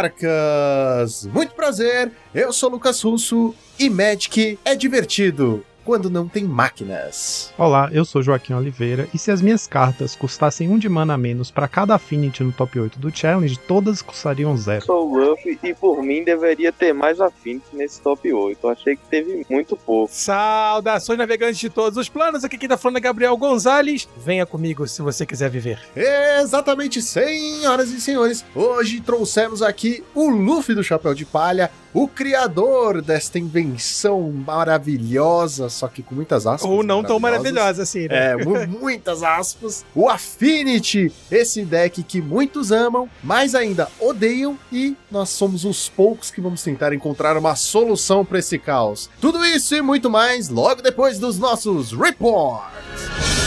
Monarcas! 0.00 1.26
Muito 1.26 1.54
prazer, 1.54 2.10
eu 2.34 2.52
sou 2.52 2.70
Lucas 2.70 3.02
Russo 3.02 3.54
e 3.78 3.90
Magic 3.90 4.58
é 4.64 4.74
divertido 4.74 5.62
quando 5.90 6.08
não 6.08 6.28
tem 6.28 6.44
máquinas. 6.44 7.52
Olá, 7.58 7.90
eu 7.92 8.04
sou 8.04 8.22
Joaquim 8.22 8.52
Oliveira 8.52 9.08
e 9.12 9.18
se 9.18 9.32
as 9.32 9.42
minhas 9.42 9.66
cartas 9.66 10.14
custassem 10.14 10.68
um 10.68 10.78
de 10.78 10.88
mana 10.88 11.14
a 11.14 11.18
menos 11.18 11.50
para 11.50 11.66
cada 11.66 11.96
Affinity 11.96 12.44
no 12.44 12.52
top 12.52 12.78
8 12.78 12.96
do 13.00 13.10
Challenge, 13.10 13.58
todas 13.58 14.00
custariam 14.00 14.56
zero. 14.56 14.84
Sou 14.84 15.10
o 15.10 15.18
Ruff 15.18 15.58
e 15.60 15.74
por 15.74 16.00
mim 16.00 16.22
deveria 16.22 16.70
ter 16.70 16.92
mais 16.92 17.20
Affinity 17.20 17.66
nesse 17.72 18.00
top 18.00 18.32
8. 18.32 18.60
Eu 18.62 18.70
achei 18.70 18.94
que 18.94 19.02
teve 19.10 19.44
muito 19.50 19.76
pouco. 19.76 20.12
Saudações 20.14 21.18
navegantes 21.18 21.58
de 21.58 21.68
todos 21.68 21.98
os 21.98 22.08
planos, 22.08 22.44
aqui 22.44 22.56
quem 22.56 22.68
tá 22.68 22.78
falando 22.78 22.98
é 22.98 23.00
Gabriel 23.00 23.36
Gonzalez. 23.36 24.08
Venha 24.16 24.46
comigo 24.46 24.86
se 24.86 25.02
você 25.02 25.26
quiser 25.26 25.50
viver. 25.50 25.80
Exatamente, 25.96 27.02
senhoras 27.02 27.90
e 27.90 28.00
senhores, 28.00 28.44
hoje 28.54 29.00
trouxemos 29.00 29.60
aqui 29.60 30.04
o 30.14 30.30
Luffy 30.30 30.72
do 30.72 30.84
Chapéu 30.84 31.14
de 31.14 31.24
Palha, 31.24 31.68
o 31.92 32.06
criador 32.06 33.02
desta 33.02 33.38
invenção 33.38 34.30
maravilhosa, 34.30 35.68
só 35.68 35.88
que 35.88 36.02
com 36.02 36.14
muitas 36.14 36.46
aspas. 36.46 36.70
Ou 36.70 36.82
não 36.82 37.02
tão 37.02 37.18
maravilhosa 37.18 37.82
assim, 37.82 38.06
né? 38.06 38.32
É, 38.32 38.36
muitas 38.66 39.22
aspas. 39.22 39.84
O 39.94 40.08
Affinity, 40.08 41.12
esse 41.30 41.64
deck 41.64 42.02
que 42.02 42.20
muitos 42.20 42.70
amam, 42.70 43.08
mas 43.22 43.54
ainda 43.54 43.88
odeiam, 43.98 44.58
e 44.72 44.96
nós 45.10 45.30
somos 45.30 45.64
os 45.64 45.88
poucos 45.88 46.30
que 46.30 46.40
vamos 46.40 46.62
tentar 46.62 46.92
encontrar 46.92 47.36
uma 47.36 47.56
solução 47.56 48.24
para 48.24 48.38
esse 48.38 48.58
caos. 48.58 49.10
Tudo 49.20 49.44
isso 49.44 49.74
e 49.74 49.82
muito 49.82 50.08
mais 50.08 50.48
logo 50.48 50.82
depois 50.82 51.18
dos 51.18 51.38
nossos 51.38 51.92
reports. 51.92 53.39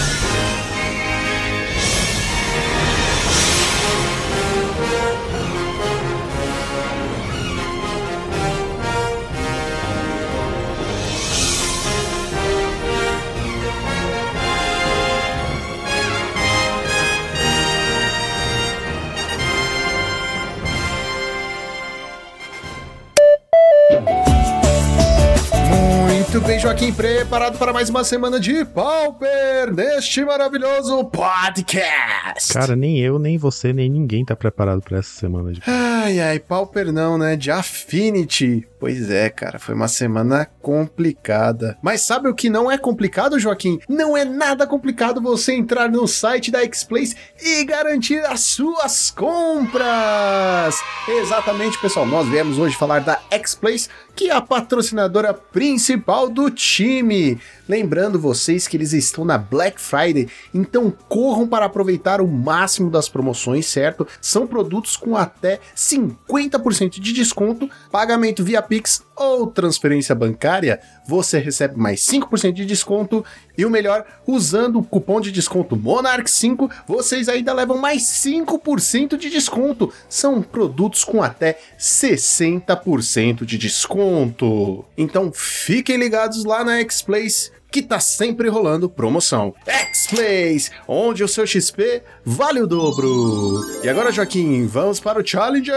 Muito 26.33 26.47
bem, 26.47 26.57
Joaquim, 26.57 26.91
preparado 26.91 27.59
para 27.59 27.71
mais 27.71 27.91
uma 27.91 28.03
semana 28.03 28.39
de 28.39 28.65
Pauper 28.65 29.71
neste 29.71 30.25
maravilhoso 30.25 31.05
podcast. 31.05 32.51
Cara, 32.51 32.75
nem 32.75 32.99
eu, 32.99 33.19
nem 33.19 33.37
você, 33.37 33.71
nem 33.71 33.87
ninguém 33.87 34.25
tá 34.25 34.35
preparado 34.35 34.81
para 34.81 34.97
essa 34.97 35.11
semana 35.11 35.53
de 35.53 35.61
Ai, 35.67 36.19
ai, 36.19 36.39
Pauper 36.39 36.91
não, 36.91 37.19
né? 37.19 37.35
De 37.35 37.51
Affinity. 37.51 38.67
Pois 38.79 39.09
é, 39.09 39.29
cara, 39.29 39.59
foi 39.59 39.73
uma 39.73 39.87
semana 39.87 40.45
complicada. 40.59 41.77
Mas 41.81 42.01
sabe 42.01 42.27
o 42.27 42.33
que 42.33 42.49
não 42.49 42.69
é 42.69 42.77
complicado, 42.77 43.39
Joaquim? 43.39 43.79
Não 43.87 44.17
é 44.17 44.25
nada 44.25 44.67
complicado 44.67 45.21
você 45.21 45.53
entrar 45.53 45.89
no 45.89 46.05
site 46.05 46.51
da 46.51 46.63
X-Place 46.63 47.15
e 47.41 47.63
garantir 47.63 48.19
as 48.25 48.41
suas 48.41 49.09
compras. 49.09 50.81
Exatamente, 51.07 51.79
pessoal. 51.79 52.05
Nós 52.05 52.27
viemos 52.27 52.57
hoje 52.57 52.75
falar 52.75 52.99
da 52.99 53.21
X-Place, 53.31 53.87
que 54.15 54.29
é 54.29 54.33
a 54.33 54.41
patrocinadora 54.41 55.33
principal 55.33 56.29
do 56.29 56.49
time. 56.49 57.39
Lembrando 57.67 58.19
vocês 58.19 58.67
que 58.67 58.75
eles 58.75 58.91
estão 58.91 59.23
na 59.23 59.37
Black 59.37 59.79
Friday, 59.79 60.27
então 60.53 60.91
corram 61.07 61.47
para 61.47 61.65
aproveitar 61.65 62.19
o 62.19 62.27
máximo 62.27 62.89
das 62.89 63.07
promoções, 63.07 63.65
certo? 63.65 64.05
São 64.21 64.45
produtos 64.45 64.97
com 64.97 65.15
até 65.15 65.59
50% 65.75 66.99
de 66.99 67.13
desconto, 67.13 67.69
pagamento 67.89 68.43
via 68.43 68.61
Pix 68.61 69.01
ou 69.15 69.47
transferência 69.47 70.13
bancária, 70.13 70.81
você 71.07 71.37
recebe 71.39 71.77
mais 71.77 72.01
5% 72.01 72.51
de 72.51 72.65
desconto 72.65 73.23
e 73.57 73.65
o 73.65 73.69
melhor, 73.69 74.05
usando 74.25 74.79
o 74.79 74.83
cupom 74.83 75.21
de 75.21 75.31
desconto 75.31 75.77
Monarch5, 75.77 76.69
vocês 76.87 77.29
ainda 77.29 77.53
levam 77.53 77.77
mais 77.77 78.01
5% 78.01 79.15
de 79.15 79.29
desconto. 79.29 79.93
São 80.09 80.41
produtos 80.41 81.03
com 81.03 81.21
até 81.21 81.59
60% 81.79 83.45
de 83.45 83.57
desconto. 83.57 84.83
Então 84.97 85.31
fiquem 85.31 85.97
ligados 85.97 86.43
lá 86.43 86.63
na 86.63 86.79
X-Place 86.79 87.51
que 87.73 87.81
tá 87.81 87.99
sempre 87.99 88.47
rolando 88.49 88.87
promoção. 88.87 89.51
X-Plays, 89.65 90.69
onde 90.87 91.23
o 91.23 91.27
seu 91.27 91.47
XP 91.47 92.03
vale 92.23 92.61
o 92.61 92.67
dobro. 92.67 93.63
E 93.83 93.89
agora, 93.89 94.11
Joaquim, 94.11 94.67
vamos 94.67 94.99
para 94.99 95.19
o 95.19 95.27
Challenger 95.27 95.73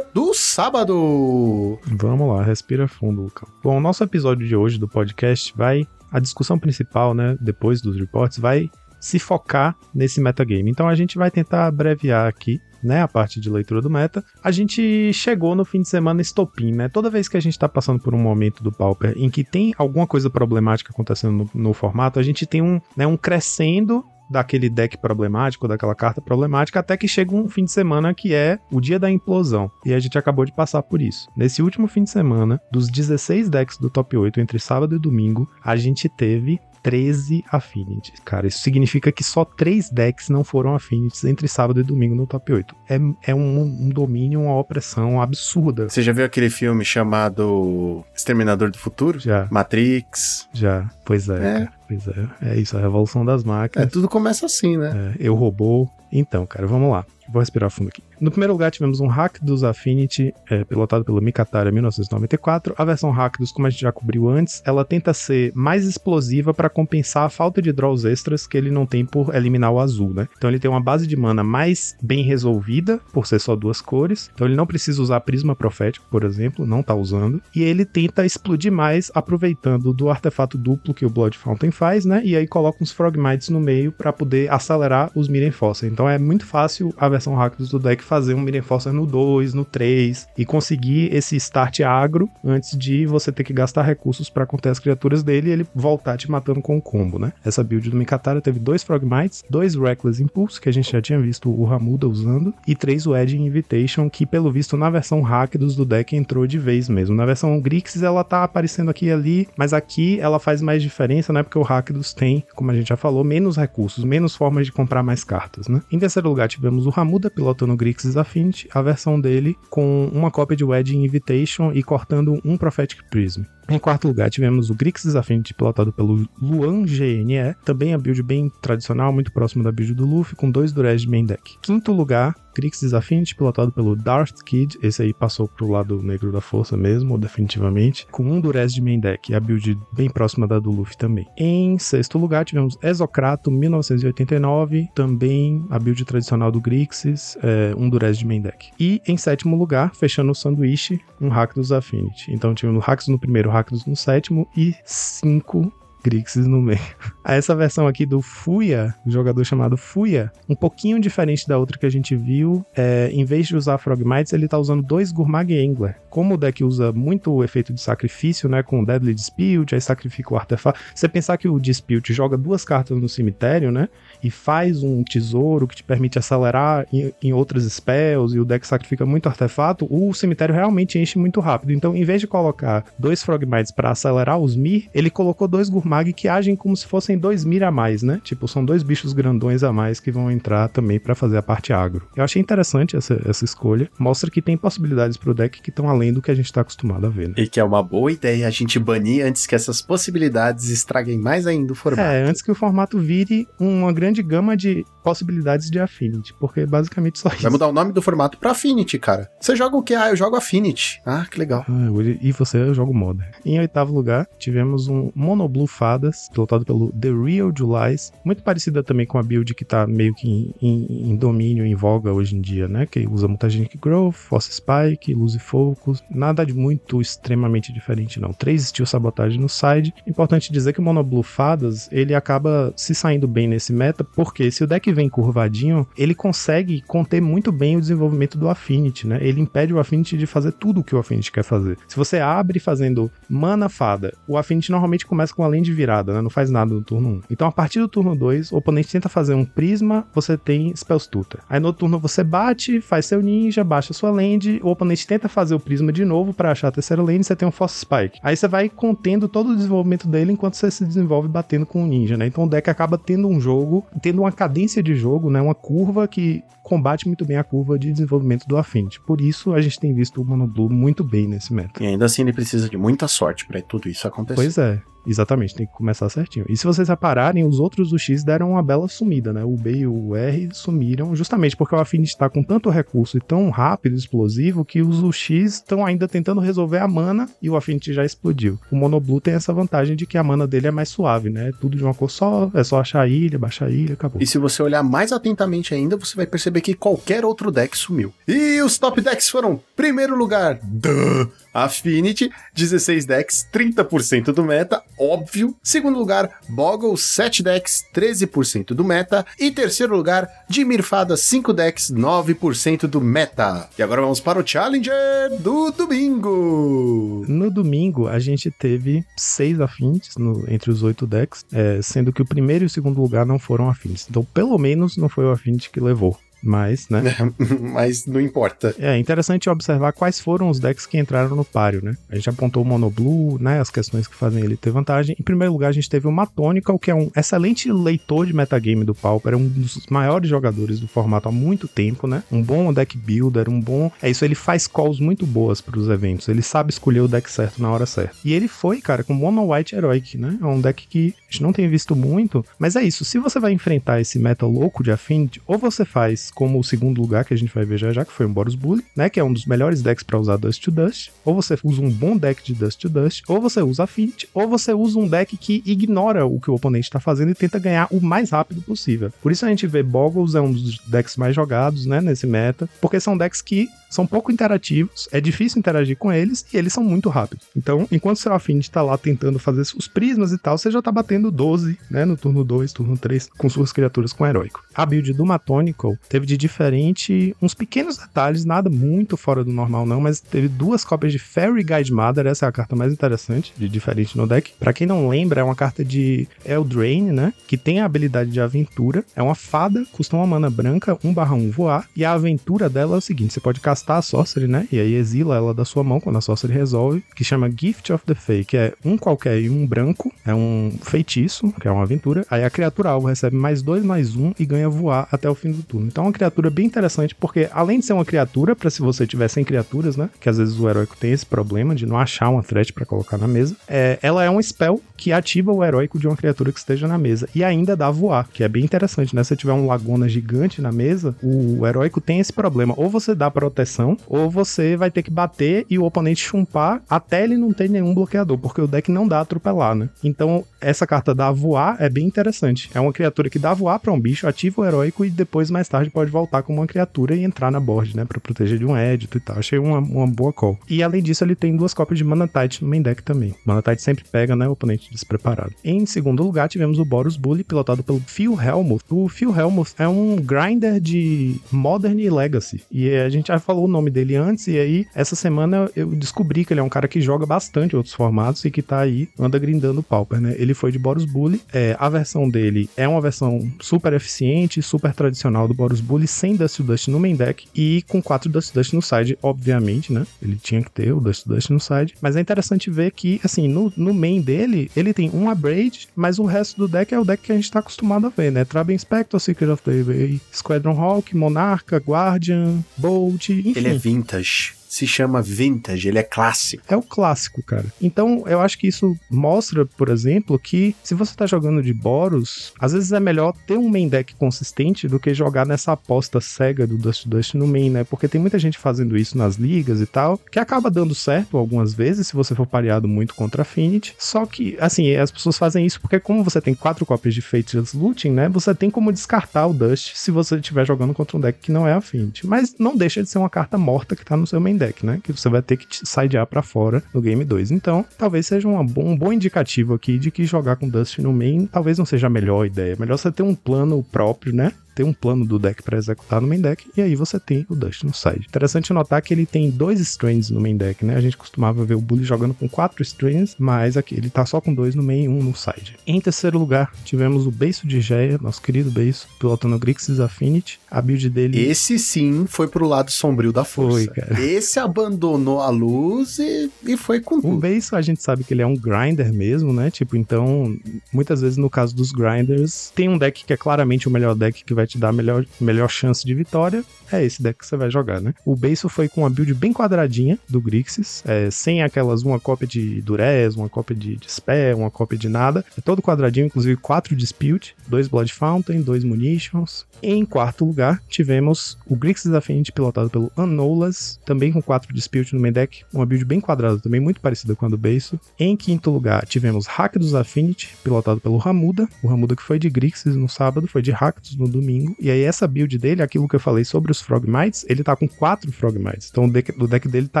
do 0.12 0.34
sábado. 0.34 1.78
Vamos 1.86 2.28
lá, 2.28 2.42
respira 2.42 2.88
fundo, 2.88 3.22
Lucão. 3.22 3.48
Bom, 3.62 3.76
o 3.76 3.80
nosso 3.80 4.02
episódio 4.02 4.44
de 4.44 4.56
hoje 4.56 4.76
do 4.76 4.88
podcast 4.88 5.52
vai. 5.56 5.86
A 6.10 6.18
discussão 6.18 6.58
principal, 6.58 7.14
né, 7.14 7.36
depois 7.40 7.80
dos 7.80 7.96
reports, 7.96 8.38
vai 8.38 8.68
se 9.06 9.20
focar 9.20 9.76
nesse 9.94 10.20
metagame. 10.20 10.68
Então 10.68 10.88
a 10.88 10.94
gente 10.96 11.16
vai 11.16 11.30
tentar 11.30 11.66
abreviar 11.66 12.26
aqui 12.26 12.60
né, 12.82 13.02
a 13.02 13.08
parte 13.08 13.40
de 13.40 13.48
leitura 13.48 13.80
do 13.80 13.88
meta, 13.88 14.24
a 14.42 14.50
gente 14.50 15.12
chegou 15.12 15.54
no 15.54 15.64
fim 15.64 15.80
de 15.80 15.88
semana 15.88 16.20
estopim, 16.20 16.72
né? 16.72 16.88
Toda 16.88 17.10
vez 17.10 17.28
que 17.28 17.36
a 17.36 17.40
gente 17.40 17.58
tá 17.58 17.68
passando 17.68 18.00
por 18.00 18.14
um 18.14 18.18
momento 18.18 18.62
do 18.62 18.70
Pauper 18.70 19.14
em 19.16 19.30
que 19.30 19.42
tem 19.42 19.74
alguma 19.76 20.06
coisa 20.06 20.30
problemática 20.30 20.92
acontecendo 20.92 21.48
no, 21.54 21.62
no 21.62 21.72
formato, 21.72 22.18
a 22.18 22.22
gente 22.22 22.46
tem 22.46 22.62
um, 22.62 22.80
né, 22.96 23.06
um 23.06 23.16
crescendo 23.16 24.04
daquele 24.28 24.68
deck 24.68 24.98
problemático, 24.98 25.68
daquela 25.68 25.94
carta 25.94 26.20
problemática, 26.20 26.80
até 26.80 26.96
que 26.96 27.08
chega 27.08 27.34
um 27.34 27.48
fim 27.48 27.64
de 27.64 27.70
semana 27.70 28.12
que 28.12 28.34
é 28.34 28.58
o 28.72 28.80
dia 28.80 28.98
da 28.98 29.10
implosão. 29.10 29.70
E 29.84 29.94
a 29.94 30.00
gente 30.00 30.18
acabou 30.18 30.44
de 30.44 30.52
passar 30.52 30.82
por 30.82 31.00
isso. 31.00 31.28
Nesse 31.36 31.62
último 31.62 31.86
fim 31.86 32.02
de 32.02 32.10
semana, 32.10 32.60
dos 32.70 32.88
16 32.88 33.48
decks 33.48 33.78
do 33.78 33.88
top 33.88 34.16
8 34.16 34.40
entre 34.40 34.58
sábado 34.58 34.96
e 34.96 34.98
domingo, 34.98 35.48
a 35.62 35.76
gente 35.76 36.08
teve 36.08 36.58
13 36.86 37.44
affinities. 37.50 38.20
Cara, 38.24 38.46
isso 38.46 38.60
significa 38.60 39.10
que 39.10 39.24
só 39.24 39.44
3 39.44 39.90
decks 39.90 40.28
não 40.28 40.44
foram 40.44 40.72
affinities 40.72 41.24
entre 41.24 41.48
sábado 41.48 41.80
e 41.80 41.82
domingo 41.82 42.14
no 42.14 42.28
top 42.28 42.52
8. 42.52 42.76
É, 42.88 43.00
é 43.32 43.34
um, 43.34 43.60
um 43.60 43.88
domínio, 43.88 44.42
uma 44.42 44.56
opressão 44.56 45.20
absurda. 45.20 45.88
Você 45.88 46.00
já 46.00 46.12
viu 46.12 46.24
aquele 46.24 46.48
filme 46.48 46.84
chamado 46.84 48.04
Exterminador 48.14 48.70
do 48.70 48.78
Futuro? 48.78 49.18
Já. 49.18 49.48
Matrix? 49.50 50.48
Já, 50.52 50.88
pois 51.04 51.28
é. 51.28 51.34
É. 51.34 51.58
Cara. 51.58 51.72
Pois 51.88 52.06
é, 52.06 52.28
é 52.42 52.56
isso, 52.56 52.76
a 52.76 52.80
revolução 52.80 53.24
das 53.24 53.42
máquinas. 53.42 53.88
É, 53.88 53.90
tudo 53.90 54.08
começa 54.08 54.46
assim, 54.46 54.76
né? 54.76 55.14
É, 55.18 55.26
eu 55.26 55.34
robô. 55.34 55.88
Então, 56.12 56.46
cara, 56.46 56.68
vamos 56.68 56.90
lá. 56.90 57.04
Vou 57.28 57.40
respirar 57.40 57.68
fundo 57.68 57.88
aqui. 57.88 58.02
No 58.20 58.30
primeiro 58.30 58.52
lugar, 58.52 58.70
tivemos 58.70 59.00
um 59.00 59.06
hack 59.06 59.38
dos 59.42 59.62
Affinity, 59.62 60.32
é, 60.50 60.64
pilotado 60.64 61.04
pelo 61.04 61.20
Mikatara 61.20 61.70
1994. 61.70 62.74
A 62.76 62.84
versão 62.84 63.10
hack 63.10 63.38
dos, 63.38 63.52
como 63.52 63.66
a 63.66 63.70
gente 63.70 63.82
já 63.82 63.92
cobriu 63.92 64.28
antes, 64.28 64.62
ela 64.64 64.84
tenta 64.84 65.12
ser 65.12 65.52
mais 65.54 65.84
explosiva 65.84 66.54
para 66.54 66.70
compensar 66.70 67.24
a 67.24 67.28
falta 67.28 67.60
de 67.60 67.72
draws 67.72 68.04
extras 68.04 68.46
que 68.46 68.56
ele 68.56 68.70
não 68.70 68.86
tem 68.86 69.04
por 69.04 69.34
eliminar 69.34 69.70
o 69.72 69.80
azul, 69.80 70.14
né? 70.14 70.28
Então 70.36 70.48
ele 70.48 70.58
tem 70.58 70.70
uma 70.70 70.80
base 70.80 71.06
de 71.06 71.16
mana 71.16 71.44
mais 71.44 71.96
bem 72.02 72.22
resolvida, 72.22 73.00
por 73.12 73.26
ser 73.26 73.38
só 73.38 73.54
duas 73.54 73.80
cores. 73.80 74.30
Então 74.34 74.46
ele 74.46 74.56
não 74.56 74.66
precisa 74.66 75.02
usar 75.02 75.20
prisma 75.20 75.54
profético, 75.54 76.06
por 76.10 76.24
exemplo, 76.24 76.66
não 76.66 76.82
tá 76.82 76.94
usando. 76.94 77.42
E 77.54 77.62
ele 77.62 77.84
tenta 77.84 78.24
explodir 78.24 78.72
mais, 78.72 79.10
aproveitando 79.14 79.92
do 79.92 80.08
artefato 80.08 80.56
duplo 80.56 80.94
que 80.94 81.04
o 81.04 81.10
Blood 81.10 81.36
Fountain 81.36 81.70
faz, 81.70 82.04
né? 82.04 82.22
E 82.24 82.34
aí 82.34 82.46
coloca 82.46 82.82
uns 82.82 82.92
Frogmites 82.92 83.50
no 83.50 83.60
meio 83.60 83.92
para 83.92 84.12
poder 84.12 84.50
acelerar 84.50 85.10
os 85.14 85.28
Miren 85.28 85.50
Forcer. 85.50 85.90
Então 85.90 86.08
é 86.08 86.18
muito 86.18 86.46
fácil 86.46 86.94
a 86.96 87.08
versão 87.08 87.34
Rakdos 87.34 87.68
do 87.68 87.78
deck 87.78 88.02
fazer 88.06 88.34
um 88.34 88.40
Miren 88.40 88.62
Forcer 88.62 88.92
no 88.92 89.06
2, 89.06 89.54
no 89.54 89.64
3 89.64 90.28
e 90.36 90.44
conseguir 90.44 91.14
esse 91.14 91.36
start 91.36 91.80
agro 91.80 92.28
antes 92.44 92.76
de 92.76 93.06
você 93.06 93.30
ter 93.32 93.44
que 93.44 93.52
gastar 93.52 93.82
recursos 93.82 94.30
para 94.30 94.46
conter 94.46 94.70
as 94.70 94.78
criaturas 94.78 95.22
dele 95.22 95.50
e 95.50 95.52
ele 95.52 95.66
voltar 95.74 96.16
te 96.16 96.30
matando 96.30 96.62
com 96.62 96.76
o 96.76 96.82
combo, 96.82 97.18
né? 97.18 97.32
Essa 97.44 97.62
build 97.62 97.90
do 97.90 97.96
Mikatara 97.96 98.40
teve 98.40 98.58
dois 98.58 98.82
Frogmites, 98.82 99.44
dois 99.48 99.74
Reckless 99.74 100.22
Impulse, 100.22 100.60
que 100.60 100.68
a 100.68 100.72
gente 100.72 100.90
já 100.90 101.00
tinha 101.00 101.18
visto 101.20 101.50
o 101.50 101.64
Ramuda 101.64 102.08
usando, 102.08 102.54
e 102.66 102.74
três 102.74 103.06
Wedge 103.06 103.36
Invitation, 103.36 104.08
que 104.08 104.26
pelo 104.26 104.50
visto 104.50 104.76
na 104.76 104.90
versão 104.90 105.20
Rakdos 105.20 105.74
do 105.74 105.84
deck 105.84 106.14
entrou 106.14 106.46
de 106.46 106.58
vez 106.58 106.88
mesmo. 106.88 107.14
Na 107.14 107.26
versão 107.26 107.60
Grixis 107.60 108.02
ela 108.02 108.22
tá 108.22 108.44
aparecendo 108.44 108.90
aqui 108.90 109.06
e 109.06 109.12
ali, 109.12 109.48
mas 109.56 109.72
aqui 109.72 110.18
ela 110.20 110.38
faz 110.38 110.62
mais 110.62 110.82
diferença, 110.82 111.32
né? 111.32 111.42
Porque 111.42 111.58
o 111.58 111.62
Rakdos 111.62 112.14
tem, 112.14 112.44
como 112.54 112.70
a 112.70 112.74
gente 112.74 112.88
já 112.88 112.96
falou, 112.96 113.24
menos 113.24 113.56
recursos, 113.56 114.04
menos 114.04 114.36
formas 114.36 114.66
de 114.66 114.72
comprar 114.72 115.02
mais 115.02 115.24
cartas, 115.24 115.68
né? 115.68 115.82
Em 115.90 115.98
terceiro 115.98 116.28
lugar 116.28 116.48
tivemos 116.48 116.86
o 116.86 116.90
Ramuda 116.90 117.30
pilotando 117.30 117.76
Grixis 117.76 117.95
Affinity, 118.16 118.68
a 118.72 118.82
versão 118.82 119.20
dele 119.20 119.56
com 119.70 120.10
uma 120.12 120.30
cópia 120.30 120.56
de 120.56 120.64
Wedding 120.64 121.04
Invitation 121.04 121.72
e 121.72 121.82
cortando 121.82 122.40
um 122.44 122.56
Prophetic 122.56 123.02
Prism. 123.08 123.42
Em 123.68 123.78
quarto 123.78 124.06
lugar, 124.06 124.30
tivemos 124.30 124.70
o 124.70 124.74
Grixis 124.74 125.16
Affinity 125.16 125.52
pilotado 125.52 125.92
pelo 125.92 126.28
Luan 126.40 126.84
GNE, 126.84 127.54
também 127.64 127.94
a 127.94 127.98
build 127.98 128.22
bem 128.22 128.50
tradicional, 128.60 129.12
muito 129.12 129.32
próximo 129.32 129.64
da 129.64 129.72
build 129.72 129.94
do 129.94 130.06
Luffy, 130.06 130.36
com 130.36 130.50
dois 130.50 130.72
Durez 130.72 131.02
de 131.02 131.08
main 131.08 131.24
deck. 131.24 131.58
Quinto 131.60 131.92
lugar, 131.92 132.34
Crixus 132.56 132.94
Affinity, 132.94 133.34
pilotado 133.34 133.70
pelo 133.70 133.94
Darth 133.94 134.42
Kid. 134.42 134.78
Esse 134.82 135.02
aí 135.02 135.12
passou 135.12 135.46
pro 135.46 135.68
lado 135.68 136.02
negro 136.02 136.32
da 136.32 136.40
força 136.40 136.74
mesmo, 136.74 137.18
definitivamente. 137.18 138.06
Com 138.10 138.22
um 138.22 138.40
Durez 138.40 138.72
de 138.72 138.80
main 138.80 138.98
deck, 138.98 139.34
a 139.34 139.38
build 139.38 139.78
bem 139.92 140.08
próxima 140.08 140.48
da 140.48 140.58
do 140.58 140.70
Luffy 140.70 140.96
também. 140.96 141.26
Em 141.36 141.78
sexto 141.78 142.16
lugar, 142.16 142.46
tivemos 142.46 142.78
Exocrato 142.82 143.50
1989, 143.50 144.88
também 144.94 145.66
a 145.68 145.78
build 145.78 146.02
tradicional 146.06 146.50
do 146.50 146.58
Grixis, 146.58 147.36
é, 147.42 147.74
um 147.76 147.90
Durez 147.90 148.16
de 148.16 148.26
main 148.26 148.40
deck. 148.40 148.70
E 148.80 149.02
em 149.06 149.18
sétimo 149.18 149.54
lugar, 149.54 149.94
fechando 149.94 150.32
o 150.32 150.34
sanduíche, 150.34 150.98
um 151.20 151.28
Rakdos 151.28 151.72
Affinity. 151.72 152.32
Então 152.32 152.54
tivemos 152.54 152.82
Rakdos 152.82 153.08
no 153.08 153.18
primeiro, 153.18 153.50
Rakdos 153.56 153.86
no 153.86 153.96
sétimo 153.96 154.46
e 154.54 154.74
cinco 154.84 155.72
Grixis 156.06 156.46
no 156.46 156.60
meio. 156.60 156.78
Essa 157.24 157.56
versão 157.56 157.88
aqui 157.88 158.06
do 158.06 158.22
Fuya, 158.22 158.94
jogador 159.04 159.42
chamado 159.44 159.76
Fuya, 159.76 160.30
um 160.48 160.54
pouquinho 160.54 161.00
diferente 161.00 161.48
da 161.48 161.58
outra 161.58 161.76
que 161.76 161.84
a 161.84 161.90
gente 161.90 162.14
viu, 162.14 162.64
é, 162.76 163.08
em 163.12 163.24
vez 163.24 163.48
de 163.48 163.56
usar 163.56 163.78
Frogmites, 163.78 164.32
ele 164.32 164.46
tá 164.46 164.56
usando 164.56 164.82
dois 164.82 165.10
Gurmag 165.10 165.52
Angler. 165.58 166.00
Como 166.08 166.34
o 166.34 166.36
deck 166.36 166.62
usa 166.62 166.92
muito 166.92 167.32
o 167.32 167.42
efeito 167.42 167.72
de 167.72 167.80
sacrifício, 167.80 168.48
né, 168.48 168.62
com 168.62 168.84
Deadly 168.84 169.14
Dispute, 169.14 169.74
aí 169.74 169.80
sacrifica 169.80 170.32
o 170.32 170.36
artefato. 170.36 170.78
Você 170.94 171.08
pensar 171.08 171.36
que 171.38 171.48
o 171.48 171.58
Dispute 171.58 172.12
joga 172.12 172.36
duas 172.36 172.64
cartas 172.64 172.96
no 173.00 173.08
cemitério, 173.08 173.72
né, 173.72 173.88
e 174.22 174.30
faz 174.30 174.82
um 174.82 175.02
tesouro 175.02 175.66
que 175.66 175.76
te 175.76 175.82
permite 175.82 176.18
acelerar 176.18 176.86
em, 176.92 177.12
em 177.22 177.32
outras 177.32 177.64
spells, 177.64 178.36
e 178.36 178.40
o 178.40 178.44
deck 178.44 178.66
sacrifica 178.66 179.04
muito 179.04 179.28
artefato, 179.28 179.86
o 179.90 180.12
cemitério 180.14 180.54
realmente 180.54 180.98
enche 180.98 181.18
muito 181.18 181.40
rápido. 181.40 181.72
Então, 181.72 181.96
em 181.96 182.04
vez 182.04 182.20
de 182.20 182.26
colocar 182.26 182.84
dois 182.98 183.22
Frogmites 183.22 183.72
para 183.72 183.90
acelerar 183.90 184.38
os 184.38 184.56
Mir, 184.56 184.88
ele 184.94 185.10
colocou 185.10 185.48
dois 185.48 185.68
Gurmag 185.68 185.96
mag 185.96 186.12
que 186.12 186.28
agem 186.28 186.54
como 186.54 186.76
se 186.76 186.86
fossem 186.86 187.16
dois 187.16 187.44
Mir 187.44 187.64
a 187.64 187.70
mais, 187.70 188.02
né? 188.02 188.20
Tipo, 188.22 188.46
são 188.46 188.64
dois 188.64 188.82
bichos 188.82 189.12
grandões 189.12 189.62
a 189.62 189.72
mais 189.72 189.98
que 189.98 190.10
vão 190.10 190.30
entrar 190.30 190.68
também 190.68 191.00
para 191.00 191.14
fazer 191.14 191.36
a 191.36 191.42
parte 191.42 191.72
agro. 191.72 192.06
Eu 192.14 192.24
achei 192.24 192.40
interessante 192.40 192.96
essa, 192.96 193.20
essa 193.24 193.44
escolha. 193.44 193.88
Mostra 193.98 194.30
que 194.30 194.42
tem 194.42 194.56
possibilidades 194.56 195.16
pro 195.16 195.34
deck 195.34 195.62
que 195.62 195.70
estão 195.70 195.88
além 195.88 196.12
do 196.12 196.20
que 196.20 196.30
a 196.30 196.34
gente 196.34 196.52
tá 196.52 196.60
acostumado 196.60 197.06
a 197.06 197.08
ver, 197.08 197.28
né? 197.28 197.34
E 197.38 197.48
que 197.48 197.60
é 197.60 197.64
uma 197.64 197.82
boa 197.82 198.12
ideia 198.12 198.46
a 198.46 198.50
gente 198.50 198.78
banir 198.78 199.24
antes 199.24 199.46
que 199.46 199.54
essas 199.54 199.80
possibilidades 199.80 200.68
estraguem 200.68 201.18
mais 201.18 201.46
ainda 201.46 201.72
o 201.72 201.76
formato. 201.76 202.08
É, 202.08 202.22
antes 202.22 202.42
que 202.42 202.50
o 202.50 202.54
formato 202.54 202.98
vire 202.98 203.48
uma 203.58 203.92
grande 203.92 204.05
gama 204.22 204.56
de 204.56 204.84
possibilidades 205.02 205.70
de 205.70 205.78
Affinity, 205.78 206.34
porque 206.40 206.66
basicamente 206.66 207.18
só 207.18 207.28
isso. 207.28 207.42
Vai 207.42 207.52
mudar 207.52 207.68
o 207.68 207.72
nome 207.72 207.92
do 207.92 208.02
formato 208.02 208.38
pra 208.38 208.50
Affinity, 208.50 208.98
cara. 208.98 209.30
Você 209.40 209.54
joga 209.54 209.76
o 209.76 209.82
que? 209.82 209.94
Ah, 209.94 210.10
eu 210.10 210.16
jogo 210.16 210.36
Affinity. 210.36 211.00
Ah, 211.06 211.26
que 211.30 211.38
legal. 211.38 211.64
Ah, 211.68 211.88
e 212.20 212.32
você 212.32 212.58
eu 212.58 212.74
jogo 212.74 212.92
Modern. 212.92 213.28
Em 213.44 213.58
oitavo 213.58 213.94
lugar, 213.94 214.26
tivemos 214.38 214.88
um 214.88 215.10
Mono 215.14 215.48
Blue 215.48 215.66
Fadas, 215.66 216.28
pilotado 216.32 216.64
pelo 216.64 216.92
The 216.92 217.10
Real 217.10 217.52
Julies, 217.56 218.12
muito 218.24 218.42
parecida 218.42 218.82
também 218.82 219.06
com 219.06 219.18
a 219.18 219.22
build 219.22 219.54
que 219.54 219.64
tá 219.64 219.86
meio 219.86 220.14
que 220.14 220.28
em, 220.28 220.54
em, 220.60 221.10
em 221.10 221.16
domínio, 221.16 221.64
em 221.64 221.74
voga 221.74 222.12
hoje 222.12 222.36
em 222.36 222.40
dia, 222.40 222.66
né? 222.68 222.86
Que 222.86 223.06
usa 223.06 223.28
Mutagenic 223.28 223.78
Growth, 223.78 224.14
Force 224.14 224.52
Spike, 224.52 225.14
Lose 225.14 225.38
Focus, 225.38 226.02
nada 226.10 226.44
de 226.44 226.52
muito 226.52 227.00
extremamente 227.00 227.72
diferente 227.72 228.20
não. 228.20 228.32
Três 228.32 228.66
Steel 228.66 228.86
Sabotagem 228.86 229.40
no 229.40 229.48
side. 229.48 229.94
Importante 230.06 230.52
dizer 230.52 230.72
que 230.72 230.80
o 230.80 230.82
Mono 230.82 231.02
Blue 231.02 231.22
Fadas, 231.22 231.88
ele 231.92 232.14
acaba 232.14 232.72
se 232.76 232.94
saindo 232.94 233.28
bem 233.28 233.48
nesse 233.48 233.72
porque 234.04 234.50
se 234.50 234.64
o 234.64 234.66
deck 234.66 234.92
vem 234.92 235.08
curvadinho, 235.08 235.86
ele 235.96 236.14
consegue 236.14 236.82
conter 236.86 237.20
muito 237.20 237.52
bem 237.52 237.76
o 237.76 237.80
desenvolvimento 237.80 238.38
do 238.38 238.48
Affinity, 238.48 239.06
né? 239.06 239.18
Ele 239.20 239.40
impede 239.40 239.72
o 239.72 239.78
Affinity 239.78 240.16
de 240.16 240.26
fazer 240.26 240.52
tudo 240.52 240.80
o 240.80 240.84
que 240.84 240.94
o 240.94 240.98
Affinity 240.98 241.32
quer 241.32 241.44
fazer. 241.44 241.78
Se 241.88 241.96
você 241.96 242.18
abre 242.18 242.58
fazendo 242.58 243.10
mana 243.28 243.68
fada, 243.68 244.14
o 244.26 244.36
Affinity 244.36 244.70
normalmente 244.70 245.06
começa 245.06 245.34
com 245.34 245.44
a 245.44 245.48
lente 245.48 245.72
virada, 245.72 246.12
né? 246.12 246.20
Não 246.20 246.30
faz 246.30 246.50
nada 246.50 246.72
no 246.72 246.82
turno 246.82 247.08
1. 247.08 247.20
Então, 247.30 247.48
a 247.48 247.52
partir 247.52 247.78
do 247.78 247.88
turno 247.88 248.14
2, 248.16 248.52
o 248.52 248.56
oponente 248.56 248.90
tenta 248.90 249.08
fazer 249.08 249.34
um 249.34 249.44
prisma, 249.44 250.06
você 250.14 250.36
tem 250.36 250.74
Spells 250.74 251.08
Tutor. 251.08 251.40
Aí 251.48 251.60
no 251.60 251.72
turno 251.72 251.98
você 251.98 252.22
bate, 252.22 252.80
faz 252.80 253.06
seu 253.06 253.22
ninja, 253.22 253.64
baixa 253.64 253.92
sua 253.92 254.10
land, 254.10 254.60
o 254.62 254.68
oponente 254.68 255.06
tenta 255.06 255.28
fazer 255.28 255.54
o 255.54 255.60
prisma 255.60 255.92
de 255.92 256.04
novo 256.04 256.32
para 256.32 256.50
achar 256.50 256.68
a 256.68 256.72
terceira 256.72 257.02
lane, 257.02 257.24
você 257.24 257.36
tem 257.36 257.46
um 257.46 257.52
Force 257.52 257.78
Spike. 257.78 258.18
Aí 258.22 258.36
você 258.36 258.48
vai 258.48 258.68
contendo 258.68 259.28
todo 259.28 259.50
o 259.50 259.56
desenvolvimento 259.56 260.08
dele 260.08 260.32
enquanto 260.32 260.54
você 260.54 260.70
se 260.70 260.84
desenvolve 260.84 261.28
batendo 261.28 261.66
com 261.66 261.84
o 261.84 261.86
ninja, 261.86 262.16
né? 262.16 262.26
Então 262.26 262.44
o 262.44 262.48
deck 262.48 262.68
acaba 262.68 262.98
tendo 262.98 263.28
um 263.28 263.40
jogo, 263.40 263.85
tendo 264.00 264.22
uma 264.22 264.32
cadência 264.32 264.82
de 264.82 264.94
jogo, 264.94 265.30
né? 265.30 265.40
Uma 265.40 265.54
curva 265.54 266.06
que 266.06 266.42
combate 266.66 267.06
muito 267.06 267.24
bem 267.24 267.36
a 267.36 267.44
curva 267.44 267.78
de 267.78 267.92
desenvolvimento 267.92 268.46
do 268.46 268.56
Affinity. 268.56 269.00
Por 269.00 269.20
isso 269.20 269.54
a 269.54 269.60
gente 269.60 269.78
tem 269.78 269.94
visto 269.94 270.20
o 270.20 270.24
Mono 270.24 270.48
Blue 270.48 270.68
muito 270.68 271.04
bem 271.04 271.28
nesse 271.28 271.54
meta. 271.54 271.82
E 271.82 271.86
ainda 271.86 272.06
assim 272.06 272.22
ele 272.22 272.32
precisa 272.32 272.68
de 272.68 272.76
muita 272.76 273.06
sorte 273.06 273.46
para 273.46 273.62
tudo 273.62 273.88
isso 273.88 274.06
acontecer. 274.06 274.34
Pois 274.34 274.58
é. 274.58 274.82
Exatamente, 275.06 275.54
tem 275.54 275.66
que 275.66 275.72
começar 275.72 276.08
certinho. 276.08 276.44
E 276.48 276.56
se 276.56 276.66
vocês 276.66 276.88
repararem, 276.88 277.44
os 277.44 277.60
outros 277.60 277.90
do 277.90 277.98
X 277.98 278.24
deram 278.24 278.50
uma 278.50 278.62
bela 278.62 278.88
sumida, 278.88 279.32
né? 279.32 279.44
O 279.44 279.56
B 279.56 279.78
e 279.78 279.86
o 279.86 280.16
R 280.16 280.48
sumiram 280.52 281.14
justamente 281.14 281.56
porque 281.56 281.74
o 281.74 281.78
Affinity 281.78 282.10
está 282.10 282.28
com 282.28 282.42
tanto 282.42 282.68
recurso 282.68 283.16
e 283.16 283.20
tão 283.20 283.48
rápido 283.50 283.94
e 283.94 283.98
explosivo 283.98 284.64
que 284.64 284.82
os 284.82 285.02
UX 285.02 285.30
estão 285.30 285.86
ainda 285.86 286.08
tentando 286.08 286.40
resolver 286.40 286.78
a 286.78 286.88
mana 286.88 287.28
e 287.40 287.48
o 287.48 287.56
Affinity 287.56 287.92
já 287.92 288.04
explodiu. 288.04 288.58
O 288.70 288.76
Monoblue 288.76 289.20
tem 289.20 289.34
essa 289.34 289.52
vantagem 289.52 289.94
de 289.94 290.06
que 290.06 290.18
a 290.18 290.24
mana 290.24 290.46
dele 290.46 290.66
é 290.66 290.70
mais 290.72 290.88
suave, 290.88 291.30
né? 291.30 291.52
Tudo 291.60 291.76
de 291.76 291.84
uma 291.84 291.94
cor 291.94 292.10
só, 292.10 292.50
é 292.52 292.64
só 292.64 292.80
achar 292.80 293.02
a 293.02 293.06
ilha, 293.06 293.38
baixar 293.38 293.66
a 293.66 293.70
ilha, 293.70 293.94
acabou. 293.94 294.20
E 294.20 294.26
se 294.26 294.38
você 294.38 294.60
olhar 294.62 294.82
mais 294.82 295.12
atentamente 295.12 295.72
ainda, 295.72 295.96
você 295.96 296.16
vai 296.16 296.26
perceber 296.26 296.55
que 296.60 296.74
qualquer 296.74 297.24
outro 297.24 297.50
deck 297.50 297.76
sumiu. 297.76 298.12
E 298.26 298.60
os 298.62 298.78
top 298.78 299.00
decks 299.00 299.28
foram: 299.28 299.60
primeiro 299.74 300.16
lugar, 300.16 300.58
duh, 300.62 301.30
Affinity, 301.56 302.30
16 302.54 303.06
decks, 303.06 303.46
30% 303.52 304.32
do 304.32 304.44
meta, 304.44 304.82
óbvio. 304.98 305.56
Segundo 305.62 305.98
lugar, 305.98 306.30
Boggle, 306.48 306.96
7 306.96 307.42
decks, 307.42 307.82
13% 307.94 308.74
do 308.74 308.84
meta. 308.84 309.24
E 309.38 309.50
terceiro 309.50 309.96
lugar, 309.96 310.28
Dimir 310.48 310.82
Fada, 310.82 311.16
5 311.16 311.52
decks, 311.54 311.90
9% 311.90 312.86
do 312.86 313.00
meta. 313.00 313.68
E 313.78 313.82
agora 313.82 314.02
vamos 314.02 314.20
para 314.20 314.38
o 314.38 314.46
Challenger 314.46 315.30
do 315.40 315.70
domingo. 315.70 317.24
No 317.26 317.50
domingo, 317.50 318.06
a 318.06 318.18
gente 318.18 318.50
teve 318.50 319.04
6 319.16 319.60
Affinities 319.60 320.16
no, 320.16 320.44
entre 320.48 320.70
os 320.70 320.82
8 320.82 321.06
decks, 321.06 321.44
é, 321.52 321.80
sendo 321.82 322.12
que 322.12 322.20
o 322.20 322.26
primeiro 322.26 322.64
e 322.64 322.66
o 322.66 322.70
segundo 322.70 323.00
lugar 323.00 323.24
não 323.24 323.38
foram 323.38 323.70
Affinities. 323.70 324.06
Então, 324.10 324.22
pelo 324.22 324.58
menos, 324.58 324.96
não 324.96 325.08
foi 325.08 325.24
o 325.24 325.30
Affinity 325.30 325.70
que 325.70 325.80
levou. 325.80 326.18
Mas, 326.42 326.88
né? 326.88 327.02
Mas 327.60 328.06
não 328.06 328.20
importa. 328.20 328.74
É 328.78 328.96
interessante 328.98 329.48
observar 329.48 329.92
quais 329.92 330.20
foram 330.20 330.48
os 330.48 330.60
decks 330.60 330.86
que 330.86 330.98
entraram 330.98 331.34
no 331.34 331.44
páreo, 331.44 331.84
né? 331.84 331.96
A 332.08 332.16
gente 332.16 332.28
apontou 332.28 332.62
o 332.62 332.66
Mono 332.66 332.90
Blue, 332.90 333.38
né? 333.40 333.60
As 333.60 333.70
questões 333.70 334.06
que 334.06 334.14
fazem 334.14 334.44
ele 334.44 334.56
ter 334.56 334.70
vantagem. 334.70 335.16
Em 335.18 335.22
primeiro 335.22 335.52
lugar, 335.52 335.68
a 335.68 335.72
gente 335.72 335.90
teve 335.90 336.06
o 336.06 336.12
Matonical, 336.12 336.78
que 336.78 336.90
é 336.90 336.94
um 336.94 337.10
excelente 337.16 337.70
leitor 337.70 338.26
de 338.26 338.34
metagame 338.34 338.84
do 338.84 338.94
Pauper, 338.94 339.34
é 339.34 339.36
um 339.36 339.48
dos 339.48 339.86
maiores 339.90 340.28
jogadores 340.28 340.80
do 340.80 340.88
formato 340.88 341.28
há 341.28 341.32
muito 341.32 341.66
tempo, 341.66 342.06
né? 342.06 342.22
Um 342.30 342.42
bom 342.42 342.72
deck 342.72 342.96
builder, 342.96 343.48
um 343.48 343.60
bom. 343.60 343.90
É 344.02 344.10
isso, 344.10 344.24
ele 344.24 344.34
faz 344.34 344.66
calls 344.66 345.00
muito 345.00 345.26
boas 345.26 345.60
para 345.60 345.78
os 345.78 345.88
eventos. 345.88 346.28
Ele 346.28 346.42
sabe 346.42 346.70
escolher 346.70 347.00
o 347.00 347.08
deck 347.08 347.30
certo 347.30 347.60
na 347.60 347.70
hora 347.70 347.86
certa. 347.86 348.14
E 348.24 348.32
ele 348.32 348.48
foi, 348.48 348.80
cara, 348.80 349.02
com 349.02 349.14
Mono 349.14 349.52
White 349.52 349.74
Heroic, 349.74 350.18
né? 350.18 350.38
É 350.40 350.46
um 350.46 350.60
deck 350.60 350.86
que 350.86 351.14
a 351.18 351.32
gente 351.32 351.42
não 351.42 351.52
tem 351.52 351.68
visto 351.68 351.96
muito, 351.96 352.44
mas 352.58 352.76
é 352.76 352.82
isso. 352.82 353.04
Se 353.04 353.18
você 353.18 353.40
vai 353.40 353.52
enfrentar 353.52 354.00
esse 354.00 354.18
meta 354.18 354.46
louco 354.46 354.82
de 354.82 354.90
Affinity, 354.90 355.40
ou 355.46 355.58
você 355.58 355.84
faz 355.84 356.25
como 356.30 356.58
o 356.58 356.64
segundo 356.64 357.00
lugar 357.00 357.24
que 357.24 357.34
a 357.34 357.36
gente 357.36 357.54
vai 357.54 357.64
ver 357.64 357.78
já 357.78 357.92
já, 357.92 358.04
que 358.04 358.12
foi 358.12 358.26
um 358.26 358.32
Boros 358.32 358.54
Bully, 358.54 358.84
né? 358.94 359.08
Que 359.08 359.20
é 359.20 359.24
um 359.24 359.32
dos 359.32 359.46
melhores 359.46 359.82
decks 359.82 360.02
para 360.02 360.18
usar 360.18 360.36
Dust 360.36 360.62
to 360.62 360.70
Dust. 360.70 361.10
Ou 361.24 361.34
você 361.34 361.56
usa 361.62 361.80
um 361.80 361.90
bom 361.90 362.16
deck 362.16 362.42
de 362.42 362.54
Dust 362.54 362.80
to 362.80 362.88
Dust, 362.88 363.22
ou 363.28 363.40
você 363.40 363.62
usa 363.62 363.84
Affinity, 363.84 364.28
ou 364.32 364.48
você 364.48 364.72
usa 364.72 364.98
um 364.98 365.08
deck 365.08 365.36
que 365.36 365.62
ignora 365.64 366.26
o 366.26 366.40
que 366.40 366.50
o 366.50 366.54
oponente 366.54 366.86
está 366.86 367.00
fazendo 367.00 367.30
e 367.30 367.34
tenta 367.34 367.58
ganhar 367.58 367.88
o 367.90 368.00
mais 368.00 368.30
rápido 368.30 368.62
possível. 368.62 369.12
Por 369.22 369.32
isso 369.32 369.44
a 369.44 369.48
gente 369.48 369.66
vê 369.66 369.82
Boggles 369.82 370.34
é 370.34 370.40
um 370.40 370.52
dos 370.52 370.78
decks 370.86 371.16
mais 371.16 371.34
jogados, 371.34 371.86
né? 371.86 372.00
Nesse 372.00 372.26
meta, 372.26 372.68
porque 372.80 373.00
são 373.00 373.16
decks 373.16 373.42
que 373.42 373.68
são 373.88 374.06
pouco 374.06 374.32
interativos, 374.32 375.08
é 375.12 375.20
difícil 375.20 375.58
interagir 375.58 375.96
com 375.96 376.12
eles 376.12 376.44
e 376.52 376.56
eles 376.56 376.72
são 376.72 376.84
muito 376.84 377.08
rápidos. 377.08 377.46
Então, 377.56 377.86
enquanto 377.90 378.18
seu 378.18 378.32
Affinity 378.32 378.70
tá 378.70 378.82
lá 378.82 378.98
tentando 378.98 379.38
fazer 379.38 379.62
os 379.62 379.88
prismas 379.88 380.32
e 380.32 380.38
tal, 380.38 380.58
você 380.58 380.70
já 380.70 380.82
tá 380.82 380.92
batendo 380.92 381.30
12, 381.30 381.78
né, 381.90 382.04
no 382.04 382.16
turno 382.16 382.44
2, 382.44 382.72
turno 382.72 382.98
3, 382.98 383.30
com 383.38 383.48
suas 383.48 383.72
criaturas 383.72 384.12
com 384.12 384.26
heróico. 384.26 384.64
A 384.74 384.84
build 384.84 385.12
do 385.12 385.24
Matonical 385.24 385.96
teve 386.16 386.26
de 386.26 386.36
diferente 386.38 387.36
uns 387.42 387.52
pequenos 387.52 387.98
detalhes, 387.98 388.46
nada 388.46 388.70
muito 388.70 389.18
fora 389.18 389.44
do 389.44 389.52
normal 389.52 389.84
não, 389.84 390.00
mas 390.00 390.18
teve 390.18 390.48
duas 390.48 390.82
cópias 390.82 391.12
de 391.12 391.18
Fairy 391.18 391.62
Guide 391.62 391.92
Mother, 391.92 392.26
essa 392.26 392.46
é 392.46 392.48
a 392.48 392.52
carta 392.52 392.74
mais 392.74 392.90
interessante, 392.90 393.52
de 393.54 393.68
diferente 393.68 394.16
no 394.16 394.26
deck. 394.26 394.52
Para 394.58 394.72
quem 394.72 394.86
não 394.86 395.08
lembra, 395.08 395.42
é 395.42 395.44
uma 395.44 395.54
carta 395.54 395.84
de 395.84 396.26
Eldraine, 396.42 397.12
né, 397.12 397.34
que 397.46 397.58
tem 397.58 397.80
a 397.80 397.84
habilidade 397.84 398.30
de 398.30 398.40
aventura, 398.40 399.04
é 399.14 399.22
uma 399.22 399.34
fada, 399.34 399.84
custa 399.92 400.16
uma 400.16 400.26
mana 400.26 400.48
branca, 400.48 400.96
1/1 401.04 401.50
voar, 401.50 401.86
e 401.94 402.02
a 402.02 402.12
aventura 402.12 402.70
dela 402.70 402.94
é 402.94 402.98
o 402.98 403.02
seguinte, 403.02 403.34
você 403.34 403.40
pode 403.40 403.60
castar 403.60 403.98
a 403.98 404.02
Sorcery, 404.02 404.48
né, 404.48 404.66
e 404.72 404.80
aí 404.80 404.94
exila 404.94 405.36
ela 405.36 405.52
da 405.52 405.66
sua 405.66 405.84
mão 405.84 406.00
quando 406.00 406.16
a 406.16 406.22
Sorcery 406.22 406.54
resolve, 406.54 407.04
que 407.14 407.24
chama 407.24 407.50
Gift 407.50 407.92
of 407.92 408.06
the 408.06 408.14
Fae, 408.14 408.42
que 408.42 408.56
é 408.56 408.72
um 408.82 408.96
qualquer 408.96 409.38
e 409.38 409.50
um 409.50 409.66
branco, 409.66 410.10
é 410.24 410.34
um 410.34 410.72
feitiço, 410.80 411.52
que 411.60 411.68
é 411.68 411.70
uma 411.70 411.82
aventura, 411.82 412.24
aí 412.30 412.42
a 412.42 412.48
criatura 412.48 412.88
alvo 412.88 413.06
recebe 413.06 413.36
mais 413.36 413.60
dois, 413.60 413.84
mais 413.84 414.16
um 414.16 414.32
e 414.38 414.46
ganha 414.46 414.70
voar 414.70 415.06
até 415.12 415.28
o 415.28 415.34
fim 415.34 415.52
do 415.52 415.62
turno. 415.62 415.88
Então 415.88 416.05
uma 416.06 416.12
criatura 416.12 416.50
bem 416.50 416.66
interessante, 416.66 417.14
porque 417.14 417.48
além 417.52 417.80
de 417.80 417.86
ser 417.86 417.92
uma 417.92 418.04
criatura, 418.04 418.56
para 418.56 418.70
se 418.70 418.80
você 418.80 419.06
tiver 419.06 419.28
sem 419.28 419.44
criaturas, 419.44 419.96
né? 419.96 420.08
Que 420.20 420.28
às 420.28 420.38
vezes 420.38 420.58
o 420.58 420.68
heróico 420.68 420.96
tem 420.96 421.12
esse 421.12 421.26
problema 421.26 421.74
de 421.74 421.86
não 421.86 421.98
achar 421.98 422.28
uma 422.28 422.42
threat 422.42 422.72
para 422.72 422.86
colocar 422.86 423.18
na 423.18 423.28
mesa. 423.28 423.56
É, 423.68 423.98
ela 424.02 424.24
é 424.24 424.30
um 424.30 424.40
spell 424.40 424.80
que 424.96 425.12
ativa 425.12 425.52
o 425.52 425.64
heróico 425.64 425.98
de 425.98 426.06
uma 426.06 426.16
criatura 426.16 426.52
que 426.52 426.58
esteja 426.58 426.88
na 426.88 426.96
mesa. 426.96 427.28
E 427.34 427.44
ainda 427.44 427.76
dá 427.76 427.90
voar, 427.90 428.28
que 428.32 428.42
é 428.42 428.48
bem 428.48 428.64
interessante, 428.64 429.14
né? 429.14 429.22
Se 429.22 429.36
tiver 429.36 429.52
um 429.52 429.66
laguna 429.66 430.08
gigante 430.08 430.62
na 430.62 430.72
mesa, 430.72 431.14
o 431.22 431.66
heróico 431.66 432.00
tem 432.00 432.20
esse 432.20 432.32
problema. 432.32 432.74
Ou 432.76 432.88
você 432.88 433.14
dá 433.14 433.30
proteção, 433.30 433.96
ou 434.06 434.30
você 434.30 434.76
vai 434.76 434.90
ter 434.90 435.02
que 435.02 435.10
bater 435.10 435.66
e 435.68 435.78
o 435.78 435.84
oponente 435.84 436.22
chumpar 436.22 436.82
até 436.88 437.24
ele 437.24 437.36
não 437.36 437.52
ter 437.52 437.68
nenhum 437.68 437.94
bloqueador, 437.94 438.38
porque 438.38 438.60
o 438.60 438.66
deck 438.66 438.90
não 438.90 439.06
dá 439.06 439.20
atropelar, 439.20 439.74
né? 439.74 439.88
Então, 440.02 440.44
essa 440.60 440.86
carta 440.86 441.14
dá 441.14 441.30
voar 441.30 441.76
é 441.78 441.88
bem 441.88 442.06
interessante. 442.06 442.70
É 442.74 442.80
uma 442.80 442.92
criatura 442.92 443.30
que 443.30 443.38
dá 443.38 443.52
voar 443.54 443.78
para 443.78 443.92
um 443.92 444.00
bicho, 444.00 444.26
ativa 444.26 444.62
o 444.62 444.64
heróico 444.64 445.04
e 445.04 445.10
depois, 445.10 445.50
mais 445.50 445.68
tarde, 445.68 445.90
pode 445.96 446.10
voltar 446.10 446.42
como 446.42 446.60
uma 446.60 446.66
criatura 446.66 447.16
e 447.16 447.24
entrar 447.24 447.50
na 447.50 447.58
board, 447.58 447.96
né? 447.96 448.04
Pra 448.04 448.20
proteger 448.20 448.58
de 448.58 448.66
um 448.66 448.76
édito 448.76 449.16
e 449.16 449.20
tal. 449.20 449.38
Achei 449.38 449.58
uma, 449.58 449.78
uma 449.78 450.06
boa 450.06 450.30
call. 450.30 450.58
E 450.68 450.82
além 450.82 451.02
disso, 451.02 451.24
ele 451.24 451.34
tem 451.34 451.56
duas 451.56 451.72
cópias 451.72 451.96
de 451.96 452.04
Mana 452.04 452.28
Tide 452.28 452.62
no 452.62 452.68
main 452.68 452.82
deck 452.82 453.02
também. 453.02 453.34
Mana 453.46 453.62
Tide 453.62 453.80
sempre 453.80 454.04
pega, 454.04 454.36
né? 454.36 454.46
O 454.46 454.52
oponente 454.52 454.92
despreparado. 454.92 455.54
Em 455.64 455.86
segundo 455.86 456.22
lugar, 456.22 456.50
tivemos 456.50 456.78
o 456.78 456.84
Boros 456.84 457.16
Bully, 457.16 457.42
pilotado 457.42 457.82
pelo 457.82 457.98
Phil 458.00 458.38
Helmuth. 458.38 458.82
O 458.90 459.08
Phil 459.08 459.34
Helmuth 459.34 459.72
é 459.78 459.88
um 459.88 460.16
grinder 460.16 460.78
de 460.78 461.40
Modern 461.50 461.98
e 461.98 462.10
Legacy. 462.10 462.62
E 462.70 462.90
a 462.90 463.08
gente 463.08 463.28
já 463.28 463.38
falou 463.38 463.64
o 463.64 463.68
nome 463.68 463.90
dele 463.90 464.16
antes, 464.16 464.48
e 464.48 464.58
aí, 464.58 464.86
essa 464.94 465.16
semana 465.16 465.70
eu 465.74 465.86
descobri 465.86 466.44
que 466.44 466.52
ele 466.52 466.60
é 466.60 466.62
um 466.62 466.68
cara 466.68 466.86
que 466.88 467.00
joga 467.00 467.24
bastante 467.24 467.74
outros 467.74 467.94
formatos 467.94 468.44
e 468.44 468.50
que 468.50 468.60
tá 468.60 468.80
aí, 468.80 469.08
anda 469.18 469.38
grindando 469.38 469.82
Pauper, 469.82 470.20
né? 470.20 470.34
Ele 470.36 470.52
foi 470.52 470.70
de 470.70 470.78
Boros 470.78 471.06
Bully. 471.06 471.40
É, 471.54 471.74
a 471.78 471.88
versão 471.88 472.28
dele 472.28 472.68
é 472.76 472.86
uma 472.86 473.00
versão 473.00 473.50
super 473.62 473.94
eficiente, 473.94 474.60
super 474.60 474.92
tradicional 474.92 475.48
do 475.48 475.54
Boros 475.54 475.80
Bully, 475.86 476.06
sem 476.06 476.36
Dust 476.36 476.56
to 476.56 476.62
Dust 476.62 476.88
no 476.88 476.98
main 476.98 477.14
deck 477.16 477.46
e 477.54 477.84
com 477.88 478.02
quatro 478.02 478.28
Dust 478.28 478.52
to 478.52 478.58
Dust 478.58 478.72
no 478.72 478.82
side, 478.82 479.18
obviamente, 479.22 479.92
né? 479.92 480.06
Ele 480.20 480.36
tinha 480.36 480.62
que 480.62 480.70
ter 480.70 480.92
o 480.92 481.00
Dust 481.00 481.24
to 481.24 481.34
Dust 481.34 481.50
no 481.50 481.60
side. 481.60 481.94
Mas 482.00 482.16
é 482.16 482.20
interessante 482.20 482.70
ver 482.70 482.92
que, 482.92 483.20
assim, 483.22 483.48
no, 483.48 483.72
no 483.76 483.94
main 483.94 484.20
dele, 484.20 484.70
ele 484.76 484.92
tem 484.92 485.10
um 485.10 485.30
Abrade, 485.30 485.88
mas 485.94 486.18
o 486.18 486.24
resto 486.24 486.56
do 486.58 486.68
deck 486.68 486.92
é 486.92 486.98
o 486.98 487.04
deck 487.04 487.22
que 487.22 487.32
a 487.32 487.36
gente 487.36 487.50
tá 487.50 487.60
acostumado 487.60 488.06
a 488.06 488.10
ver, 488.10 488.32
né? 488.32 488.44
Traben 488.44 488.76
Spectre, 488.76 489.18
Secret 489.20 489.50
of 489.50 489.62
the 489.62 489.82
Bay, 489.82 490.20
Squadron 490.32 490.78
Hawk, 490.78 491.16
Monarca, 491.16 491.78
Guardian, 491.78 492.64
Bolt, 492.76 493.30
enfim. 493.30 493.52
Ele 493.56 493.68
é 493.68 493.74
vintage 493.74 494.54
se 494.76 494.86
chama 494.86 495.22
vintage, 495.22 495.88
ele 495.88 495.98
é 495.98 496.02
clássico. 496.02 496.62
É 496.68 496.76
o 496.76 496.82
clássico, 496.82 497.42
cara. 497.42 497.64
Então, 497.80 498.24
eu 498.26 498.42
acho 498.42 498.58
que 498.58 498.66
isso 498.66 498.94
mostra, 499.10 499.64
por 499.64 499.88
exemplo, 499.88 500.38
que 500.38 500.76
se 500.82 500.94
você 500.94 501.16
tá 501.16 501.24
jogando 501.26 501.62
de 501.62 501.72
Boros, 501.72 502.52
às 502.60 502.72
vezes 502.72 502.92
é 502.92 503.00
melhor 503.00 503.32
ter 503.46 503.56
um 503.56 503.70
main 503.70 503.88
deck 503.88 504.14
consistente 504.16 504.86
do 504.86 505.00
que 505.00 505.14
jogar 505.14 505.46
nessa 505.46 505.72
aposta 505.72 506.20
cega 506.20 506.66
do 506.66 506.76
Dust 506.76 507.06
Dust 507.06 507.34
no 507.34 507.46
main, 507.46 507.70
né? 507.70 507.84
Porque 507.84 508.06
tem 508.06 508.20
muita 508.20 508.38
gente 508.38 508.58
fazendo 508.58 508.98
isso 508.98 509.16
nas 509.16 509.36
ligas 509.36 509.80
e 509.80 509.86
tal, 509.86 510.18
que 510.30 510.38
acaba 510.38 510.70
dando 510.70 510.94
certo 510.94 511.38
algumas 511.38 511.72
vezes 511.72 512.08
se 512.08 512.14
você 512.14 512.34
for 512.34 512.46
pareado 512.46 512.86
muito 512.86 513.14
contra 513.14 513.42
Affinity. 513.42 513.94
Só 513.98 514.26
que, 514.26 514.58
assim, 514.60 514.94
as 514.94 515.10
pessoas 515.10 515.38
fazem 515.38 515.64
isso 515.64 515.80
porque 515.80 515.98
como 515.98 516.22
você 516.22 516.40
tem 516.40 516.54
quatro 516.54 516.84
cópias 516.84 517.14
de 517.14 517.22
Fates 517.22 517.72
Looting, 517.72 518.10
né? 518.10 518.28
Você 518.28 518.54
tem 518.54 518.70
como 518.70 518.92
descartar 518.92 519.46
o 519.46 519.54
Dust 519.54 519.94
se 519.94 520.10
você 520.10 520.36
estiver 520.36 520.66
jogando 520.66 520.92
contra 520.92 521.16
um 521.16 521.20
deck 521.20 521.38
que 521.40 521.52
não 521.52 521.66
é 521.66 521.72
Affinity. 521.72 522.26
Mas 522.26 522.54
não 522.58 522.76
deixa 522.76 523.02
de 523.02 523.08
ser 523.08 523.18
uma 523.18 523.30
carta 523.30 523.56
morta 523.56 523.96
que 523.96 524.04
tá 524.04 524.16
no 524.16 524.26
seu 524.26 524.38
main 524.38 524.56
deck 524.56 524.65
deck, 524.66 524.84
né? 524.84 525.00
Que 525.02 525.12
você 525.12 525.28
vai 525.28 525.42
ter 525.42 525.56
que 525.56 525.66
sidear 525.70 526.26
para 526.26 526.42
fora 526.42 526.82
no 526.92 527.00
game 527.00 527.24
2. 527.24 527.50
Então, 527.50 527.84
talvez 527.96 528.26
seja 528.26 528.48
uma, 528.48 528.60
um 528.60 528.96
bom 528.96 529.12
indicativo 529.12 529.74
aqui 529.74 529.98
de 529.98 530.10
que 530.10 530.24
jogar 530.24 530.56
com 530.56 530.68
Dust 530.68 530.98
no 530.98 531.12
main 531.12 531.46
talvez 531.46 531.78
não 531.78 531.86
seja 531.86 532.06
a 532.06 532.10
melhor 532.10 532.44
ideia. 532.44 532.76
Melhor 532.78 532.96
você 532.96 533.10
ter 533.10 533.22
um 533.22 533.34
plano 533.34 533.84
próprio, 533.90 534.34
né? 534.34 534.52
Ter 534.76 534.84
um 534.84 534.92
plano 534.92 535.24
do 535.24 535.38
deck 535.38 535.62
para 535.62 535.78
executar 535.78 536.20
no 536.20 536.28
main 536.28 536.40
deck, 536.40 536.68
e 536.76 536.82
aí 536.82 536.94
você 536.94 537.18
tem 537.18 537.46
o 537.48 537.56
Dust 537.56 537.82
no 537.82 537.94
side. 537.94 538.26
Interessante 538.28 538.72
notar 538.74 539.00
que 539.00 539.14
ele 539.14 539.24
tem 539.24 539.50
dois 539.50 539.80
strains 539.80 540.28
no 540.28 540.38
main 540.38 540.56
deck, 540.56 540.84
né? 540.84 540.94
A 540.94 541.00
gente 541.00 541.16
costumava 541.16 541.64
ver 541.64 541.74
o 541.74 541.80
Bully 541.80 542.04
jogando 542.04 542.34
com 542.34 542.46
quatro 542.46 542.82
strains, 542.82 543.34
mas 543.38 543.78
aqui 543.78 543.94
ele 543.94 544.10
tá 544.10 544.26
só 544.26 544.38
com 544.38 544.52
dois 544.52 544.74
no 544.74 544.82
main 544.82 545.04
e 545.04 545.08
um 545.08 545.22
no 545.22 545.34
side. 545.34 545.76
Em 545.86 545.98
terceiro 545.98 546.38
lugar, 546.38 546.70
tivemos 546.84 547.26
o 547.26 547.30
Beiço 547.30 547.66
de 547.66 547.80
Geia, 547.80 548.18
nosso 548.20 548.42
querido 548.42 548.70
Beiço, 548.70 549.08
pilotando 549.18 549.58
Grixis 549.58 549.98
Affinity. 549.98 550.60
A 550.70 550.82
build 550.82 551.08
dele. 551.08 551.40
Esse 551.40 551.78
sim 551.78 552.26
foi 552.26 552.48
pro 552.48 552.68
lado 552.68 552.90
sombrio 552.90 553.32
da 553.32 553.44
força. 553.44 553.78
Foi, 553.78 553.86
cara. 553.86 554.20
Esse 554.20 554.58
abandonou 554.58 555.40
a 555.40 555.48
luz 555.48 556.18
e, 556.18 556.50
e 556.66 556.76
foi 556.76 557.00
com 557.00 557.18
tudo. 557.18 557.34
O 557.34 557.38
Beiço 557.38 557.74
a 557.74 557.80
gente 557.80 558.02
sabe 558.02 558.24
que 558.24 558.34
ele 558.34 558.42
é 558.42 558.46
um 558.46 558.54
grinder 558.54 559.10
mesmo, 559.10 559.54
né? 559.54 559.70
Tipo, 559.70 559.96
então, 559.96 560.54
muitas 560.92 561.22
vezes 561.22 561.38
no 561.38 561.48
caso 561.48 561.74
dos 561.74 561.92
grinders, 561.92 562.70
tem 562.74 562.90
um 562.90 562.98
deck 562.98 563.24
que 563.24 563.32
é 563.32 563.36
claramente 563.38 563.88
o 563.88 563.90
melhor 563.90 564.14
deck 564.14 564.44
que 564.44 564.52
vai 564.52 564.65
vai 564.66 564.68
te 564.68 564.78
dar 564.78 564.88
a 564.88 564.92
melhor, 564.92 565.24
melhor 565.40 565.70
chance 565.70 566.04
de 566.04 566.12
vitória, 566.12 566.64
é 566.92 567.04
esse 567.04 567.22
deck 567.22 567.38
que 567.38 567.46
você 567.46 567.56
vai 567.56 567.70
jogar, 567.70 568.00
né? 568.00 568.14
O 568.24 568.36
Beiso 568.36 568.68
foi 568.68 568.88
com 568.88 569.02
uma 569.02 569.10
build 569.10 569.32
bem 569.34 569.52
quadradinha 569.52 570.18
do 570.28 570.40
Grixis, 570.40 571.02
é, 571.06 571.30
sem 571.30 571.62
aquelas 571.62 572.02
uma 572.02 572.20
cópia 572.20 572.46
de 572.46 572.82
Durez, 572.82 573.36
uma 573.36 573.48
cópia 573.48 573.74
de, 573.74 573.98
Spare, 574.06 574.54
uma 574.54 574.70
cópia 574.70 574.98
de 574.98 575.08
nada. 575.08 575.44
É 575.56 575.60
todo 575.60 575.82
quadradinho, 575.82 576.26
inclusive 576.26 576.56
quatro 576.56 576.94
Dispute, 576.94 577.54
dois 577.66 577.88
Blood 577.88 578.12
Fountain, 578.12 578.60
dois 578.60 578.84
Munitions. 578.84 579.66
Em 579.82 580.04
quarto 580.04 580.44
lugar, 580.44 580.82
tivemos 580.88 581.58
o 581.66 581.76
Grixis 581.76 582.12
Affinity 582.12 582.52
pilotado 582.52 582.88
pelo 582.88 583.10
Anolas, 583.16 584.00
também 584.04 584.32
com 584.32 584.40
quatro 584.40 584.72
Dispute 584.72 585.14
no 585.14 585.20
main 585.20 585.32
deck, 585.32 585.64
uma 585.72 585.84
build 585.84 586.04
bem 586.04 586.20
quadrada, 586.20 586.58
também 586.58 586.80
muito 586.80 587.00
parecida 587.00 587.34
com 587.34 587.46
a 587.46 587.48
do 587.48 587.58
Beiso. 587.58 588.00
Em 588.18 588.36
quinto 588.36 588.70
lugar, 588.70 589.06
tivemos 589.06 589.46
Hack 589.46 589.76
Affinity, 589.76 590.56
pilotado 590.62 591.00
pelo 591.00 591.18
Ramuda, 591.18 591.68
o 591.82 591.88
Ramuda 591.88 592.16
que 592.16 592.22
foi 592.22 592.38
de 592.38 592.48
Grixis 592.48 592.96
no 592.96 593.08
sábado, 593.08 593.46
foi 593.46 593.60
de 593.60 593.70
Rakdos 593.70 594.16
no 594.16 594.28
domingo. 594.28 594.55
E 594.78 594.90
aí 594.90 595.02
essa 595.02 595.26
build 595.26 595.58
dele, 595.58 595.82
aquilo 595.82 596.08
que 596.08 596.16
eu 596.16 596.20
falei 596.20 596.44
sobre 596.44 596.70
os 596.70 596.80
Frogmites, 596.80 597.44
ele 597.48 597.62
tá 597.62 597.74
com 597.74 597.88
quatro 597.88 598.30
Frogmites. 598.32 598.88
Então 598.90 599.04
o 599.04 599.10
deck, 599.10 599.32
o 599.38 599.46
deck 599.46 599.68
dele 599.68 599.88
tá 599.88 600.00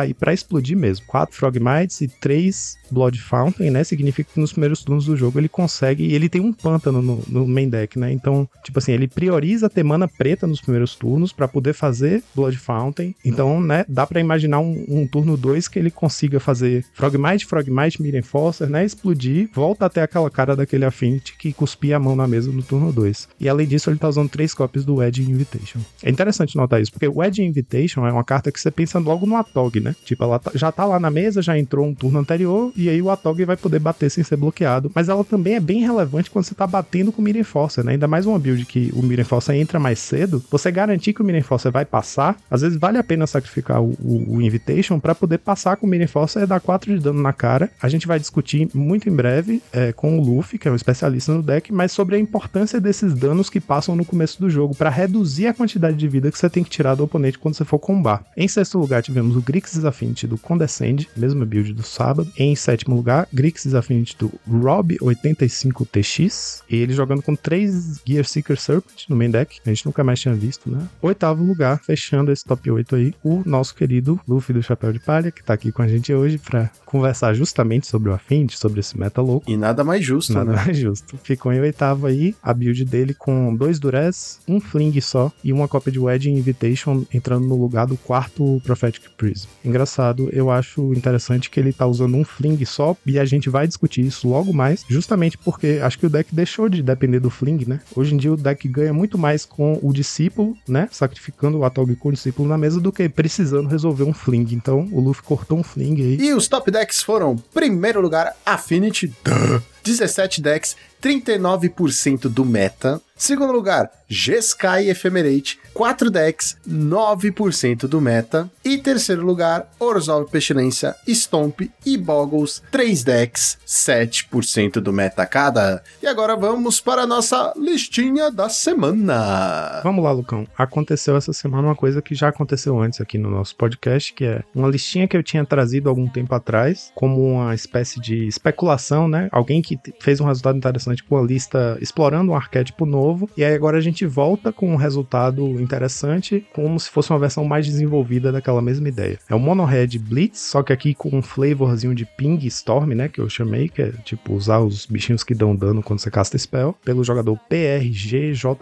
aí 0.00 0.14
para 0.14 0.32
explodir 0.32 0.76
mesmo. 0.76 1.06
Quatro 1.06 1.36
Frogmites 1.36 2.00
e 2.00 2.08
três 2.08 2.76
Blood 2.90 3.20
Fountain, 3.20 3.70
né? 3.70 3.84
Significa 3.84 4.30
que 4.32 4.40
nos 4.40 4.52
primeiros 4.52 4.82
turnos 4.82 5.06
do 5.06 5.16
jogo 5.16 5.38
ele 5.38 5.48
consegue. 5.48 6.04
E 6.04 6.14
ele 6.14 6.28
tem 6.28 6.40
um 6.40 6.52
pântano 6.52 7.02
no, 7.02 7.22
no 7.28 7.46
main 7.46 7.68
deck, 7.68 7.98
né? 7.98 8.12
Então, 8.12 8.48
tipo 8.62 8.78
assim, 8.78 8.92
ele 8.92 9.08
prioriza 9.08 9.68
ter 9.68 9.82
mana 9.82 10.08
preta 10.08 10.46
nos 10.46 10.60
primeiros 10.60 10.94
turnos 10.94 11.32
para 11.32 11.48
poder 11.48 11.72
fazer 11.72 12.22
Blood 12.34 12.56
Fountain. 12.58 13.14
Então, 13.24 13.60
né? 13.60 13.84
Dá 13.88 14.06
para 14.06 14.20
imaginar 14.20 14.60
um, 14.60 14.84
um 14.88 15.06
turno 15.06 15.36
2 15.36 15.68
que 15.68 15.78
ele 15.78 15.90
consiga 15.90 16.40
fazer 16.40 16.84
Frogmite, 16.94 17.46
Frogmite, 17.46 18.02
Mirror 18.02 18.22
Forcer, 18.22 18.68
né? 18.68 18.84
Explodir, 18.84 19.48
volta 19.52 19.86
até 19.86 20.02
aquela 20.02 20.30
cara 20.30 20.56
daquele 20.56 20.84
Affinity 20.84 21.36
que 21.36 21.52
cuspia 21.52 21.96
a 21.96 22.00
mão 22.00 22.16
na 22.16 22.26
mesa 22.26 22.50
no 22.52 22.62
turno 22.62 22.92
2. 22.92 23.28
E 23.40 23.48
além 23.48 23.66
disso, 23.66 23.90
ele 23.90 23.98
tá 23.98 24.08
usando 24.08 24.28
três 24.28 24.45
cópias 24.54 24.84
do 24.84 25.02
Edge 25.02 25.22
Invitation. 25.22 25.80
É 26.02 26.10
interessante 26.10 26.56
notar 26.56 26.80
isso, 26.80 26.92
porque 26.92 27.08
o 27.08 27.22
Edge 27.22 27.42
Invitation 27.42 28.06
é 28.06 28.12
uma 28.12 28.24
carta 28.24 28.50
que 28.50 28.60
você 28.60 28.70
pensa 28.70 28.98
logo 28.98 29.26
no 29.26 29.36
Atog, 29.36 29.80
né? 29.80 29.94
Tipo, 30.04 30.24
ela 30.24 30.38
tá, 30.38 30.50
já 30.54 30.70
tá 30.72 30.84
lá 30.84 30.98
na 30.98 31.10
mesa, 31.10 31.42
já 31.42 31.58
entrou 31.58 31.86
um 31.86 31.94
turno 31.94 32.18
anterior, 32.18 32.72
e 32.76 32.88
aí 32.88 33.00
o 33.00 33.10
Atog 33.10 33.44
vai 33.44 33.56
poder 33.56 33.78
bater 33.78 34.10
sem 34.10 34.24
ser 34.24 34.36
bloqueado. 34.36 34.90
Mas 34.94 35.08
ela 35.08 35.24
também 35.24 35.54
é 35.54 35.60
bem 35.60 35.80
relevante 35.80 36.30
quando 36.30 36.44
você 36.44 36.54
tá 36.54 36.66
batendo 36.66 37.12
com 37.12 37.20
o 37.20 37.24
Mirror 37.24 37.44
Forcer, 37.44 37.84
né? 37.84 37.92
Ainda 37.92 38.08
mais 38.08 38.26
uma 38.26 38.38
build 38.38 38.64
que 38.66 38.90
o 38.94 39.02
Mirror 39.02 39.24
Forcer 39.24 39.54
entra 39.54 39.78
mais 39.78 39.98
cedo, 39.98 40.42
você 40.50 40.70
garantir 40.70 41.12
que 41.12 41.22
o 41.22 41.24
Mirror 41.24 41.44
Forcer 41.44 41.72
vai 41.72 41.84
passar, 41.84 42.36
às 42.50 42.62
vezes 42.62 42.78
vale 42.78 42.98
a 42.98 43.04
pena 43.04 43.26
sacrificar 43.26 43.82
o, 43.82 43.96
o, 44.00 44.36
o 44.36 44.42
Invitation 44.42 44.98
para 44.98 45.14
poder 45.14 45.38
passar 45.38 45.76
com 45.76 45.86
o 45.86 45.90
Mirror 45.90 46.08
Forcer 46.08 46.42
e 46.42 46.46
dar 46.46 46.60
4 46.60 46.94
de 46.94 47.02
dano 47.02 47.20
na 47.20 47.32
cara. 47.32 47.70
A 47.80 47.88
gente 47.88 48.06
vai 48.06 48.18
discutir 48.18 48.68
muito 48.74 49.08
em 49.08 49.12
breve 49.12 49.62
é, 49.72 49.92
com 49.92 50.18
o 50.18 50.22
Luffy, 50.22 50.58
que 50.58 50.68
é 50.68 50.70
um 50.70 50.76
especialista 50.76 51.32
no 51.32 51.42
deck, 51.42 51.72
mas 51.72 51.92
sobre 51.92 52.16
a 52.16 52.18
importância 52.18 52.80
desses 52.80 53.14
danos 53.14 53.50
que 53.50 53.60
passam 53.60 53.96
no 53.96 54.04
começo 54.04 54.35
do 54.40 54.50
jogo 54.50 54.74
para 54.74 54.90
reduzir 54.90 55.46
a 55.46 55.54
quantidade 55.54 55.96
de 55.96 56.08
vida 56.08 56.30
que 56.30 56.38
você 56.38 56.50
tem 56.50 56.64
que 56.64 56.70
tirar 56.70 56.94
do 56.94 57.04
oponente 57.04 57.38
quando 57.38 57.54
você 57.54 57.64
for 57.64 57.78
combar. 57.78 58.24
Em 58.36 58.48
sexto 58.48 58.78
lugar, 58.78 59.02
tivemos 59.02 59.36
o 59.36 59.40
Grixis 59.40 59.84
Affinity 59.84 60.26
do 60.26 60.38
Condescend, 60.38 61.08
mesma 61.16 61.44
build 61.44 61.72
do 61.72 61.82
sábado. 61.82 62.30
Em 62.36 62.54
sétimo 62.54 62.96
lugar, 62.96 63.28
Grixis 63.32 63.74
Affinity 63.74 64.16
do 64.18 64.32
Rob85TX, 64.50 66.62
e 66.68 66.76
ele 66.76 66.92
jogando 66.92 67.22
com 67.22 67.34
três 67.34 68.00
Gear 68.04 68.24
Seeker 68.24 68.58
Serpent 68.58 69.08
no 69.08 69.16
main 69.16 69.30
deck, 69.30 69.60
a 69.64 69.68
gente 69.68 69.86
nunca 69.86 70.04
mais 70.04 70.20
tinha 70.20 70.34
visto, 70.34 70.70
né? 70.70 70.86
Oitavo 71.00 71.44
lugar, 71.44 71.80
fechando 71.82 72.32
esse 72.32 72.44
top 72.44 72.70
8 72.70 72.96
aí, 72.96 73.14
o 73.22 73.42
nosso 73.44 73.74
querido 73.74 74.18
Luffy 74.26 74.54
do 74.54 74.62
Chapéu 74.62 74.92
de 74.92 74.98
Palha, 74.98 75.30
que 75.30 75.42
tá 75.42 75.54
aqui 75.54 75.72
com 75.72 75.82
a 75.82 75.88
gente 75.88 76.12
hoje 76.12 76.38
para 76.38 76.70
conversar 76.84 77.34
justamente 77.34 77.86
sobre 77.86 78.10
o 78.10 78.14
Affinity, 78.14 78.58
sobre 78.58 78.80
esse 78.80 78.98
meta 78.98 79.20
louco. 79.20 79.50
E 79.50 79.56
nada 79.56 79.84
mais 79.84 80.04
justo, 80.04 80.32
nada 80.32 80.52
né? 80.52 80.62
mais 80.64 80.76
justo. 80.76 81.18
Ficou 81.22 81.52
em 81.52 81.60
oitavo 81.60 82.06
aí, 82.06 82.34
a 82.42 82.52
build 82.52 82.84
dele 82.84 83.14
com 83.14 83.54
dois 83.54 83.78
Durez, 83.78 84.15
um 84.46 84.60
Fling 84.60 85.00
só 85.00 85.32
e 85.42 85.52
uma 85.52 85.68
cópia 85.68 85.92
de 85.92 85.98
Wedding 85.98 86.34
Invitation 86.34 87.04
entrando 87.12 87.46
no 87.46 87.56
lugar 87.56 87.86
do 87.86 87.96
quarto 87.96 88.60
Prophetic 88.64 89.10
Prism. 89.16 89.48
Engraçado, 89.64 90.28
eu 90.32 90.50
acho 90.50 90.92
interessante 90.94 91.50
que 91.50 91.58
ele 91.58 91.72
tá 91.72 91.86
usando 91.86 92.16
um 92.16 92.24
Fling 92.24 92.64
só 92.64 92.96
e 93.04 93.18
a 93.18 93.24
gente 93.24 93.50
vai 93.50 93.66
discutir 93.66 94.04
isso 94.04 94.28
logo 94.28 94.52
mais, 94.52 94.84
justamente 94.88 95.36
porque 95.38 95.80
acho 95.82 95.98
que 95.98 96.06
o 96.06 96.10
deck 96.10 96.34
deixou 96.34 96.68
de 96.68 96.82
depender 96.82 97.20
do 97.20 97.30
Fling, 97.30 97.64
né? 97.66 97.80
Hoje 97.94 98.14
em 98.14 98.16
dia 98.16 98.32
o 98.32 98.36
deck 98.36 98.66
ganha 98.68 98.92
muito 98.92 99.18
mais 99.18 99.44
com 99.44 99.78
o 99.82 99.92
discípulo, 99.92 100.56
né? 100.68 100.88
Sacrificando 100.90 101.58
o 101.58 101.64
Atog 101.64 101.94
com 101.96 102.08
o 102.08 102.12
discípulo 102.12 102.48
na 102.48 102.58
mesa 102.58 102.80
do 102.80 102.92
que 102.92 103.08
precisando 103.08 103.68
resolver 103.68 104.04
um 104.04 104.12
Fling. 104.12 104.46
Então 104.52 104.88
o 104.92 105.00
Luffy 105.00 105.22
cortou 105.22 105.58
um 105.58 105.62
Fling 105.62 106.00
aí. 106.00 106.18
E 106.20 106.34
os 106.34 106.48
top 106.48 106.70
decks 106.70 107.02
foram, 107.02 107.36
primeiro 107.52 108.00
lugar, 108.00 108.34
Affinity, 108.44 109.12
duh, 109.24 109.62
17 109.84 110.42
decks, 110.42 110.76
39% 111.02 112.28
do 112.28 112.44
meta. 112.44 113.00
Segundo 113.18 113.50
lugar, 113.50 113.90
G-Sky 114.08 114.90
Ephemerate, 114.90 115.58
4 115.72 116.10
decks, 116.10 116.56
9% 116.68 117.86
do 117.86 117.98
meta. 117.98 118.50
E 118.62 118.76
terceiro 118.76 119.24
lugar, 119.24 119.70
Orzhov 119.78 120.30
Pestilência, 120.30 120.94
Stomp 121.08 121.62
e 121.84 121.96
Boggles, 121.96 122.62
3 122.70 123.04
decks, 123.04 123.56
7% 123.66 124.80
do 124.80 124.92
meta 124.92 125.24
cada. 125.24 125.82
E 126.02 126.06
agora 126.06 126.36
vamos 126.36 126.78
para 126.80 127.02
a 127.02 127.06
nossa 127.06 127.54
listinha 127.56 128.30
da 128.30 128.50
semana. 128.50 129.80
Vamos 129.82 130.04
lá, 130.04 130.12
Lucão. 130.12 130.46
Aconteceu 130.58 131.16
essa 131.16 131.32
semana 131.32 131.68
uma 131.68 131.76
coisa 131.76 132.02
que 132.02 132.14
já 132.14 132.28
aconteceu 132.28 132.78
antes 132.78 133.00
aqui 133.00 133.16
no 133.16 133.30
nosso 133.30 133.56
podcast, 133.56 134.12
que 134.12 134.24
é 134.24 134.42
uma 134.54 134.68
listinha 134.68 135.08
que 135.08 135.16
eu 135.16 135.22
tinha 135.22 135.44
trazido 135.44 135.88
algum 135.88 136.06
tempo 136.06 136.34
atrás, 136.34 136.92
como 136.94 137.34
uma 137.34 137.54
espécie 137.54 137.98
de 137.98 138.26
especulação, 138.26 139.08
né? 139.08 139.28
Alguém 139.32 139.62
que 139.62 139.78
fez 140.00 140.20
um 140.20 140.26
resultado 140.26 140.56
interessante 140.86 141.04
com 141.04 141.18
a 141.18 141.22
lista 141.22 141.78
explorando 141.80 142.32
um 142.32 142.34
arquétipo 142.34 142.86
novo. 142.86 143.28
E 143.36 143.44
aí 143.44 143.54
agora 143.54 143.78
a 143.78 143.80
gente 143.80 144.06
volta 144.06 144.52
com 144.52 144.72
um 144.72 144.76
resultado 144.76 145.60
interessante, 145.60 146.46
como 146.54 146.78
se 146.78 146.90
fosse 146.90 147.10
uma 147.10 147.18
versão 147.18 147.44
mais 147.44 147.66
desenvolvida 147.66 148.30
daquela 148.30 148.62
mesma 148.62 148.88
ideia. 148.88 149.18
É 149.28 149.34
o 149.34 149.38
Mono 149.38 149.64
Red 149.64 149.98
Blitz, 149.98 150.40
só 150.40 150.62
que 150.62 150.72
aqui 150.72 150.94
com 150.94 151.16
um 151.16 151.22
flavorzinho 151.22 151.94
de 151.94 152.04
Ping 152.04 152.38
Storm, 152.46 152.92
né? 152.94 153.08
Que 153.08 153.20
eu 153.20 153.28
chamei, 153.28 153.68
que 153.68 153.82
é 153.82 153.92
tipo 154.04 154.34
usar 154.34 154.60
os 154.60 154.86
bichinhos 154.86 155.24
que 155.24 155.34
dão 155.34 155.54
dano 155.54 155.82
quando 155.82 156.00
você 156.00 156.10
casta 156.10 156.38
spell. 156.38 156.76
Pelo 156.84 157.04
jogador 157.04 157.38
PRGJJAR. 157.48 158.56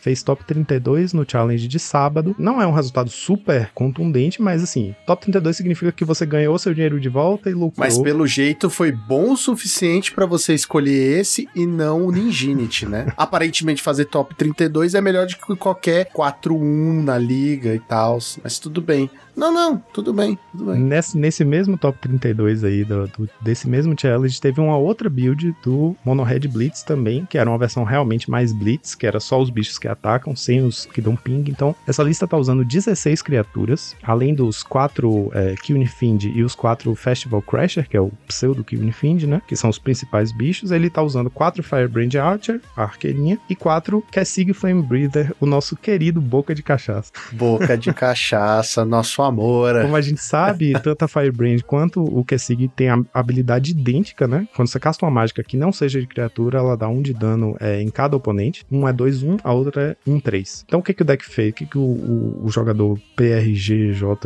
Fez 0.00 0.22
top 0.22 0.44
32 0.44 1.12
no 1.12 1.24
challenge 1.28 1.66
de 1.66 1.78
sábado. 1.78 2.34
Não 2.38 2.60
é 2.60 2.66
um 2.66 2.72
resultado 2.72 3.10
super 3.10 3.70
contundente, 3.74 4.40
mas 4.40 4.62
assim, 4.62 4.94
top 5.06 5.22
32 5.22 5.56
significa 5.56 5.92
que 5.92 6.04
você 6.04 6.24
ganhou 6.24 6.58
seu 6.58 6.74
dinheiro 6.74 7.00
de 7.00 7.08
volta 7.08 7.50
e 7.50 7.54
lucrou. 7.54 7.72
Mas 7.78 7.98
pelo 7.98 8.26
jeito 8.26 8.70
foi 8.70 8.92
bom 8.92 9.32
o 9.32 9.36
suficiente 9.36 10.12
para 10.12 10.26
você 10.26 10.54
escolher 10.54 11.07
esse 11.08 11.48
e 11.54 11.66
não 11.66 12.06
o 12.06 12.12
Ninjinity, 12.12 12.86
né? 12.86 13.12
aparentemente 13.16 13.82
fazer 13.82 14.06
top 14.06 14.34
32 14.34 14.94
é 14.94 15.00
melhor 15.00 15.26
do 15.26 15.36
que 15.36 15.56
qualquer 15.56 16.10
4-1 16.12 17.02
na 17.02 17.18
liga 17.18 17.74
e 17.74 17.80
tal. 17.80 18.18
Mas 18.42 18.58
tudo 18.58 18.80
bem. 18.80 19.10
Não, 19.38 19.52
não, 19.52 19.80
tudo 19.92 20.12
bem, 20.12 20.36
tudo 20.50 20.72
bem. 20.72 20.80
Nesse, 20.80 21.16
nesse 21.16 21.44
mesmo 21.44 21.78
top 21.78 21.96
32 22.00 22.64
aí, 22.64 22.84
do, 22.84 23.06
do, 23.06 23.30
desse 23.40 23.68
mesmo 23.68 23.94
challenge, 23.96 24.40
teve 24.40 24.60
uma 24.60 24.76
outra 24.76 25.08
build 25.08 25.54
do 25.62 25.94
Mono 26.04 26.24
Red 26.24 26.40
Blitz 26.40 26.82
também, 26.82 27.24
que 27.24 27.38
era 27.38 27.48
uma 27.48 27.56
versão 27.56 27.84
realmente 27.84 28.28
mais 28.28 28.52
Blitz, 28.52 28.96
que 28.96 29.06
era 29.06 29.20
só 29.20 29.40
os 29.40 29.48
bichos 29.48 29.78
que 29.78 29.86
atacam, 29.86 30.34
sem 30.34 30.62
os 30.62 30.86
que 30.86 31.00
dão 31.00 31.14
ping. 31.14 31.44
Então, 31.48 31.72
essa 31.86 32.02
lista 32.02 32.26
tá 32.26 32.36
usando 32.36 32.64
16 32.64 33.22
criaturas, 33.22 33.94
além 34.02 34.34
dos 34.34 34.64
4 34.64 35.30
é, 35.32 35.54
Fiend 35.86 36.32
e 36.34 36.42
os 36.42 36.56
4 36.56 36.92
Festival 36.96 37.40
Crasher, 37.40 37.88
que 37.88 37.96
é 37.96 38.00
o 38.00 38.10
pseudo 38.26 38.66
Fiend, 38.92 39.24
né? 39.24 39.40
Que 39.46 39.54
são 39.54 39.70
os 39.70 39.78
principais 39.78 40.32
bichos. 40.32 40.72
Ele 40.72 40.90
tá 40.90 41.00
usando 41.00 41.30
4 41.30 41.62
Firebrand 41.62 42.12
Archer, 42.16 42.60
a 42.76 42.82
arqueirinha, 42.82 43.38
e 43.48 43.54
4 43.54 44.04
Kessig 44.10 44.52
Flame 44.52 44.82
Breather, 44.82 45.32
o 45.38 45.46
nosso 45.46 45.76
querido 45.76 46.20
Boca 46.20 46.56
de 46.56 46.62
Cachaça. 46.64 47.12
Boca 47.30 47.78
de 47.78 47.94
Cachaça, 47.94 48.82
nosso 48.98 49.27
amor. 49.28 49.82
Como 49.82 49.96
a 49.96 50.00
gente 50.00 50.20
sabe, 50.20 50.72
tanto 50.82 51.04
a 51.04 51.08
Firebrand 51.08 51.60
quanto 51.66 52.02
o 52.02 52.24
Kessig 52.24 52.68
tem 52.68 52.88
a 52.88 52.98
habilidade 53.12 53.72
idêntica, 53.72 54.26
né? 54.26 54.48
Quando 54.54 54.68
você 54.68 54.80
casta 54.80 55.04
uma 55.04 55.10
mágica 55.10 55.42
que 55.42 55.56
não 55.56 55.72
seja 55.72 56.00
de 56.00 56.06
criatura, 56.06 56.58
ela 56.58 56.76
dá 56.76 56.88
um 56.88 57.02
de 57.02 57.12
dano 57.12 57.56
é, 57.60 57.80
em 57.80 57.88
cada 57.90 58.16
oponente. 58.16 58.64
Um 58.70 58.88
é 58.88 58.92
2-1, 58.92 59.28
um, 59.28 59.36
a 59.42 59.52
outra 59.52 59.96
é 60.06 60.10
1-3. 60.10 60.60
Um, 60.60 60.64
então 60.66 60.80
o 60.80 60.82
que, 60.82 60.94
que 60.94 61.02
o 61.02 61.04
deck 61.04 61.24
fez? 61.24 61.50
O 61.50 61.54
que, 61.54 61.66
que 61.66 61.78
o, 61.78 61.82
o, 61.82 62.44
o 62.44 62.50
jogador 62.50 62.98
PRGJJAR 63.16 64.16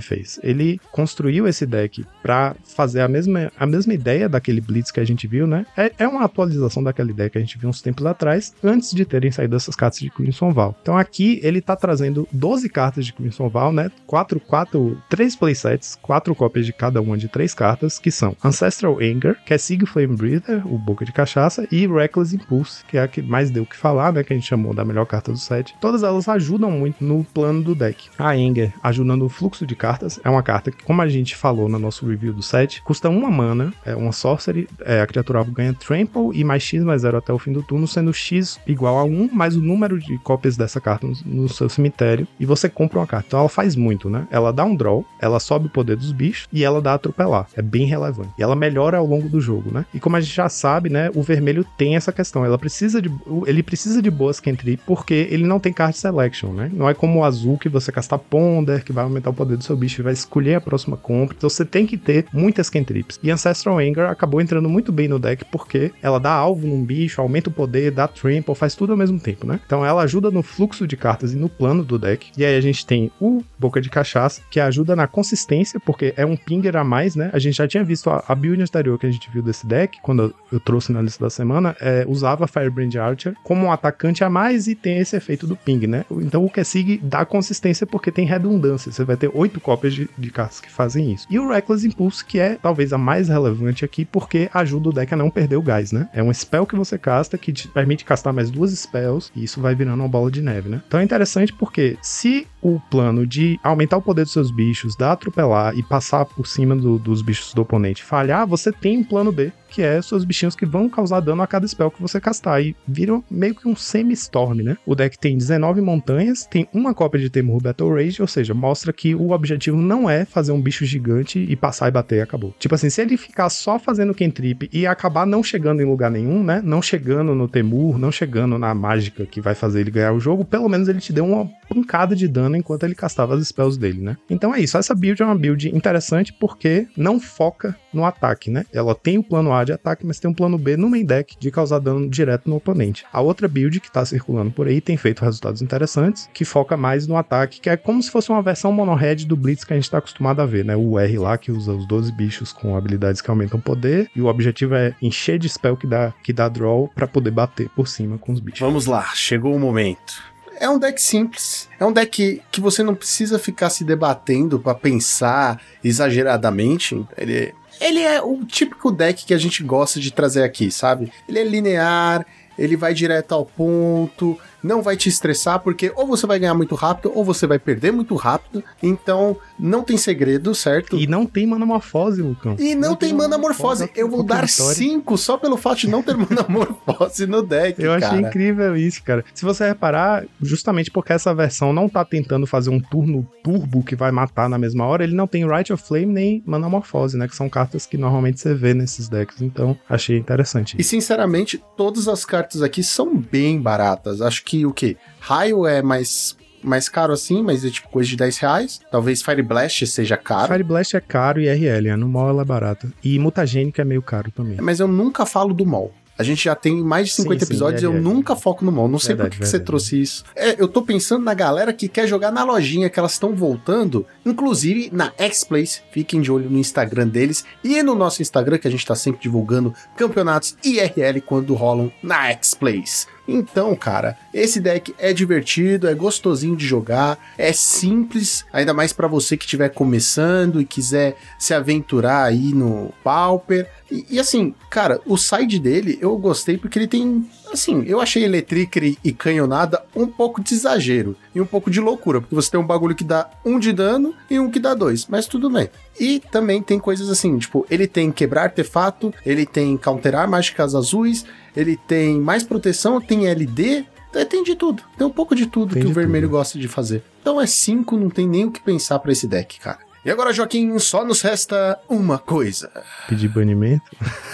fez? 0.00 0.40
Ele 0.42 0.80
construiu 0.90 1.46
esse 1.46 1.66
deck 1.66 2.04
para 2.22 2.54
fazer 2.64 3.00
a 3.00 3.08
mesma, 3.08 3.52
a 3.58 3.66
mesma 3.66 3.94
ideia 3.94 4.28
daquele 4.28 4.60
Blitz 4.60 4.90
que 4.90 5.00
a 5.00 5.04
gente 5.04 5.26
viu, 5.26 5.46
né? 5.46 5.66
É, 5.76 5.92
é 5.98 6.08
uma 6.08 6.24
atualização 6.24 6.82
daquela 6.82 7.10
ideia 7.10 7.30
que 7.30 7.38
a 7.38 7.40
gente 7.40 7.58
viu 7.58 7.68
uns 7.68 7.82
tempos 7.82 8.04
atrás, 8.06 8.54
antes 8.62 8.92
de 8.92 9.04
terem 9.04 9.30
saído 9.30 9.56
essas 9.56 9.76
cartas 9.76 10.00
de 10.00 10.10
Crimson 10.10 10.52
Val. 10.52 10.76
Então 10.80 10.96
aqui 10.96 11.40
ele 11.42 11.60
tá 11.60 11.76
trazendo 11.76 12.26
12 12.32 12.68
cartas 12.68 13.06
de 13.06 13.12
Crimson 13.12 13.48
Val, 13.48 13.72
né? 13.72 13.90
Quatro, 14.14 14.38
quatro, 14.38 15.02
três 15.10 15.34
playsets, 15.34 15.98
quatro 16.00 16.36
cópias 16.36 16.64
de 16.64 16.72
cada 16.72 17.02
uma 17.02 17.18
de 17.18 17.26
três 17.26 17.52
cartas, 17.52 17.98
que 17.98 18.12
são 18.12 18.36
Ancestral 18.44 18.98
Anger, 19.00 19.36
que 19.44 19.52
é 19.52 19.58
Sig 19.58 19.84
Flame 19.84 20.14
Breather, 20.14 20.64
o 20.72 20.78
Boca 20.78 21.04
de 21.04 21.10
Cachaça, 21.10 21.66
e 21.68 21.84
Reckless 21.84 22.36
Impulse, 22.36 22.84
que 22.84 22.96
é 22.96 23.02
a 23.02 23.08
que 23.08 23.20
mais 23.20 23.50
deu 23.50 23.64
o 23.64 23.66
que 23.66 23.76
falar, 23.76 24.12
né, 24.12 24.22
que 24.22 24.32
a 24.32 24.36
gente 24.36 24.46
chamou 24.46 24.72
da 24.72 24.84
melhor 24.84 25.04
carta 25.04 25.32
do 25.32 25.36
set. 25.36 25.74
Todas 25.80 26.04
elas 26.04 26.28
ajudam 26.28 26.70
muito 26.70 27.02
no 27.04 27.24
plano 27.24 27.60
do 27.60 27.74
deck. 27.74 28.08
A 28.16 28.30
Anger, 28.30 28.72
ajudando 28.84 29.24
o 29.24 29.28
fluxo 29.28 29.66
de 29.66 29.74
cartas, 29.74 30.20
é 30.22 30.30
uma 30.30 30.44
carta 30.44 30.70
que, 30.70 30.84
como 30.84 31.02
a 31.02 31.08
gente 31.08 31.34
falou 31.34 31.68
no 31.68 31.80
nosso 31.80 32.06
review 32.06 32.32
do 32.32 32.42
set, 32.42 32.82
custa 32.82 33.08
uma 33.08 33.32
mana, 33.32 33.74
é 33.84 33.96
uma 33.96 34.12
sorcery, 34.12 34.68
é, 34.82 35.00
a 35.00 35.08
criatura 35.08 35.42
ganha 35.42 35.74
Trample 35.74 36.30
e 36.34 36.44
mais 36.44 36.62
X 36.62 36.84
mais 36.84 37.02
0 37.02 37.16
até 37.16 37.32
o 37.32 37.38
fim 37.40 37.52
do 37.52 37.64
turno, 37.64 37.88
sendo 37.88 38.12
X 38.12 38.60
igual 38.64 38.96
a 38.96 39.02
1 39.02 39.30
mais 39.32 39.56
o 39.56 39.60
número 39.60 39.98
de 39.98 40.16
cópias 40.18 40.56
dessa 40.56 40.80
carta 40.80 41.04
no, 41.04 41.14
no 41.24 41.48
seu 41.48 41.68
cemitério, 41.68 42.28
e 42.38 42.46
você 42.46 42.68
compra 42.68 43.00
uma 43.00 43.06
carta. 43.08 43.26
Então 43.26 43.40
ela 43.40 43.48
faz 43.48 43.74
muito 43.74 44.03
muito, 44.04 44.10
né? 44.10 44.26
Ela 44.30 44.52
dá 44.52 44.64
um 44.64 44.76
draw, 44.76 45.04
ela 45.18 45.40
sobe 45.40 45.66
o 45.66 45.70
poder 45.70 45.96
dos 45.96 46.12
bichos 46.12 46.48
e 46.52 46.64
ela 46.64 46.80
dá 46.80 46.94
atropelar. 46.94 47.46
É 47.56 47.62
bem 47.62 47.86
relevante. 47.86 48.30
E 48.38 48.42
ela 48.42 48.54
melhora 48.54 48.98
ao 48.98 49.06
longo 49.06 49.28
do 49.28 49.40
jogo, 49.40 49.72
né? 49.72 49.84
E 49.92 50.00
como 50.00 50.16
a 50.16 50.20
gente 50.20 50.34
já 50.34 50.48
sabe, 50.48 50.90
né, 50.90 51.10
o 51.14 51.22
vermelho 51.22 51.64
tem 51.76 51.96
essa 51.96 52.12
questão. 52.12 52.44
Ela 52.44 52.58
precisa 52.58 53.00
de 53.00 53.10
ele 53.46 53.62
precisa 53.62 54.02
de 54.02 54.10
boas 54.10 54.40
cantrip 54.40 54.80
porque 54.86 55.28
ele 55.30 55.44
não 55.44 55.58
tem 55.58 55.72
card 55.72 55.96
selection, 55.96 56.52
né? 56.52 56.70
Não 56.72 56.88
é 56.88 56.94
como 56.94 57.20
o 57.20 57.24
azul 57.24 57.58
que 57.58 57.68
você 57.68 57.90
castar 57.90 58.18
ponder, 58.18 58.82
que 58.84 58.92
vai 58.92 59.04
aumentar 59.04 59.30
o 59.30 59.34
poder 59.34 59.56
do 59.56 59.64
seu 59.64 59.76
bicho 59.76 60.00
e 60.00 60.04
vai 60.04 60.12
escolher 60.12 60.56
a 60.56 60.60
próxima 60.60 60.96
compra. 60.96 61.34
Então 61.36 61.48
você 61.48 61.64
tem 61.64 61.86
que 61.86 61.96
ter 61.96 62.26
muitas 62.32 62.68
cantrips. 62.68 63.18
E 63.22 63.30
Ancestral 63.30 63.78
Anger 63.78 64.10
acabou 64.10 64.40
entrando 64.40 64.68
muito 64.68 64.92
bem 64.92 65.08
no 65.08 65.18
deck 65.18 65.44
porque 65.46 65.92
ela 66.02 66.18
dá 66.18 66.32
alvo 66.32 66.66
num 66.66 66.84
bicho, 66.84 67.20
aumenta 67.20 67.48
o 67.48 67.52
poder, 67.52 67.90
dá 67.90 68.08
trample, 68.08 68.54
faz 68.54 68.74
tudo 68.74 68.92
ao 68.92 68.98
mesmo 68.98 69.18
tempo, 69.18 69.46
né? 69.46 69.60
Então 69.64 69.84
ela 69.84 70.02
ajuda 70.02 70.30
no 70.30 70.42
fluxo 70.42 70.86
de 70.86 70.96
cartas 70.96 71.32
e 71.32 71.36
no 71.36 71.48
plano 71.48 71.84
do 71.84 71.98
deck. 71.98 72.30
E 72.36 72.44
aí 72.44 72.56
a 72.56 72.60
gente 72.60 72.84
tem 72.84 73.10
o 73.20 73.42
Boca 73.58 73.80
de 73.84 73.90
cachaça, 73.90 74.42
que 74.50 74.58
ajuda 74.58 74.96
na 74.96 75.06
consistência, 75.06 75.78
porque 75.78 76.12
é 76.16 76.26
um 76.26 76.36
pinger 76.36 76.76
a 76.76 76.82
mais, 76.82 77.14
né? 77.14 77.30
A 77.32 77.38
gente 77.38 77.56
já 77.56 77.68
tinha 77.68 77.84
visto 77.84 78.10
a, 78.10 78.24
a 78.26 78.34
build 78.34 78.62
anterior 78.62 78.98
que 78.98 79.06
a 79.06 79.10
gente 79.10 79.30
viu 79.30 79.42
desse 79.42 79.66
deck, 79.66 79.98
quando 80.02 80.34
eu, 80.50 80.60
trouxe 80.60 80.92
na 80.92 81.02
lista 81.02 81.22
da 81.22 81.30
semana, 81.30 81.76
é, 81.80 82.04
usava 82.08 82.46
Firebrand 82.46 82.94
Archer 82.96 83.34
como 83.44 83.66
um 83.66 83.72
atacante 83.72 84.24
a 84.24 84.30
mais 84.30 84.66
e 84.66 84.74
tem 84.74 84.98
esse 84.98 85.14
efeito 85.16 85.46
do 85.46 85.56
ping, 85.56 85.86
né? 85.86 86.04
Então 86.10 86.44
o 86.44 86.50
Kessig 86.50 86.98
dá 87.02 87.24
consistência 87.24 87.86
porque 87.86 88.10
tem 88.10 88.24
redundância. 88.24 88.90
Você 88.90 89.04
vai 89.04 89.16
ter 89.16 89.30
oito 89.34 89.60
cópias 89.60 89.94
de, 89.94 90.08
de 90.16 90.30
cartas 90.30 90.60
que 90.60 90.70
fazem 90.70 91.12
isso. 91.12 91.26
E 91.28 91.38
o 91.38 91.48
Reckless 91.48 91.86
Impulse, 91.86 92.24
que 92.24 92.38
é 92.38 92.56
talvez 92.60 92.92
a 92.92 92.98
mais 92.98 93.28
relevante 93.28 93.84
aqui, 93.84 94.04
porque 94.04 94.48
ajuda 94.54 94.88
o 94.88 94.92
deck 94.92 95.12
a 95.12 95.16
não 95.16 95.30
perder 95.30 95.56
o 95.56 95.62
gás, 95.62 95.92
né? 95.92 96.08
É 96.12 96.22
um 96.22 96.32
spell 96.32 96.66
que 96.66 96.76
você 96.76 96.96
casta 96.96 97.36
que 97.36 97.52
te 97.52 97.68
permite 97.68 98.04
castar 98.04 98.32
mais 98.32 98.50
duas 98.50 98.72
spells 98.72 99.30
e 99.36 99.44
isso 99.44 99.60
vai 99.60 99.74
virando 99.74 100.00
uma 100.00 100.08
bola 100.08 100.30
de 100.30 100.40
neve, 100.40 100.68
né? 100.68 100.82
Então 100.86 101.00
é 101.00 101.04
interessante 101.04 101.52
porque 101.52 101.98
se 102.00 102.46
o 102.62 102.80
plano 102.90 103.26
de 103.26 103.60
aumentar 103.74 103.96
o 103.96 104.02
poder 104.02 104.22
dos 104.22 104.32
seus 104.32 104.50
bichos, 104.50 104.96
dar 104.96 105.12
atropelar 105.12 105.76
e 105.76 105.82
passar 105.82 106.24
por 106.24 106.46
cima 106.46 106.74
do, 106.74 106.98
dos 106.98 107.22
bichos 107.22 107.52
do 107.52 107.62
oponente 107.62 108.02
falhar, 108.02 108.46
você 108.46 108.72
tem 108.72 108.98
um 108.98 109.04
plano 109.04 109.30
B 109.30 109.52
que 109.74 109.82
é 109.82 110.00
seus 110.00 110.24
bichinhos 110.24 110.54
que 110.54 110.64
vão 110.64 110.88
causar 110.88 111.18
dano 111.18 111.42
a 111.42 111.46
cada 111.48 111.66
spell 111.66 111.90
que 111.90 112.00
você 112.00 112.20
castar. 112.20 112.62
E 112.62 112.76
viram 112.86 113.24
meio 113.28 113.56
que 113.56 113.66
um 113.66 113.74
semi-storm, 113.74 114.62
né? 114.62 114.76
O 114.86 114.94
deck 114.94 115.18
tem 115.18 115.36
19 115.36 115.80
montanhas, 115.80 116.46
tem 116.46 116.68
uma 116.72 116.94
cópia 116.94 117.20
de 117.20 117.28
Temur 117.28 117.60
Battle 117.60 117.92
Rage, 117.92 118.22
ou 118.22 118.28
seja, 118.28 118.54
mostra 118.54 118.92
que 118.92 119.16
o 119.16 119.32
objetivo 119.32 119.76
não 119.76 120.08
é 120.08 120.24
fazer 120.24 120.52
um 120.52 120.60
bicho 120.60 120.84
gigante 120.84 121.40
e 121.40 121.56
passar 121.56 121.88
e 121.88 121.90
bater 121.90 122.18
e 122.18 122.20
acabou. 122.20 122.54
Tipo 122.58 122.76
assim, 122.76 122.88
se 122.88 123.02
ele 123.02 123.16
ficar 123.16 123.48
só 123.48 123.76
fazendo 123.78 124.14
Kentrip 124.14 124.68
e 124.72 124.86
acabar 124.86 125.26
não 125.26 125.42
chegando 125.42 125.82
em 125.82 125.84
lugar 125.84 126.10
nenhum, 126.10 126.44
né? 126.44 126.62
Não 126.64 126.80
chegando 126.80 127.34
no 127.34 127.48
Temur, 127.48 127.98
não 127.98 128.12
chegando 128.12 128.56
na 128.56 128.72
mágica 128.74 129.26
que 129.26 129.40
vai 129.40 129.56
fazer 129.56 129.80
ele 129.80 129.90
ganhar 129.90 130.12
o 130.12 130.20
jogo, 130.20 130.44
pelo 130.44 130.68
menos 130.68 130.86
ele 130.86 131.00
te 131.00 131.12
deu 131.12 131.26
uma 131.26 131.50
pancada 131.68 132.14
de 132.14 132.28
dano 132.28 132.56
enquanto 132.56 132.84
ele 132.84 132.94
castava 132.94 133.34
as 133.34 133.48
spells 133.48 133.76
dele, 133.76 134.00
né? 134.00 134.16
Então 134.30 134.54
é 134.54 134.60
isso. 134.60 134.78
Essa 134.78 134.94
build 134.94 135.20
é 135.20 135.24
uma 135.24 135.34
build 135.34 135.68
interessante 135.74 136.32
porque 136.32 136.86
não 136.96 137.18
foca 137.18 137.76
no 137.92 138.04
ataque, 138.04 138.50
né? 138.50 138.64
Ela 138.72 138.94
tem 138.94 139.18
o 139.18 139.22
plano 139.22 139.52
A 139.52 139.63
de 139.64 139.72
ataque, 139.72 140.06
mas 140.06 140.18
tem 140.18 140.30
um 140.30 140.34
plano 140.34 140.58
B 140.58 140.76
no 140.76 140.88
main 140.88 141.04
deck 141.04 141.36
de 141.38 141.50
causar 141.50 141.78
dano 141.78 142.08
direto 142.08 142.48
no 142.48 142.56
oponente. 142.56 143.04
A 143.12 143.20
outra 143.20 143.48
build 143.48 143.80
que 143.80 143.90
tá 143.90 144.04
circulando 144.04 144.50
por 144.50 144.66
aí 144.66 144.80
tem 144.80 144.96
feito 144.96 145.24
resultados 145.24 145.62
interessantes, 145.62 146.28
que 146.32 146.44
foca 146.44 146.76
mais 146.76 147.06
no 147.06 147.16
ataque, 147.16 147.60
que 147.60 147.70
é 147.70 147.76
como 147.76 148.02
se 148.02 148.10
fosse 148.10 148.30
uma 148.30 148.42
versão 148.42 148.72
mono-red 148.72 149.24
do 149.26 149.36
Blitz 149.36 149.64
que 149.64 149.72
a 149.72 149.76
gente 149.76 149.90
tá 149.90 149.98
acostumado 149.98 150.40
a 150.40 150.46
ver, 150.46 150.64
né? 150.64 150.76
O 150.76 150.98
R 150.98 151.18
lá 151.18 151.38
que 151.38 151.50
usa 151.50 151.72
os 151.72 151.86
12 151.86 152.12
bichos 152.12 152.52
com 152.52 152.76
habilidades 152.76 153.20
que 153.20 153.30
aumentam 153.30 153.60
poder, 153.60 154.10
e 154.14 154.20
o 154.20 154.26
objetivo 154.26 154.74
é 154.74 154.94
encher 155.00 155.38
de 155.38 155.48
spell 155.48 155.76
que 155.76 155.86
dá, 155.86 156.12
que 156.22 156.32
dá 156.32 156.48
draw 156.48 156.88
para 156.94 157.06
poder 157.06 157.30
bater 157.30 157.68
por 157.70 157.88
cima 157.88 158.18
com 158.18 158.32
os 158.32 158.40
bichos. 158.40 158.60
Vamos 158.60 158.86
lá, 158.86 159.04
chegou 159.14 159.54
o 159.54 159.58
momento. 159.58 160.34
É 160.60 160.68
um 160.68 160.78
deck 160.78 161.00
simples. 161.00 161.68
É 161.78 161.84
um 161.84 161.92
deck 161.92 162.40
que 162.50 162.60
você 162.60 162.82
não 162.82 162.94
precisa 162.94 163.38
ficar 163.38 163.70
se 163.70 163.84
debatendo 163.84 164.58
para 164.58 164.74
pensar 164.74 165.60
exageradamente. 165.82 167.04
Ele, 167.16 167.52
ele 167.80 168.00
é 168.00 168.20
o 168.22 168.44
típico 168.44 168.90
deck 168.90 169.24
que 169.24 169.34
a 169.34 169.38
gente 169.38 169.62
gosta 169.62 170.00
de 170.00 170.10
trazer 170.10 170.42
aqui, 170.42 170.70
sabe? 170.70 171.12
Ele 171.28 171.38
é 171.38 171.44
linear, 171.44 172.26
ele 172.58 172.76
vai 172.76 172.94
direto 172.94 173.32
ao 173.32 173.44
ponto, 173.44 174.38
não 174.64 174.82
vai 174.82 174.96
te 174.96 175.10
estressar, 175.10 175.60
porque 175.60 175.92
ou 175.94 176.06
você 176.06 176.26
vai 176.26 176.38
ganhar 176.38 176.54
muito 176.54 176.74
rápido, 176.74 177.12
ou 177.14 177.22
você 177.22 177.46
vai 177.46 177.58
perder 177.58 177.92
muito 177.92 178.14
rápido. 178.14 178.64
Então, 178.82 179.36
não 179.58 179.82
tem 179.82 179.98
segredo, 179.98 180.54
certo? 180.54 180.96
E 180.96 181.06
não 181.06 181.26
tem 181.26 181.46
manamorfose, 181.46 182.22
Lucão. 182.22 182.56
E 182.58 182.74
não, 182.74 182.96
tem 182.96 183.12
manamorfose. 183.12 183.90
Eu 183.94 184.08
vou 184.08 184.22
dar 184.22 184.46
vitória. 184.46 184.74
5 184.74 185.18
só 185.18 185.36
pelo 185.36 185.58
fato 185.58 185.80
de 185.80 185.90
não 185.90 186.02
ter 186.02 186.16
manamorfose 186.16 187.26
no 187.26 187.42
deck, 187.42 187.80
Eu 187.82 187.92
achei 187.92 188.08
cara. 188.08 188.20
incrível 188.22 188.74
isso, 188.74 189.02
cara. 189.02 189.22
Se 189.34 189.44
você 189.44 189.68
reparar, 189.68 190.24
justamente 190.40 190.90
porque 190.90 191.12
essa 191.12 191.34
versão 191.34 191.72
não 191.72 191.88
tá 191.88 192.04
tentando 192.04 192.46
fazer 192.46 192.70
um 192.70 192.80
turno 192.80 193.28
turbo 193.42 193.82
que 193.82 193.94
vai 193.94 194.10
matar 194.10 194.48
na 194.48 194.56
mesma 194.56 194.86
hora, 194.86 195.04
ele 195.04 195.14
não 195.14 195.26
tem 195.26 195.46
Right 195.46 195.70
of 195.72 195.82
Flame 195.86 196.06
nem 196.06 196.42
Manamorphose, 196.46 197.18
né? 197.18 197.28
Que 197.28 197.36
são 197.36 197.50
cartas 197.50 197.84
que 197.84 197.98
normalmente 197.98 198.40
você 198.40 198.54
vê 198.54 198.72
nesses 198.72 199.08
decks. 199.08 199.42
Então, 199.42 199.76
achei 199.88 200.16
interessante. 200.16 200.74
E 200.78 200.82
sinceramente, 200.82 201.62
todas 201.76 202.08
as 202.08 202.24
cartas 202.24 202.62
aqui 202.62 202.82
são 202.82 203.14
bem 203.14 203.60
baratas. 203.60 204.22
Acho 204.22 204.42
que 204.44 204.53
o 204.64 204.72
que? 204.72 204.96
Raio 205.20 205.66
é 205.66 205.82
mais, 205.82 206.36
mais 206.62 206.88
caro 206.88 207.12
assim, 207.12 207.42
mas 207.42 207.64
é 207.64 207.70
tipo 207.70 207.88
coisa 207.88 208.08
de 208.08 208.16
10 208.16 208.38
reais. 208.38 208.80
Talvez 208.90 209.22
Fire 209.22 209.42
Blast 209.42 209.86
seja 209.86 210.16
caro. 210.16 210.52
Fire 210.52 210.62
Blast 210.62 210.96
é 210.96 211.00
caro 211.00 211.40
e 211.40 211.48
RL, 211.48 211.90
a 211.90 211.96
no 211.96 212.08
mall 212.08 212.28
ela 212.28 212.42
é 212.42 212.44
barata. 212.44 212.92
E 213.02 213.18
Mutagênica 213.18 213.82
é 213.82 213.84
meio 213.84 214.02
caro 214.02 214.30
também. 214.30 214.58
Mas 214.60 214.80
eu 214.80 214.88
nunca 214.88 215.24
falo 215.24 215.54
do 215.54 215.64
mall. 215.64 215.92
A 216.16 216.22
gente 216.22 216.44
já 216.44 216.54
tem 216.54 216.80
mais 216.80 217.08
de 217.08 217.14
50 217.14 217.40
Sim, 217.40 217.46
sim, 217.46 217.52
episódios 217.52 217.82
e 217.82 217.84
eu 217.84 217.92
nunca 217.92 218.36
foco 218.36 218.64
no 218.64 218.70
mall. 218.70 218.86
Não 218.86 219.00
sei 219.00 219.16
por 219.16 219.28
que 219.28 219.38
que 219.38 219.46
você 219.46 219.58
trouxe 219.58 220.00
isso. 220.00 220.24
É, 220.36 220.60
eu 220.60 220.68
tô 220.68 220.82
pensando 220.82 221.24
na 221.24 221.34
galera 221.34 221.72
que 221.72 221.88
quer 221.88 222.06
jogar 222.06 222.30
na 222.30 222.44
lojinha, 222.44 222.88
que 222.88 222.98
elas 222.98 223.12
estão 223.12 223.34
voltando, 223.34 224.06
inclusive 224.24 224.90
na 224.92 225.12
X-Place. 225.18 225.82
Fiquem 225.90 226.20
de 226.20 226.30
olho 226.30 226.48
no 226.48 226.58
Instagram 226.58 227.08
deles 227.08 227.44
e 227.64 227.82
no 227.82 227.96
nosso 227.96 228.22
Instagram, 228.22 228.58
que 228.58 228.68
a 228.68 228.70
gente 228.70 228.86
tá 228.86 228.94
sempre 228.94 229.22
divulgando 229.22 229.74
campeonatos 229.96 230.56
IRL 230.64 231.20
quando 231.20 231.52
rolam 231.54 231.90
na 232.00 232.28
X-Place. 232.30 233.06
Então, 233.26 233.74
cara, 233.74 234.16
esse 234.32 234.60
deck 234.60 234.94
é 234.98 235.12
divertido, 235.12 235.88
é 235.88 235.94
gostosinho 235.94 236.56
de 236.56 236.66
jogar, 236.66 237.18
é 237.38 237.52
simples, 237.52 238.44
ainda 238.52 238.74
mais 238.74 238.92
pra 238.92 239.08
você 239.08 239.36
que 239.36 239.44
estiver 239.44 239.70
começando 239.70 240.60
e 240.60 240.64
quiser 240.64 241.16
se 241.38 241.54
aventurar 241.54 242.24
aí 242.24 242.52
no 242.52 242.92
Pauper. 243.02 243.70
E, 243.90 244.06
e 244.10 244.20
assim, 244.20 244.54
cara, 244.68 245.00
o 245.06 245.16
side 245.16 245.58
dele 245.58 245.98
eu 246.00 246.16
gostei 246.18 246.58
porque 246.58 246.78
ele 246.78 246.86
tem. 246.86 247.28
Assim, 247.52 247.84
eu 247.86 248.00
achei 248.00 248.24
Electric 248.24 248.98
e 249.02 249.12
canhonada 249.12 249.82
um 249.94 250.06
pouco 250.06 250.42
de 250.42 250.52
exagero 250.52 251.16
e 251.34 251.40
um 251.40 251.46
pouco 251.46 251.70
de 251.70 251.80
loucura, 251.80 252.20
porque 252.20 252.34
você 252.34 252.50
tem 252.50 252.58
um 252.58 252.66
bagulho 252.66 252.94
que 252.94 253.04
dá 253.04 253.30
um 253.44 253.58
de 253.58 253.72
dano 253.72 254.14
e 254.28 254.40
um 254.40 254.50
que 254.50 254.58
dá 254.58 254.74
dois, 254.74 255.06
mas 255.06 255.26
tudo 255.26 255.48
bem. 255.48 255.70
E 255.98 256.20
também 256.32 256.60
tem 256.60 256.78
coisas 256.78 257.08
assim, 257.08 257.38
tipo, 257.38 257.64
ele 257.70 257.86
tem 257.86 258.10
quebrar 258.10 258.44
artefato, 258.44 259.14
ele 259.24 259.46
tem 259.46 259.76
counterar 259.76 260.28
mágicas 260.28 260.74
azuis, 260.74 261.24
ele 261.56 261.76
tem 261.76 262.20
mais 262.20 262.42
proteção, 262.42 263.00
tem 263.00 263.26
LD, 263.26 263.84
é, 264.14 264.24
tem 264.24 264.42
de 264.42 264.54
tudo. 264.54 264.82
Tem 264.96 265.06
um 265.06 265.10
pouco 265.10 265.34
de 265.34 265.46
tudo 265.46 265.72
Tem 265.74 265.82
que 265.82 265.86
o 265.86 265.90
de 265.90 265.94
vermelho 265.94 266.28
tudo. 266.28 266.36
gosta 266.38 266.58
de 266.58 266.68
fazer. 266.68 267.02
Então 267.20 267.40
é 267.40 267.46
5, 267.46 267.96
não 267.96 268.08
tem 268.10 268.28
nem 268.28 268.44
o 268.44 268.50
que 268.50 268.60
pensar 268.60 268.98
pra 268.98 269.12
esse 269.12 269.26
deck, 269.26 269.58
cara. 269.60 269.78
E 270.04 270.10
agora, 270.10 270.32
Joaquim, 270.32 270.78
só 270.78 271.04
nos 271.04 271.22
resta 271.22 271.78
uma 271.88 272.18
coisa. 272.18 272.70
Pedir 273.08 273.28
banimento. 273.28 273.84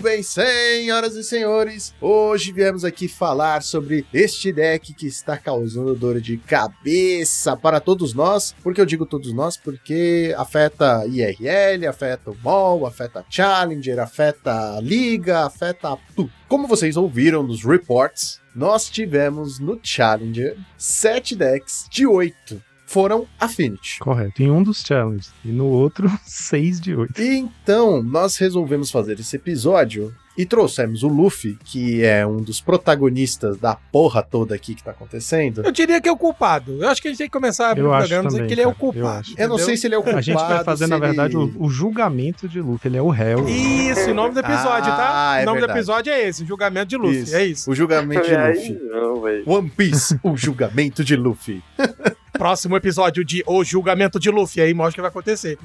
Muito 0.00 0.08
bem, 0.14 0.22
senhoras 0.22 1.14
e 1.14 1.22
senhores, 1.22 1.92
hoje 2.00 2.52
viemos 2.52 2.86
aqui 2.86 3.06
falar 3.06 3.62
sobre 3.62 4.06
este 4.14 4.50
deck 4.50 4.94
que 4.94 5.06
está 5.06 5.36
causando 5.36 5.94
dor 5.94 6.22
de 6.22 6.38
cabeça 6.38 7.54
para 7.54 7.80
todos 7.80 8.14
nós. 8.14 8.54
Por 8.62 8.72
que 8.72 8.80
eu 8.80 8.86
digo 8.86 9.04
todos 9.04 9.30
nós? 9.34 9.58
Porque 9.58 10.34
afeta 10.38 11.04
IRL, 11.06 11.86
afeta 11.86 12.30
o 12.30 12.36
MOL, 12.42 12.86
afeta 12.86 13.26
Challenger, 13.28 13.98
afeta 13.98 14.78
a 14.78 14.80
Liga, 14.80 15.40
afeta 15.40 15.98
tudo. 16.16 16.32
Como 16.48 16.66
vocês 16.66 16.96
ouviram 16.96 17.42
nos 17.42 17.62
reports, 17.62 18.40
nós 18.56 18.88
tivemos 18.88 19.58
no 19.58 19.78
Challenger 19.82 20.56
sete 20.78 21.36
decks 21.36 21.86
de 21.90 22.06
oito 22.06 22.62
foram 22.90 23.24
Affinity. 23.38 24.00
Correto. 24.00 24.42
Em 24.42 24.50
um 24.50 24.62
dos 24.64 24.82
challenges. 24.82 25.30
E 25.44 25.48
no 25.48 25.66
outro, 25.66 26.10
6 26.26 26.80
de 26.80 26.94
8. 26.96 27.22
Então, 27.22 28.02
nós 28.02 28.36
resolvemos 28.36 28.90
fazer 28.90 29.20
esse 29.20 29.36
episódio 29.36 30.12
e 30.36 30.44
trouxemos 30.44 31.02
o 31.04 31.08
Luffy, 31.08 31.56
que 31.64 32.02
é 32.02 32.26
um 32.26 32.38
dos 32.38 32.60
protagonistas 32.60 33.58
da 33.58 33.76
porra 33.76 34.22
toda 34.22 34.54
aqui 34.54 34.74
que 34.74 34.82
tá 34.82 34.90
acontecendo. 34.90 35.62
Eu 35.64 35.70
diria 35.70 36.00
que 36.00 36.08
é 36.08 36.12
o 36.12 36.16
culpado. 36.16 36.82
Eu 36.82 36.88
acho 36.88 37.00
que 37.02 37.08
a 37.08 37.10
gente 37.12 37.18
tem 37.18 37.26
que 37.28 37.32
começar 37.32 37.68
a 37.68 37.70
abrir 37.72 37.84
o 37.84 37.90
programa 37.90 38.28
dizendo 38.28 38.46
que 38.46 38.54
ele 38.54 38.62
é 38.62 38.66
o 38.66 38.72
cara. 38.72 38.86
Eu 38.86 38.92
culpado. 38.92 39.18
acho. 39.20 39.34
Eu 39.36 39.48
não 39.48 39.58
sei 39.58 39.76
se 39.76 39.86
ele 39.86 39.94
é 39.94 39.98
o 39.98 40.02
culpado. 40.02 40.18
A 40.18 40.22
gente 40.22 40.36
vai 40.38 40.64
fazer, 40.64 40.86
na 40.88 40.96
ele- 40.96 41.06
verdade, 41.06 41.36
o, 41.36 41.52
o 41.62 41.68
julgamento 41.68 42.48
de 42.48 42.60
Luffy. 42.60 42.88
Ele 42.90 42.96
é 42.96 43.02
o 43.02 43.08
réu. 43.08 43.46
Isso, 43.48 44.10
o 44.10 44.14
nome 44.14 44.32
do 44.34 44.40
episódio, 44.40 44.90
tá? 44.90 45.30
Ah, 45.32 45.38
é 45.40 45.42
o 45.42 45.46
nome 45.46 45.58
verdade. 45.58 45.76
do 45.76 45.78
episódio 45.80 46.12
é 46.12 46.26
esse, 46.28 46.44
julgamento 46.44 46.86
de 46.88 46.96
Luffy. 46.96 47.22
Isso. 47.22 47.36
É 47.36 47.44
isso. 47.44 47.70
O 47.70 47.74
julgamento 47.74 48.26
de 48.26 48.34
Aí 48.34 48.54
Luffy. 48.54 48.78
não. 48.90 49.54
One 49.54 49.70
Piece, 49.70 50.18
o 50.22 50.36
julgamento 50.36 51.04
de 51.04 51.14
Luffy. 51.16 51.62
Próximo 52.40 52.74
episódio 52.74 53.22
de 53.22 53.44
O 53.46 53.62
Julgamento 53.62 54.18
de 54.18 54.30
Luffy. 54.30 54.62
Aí 54.62 54.72
mostra 54.72 54.92
o 54.92 54.94
que 54.94 55.00
vai 55.02 55.10
acontecer. 55.10 55.58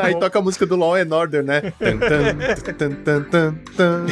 Aí 0.00 0.16
toca 0.16 0.38
a 0.38 0.40
música 0.40 0.64
do 0.64 0.76
Law 0.76 0.94
and 0.94 1.08
Order, 1.10 1.42
né? 1.42 1.72
Tan, 1.76 1.98
tan, 1.98 2.72
tan, 2.72 2.94
tan, 2.94 3.22
tan, 3.24 3.54
tan. 3.76 4.06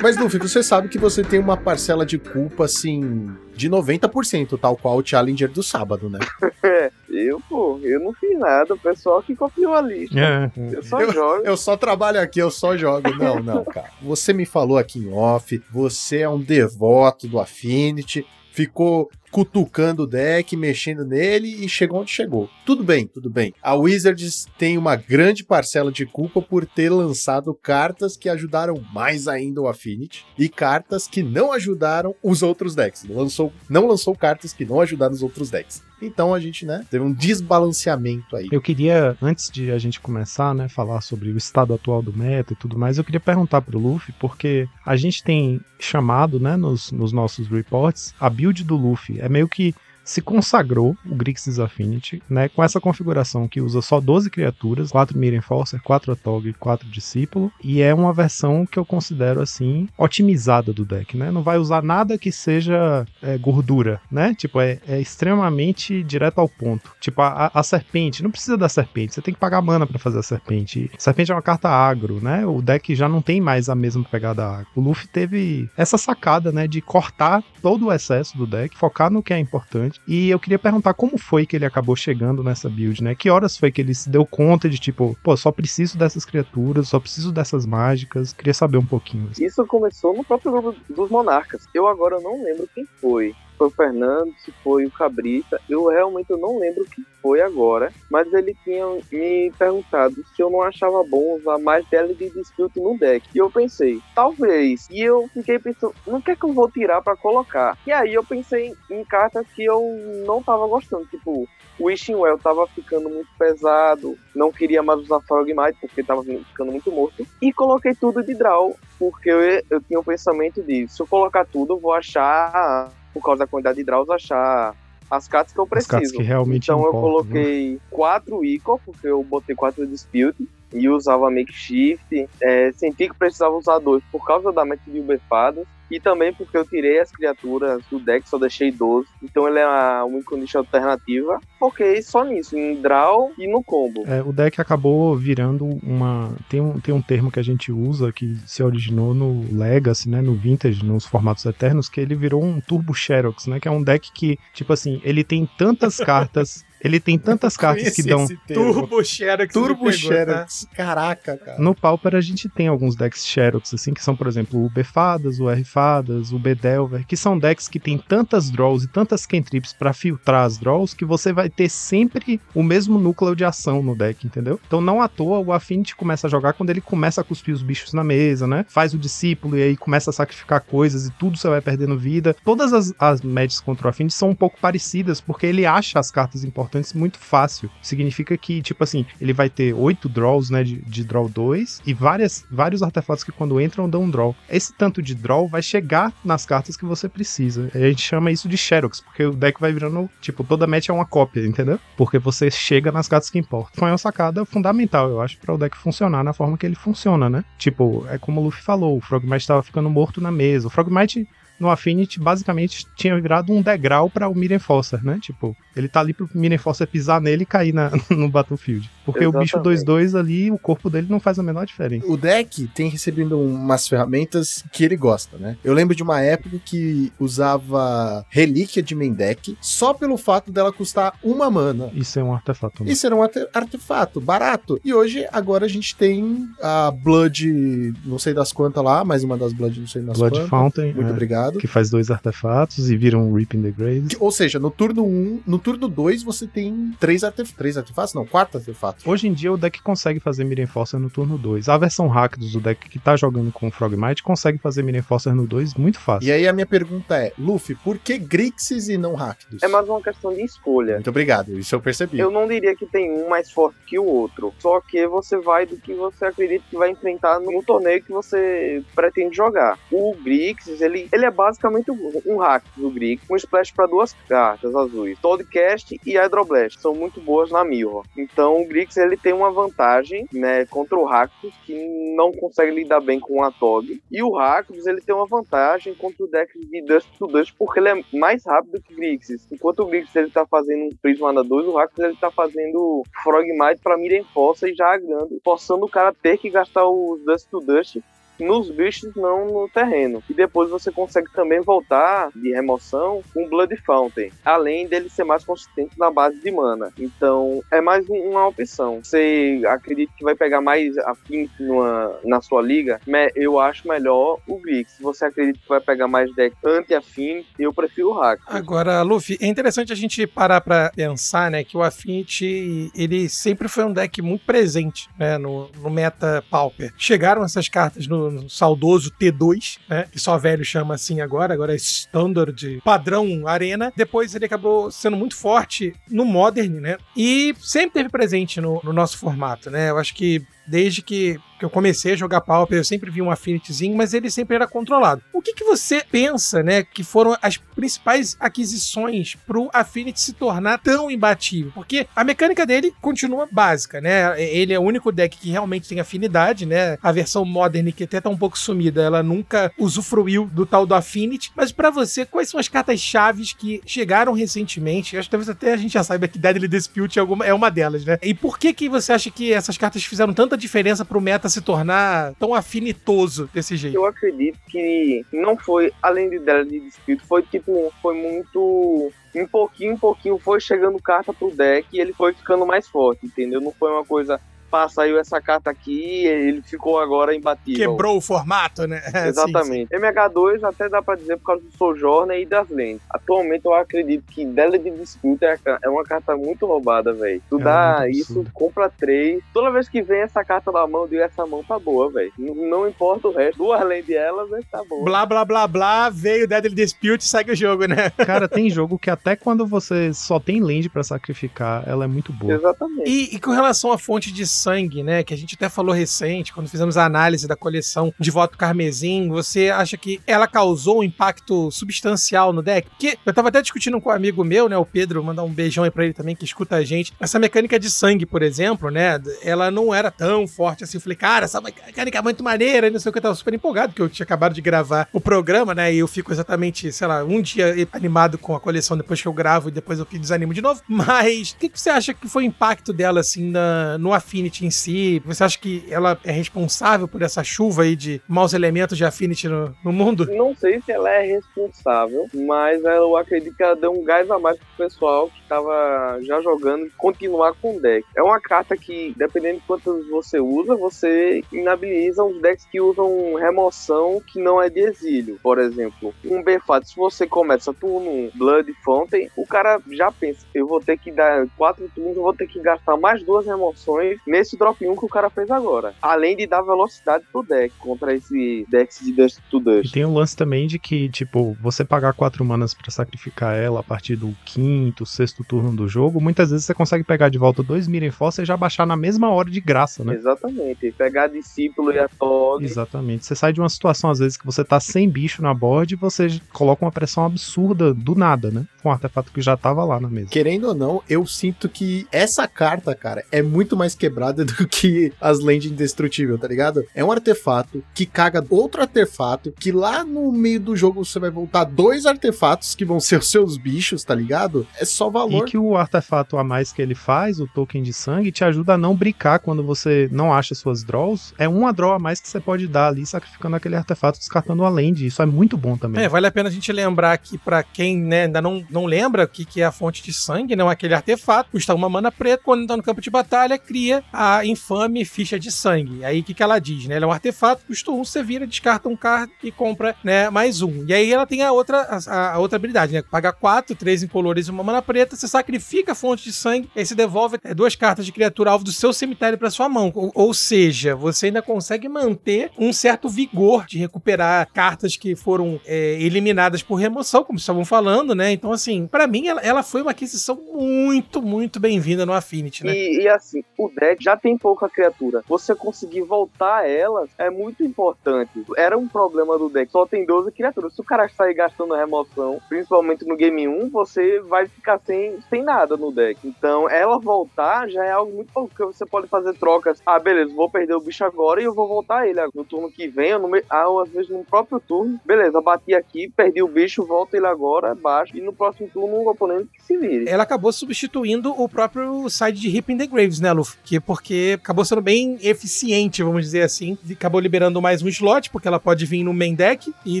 Mas, 0.00 0.16
Luffy, 0.16 0.38
você 0.38 0.62
sabe 0.62 0.88
que 0.88 0.96
você 0.96 1.24
tem 1.24 1.40
uma 1.40 1.56
parcela 1.56 2.06
de 2.06 2.18
culpa, 2.18 2.66
assim, 2.66 3.34
de 3.52 3.68
90%, 3.68 4.56
tal 4.60 4.76
qual 4.76 4.98
o 4.98 5.04
Challenger 5.04 5.50
do 5.50 5.60
sábado, 5.60 6.08
né? 6.08 6.20
É, 6.66 6.90
eu, 7.10 7.42
pô, 7.46 7.78
eu 7.82 8.00
não 8.00 8.14
fiz 8.14 8.38
nada, 8.38 8.72
o 8.72 8.78
pessoal 8.78 9.22
que 9.22 9.36
copiou 9.36 9.74
a 9.74 9.82
lista. 9.82 10.18
É. 10.18 10.50
Eu 10.72 10.82
só 10.82 11.12
jogo. 11.12 11.42
Eu 11.44 11.56
só 11.58 11.76
trabalho 11.76 12.18
aqui, 12.18 12.38
eu 12.38 12.50
só 12.50 12.74
jogo. 12.74 13.10
Não, 13.18 13.38
não, 13.38 13.64
cara. 13.68 13.90
Você 14.00 14.32
me 14.32 14.46
falou 14.46 14.78
aqui 14.78 15.00
em 15.00 15.12
off, 15.12 15.62
você 15.70 16.20
é 16.20 16.28
um 16.28 16.40
devoto 16.40 17.28
do 17.28 17.38
Affinity, 17.38 18.26
ficou 18.50 19.10
cutucando 19.34 20.04
o 20.04 20.06
deck, 20.06 20.56
mexendo 20.56 21.04
nele 21.04 21.64
e 21.64 21.68
chegou 21.68 22.02
onde 22.02 22.12
chegou. 22.12 22.48
Tudo 22.64 22.84
bem, 22.84 23.04
tudo 23.04 23.28
bem. 23.28 23.52
A 23.60 23.74
Wizards 23.74 24.46
tem 24.56 24.78
uma 24.78 24.94
grande 24.94 25.42
parcela 25.42 25.90
de 25.90 26.06
culpa 26.06 26.40
por 26.40 26.64
ter 26.64 26.88
lançado 26.88 27.52
cartas 27.52 28.16
que 28.16 28.28
ajudaram 28.28 28.80
mais 28.92 29.26
ainda 29.26 29.60
o 29.60 29.66
Affinity 29.66 30.24
e 30.38 30.48
cartas 30.48 31.08
que 31.08 31.20
não 31.20 31.50
ajudaram 31.50 32.14
os 32.22 32.44
outros 32.44 32.76
decks. 32.76 33.04
Lançou, 33.08 33.52
não 33.68 33.88
lançou 33.88 34.14
cartas 34.14 34.52
que 34.52 34.64
não 34.64 34.80
ajudaram 34.80 35.12
os 35.12 35.22
outros 35.22 35.50
decks. 35.50 35.82
Então 36.00 36.34
a 36.34 36.40
gente, 36.40 36.66
né, 36.66 36.84
teve 36.90 37.04
um 37.04 37.12
desbalanceamento 37.12 38.36
aí. 38.36 38.48
Eu 38.52 38.60
queria, 38.60 39.16
antes 39.20 39.50
de 39.50 39.70
a 39.70 39.78
gente 39.78 40.00
começar, 40.00 40.54
né, 40.54 40.68
falar 40.68 41.00
sobre 41.00 41.30
o 41.30 41.36
estado 41.36 41.74
atual 41.74 42.02
do 42.02 42.12
meta 42.12 42.52
e 42.52 42.56
tudo 42.56 42.78
mais, 42.78 42.98
eu 42.98 43.04
queria 43.04 43.20
perguntar 43.20 43.62
pro 43.62 43.78
Luffy, 43.78 44.14
porque 44.20 44.68
a 44.84 44.96
gente 44.96 45.22
tem 45.22 45.60
chamado, 45.78 46.38
né, 46.38 46.56
nos, 46.56 46.92
nos 46.92 47.12
nossos 47.12 47.48
reports, 47.48 48.14
a 48.18 48.28
build 48.28 48.64
do 48.64 48.76
Luffy 48.76 49.20
é 49.24 49.28
meio 49.28 49.48
que 49.48 49.74
se 50.04 50.20
consagrou 50.20 50.96
o 51.06 51.14
Grixis 51.14 51.58
Affinity, 51.58 52.22
né, 52.28 52.48
com 52.48 52.62
essa 52.62 52.80
configuração 52.80 53.48
que 53.48 53.60
usa 53.60 53.80
só 53.80 54.00
12 54.00 54.30
criaturas, 54.30 54.90
4 54.90 55.18
Mirror 55.18 55.38
Enforcer, 55.38 55.80
4 55.82 56.12
Atog 56.12 56.48
e 56.48 56.52
4 56.52 56.88
Discípulo, 56.88 57.50
e 57.62 57.80
é 57.80 57.94
uma 57.94 58.12
versão 58.12 58.66
que 58.66 58.78
eu 58.78 58.84
considero, 58.84 59.40
assim, 59.40 59.88
otimizada 59.96 60.72
do 60.72 60.84
deck, 60.84 61.16
né, 61.16 61.30
não 61.30 61.42
vai 61.42 61.58
usar 61.58 61.82
nada 61.82 62.18
que 62.18 62.30
seja 62.30 63.06
é, 63.22 63.38
gordura, 63.38 64.00
né, 64.10 64.34
tipo, 64.34 64.60
é, 64.60 64.78
é 64.86 65.00
extremamente 65.00 66.02
direto 66.02 66.38
ao 66.38 66.48
ponto, 66.48 66.92
tipo, 67.00 67.22
a, 67.22 67.50
a 67.54 67.62
serpente, 67.62 68.22
não 68.22 68.30
precisa 68.30 68.56
da 68.56 68.68
serpente, 68.68 69.14
você 69.14 69.22
tem 69.22 69.32
que 69.32 69.40
pagar 69.40 69.62
mana 69.62 69.86
pra 69.86 69.98
fazer 69.98 70.18
a 70.18 70.22
serpente, 70.22 70.90
serpente 70.98 71.32
é 71.32 71.34
uma 71.34 71.42
carta 71.42 71.68
agro, 71.68 72.20
né, 72.22 72.46
o 72.46 72.60
deck 72.60 72.94
já 72.94 73.08
não 73.08 73.22
tem 73.22 73.40
mais 73.40 73.68
a 73.68 73.74
mesma 73.74 74.04
pegada 74.04 74.46
agro, 74.46 74.66
o 74.76 74.80
Luffy 74.80 75.08
teve 75.08 75.68
essa 75.76 75.96
sacada, 75.96 76.52
né, 76.52 76.68
de 76.68 76.80
cortar 76.80 77.42
todo 77.62 77.86
o 77.86 77.92
excesso 77.92 78.36
do 78.36 78.46
deck, 78.46 78.76
focar 78.76 79.10
no 79.10 79.22
que 79.22 79.32
é 79.32 79.38
importante, 79.38 79.93
E 80.06 80.30
eu 80.30 80.38
queria 80.38 80.58
perguntar 80.58 80.94
como 80.94 81.16
foi 81.18 81.46
que 81.46 81.56
ele 81.56 81.64
acabou 81.64 81.96
chegando 81.96 82.42
nessa 82.42 82.68
build, 82.68 83.02
né? 83.02 83.14
Que 83.14 83.30
horas 83.30 83.56
foi 83.56 83.70
que 83.70 83.80
ele 83.80 83.94
se 83.94 84.08
deu 84.08 84.26
conta 84.26 84.68
de 84.68 84.78
tipo, 84.78 85.16
pô, 85.22 85.36
só 85.36 85.50
preciso 85.50 85.96
dessas 85.96 86.24
criaturas, 86.24 86.88
só 86.88 87.00
preciso 87.00 87.32
dessas 87.32 87.64
mágicas. 87.66 88.32
Queria 88.32 88.54
saber 88.54 88.78
um 88.78 88.86
pouquinho. 88.86 89.30
Isso 89.38 89.66
começou 89.66 90.14
no 90.14 90.24
próprio 90.24 90.52
grupo 90.52 90.76
dos 90.92 91.10
monarcas. 91.10 91.66
Eu 91.74 91.88
agora 91.88 92.20
não 92.20 92.42
lembro 92.42 92.68
quem 92.74 92.86
foi. 93.00 93.34
Foi 93.56 93.68
o 93.68 93.70
Fernando, 93.70 94.34
se 94.38 94.52
foi 94.62 94.84
o 94.84 94.90
Cabrita. 94.90 95.60
Eu 95.68 95.86
realmente 95.86 96.30
eu 96.30 96.38
não 96.38 96.58
lembro 96.58 96.84
quem 96.94 97.04
foi 97.22 97.40
agora. 97.40 97.92
Mas 98.10 98.32
ele 98.32 98.56
tinha 98.64 98.84
me 99.10 99.52
perguntado 99.58 100.14
se 100.34 100.42
eu 100.42 100.50
não 100.50 100.62
achava 100.62 101.02
bom 101.04 101.36
usar 101.36 101.58
mais 101.58 101.86
Deadly 101.88 102.30
Dispute 102.30 102.80
no 102.80 102.98
deck. 102.98 103.28
E 103.34 103.38
eu 103.38 103.50
pensei, 103.50 104.00
talvez. 104.14 104.88
E 104.90 105.00
eu 105.00 105.28
fiquei 105.32 105.58
pensando, 105.58 105.94
no 106.06 106.20
que 106.20 106.32
é 106.32 106.36
que 106.36 106.44
eu 106.44 106.52
vou 106.52 106.70
tirar 106.70 107.02
pra 107.02 107.16
colocar? 107.16 107.78
E 107.86 107.92
aí 107.92 108.14
eu 108.14 108.24
pensei 108.24 108.74
em 108.90 109.04
cartas 109.04 109.46
que 109.54 109.64
eu 109.64 109.82
não 110.26 110.42
tava 110.42 110.66
gostando. 110.66 111.06
Tipo, 111.06 111.48
o 111.78 111.86
Wishing 111.86 112.14
Well 112.14 112.38
tava 112.38 112.66
ficando 112.68 113.08
muito 113.08 113.28
pesado, 113.38 114.16
não 114.34 114.52
queria 114.52 114.82
mais 114.82 115.00
usar 115.00 115.20
Frogmite 115.20 115.78
porque 115.80 116.02
tava 116.02 116.22
ficando 116.22 116.70
muito 116.70 116.90
morto. 116.90 117.26
E 117.40 117.52
coloquei 117.52 117.94
tudo 117.94 118.22
de 118.22 118.34
draw, 118.34 118.76
porque 118.98 119.30
eu, 119.30 119.40
eu 119.70 119.80
tinha 119.80 119.98
o 119.98 120.04
pensamento 120.04 120.62
de, 120.62 120.86
se 120.88 121.00
eu 121.00 121.06
colocar 121.06 121.44
tudo, 121.44 121.74
eu 121.74 121.80
vou 121.80 121.92
achar, 121.92 122.90
por 123.14 123.22
causa 123.22 123.40
da 123.40 123.46
quantidade 123.46 123.78
de 123.78 123.84
draws, 123.84 124.10
achar 124.10 124.74
as 125.10 125.28
cartas 125.28 125.54
que 125.54 125.60
eu 125.60 125.66
preciso. 125.66 126.16
que 126.16 126.22
realmente 126.22 126.64
então 126.64 126.82
eu 126.82 126.88
importam, 126.88 127.00
né? 127.00 127.08
coloquei 127.08 127.80
quatro 127.90 128.44
Ico, 128.44 128.80
porque 128.84 129.06
eu 129.06 129.22
botei 129.22 129.54
quatro 129.54 129.86
Dispute 129.86 130.48
e 130.72 130.88
usava 130.88 131.30
Makeshift. 131.30 132.28
É, 132.42 132.72
senti 132.72 133.08
que 133.08 133.14
precisava 133.14 133.54
usar 133.54 133.78
dois 133.78 134.02
por 134.10 134.26
causa 134.26 134.52
da 134.52 134.64
meta 134.64 134.82
de 134.86 134.98
Uberfadas. 134.98 135.66
E 135.90 136.00
também 136.00 136.32
porque 136.32 136.56
eu 136.56 136.64
tirei 136.64 137.00
as 137.00 137.10
criaturas 137.10 137.82
do 137.90 137.98
deck, 137.98 138.28
só 138.28 138.38
deixei 138.38 138.70
12. 138.70 139.06
Então 139.22 139.46
ele 139.48 139.58
é 139.58 139.66
uma 139.66 140.06
win 140.06 140.22
condition 140.22 140.58
alternativa. 140.58 141.38
Foquei 141.58 142.02
só 142.02 142.24
nisso, 142.24 142.56
em 142.56 142.80
draw 142.80 143.32
e 143.38 143.46
no 143.46 143.62
combo. 143.62 144.02
É, 144.06 144.22
o 144.22 144.32
deck 144.32 144.60
acabou 144.60 145.16
virando 145.16 145.64
uma. 145.82 146.34
Tem 146.48 146.60
um, 146.60 146.80
tem 146.80 146.94
um 146.94 147.02
termo 147.02 147.30
que 147.30 147.40
a 147.40 147.44
gente 147.44 147.70
usa 147.70 148.12
que 148.12 148.34
se 148.46 148.62
originou 148.62 149.14
no 149.14 149.44
Legacy, 149.52 150.08
né? 150.08 150.20
No 150.20 150.34
Vintage, 150.34 150.84
nos 150.84 151.04
formatos 151.04 151.44
eternos, 151.44 151.88
que 151.88 152.00
ele 152.00 152.14
virou 152.14 152.42
um 152.42 152.60
Turbo 152.60 152.94
Xerox, 152.94 153.46
né? 153.46 153.60
Que 153.60 153.68
é 153.68 153.70
um 153.70 153.82
deck 153.82 154.12
que, 154.12 154.38
tipo 154.52 154.72
assim, 154.72 155.00
ele 155.04 155.22
tem 155.22 155.48
tantas 155.58 155.96
cartas. 156.04 156.64
Ele 156.84 157.00
tem 157.00 157.18
tantas 157.18 157.56
cartas 157.58 157.94
que 157.94 158.02
dão. 158.02 158.26
Turbo 158.46 159.02
Xerox. 159.02 159.52
Turbo 159.52 159.86
tá? 159.86 159.92
Xerox. 159.92 160.68
Caraca, 160.76 161.36
cara. 161.38 161.58
No 161.58 161.74
Pauper 161.74 162.14
a 162.14 162.20
gente 162.20 162.48
tem 162.48 162.68
alguns 162.68 162.94
decks 162.94 163.26
Xerox, 163.26 163.72
assim, 163.72 163.94
que 163.94 164.04
são, 164.04 164.14
por 164.14 164.26
exemplo, 164.26 164.64
o 164.64 164.68
B-Fadas, 164.68 165.40
o 165.40 165.48
R-Fadas, 165.48 166.30
o 166.32 166.38
B-Delver, 166.38 167.06
que 167.06 167.16
são 167.16 167.38
decks 167.38 167.68
que 167.68 167.80
tem 167.80 167.96
tantas 167.96 168.50
draws 168.50 168.84
e 168.84 168.88
tantas 168.88 169.24
cantrips 169.24 169.72
pra 169.72 169.92
filtrar 169.92 170.44
as 170.44 170.58
draws 170.58 170.92
que 170.92 171.04
você 171.04 171.32
vai 171.32 171.48
ter 171.48 171.70
sempre 171.70 172.40
o 172.54 172.62
mesmo 172.62 172.98
núcleo 172.98 173.34
de 173.34 173.44
ação 173.44 173.82
no 173.82 173.96
deck, 173.96 174.26
entendeu? 174.26 174.60
Então 174.66 174.80
não 174.80 175.00
à 175.00 175.08
toa 175.08 175.38
o 175.38 175.52
Affinity 175.52 175.96
começa 175.96 176.26
a 176.26 176.30
jogar 176.30 176.52
quando 176.52 176.70
ele 176.70 176.80
começa 176.80 177.20
a 177.20 177.24
cuspir 177.24 177.54
os 177.54 177.62
bichos 177.62 177.92
na 177.92 178.04
mesa, 178.04 178.46
né? 178.46 178.66
Faz 178.68 178.92
o 178.92 178.98
discípulo 178.98 179.56
e 179.56 179.62
aí 179.62 179.76
começa 179.76 180.10
a 180.10 180.12
sacrificar 180.12 180.60
coisas 180.60 181.06
e 181.06 181.10
tudo 181.12 181.38
você 181.38 181.48
vai 181.48 181.60
perdendo 181.60 181.98
vida. 181.98 182.36
Todas 182.44 182.72
as, 182.72 182.92
as 182.98 183.22
matches 183.22 183.60
contra 183.60 183.86
o 183.86 183.90
Affinity 183.90 184.14
são 184.14 184.30
um 184.30 184.34
pouco 184.34 184.58
parecidas, 184.60 185.20
porque 185.20 185.46
ele 185.46 185.64
acha 185.64 185.98
as 185.98 186.10
cartas 186.10 186.44
importantes 186.44 186.73
muito 186.94 187.18
fácil. 187.18 187.70
Significa 187.82 188.36
que, 188.36 188.62
tipo 188.62 188.82
assim, 188.82 189.04
ele 189.20 189.32
vai 189.32 189.48
ter 189.48 189.72
oito 189.74 190.08
draws, 190.08 190.50
né, 190.50 190.64
de, 190.64 190.76
de 190.82 191.04
draw 191.04 191.28
2 191.28 191.82
e 191.86 191.94
várias, 191.94 192.44
vários 192.50 192.82
artefatos 192.82 193.24
que 193.24 193.32
quando 193.32 193.60
entram 193.60 193.88
dão 193.88 194.02
um 194.02 194.10
draw. 194.10 194.34
Esse 194.48 194.72
tanto 194.72 195.02
de 195.02 195.14
draw 195.14 195.48
vai 195.48 195.62
chegar 195.62 196.12
nas 196.24 196.46
cartas 196.46 196.76
que 196.76 196.84
você 196.84 197.08
precisa. 197.08 197.70
A 197.74 197.78
gente 197.78 198.02
chama 198.02 198.30
isso 198.30 198.48
de 198.48 198.56
Xerox, 198.56 199.00
porque 199.00 199.24
o 199.24 199.32
deck 199.32 199.60
vai 199.60 199.72
virando, 199.72 200.08
tipo, 200.20 200.44
toda 200.44 200.66
match 200.66 200.88
é 200.88 200.92
uma 200.92 201.06
cópia, 201.06 201.46
entendeu? 201.46 201.78
Porque 201.96 202.18
você 202.18 202.50
chega 202.50 202.90
nas 202.90 203.08
cartas 203.08 203.30
que 203.30 203.38
importam. 203.38 203.72
Foi 203.74 203.90
uma 203.90 203.98
sacada 203.98 204.44
fundamental, 204.44 205.10
eu 205.10 205.20
acho, 205.20 205.38
para 205.38 205.54
o 205.54 205.58
deck 205.58 205.76
funcionar 205.76 206.24
na 206.24 206.32
forma 206.32 206.56
que 206.56 206.66
ele 206.66 206.74
funciona, 206.74 207.28
né? 207.28 207.44
Tipo, 207.58 208.06
é 208.08 208.18
como 208.18 208.40
o 208.40 208.44
Luffy 208.44 208.62
falou, 208.62 208.96
o 208.96 209.00
Frogmite 209.00 209.42
estava 209.42 209.62
ficando 209.62 209.90
morto 209.90 210.20
na 210.20 210.30
mesa. 210.30 210.66
O 210.66 210.70
Frogmite 210.70 211.28
no 211.64 211.70
Affinity 211.70 212.20
basicamente 212.20 212.86
tinha 212.94 213.18
virado 213.20 213.52
um 213.52 213.62
degrau 213.62 214.10
para 214.10 214.28
o 214.28 214.34
Miriam 214.34 214.58
Foster, 214.58 215.02
né? 215.04 215.18
Tipo, 215.20 215.56
ele 215.74 215.88
tá 215.88 216.00
ali 216.00 216.12
pro 216.12 216.28
Miriam 216.34 216.58
Foster 216.58 216.86
pisar 216.86 217.20
nele 217.20 217.44
e 217.44 217.46
cair 217.46 217.72
na, 217.72 217.90
no 218.10 218.28
Battlefield. 218.28 218.90
Porque 219.04 219.24
o 219.26 219.32
bicho 219.32 219.56
Exatamente. 219.56 219.84
2-2 219.84 220.18
ali, 220.18 220.50
o 220.50 220.58
corpo 220.58 220.88
dele 220.90 221.06
não 221.10 221.18
faz 221.20 221.38
a 221.38 221.42
menor 221.42 221.64
diferença. 221.66 222.06
O 222.06 222.16
deck 222.16 222.66
tem 222.74 222.88
recebido 222.88 223.38
umas 223.38 223.88
ferramentas 223.88 224.62
que 224.72 224.84
ele 224.84 224.96
gosta, 224.96 225.36
né? 225.38 225.56
Eu 225.64 225.72
lembro 225.74 225.94
de 225.96 226.02
uma 226.02 226.20
época 226.20 226.58
que 226.64 227.12
usava 227.18 228.24
relíquia 228.28 228.82
de 228.82 228.94
main 228.94 229.12
deck 229.12 229.56
só 229.60 229.92
pelo 229.94 230.16
fato 230.16 230.50
dela 230.52 230.72
custar 230.72 231.14
uma 231.22 231.50
mana. 231.50 231.90
Isso 231.94 232.18
é 232.18 232.22
um 232.24 232.32
artefato. 232.34 232.84
né? 232.84 232.90
Isso 232.90 233.06
era 233.06 233.14
um 233.14 233.22
arte- 233.22 233.48
artefato 233.54 234.20
barato. 234.20 234.78
E 234.84 234.92
hoje, 234.92 235.26
agora 235.32 235.64
a 235.64 235.68
gente 235.68 235.94
tem 235.96 236.48
a 236.62 236.90
Blood, 236.90 237.94
não 238.04 238.18
sei 238.18 238.34
das 238.34 238.52
quantas 238.52 238.82
lá, 238.82 239.04
mais 239.04 239.22
uma 239.24 239.36
das 239.36 239.52
Blood, 239.52 239.80
não 239.80 239.86
sei 239.86 240.02
das 240.02 240.18
Blood 240.18 240.34
quantas. 240.36 240.48
Fountain, 240.50 240.92
Muito 240.94 241.08
é, 241.08 241.12
obrigado. 241.12 241.53
Que 241.58 241.66
faz 241.66 241.90
dois 241.90 242.10
artefatos 242.10 242.90
e 242.90 242.96
vira 242.96 243.18
um 243.18 243.34
Rip 243.34 243.56
in 243.56 243.62
the 243.62 243.70
Graves. 243.70 244.16
Ou 244.18 244.30
seja, 244.30 244.58
no 244.58 244.70
turno 244.70 245.04
1, 245.04 245.42
no 245.46 245.58
turno 245.58 245.88
2 245.88 246.22
você 246.22 246.46
tem 246.46 246.92
três, 246.98 247.24
artef 247.24 247.52
três 247.54 247.76
artefatos, 247.76 248.14
não, 248.14 248.26
quatro 248.26 248.58
artefatos. 248.58 249.06
Hoje 249.06 249.28
em 249.28 249.32
dia 249.32 249.52
o 249.52 249.56
deck 249.56 249.82
consegue 249.82 250.20
fazer 250.20 250.44
Miriam 250.44 250.66
Foster 250.66 250.98
no 250.98 251.10
turno 251.10 251.38
2. 251.38 251.68
A 251.68 251.78
versão 251.78 252.08
Rakdos 252.08 252.52
do 252.52 252.60
deck 252.60 252.88
que 252.88 252.98
tá 252.98 253.16
jogando 253.16 253.52
com 253.52 253.68
o 253.68 253.70
Frogmite 253.70 254.22
consegue 254.22 254.58
fazer 254.58 254.82
Miriam 254.82 255.02
Foster 255.02 255.34
no 255.34 255.46
2 255.46 255.74
muito 255.74 255.98
fácil. 255.98 256.28
E 256.28 256.32
aí 256.32 256.46
a 256.48 256.52
minha 256.52 256.66
pergunta 256.66 257.16
é, 257.16 257.32
Luffy, 257.38 257.74
por 257.76 257.98
que 257.98 258.18
Grixis 258.18 258.88
e 258.88 258.96
não 258.96 259.14
Rakdos? 259.14 259.62
É 259.62 259.68
mais 259.68 259.88
uma 259.88 260.00
questão 260.00 260.32
de 260.32 260.42
escolha. 260.42 260.94
Muito 260.94 261.10
obrigado, 261.10 261.58
isso 261.58 261.74
eu 261.74 261.80
percebi. 261.80 262.18
Eu 262.18 262.30
não 262.30 262.46
diria 262.46 262.74
que 262.74 262.86
tem 262.86 263.10
um 263.10 263.28
mais 263.28 263.50
forte 263.50 263.76
que 263.86 263.98
o 263.98 264.04
outro. 264.04 264.54
Só 264.58 264.80
que 264.80 265.06
você 265.06 265.36
vai 265.38 265.66
do 265.66 265.76
que 265.76 265.94
você 265.94 266.24
acredita 266.24 266.64
que 266.70 266.76
vai 266.76 266.90
enfrentar 266.90 267.40
no 267.40 267.62
torneio 267.62 268.02
que 268.02 268.12
você 268.12 268.82
pretende 268.94 269.36
jogar. 269.36 269.78
O 269.90 270.14
Grixis, 270.22 270.80
ele, 270.80 271.08
ele 271.12 271.24
é 271.24 271.30
basicamente 271.34 271.90
um 271.90 272.14
um 272.26 272.38
hack 272.38 272.64
do 272.76 272.90
Grix, 272.90 273.24
um 273.30 273.36
splash 273.36 273.72
para 273.72 273.86
duas 273.86 274.12
cartas 274.28 274.74
azuis. 274.74 275.18
Toadcast 275.20 276.00
e 276.04 276.16
Hydroblast 276.16 276.80
são 276.80 276.94
muito 276.94 277.20
boas 277.20 277.50
na 277.50 277.64
Mirror. 277.64 278.04
Então 278.16 278.60
o 278.60 278.66
Grix 278.66 278.96
ele 278.96 279.16
tem 279.16 279.32
uma 279.32 279.50
vantagem, 279.50 280.26
né, 280.32 280.64
contra 280.66 280.98
o 280.98 281.04
Rakdos 281.04 281.54
que 281.64 282.14
não 282.16 282.32
consegue 282.32 282.74
lidar 282.74 283.00
bem 283.00 283.20
com 283.20 283.42
a 283.42 283.50
Tog. 283.50 284.00
E 284.10 284.22
o 284.22 284.32
Rakdos 284.32 284.86
ele 284.86 285.00
tem 285.00 285.14
uma 285.14 285.26
vantagem 285.26 285.94
contra 285.94 286.24
o 286.24 286.28
deck 286.28 286.58
de 286.58 286.82
Dust 286.82 287.08
to 287.18 287.26
Dust 287.26 287.54
porque 287.58 287.80
ele 287.80 287.88
é 287.88 288.04
mais 288.12 288.44
rápido 288.44 288.82
que 288.82 288.92
o 288.92 288.96
Grixis. 288.96 289.46
Enquanto 289.50 289.80
o 289.80 289.86
Grixis 289.86 290.14
ele 290.16 290.30
tá 290.30 290.46
fazendo 290.46 290.84
um 290.84 290.96
Prisma 291.02 291.32
na 291.32 291.42
2, 291.42 291.66
o 291.66 291.76
Rakdos 291.76 292.04
ele 292.04 292.16
tá 292.16 292.30
fazendo 292.30 293.02
Frogmite 293.22 293.80
para 293.82 293.96
Miriam 293.96 294.24
Fossa 294.32 294.68
e 294.68 294.74
já 294.74 294.92
agrando, 294.94 295.40
forçando 295.44 295.84
o 295.84 295.88
cara 295.88 296.10
a 296.10 296.14
ter 296.14 296.38
que 296.38 296.50
gastar 296.50 296.86
os 296.86 297.24
Dust 297.24 297.48
to 297.50 297.60
Dust 297.60 297.98
nos 298.38 298.70
bichos, 298.70 299.14
não 299.16 299.46
no 299.46 299.68
terreno. 299.68 300.22
E 300.28 300.34
depois 300.34 300.70
você 300.70 300.90
consegue 300.90 301.30
também 301.32 301.60
voltar 301.60 302.30
de 302.34 302.50
remoção 302.52 303.22
com 303.32 303.48
Blood 303.48 303.76
Fountain, 303.84 304.30
além 304.44 304.86
dele 304.86 305.08
ser 305.08 305.24
mais 305.24 305.44
consistente 305.44 305.98
na 305.98 306.10
base 306.10 306.38
de 306.40 306.50
mana. 306.50 306.92
Então 306.98 307.62
é 307.70 307.80
mais 307.80 308.08
um- 308.08 308.30
uma 308.30 308.48
opção. 308.48 309.00
Você 309.02 309.62
acredita 309.66 310.12
que 310.16 310.24
vai 310.24 310.34
pegar 310.34 310.60
mais 310.60 310.96
afins 310.98 311.50
numa, 311.58 312.18
na 312.24 312.40
sua 312.40 312.62
liga? 312.62 313.00
Eu 313.34 313.58
acho 313.60 313.86
melhor 313.88 314.38
o 314.46 314.58
Grix. 314.58 314.92
Se 314.92 315.02
você 315.02 315.24
acredita 315.26 315.58
que 315.60 315.68
vai 315.68 315.80
pegar 315.80 316.08
mais 316.08 316.34
deck 316.34 316.54
anti-afim, 316.64 317.44
eu 317.58 317.72
prefiro 317.72 318.10
o 318.10 318.12
Hack. 318.12 318.40
Agora, 318.46 319.02
Luffy, 319.02 319.38
é 319.40 319.46
interessante 319.46 319.92
a 319.92 319.96
gente 319.96 320.26
parar 320.26 320.60
pra 320.60 320.90
pensar, 320.94 321.50
né, 321.50 321.62
que 321.64 321.76
o 321.76 321.82
Affinity, 321.82 322.90
ele 322.94 323.28
sempre 323.28 323.68
foi 323.68 323.84
um 323.84 323.92
deck 323.92 324.20
muito 324.22 324.44
presente, 324.44 325.08
né, 325.18 325.38
no, 325.38 325.68
no 325.80 325.90
meta 325.90 326.44
Pauper. 326.50 326.92
Chegaram 326.96 327.44
essas 327.44 327.68
cartas 327.68 328.06
no, 328.06 328.23
saudoso 328.48 329.10
T2, 329.10 329.78
né, 329.88 330.06
que 330.10 330.18
só 330.18 330.36
velho 330.38 330.64
chama 330.64 330.94
assim 330.94 331.20
agora, 331.20 331.54
agora 331.54 331.72
é 331.72 331.76
Standard 331.76 332.80
padrão 332.84 333.46
Arena. 333.46 333.92
Depois 333.96 334.34
ele 334.34 334.44
acabou 334.44 334.90
sendo 334.90 335.16
muito 335.16 335.36
forte 335.36 335.94
no 336.10 336.24
Modern, 336.24 336.80
né, 336.80 336.96
e 337.16 337.54
sempre 337.60 337.94
teve 337.94 338.08
presente 338.08 338.60
no, 338.60 338.80
no 338.82 338.92
nosso 338.92 339.18
formato, 339.18 339.70
né, 339.70 339.90
eu 339.90 339.98
acho 339.98 340.14
que 340.14 340.44
desde 340.66 341.02
que, 341.02 341.38
que 341.58 341.64
eu 341.64 341.70
comecei 341.70 342.12
a 342.12 342.16
jogar 342.16 342.40
Pauper, 342.40 342.78
eu 342.78 342.84
sempre 342.84 343.10
vi 343.10 343.22
um 343.22 343.30
Affinityzinho, 343.30 343.96
mas 343.96 344.14
ele 344.14 344.30
sempre 344.30 344.56
era 344.56 344.66
controlado. 344.66 345.22
O 345.32 345.40
que, 345.40 345.54
que 345.54 345.64
você 345.64 346.02
pensa, 346.10 346.62
né, 346.62 346.82
que 346.82 347.02
foram 347.02 347.36
as 347.42 347.56
principais 347.56 348.36
aquisições 348.40 349.36
pro 349.46 349.70
Affinity 349.72 350.20
se 350.20 350.32
tornar 350.32 350.78
tão 350.78 351.10
imbatível? 351.10 351.72
Porque 351.74 352.06
a 352.14 352.24
mecânica 352.24 352.66
dele 352.66 352.92
continua 353.00 353.48
básica, 353.50 354.00
né? 354.00 354.40
Ele 354.42 354.72
é 354.72 354.78
o 354.78 354.82
único 354.82 355.12
deck 355.12 355.36
que 355.36 355.50
realmente 355.50 355.88
tem 355.88 356.00
afinidade, 356.00 356.66
né? 356.66 356.98
A 357.02 357.12
versão 357.12 357.44
Modern, 357.44 357.92
que 357.92 358.04
até 358.04 358.20
tá 358.20 358.30
um 358.30 358.36
pouco 358.36 358.58
sumida, 358.58 359.02
ela 359.02 359.22
nunca 359.22 359.72
usufruiu 359.78 360.46
do 360.52 360.66
tal 360.66 360.86
do 360.86 360.94
Affinity. 360.94 361.52
Mas 361.54 361.72
pra 361.72 361.90
você, 361.90 362.24
quais 362.24 362.48
são 362.48 362.58
as 362.58 362.68
cartas 362.68 363.00
chaves 363.00 363.52
que 363.52 363.80
chegaram 363.86 364.32
recentemente? 364.32 365.16
Acho 365.16 365.28
que 365.28 365.30
talvez 365.30 365.48
até 365.48 365.72
a 365.72 365.76
gente 365.76 365.92
já 365.92 366.02
saiba 366.02 366.28
que 366.28 366.38
Deadly 366.38 366.68
Dispute 366.68 367.18
é, 367.18 367.22
é 367.44 367.54
uma 367.54 367.70
delas, 367.70 368.04
né? 368.04 368.18
E 368.22 368.34
por 368.34 368.58
que 368.58 368.72
que 368.72 368.88
você 368.88 369.12
acha 369.12 369.30
que 369.30 369.52
essas 369.52 369.76
cartas 369.76 370.04
fizeram 370.04 370.32
tanta 370.32 370.53
tanta 370.54 370.56
diferença 370.56 371.04
pro 371.04 371.20
meta 371.20 371.48
se 371.48 371.60
tornar 371.60 372.34
tão 372.34 372.54
afinitoso 372.54 373.50
desse 373.52 373.76
jeito? 373.76 373.96
Eu 373.96 374.06
acredito 374.06 374.58
que 374.68 375.24
não 375.32 375.56
foi, 375.56 375.92
além 376.00 376.30
de 376.30 376.38
dela 376.38 376.64
de 376.64 376.80
dispute, 376.80 377.24
foi 377.26 377.42
tipo, 377.42 377.92
foi 378.00 378.14
muito. 378.16 379.12
Em 379.34 379.46
pouquinho 379.46 379.94
em 379.94 379.98
pouquinho 379.98 380.38
foi 380.38 380.60
chegando 380.60 381.02
carta 381.02 381.32
pro 381.32 381.50
deck 381.50 381.88
e 381.92 381.98
ele 381.98 382.12
foi 382.12 382.32
ficando 382.32 382.64
mais 382.64 382.86
forte, 382.86 383.26
entendeu? 383.26 383.60
Não 383.60 383.72
foi 383.72 383.90
uma 383.90 384.04
coisa. 384.04 384.40
Pá, 384.74 384.88
saiu 384.88 385.20
essa 385.20 385.40
carta 385.40 385.70
aqui 385.70 386.26
ele 386.26 386.60
ficou 386.60 386.98
agora 386.98 387.32
imbatível. 387.32 387.92
Quebrou 387.92 388.16
o 388.16 388.20
formato, 388.20 388.88
né? 388.88 389.00
É, 389.14 389.22
sim, 389.22 389.28
Exatamente. 389.28 389.94
MH2 389.94 390.64
até 390.64 390.88
dá 390.88 391.00
pra 391.00 391.14
dizer 391.14 391.36
por 391.36 391.44
causa 391.44 391.62
do 391.62 391.70
Sojourner 391.76 392.40
e 392.40 392.44
das 392.44 392.68
lentes. 392.68 393.02
Atualmente 393.08 393.64
eu 393.64 393.72
acredito 393.72 394.24
que 394.26 394.44
Dela 394.44 394.76
de 394.76 394.90
Disputa 394.90 395.46
é 395.46 395.56
é 395.82 395.88
uma 395.88 396.02
carta 396.02 396.36
muito 396.36 396.66
roubada, 396.66 397.12
velho. 397.12 397.40
Tu 397.48 397.60
É 397.60 397.62
dá 397.62 398.08
isso, 398.08 398.32
absurdo. 398.32 398.50
compra 398.52 398.90
três. 398.90 399.40
Toda 399.52 399.70
vez 399.70 399.88
que 399.88 400.02
vem 400.02 400.22
essa 400.22 400.44
carta 400.44 400.72
na 400.72 400.84
mão, 400.86 401.02
eu 401.02 401.08
digo, 401.08 401.22
essa 401.22 401.46
mão 401.46 401.62
tá 401.62 401.78
boa, 401.78 402.10
velho. 402.10 402.32
Não, 402.36 402.54
não 402.54 402.88
importa 402.88 403.28
o 403.28 403.32
resto. 403.32 403.58
Duas 403.58 403.80
além 403.80 404.02
de 404.02 404.14
elas, 404.14 404.50
mas 404.50 404.64
tá 404.68 404.80
sim. 404.80 404.88
boa. 404.88 405.04
Blá, 405.04 405.24
blá, 405.24 405.44
blá, 405.44 405.68
blá, 405.68 406.10
veio 406.10 406.48
Deadly 406.48 406.74
Dispute 406.74 407.24
e 407.24 407.28
segue 407.28 407.52
o 407.52 407.56
jogo, 407.56 407.86
né? 407.86 408.10
Cara, 408.26 408.48
tem 408.48 408.68
jogo 408.68 408.98
que 408.98 409.10
até 409.10 409.36
quando 409.36 409.64
você 409.66 410.12
só 410.12 410.40
tem 410.40 410.60
land 410.60 410.88
pra 410.88 411.04
sacrificar, 411.04 411.84
ela 411.86 412.04
é 412.04 412.08
muito 412.08 412.32
boa. 412.32 412.54
Exatamente. 412.54 413.08
E, 413.08 413.36
e 413.36 413.40
com 413.40 413.52
relação 413.52 413.92
à 413.92 413.98
fonte 413.98 414.32
de 414.32 414.46
sangue, 414.64 415.02
né, 415.02 415.22
que 415.22 415.34
a 415.34 415.36
gente 415.36 415.54
até 415.54 415.68
falou 415.68 415.94
recente, 415.94 416.52
quando 416.52 416.68
fizemos 416.68 416.96
a 416.96 417.04
análise 417.04 417.46
da 417.46 417.54
coleção 417.54 418.12
de 418.18 418.30
voto 418.30 418.56
carmesim, 418.56 419.28
você 419.28 419.68
acha 419.68 419.96
que 419.96 420.20
ela 420.26 420.46
causou 420.46 421.00
um 421.00 421.02
impacto 421.02 421.70
substancial 421.70 422.52
no 422.52 422.62
deck? 422.62 422.88
Porque 422.88 423.18
eu 423.26 423.34
tava 423.34 423.48
até 423.48 423.60
discutindo 423.60 424.00
com 424.00 424.08
um 424.08 424.12
amigo 424.12 424.42
meu, 424.42 424.68
né, 424.68 424.76
o 424.76 424.86
Pedro, 424.86 425.22
mandar 425.22 425.42
um 425.42 425.52
beijão 425.52 425.84
aí 425.84 425.90
pra 425.90 426.04
ele 426.04 426.14
também, 426.14 426.34
que 426.34 426.44
escuta 426.44 426.76
a 426.76 426.84
gente. 426.84 427.12
Essa 427.20 427.38
mecânica 427.38 427.78
de 427.78 427.90
sangue, 427.90 428.24
por 428.24 428.42
exemplo, 428.42 428.90
né, 428.90 429.20
ela 429.42 429.70
não 429.70 429.94
era 429.94 430.10
tão 430.10 430.46
forte 430.46 430.84
assim. 430.84 430.96
Eu 430.96 431.02
falei, 431.02 431.16
cara, 431.16 431.44
essa 431.44 431.60
mecânica 431.60 432.18
é 432.18 432.22
muito 432.22 432.42
maneira, 432.42 432.86
e 432.86 432.90
não 432.90 432.98
sei 432.98 433.10
o 433.10 433.12
que, 433.12 433.18
eu 433.18 433.22
tava 433.22 433.34
super 433.34 433.52
empolgado, 433.52 433.88
porque 433.88 434.02
eu 434.02 434.08
tinha 434.08 434.24
acabado 434.24 434.54
de 434.54 434.62
gravar 434.62 435.08
o 435.12 435.20
programa, 435.20 435.74
né, 435.74 435.92
e 435.92 435.98
eu 435.98 436.08
fico 436.08 436.32
exatamente, 436.32 436.90
sei 436.90 437.06
lá, 437.06 437.22
um 437.22 437.42
dia 437.42 437.86
animado 437.92 438.38
com 438.38 438.54
a 438.54 438.60
coleção 438.60 438.96
depois 438.96 439.20
que 439.20 439.28
eu 439.28 439.32
gravo 439.32 439.68
e 439.68 439.72
depois 439.72 439.98
eu 439.98 440.06
desanimo 440.10 440.54
de 440.54 440.62
novo. 440.62 440.80
Mas 440.88 441.50
o 441.50 441.56
que, 441.56 441.68
que 441.68 441.80
você 441.80 441.90
acha 441.90 442.14
que 442.14 442.28
foi 442.28 442.44
o 442.44 442.46
impacto 442.46 442.92
dela, 442.92 443.20
assim, 443.20 443.50
na, 443.50 443.98
no 443.98 444.12
Affinity 444.12 444.53
em 444.62 444.70
si? 444.70 445.22
Você 445.24 445.42
acha 445.42 445.58
que 445.58 445.84
ela 445.88 446.18
é 446.24 446.32
responsável 446.32 447.08
por 447.08 447.22
essa 447.22 447.42
chuva 447.42 447.82
aí 447.82 447.96
de 447.96 448.20
maus 448.28 448.52
elementos 448.52 448.98
de 448.98 449.04
Affinity 449.04 449.48
no, 449.48 449.74
no 449.82 449.92
mundo? 449.92 450.26
Não 450.34 450.54
sei 450.54 450.80
se 450.82 450.92
ela 450.92 451.10
é 451.10 451.22
responsável, 451.22 452.26
mas 452.34 452.84
eu 452.84 453.16
acredito 453.16 453.56
que 453.56 453.62
ela 453.62 453.76
deu 453.76 453.92
um 453.92 454.04
gás 454.04 454.30
a 454.30 454.38
mais 454.38 454.58
pro 454.58 454.66
pessoal 454.76 455.30
que 455.30 455.48
tava 455.48 456.18
já 456.22 456.40
jogando 456.40 456.90
continuar 456.98 457.54
com 457.54 457.76
o 457.76 457.80
deck. 457.80 458.06
É 458.16 458.22
uma 458.22 458.40
carta 458.40 458.76
que, 458.76 459.14
dependendo 459.16 459.60
de 459.60 459.66
quantas 459.66 460.06
você 460.08 460.38
usa, 460.38 460.76
você 460.76 461.42
inabiliza 461.52 462.22
os 462.22 462.40
decks 462.42 462.66
que 462.66 462.80
usam 462.80 463.34
remoção 463.34 464.20
que 464.26 464.40
não 464.40 464.60
é 464.60 464.68
de 464.68 464.80
exílio. 464.80 465.38
Por 465.42 465.58
exemplo, 465.58 466.14
um 466.24 466.42
Befato, 466.42 466.88
se 466.88 466.96
você 466.96 467.26
começa 467.26 467.72
turno 467.72 468.10
1, 468.10 468.30
Blood 468.34 468.72
Fountain, 468.84 469.28
o 469.36 469.46
cara 469.46 469.80
já 469.90 470.10
pensa, 470.10 470.46
eu 470.54 470.66
vou 470.66 470.80
ter 470.80 470.98
que 470.98 471.10
dar 471.10 471.46
quatro 471.56 471.88
turnos, 471.94 472.16
eu 472.16 472.22
vou 472.22 472.34
ter 472.34 472.46
que 472.46 472.60
gastar 472.60 472.96
mais 472.96 473.22
duas 473.22 473.46
remoções 473.46 474.18
nesse 474.26 474.43
drop 474.52 474.86
1 474.86 474.96
que 474.96 475.04
o 475.04 475.08
cara 475.08 475.30
fez 475.30 475.50
agora. 475.50 475.94
Além 476.00 476.36
de 476.36 476.46
dar 476.46 476.62
velocidade 476.62 477.24
pro 477.32 477.42
deck 477.42 477.74
contra 477.78 478.14
esse 478.14 478.66
decks 478.70 479.00
de 479.04 479.12
Dust 479.12 479.38
to 479.50 479.58
E 479.58 479.60
Dust. 479.60 479.92
tem 479.92 480.04
o 480.04 480.12
lance 480.12 480.36
também 480.36 480.66
de 480.66 480.78
que, 480.78 481.08
tipo, 481.08 481.56
você 481.60 481.84
pagar 481.84 482.12
quatro 482.12 482.44
manas 482.44 482.74
pra 482.74 482.90
sacrificar 482.90 483.56
ela 483.56 483.80
a 483.80 483.82
partir 483.82 484.16
do 484.16 484.34
quinto, 484.44 485.04
sexto 485.06 485.44
turno 485.44 485.74
do 485.74 485.88
jogo, 485.88 486.20
muitas 486.20 486.50
vezes 486.50 486.66
você 486.66 486.74
consegue 486.74 487.04
pegar 487.04 487.28
de 487.28 487.38
volta 487.38 487.62
dois 487.62 487.86
Miren 487.88 488.10
Force 488.10 488.42
e 488.42 488.44
já 488.44 488.56
baixar 488.56 488.86
na 488.86 488.96
mesma 488.96 489.30
hora 489.30 489.50
de 489.50 489.60
graça, 489.60 490.04
né? 490.04 490.14
Exatamente. 490.14 490.92
Pegar 490.92 491.28
discípulo 491.28 491.92
e 491.92 491.98
a 491.98 492.08
Tog. 492.08 492.62
Exatamente. 492.64 493.24
Você 493.26 493.34
sai 493.34 493.52
de 493.52 493.60
uma 493.60 493.68
situação, 493.68 494.10
às 494.10 494.18
vezes, 494.18 494.36
que 494.36 494.46
você 494.46 494.64
tá 494.64 494.78
sem 494.80 495.08
bicho 495.08 495.42
na 495.42 495.54
board 495.54 495.94
e 495.94 495.96
você 495.96 496.28
coloca 496.52 496.84
uma 496.84 496.92
pressão 496.92 497.24
absurda 497.24 497.92
do 497.94 498.14
nada, 498.14 498.50
né? 498.50 498.64
Com 498.84 498.90
um 498.90 498.92
artefato 498.92 499.32
que 499.32 499.40
já 499.40 499.56
tava 499.56 499.82
lá 499.82 499.98
na 499.98 500.10
mesa. 500.10 500.28
Querendo 500.28 500.68
ou 500.68 500.74
não, 500.74 501.02
eu 501.08 501.24
sinto 501.24 501.70
que 501.70 502.06
essa 502.12 502.46
carta, 502.46 502.94
cara, 502.94 503.24
é 503.32 503.40
muito 503.40 503.74
mais 503.78 503.94
quebrada 503.94 504.44
do 504.44 504.68
que 504.68 505.10
as 505.18 505.40
Land 505.40 505.68
Indestrutível, 505.68 506.36
tá 506.36 506.46
ligado? 506.46 506.84
É 506.94 507.02
um 507.02 507.10
artefato 507.10 507.82
que 507.94 508.04
caga 508.04 508.44
outro 508.50 508.82
artefato, 508.82 509.52
que 509.58 509.72
lá 509.72 510.04
no 510.04 510.30
meio 510.30 510.60
do 510.60 510.76
jogo 510.76 511.02
você 511.02 511.18
vai 511.18 511.30
voltar 511.30 511.64
dois 511.64 512.04
artefatos 512.04 512.74
que 512.74 512.84
vão 512.84 513.00
ser 513.00 513.20
os 513.20 513.30
seus 513.30 513.56
bichos, 513.56 514.04
tá 514.04 514.14
ligado? 514.14 514.66
É 514.78 514.84
só 514.84 515.08
E 515.08 515.12
valor. 515.12 515.46
que 515.46 515.56
o 515.56 515.78
artefato 515.78 516.36
a 516.36 516.44
mais 516.44 516.70
que 516.70 516.82
ele 516.82 516.94
faz, 516.94 517.40
o 517.40 517.46
token 517.46 517.82
de 517.82 517.92
sangue, 517.94 518.30
te 518.30 518.44
ajuda 518.44 518.74
a 518.74 518.78
não 518.78 518.94
brincar 518.94 519.38
quando 519.38 519.64
você 519.64 520.10
não 520.12 520.30
acha 520.30 520.54
suas 520.54 520.84
draws. 520.84 521.32
É 521.38 521.48
uma 521.48 521.72
draw 521.72 521.94
a 521.94 521.98
mais 521.98 522.20
que 522.20 522.28
você 522.28 522.38
pode 522.38 522.66
dar 522.68 522.88
ali, 522.88 523.06
sacrificando 523.06 523.56
aquele 523.56 523.76
artefato, 523.76 524.18
descartando 524.18 524.62
a 524.62 524.68
land. 524.68 525.06
Isso 525.06 525.22
é 525.22 525.26
muito 525.26 525.56
bom 525.56 525.74
também. 525.78 526.04
É, 526.04 526.08
vale 526.08 526.26
a 526.26 526.30
pena 526.30 526.50
a 526.50 526.52
gente 526.52 526.70
lembrar 526.70 527.12
aqui 527.12 527.38
pra 527.38 527.62
quem 527.62 527.96
né, 527.98 528.24
ainda 528.24 528.42
não, 528.42 528.62
não 528.74 528.86
lembra 528.86 529.22
o 529.22 529.28
que, 529.28 529.44
que 529.44 529.62
é 529.62 529.64
a 529.64 529.70
fonte 529.72 530.02
de 530.02 530.12
sangue, 530.12 530.56
não 530.56 530.68
aquele 530.68 530.94
artefato, 530.94 531.52
custa 531.52 531.72
uma 531.72 531.88
mana 531.88 532.10
preta, 532.10 532.42
quando 532.44 532.66
tá 532.66 532.76
no 532.76 532.82
campo 532.82 533.00
de 533.00 533.08
batalha, 533.08 533.56
cria 533.56 534.02
a 534.12 534.44
infame 534.44 535.04
ficha 535.04 535.38
de 535.38 535.52
sangue. 535.52 536.04
Aí 536.04 536.20
o 536.20 536.24
que, 536.24 536.34
que 536.34 536.42
ela 536.42 536.58
diz, 536.58 536.86
né? 536.86 536.96
Ela 536.96 537.04
é 537.04 537.08
um 537.08 537.12
artefato, 537.12 537.64
custa 537.66 537.92
um, 537.92 538.04
você 538.04 538.22
vira, 538.22 538.46
descarta 538.46 538.88
um 538.88 538.96
card 538.96 539.32
e 539.42 539.52
compra 539.52 539.94
né, 540.02 540.28
mais 540.28 540.60
um. 540.60 540.84
E 540.88 540.92
aí 540.92 541.12
ela 541.12 541.24
tem 541.24 541.42
a 541.42 541.52
outra, 541.52 541.82
a, 542.08 542.32
a 542.32 542.38
outra 542.38 542.56
habilidade, 542.56 542.92
né? 542.92 543.02
Paga 543.02 543.32
quatro, 543.32 543.76
três 543.76 544.02
incolores 544.02 544.48
e 544.48 544.50
uma 544.50 544.64
mana 544.64 544.82
preta, 544.82 545.14
você 545.14 545.28
sacrifica 545.28 545.92
a 545.92 545.94
fonte 545.94 546.24
de 546.24 546.32
sangue, 546.32 546.68
aí 546.74 546.84
você 546.84 546.96
devolve 546.96 547.38
é, 547.44 547.54
duas 547.54 547.76
cartas 547.76 548.04
de 548.04 548.10
criatura 548.10 548.50
alvo 548.50 548.64
do 548.64 548.72
seu 548.72 548.92
cemitério 548.92 549.38
pra 549.38 549.50
sua 549.50 549.68
mão. 549.68 549.92
Ou, 549.94 550.10
ou 550.14 550.34
seja, 550.34 550.96
você 550.96 551.26
ainda 551.26 551.42
consegue 551.42 551.88
manter 551.88 552.50
um 552.58 552.72
certo 552.72 553.08
vigor 553.08 553.66
de 553.66 553.78
recuperar 553.78 554.48
cartas 554.52 554.96
que 554.96 555.14
foram 555.14 555.60
é, 555.64 555.96
eliminadas 556.00 556.60
por 556.60 556.74
remoção, 556.74 557.22
como 557.22 557.38
estavam 557.38 557.64
falando, 557.64 558.14
né? 558.16 558.32
Então, 558.32 558.52
assim, 558.52 558.63
pra 558.90 559.06
mim, 559.06 559.26
ela, 559.26 559.40
ela 559.40 559.62
foi 559.62 559.82
uma 559.82 559.90
aquisição 559.90 560.36
muito, 560.52 561.20
muito 561.22 561.60
bem-vinda 561.60 562.04
no 562.06 562.12
Affinity, 562.12 562.64
né? 562.64 562.72
E, 562.74 563.02
e 563.02 563.08
assim, 563.08 563.42
o 563.58 563.68
deck 563.68 564.02
já 564.02 564.16
tem 564.16 564.36
pouca 564.36 564.68
criatura. 564.68 565.22
Você 565.28 565.54
conseguir 565.54 566.02
voltar 566.02 566.68
elas 566.68 567.10
é 567.18 567.30
muito 567.30 567.62
importante. 567.62 568.30
Era 568.56 568.76
um 568.76 568.88
problema 568.88 569.38
do 569.38 569.48
deck, 569.48 569.70
só 569.70 569.86
tem 569.86 570.04
12 570.04 570.32
criaturas. 570.32 570.74
Se 570.74 570.80
o 570.80 570.84
cara 570.84 571.08
sair 571.08 571.34
gastando 571.34 571.74
remoção, 571.74 572.40
principalmente 572.48 573.04
no 573.04 573.16
game 573.16 573.46
1, 573.48 573.70
você 573.70 574.20
vai 574.20 574.46
ficar 574.46 574.78
sem, 574.78 575.18
sem 575.28 575.42
nada 575.42 575.76
no 575.76 575.92
deck. 575.92 576.18
Então, 576.24 576.68
ela 576.68 576.98
voltar 576.98 577.68
já 577.68 577.84
é 577.84 577.90
algo 577.90 578.12
muito 578.12 578.32
bom, 578.32 578.46
porque 578.46 578.64
você 578.64 578.86
pode 578.86 579.06
fazer 579.08 579.34
trocas. 579.34 579.82
Ah, 579.84 579.98
beleza, 579.98 580.34
vou 580.34 580.50
perder 580.50 580.74
o 580.74 580.80
bicho 580.80 581.04
agora 581.04 581.40
e 581.40 581.44
eu 581.44 581.54
vou 581.54 581.68
voltar 581.68 582.08
ele 582.08 582.20
no 582.34 582.44
turno 582.44 582.70
que 582.70 582.88
vem, 582.88 583.14
ou, 583.14 583.20
no 583.20 583.42
ah, 583.50 583.68
ou 583.68 583.80
às 583.80 583.90
vezes 583.90 584.08
no 584.08 584.24
próprio 584.24 584.60
turno. 584.60 585.00
Beleza, 585.04 585.40
bati 585.40 585.74
aqui, 585.74 586.08
perdi 586.08 586.42
o 586.42 586.48
bicho, 586.48 586.84
volto 586.84 587.14
ele 587.14 587.26
agora, 587.26 587.74
baixo. 587.74 588.16
E 588.16 588.20
no 588.20 588.32
próximo 588.32 588.53
turno, 588.64 588.96
o 588.96 589.08
oponente 589.08 589.48
que 589.52 589.62
se 589.62 589.76
vire. 589.76 590.08
ela 590.08 590.22
acabou 590.22 590.52
substituindo 590.52 591.32
o 591.32 591.48
próprio 591.48 592.08
side 592.08 592.40
de 592.40 592.48
Rip 592.48 592.72
in 592.72 592.78
the 592.78 592.86
Graves, 592.86 593.20
né, 593.20 593.32
Luffy? 593.32 593.58
Que 593.64 593.80
porque 593.80 594.38
acabou 594.40 594.64
sendo 594.64 594.80
bem 594.80 595.18
eficiente, 595.22 596.02
vamos 596.02 596.22
dizer 596.22 596.42
assim. 596.42 596.78
Acabou 596.92 597.20
liberando 597.20 597.60
mais 597.60 597.82
um 597.82 597.88
slot, 597.88 598.30
porque 598.30 598.48
ela 598.48 598.60
pode 598.60 598.86
vir 598.86 599.02
no 599.02 599.12
main 599.12 599.34
deck, 599.34 599.72
e 599.84 600.00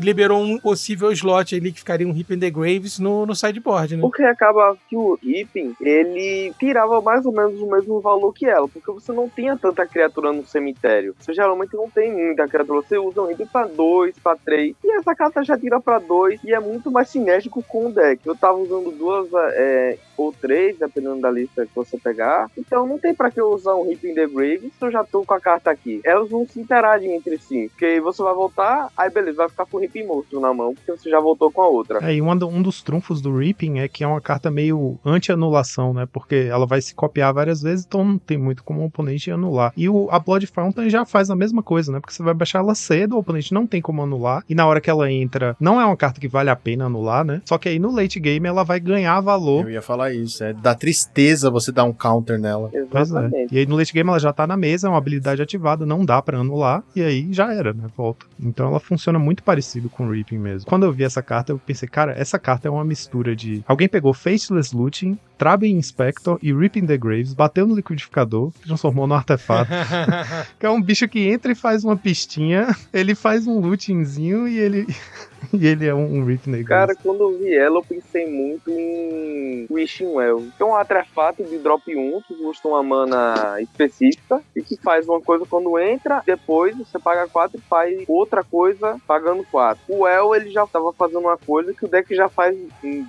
liberou 0.00 0.42
um 0.42 0.58
possível 0.58 1.10
slot 1.12 1.54
ali 1.54 1.72
que 1.72 1.78
ficaria 1.78 2.06
um 2.06 2.12
Rip 2.12 2.34
in 2.34 2.38
the 2.38 2.50
Graves 2.50 2.98
no, 2.98 3.26
no 3.26 3.34
sideboard, 3.34 3.96
né? 3.96 4.00
Porque 4.02 4.22
acaba 4.22 4.76
que 4.88 4.96
o 4.96 5.18
Ripping, 5.22 5.74
ele 5.80 6.52
tirava 6.58 7.00
mais 7.00 7.24
ou 7.26 7.32
menos 7.32 7.60
o 7.60 7.70
mesmo 7.70 8.00
valor 8.00 8.32
que 8.32 8.46
ela, 8.46 8.68
porque 8.68 8.90
você 8.92 9.12
não 9.12 9.28
tinha 9.28 9.56
tanta 9.56 9.86
criatura 9.86 10.32
no 10.32 10.46
cemitério. 10.46 11.14
Você 11.18 11.32
geralmente 11.32 11.74
não 11.74 11.88
tem 11.88 12.12
muita 12.12 12.46
criatura, 12.46 12.82
você 12.82 12.98
usa 12.98 13.22
um 13.22 13.26
Ripping 13.26 13.46
pra 13.46 13.66
2, 13.66 14.18
pra 14.18 14.36
3, 14.36 14.74
e 14.84 14.92
essa 14.92 15.14
carta 15.14 15.42
já 15.42 15.58
tira 15.58 15.80
pra 15.80 15.98
2, 15.98 16.40
e 16.44 16.52
é 16.52 16.60
muito 16.60 16.90
mais 16.90 17.08
sinérgico 17.08 17.62
com 17.62 17.86
o 17.86 17.92
deck. 17.92 18.26
Eu 18.26 18.34
tava 18.44 18.58
usando 18.58 18.90
duas 18.90 19.26
é, 19.54 19.98
ou 20.16 20.32
três, 20.32 20.78
dependendo 20.78 21.20
da 21.20 21.30
lista 21.30 21.66
que 21.66 21.74
você 21.74 21.98
pegar, 21.98 22.50
então 22.56 22.86
não 22.86 22.98
tem 22.98 23.14
pra 23.14 23.30
que 23.30 23.40
eu 23.40 23.48
usar 23.52 23.74
um 23.74 23.88
Ripping 23.88 24.14
the 24.14 24.26
Grave 24.26 24.72
se 24.78 24.84
eu 24.84 24.90
já 24.90 25.02
tô 25.04 25.24
com 25.24 25.34
a 25.34 25.40
carta 25.40 25.70
aqui. 25.70 26.00
Elas 26.04 26.30
não 26.30 26.46
se 26.46 26.60
interagem 26.60 27.14
entre 27.14 27.38
si, 27.38 27.68
porque 27.70 28.00
você 28.00 28.22
vai 28.22 28.34
voltar, 28.34 28.88
aí 28.96 29.10
beleza, 29.10 29.38
vai 29.38 29.48
ficar 29.48 29.66
com 29.66 29.76
o 29.76 29.80
Ripping 29.80 30.06
Monstro 30.06 30.40
na 30.40 30.52
mão, 30.54 30.74
porque 30.74 30.90
você 30.92 31.10
já 31.10 31.20
voltou 31.20 31.50
com 31.50 31.62
a 31.62 31.68
outra. 31.68 31.98
É, 32.10 32.14
e 32.14 32.20
uma 32.20 32.34
do- 32.36 32.48
um 32.48 32.62
dos 32.62 32.82
trunfos 32.82 33.20
do 33.20 33.36
Reaping 33.36 33.78
é 33.78 33.88
que 33.88 34.02
é 34.04 34.06
uma 34.06 34.20
carta 34.20 34.50
meio 34.50 34.98
anti-anulação, 35.04 35.92
né? 35.92 36.06
Porque 36.12 36.46
ela 36.50 36.66
vai 36.66 36.80
se 36.80 36.94
copiar 36.94 37.32
várias 37.32 37.62
vezes, 37.62 37.84
então 37.86 38.04
não 38.04 38.18
tem 38.18 38.38
muito 38.38 38.62
como 38.62 38.80
o 38.82 38.86
oponente 38.86 39.30
anular. 39.30 39.72
E 39.76 39.88
o, 39.88 40.08
a 40.10 40.18
Blood 40.18 40.46
Fountain 40.46 40.88
já 40.90 41.04
faz 41.04 41.30
a 41.30 41.36
mesma 41.36 41.62
coisa, 41.62 41.90
né? 41.92 42.00
Porque 42.00 42.12
você 42.12 42.22
vai 42.22 42.34
baixar 42.34 42.58
ela 42.60 42.74
cedo, 42.74 43.16
o 43.16 43.18
oponente 43.18 43.52
não 43.54 43.66
tem 43.66 43.80
como 43.80 44.02
anular. 44.02 44.44
E 44.48 44.54
na 44.54 44.66
hora 44.66 44.80
que 44.80 44.90
ela 44.90 45.10
entra, 45.10 45.56
não 45.58 45.80
é 45.80 45.84
uma 45.84 45.96
carta 45.96 46.20
que 46.20 46.28
vale 46.28 46.50
a 46.50 46.56
pena 46.56 46.86
anular, 46.86 47.24
né? 47.24 47.40
Só 47.44 47.58
que 47.58 47.68
aí 47.68 47.78
no 47.78 47.90
late 47.94 48.20
game 48.20 48.46
ela 48.46 48.62
vai 48.64 48.78
ganhar 48.80 49.20
valor. 49.20 49.62
Eu 49.64 49.70
ia 49.70 49.82
falar 49.82 50.03
isso, 50.12 50.42
é 50.42 50.52
da 50.52 50.74
tristeza 50.74 51.50
você 51.50 51.70
dar 51.70 51.84
um 51.84 51.92
counter 51.92 52.38
nela. 52.38 52.70
Pois 52.90 53.10
é. 53.10 53.18
Exatamente. 53.18 53.54
E 53.54 53.58
aí 53.58 53.66
no 53.66 53.76
late 53.76 53.92
game 53.92 54.08
ela 54.08 54.18
já 54.18 54.32
tá 54.32 54.46
na 54.46 54.56
mesa, 54.56 54.86
é 54.86 54.90
uma 54.90 54.98
habilidade 54.98 55.42
ativada, 55.42 55.86
não 55.86 56.04
dá 56.04 56.20
pra 56.20 56.38
anular, 56.38 56.82
e 56.94 57.02
aí 57.02 57.28
já 57.30 57.52
era, 57.52 57.72
né? 57.72 57.84
Volta. 57.96 58.26
Então 58.40 58.68
ela 58.68 58.80
funciona 58.80 59.18
muito 59.18 59.42
parecido 59.42 59.88
com 59.88 60.06
o 60.06 60.10
Reaping 60.10 60.38
mesmo. 60.38 60.68
Quando 60.68 60.84
eu 60.84 60.92
vi 60.92 61.04
essa 61.04 61.22
carta, 61.22 61.52
eu 61.52 61.58
pensei, 61.58 61.88
cara, 61.88 62.12
essa 62.18 62.38
carta 62.38 62.68
é 62.68 62.70
uma 62.70 62.84
mistura 62.84 63.34
de. 63.34 63.62
Alguém 63.66 63.88
pegou 63.88 64.12
Faceless 64.12 64.74
Looting, 64.74 65.18
Traben 65.36 65.76
Inspector 65.76 66.38
e 66.42 66.52
Ripping 66.52 66.86
the 66.86 66.96
Graves, 66.96 67.34
bateu 67.34 67.66
no 67.66 67.74
liquidificador, 67.74 68.52
transformou 68.64 69.06
no 69.06 69.14
artefato. 69.14 69.70
que 70.58 70.66
é 70.66 70.70
um 70.70 70.80
bicho 70.80 71.08
que 71.08 71.28
entra 71.28 71.52
e 71.52 71.54
faz 71.54 71.84
uma 71.84 71.96
pistinha, 71.96 72.68
ele 72.92 73.14
faz 73.14 73.46
um 73.46 73.58
lootingzinho 73.58 74.46
e 74.46 74.58
ele. 74.58 74.86
e 75.52 75.66
ele 75.66 75.86
é 75.86 75.94
um, 75.94 76.18
um 76.18 76.24
Ripping 76.24 76.52
the 76.52 76.62
Graves. 76.62 76.68
Cara, 76.68 76.94
quando 77.02 77.20
eu 77.20 77.38
vi 77.38 77.54
ela, 77.54 77.78
eu 77.78 77.82
pensei 77.82 78.30
muito 78.30 78.70
em 78.70 79.66
Wishing 79.70 80.06
Well. 80.06 80.44
Que 80.56 80.62
é 80.62 80.66
um 80.66 80.74
artefato 80.74 81.44
de 81.44 81.58
drop 81.58 81.82
1 81.94 82.22
que 82.22 82.34
custa 82.34 82.68
uma 82.68 82.82
mana 82.82 83.60
específica 83.60 84.40
e 84.54 84.62
que 84.62 84.76
faz 84.76 85.06
uma 85.08 85.20
coisa 85.20 85.44
quando 85.46 85.78
entra, 85.78 86.22
depois 86.24 86.76
você 86.76 86.98
paga 86.98 87.28
4 87.28 87.58
e 87.58 87.62
faz 87.62 88.04
outra 88.08 88.42
coisa 88.42 88.96
pagando 89.06 89.44
4. 89.50 89.82
O 89.88 90.06
El, 90.06 90.34
ele 90.34 90.50
já 90.50 90.66
tava 90.66 90.92
fazendo 90.92 91.20
uma 91.20 91.36
coisa 91.36 91.72
que 91.74 91.84
o 91.84 91.88
deck 91.88 92.14
já 92.14 92.28
faz 92.28 92.56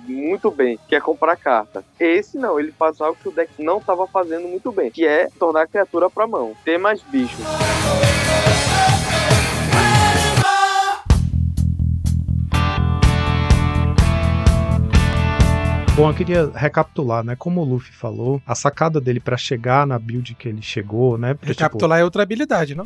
muito 0.06 0.50
bem, 0.50 0.78
que 0.88 0.94
é 0.94 1.00
comprar 1.00 1.36
carta. 1.36 1.84
Esse 2.16 2.38
não, 2.38 2.58
ele 2.58 2.72
faz 2.72 2.98
algo 2.98 3.18
que 3.20 3.28
o 3.28 3.30
deck 3.30 3.50
não 3.58 3.78
tava 3.78 4.06
fazendo 4.06 4.48
muito 4.48 4.72
bem, 4.72 4.90
que 4.90 5.06
é 5.06 5.28
tornar 5.38 5.62
a 5.62 5.66
criatura 5.66 6.08
pra 6.08 6.26
mão, 6.26 6.56
ter 6.64 6.78
mais 6.78 7.02
bichos. 7.02 7.44
Bom, 15.96 16.10
eu 16.10 16.14
queria 16.14 16.50
recapitular, 16.54 17.24
né? 17.24 17.34
Como 17.34 17.62
o 17.62 17.64
Luffy 17.64 17.90
falou, 17.90 18.42
a 18.46 18.54
sacada 18.54 19.00
dele 19.00 19.18
pra 19.18 19.38
chegar 19.38 19.86
na 19.86 19.98
build 19.98 20.34
que 20.34 20.46
ele 20.46 20.60
chegou, 20.60 21.16
né? 21.16 21.32
Porque, 21.32 21.54
tipo, 21.54 21.62
Recapitular 21.62 21.98
é 21.98 22.04
outra 22.04 22.22
habilidade, 22.22 22.74
não? 22.74 22.84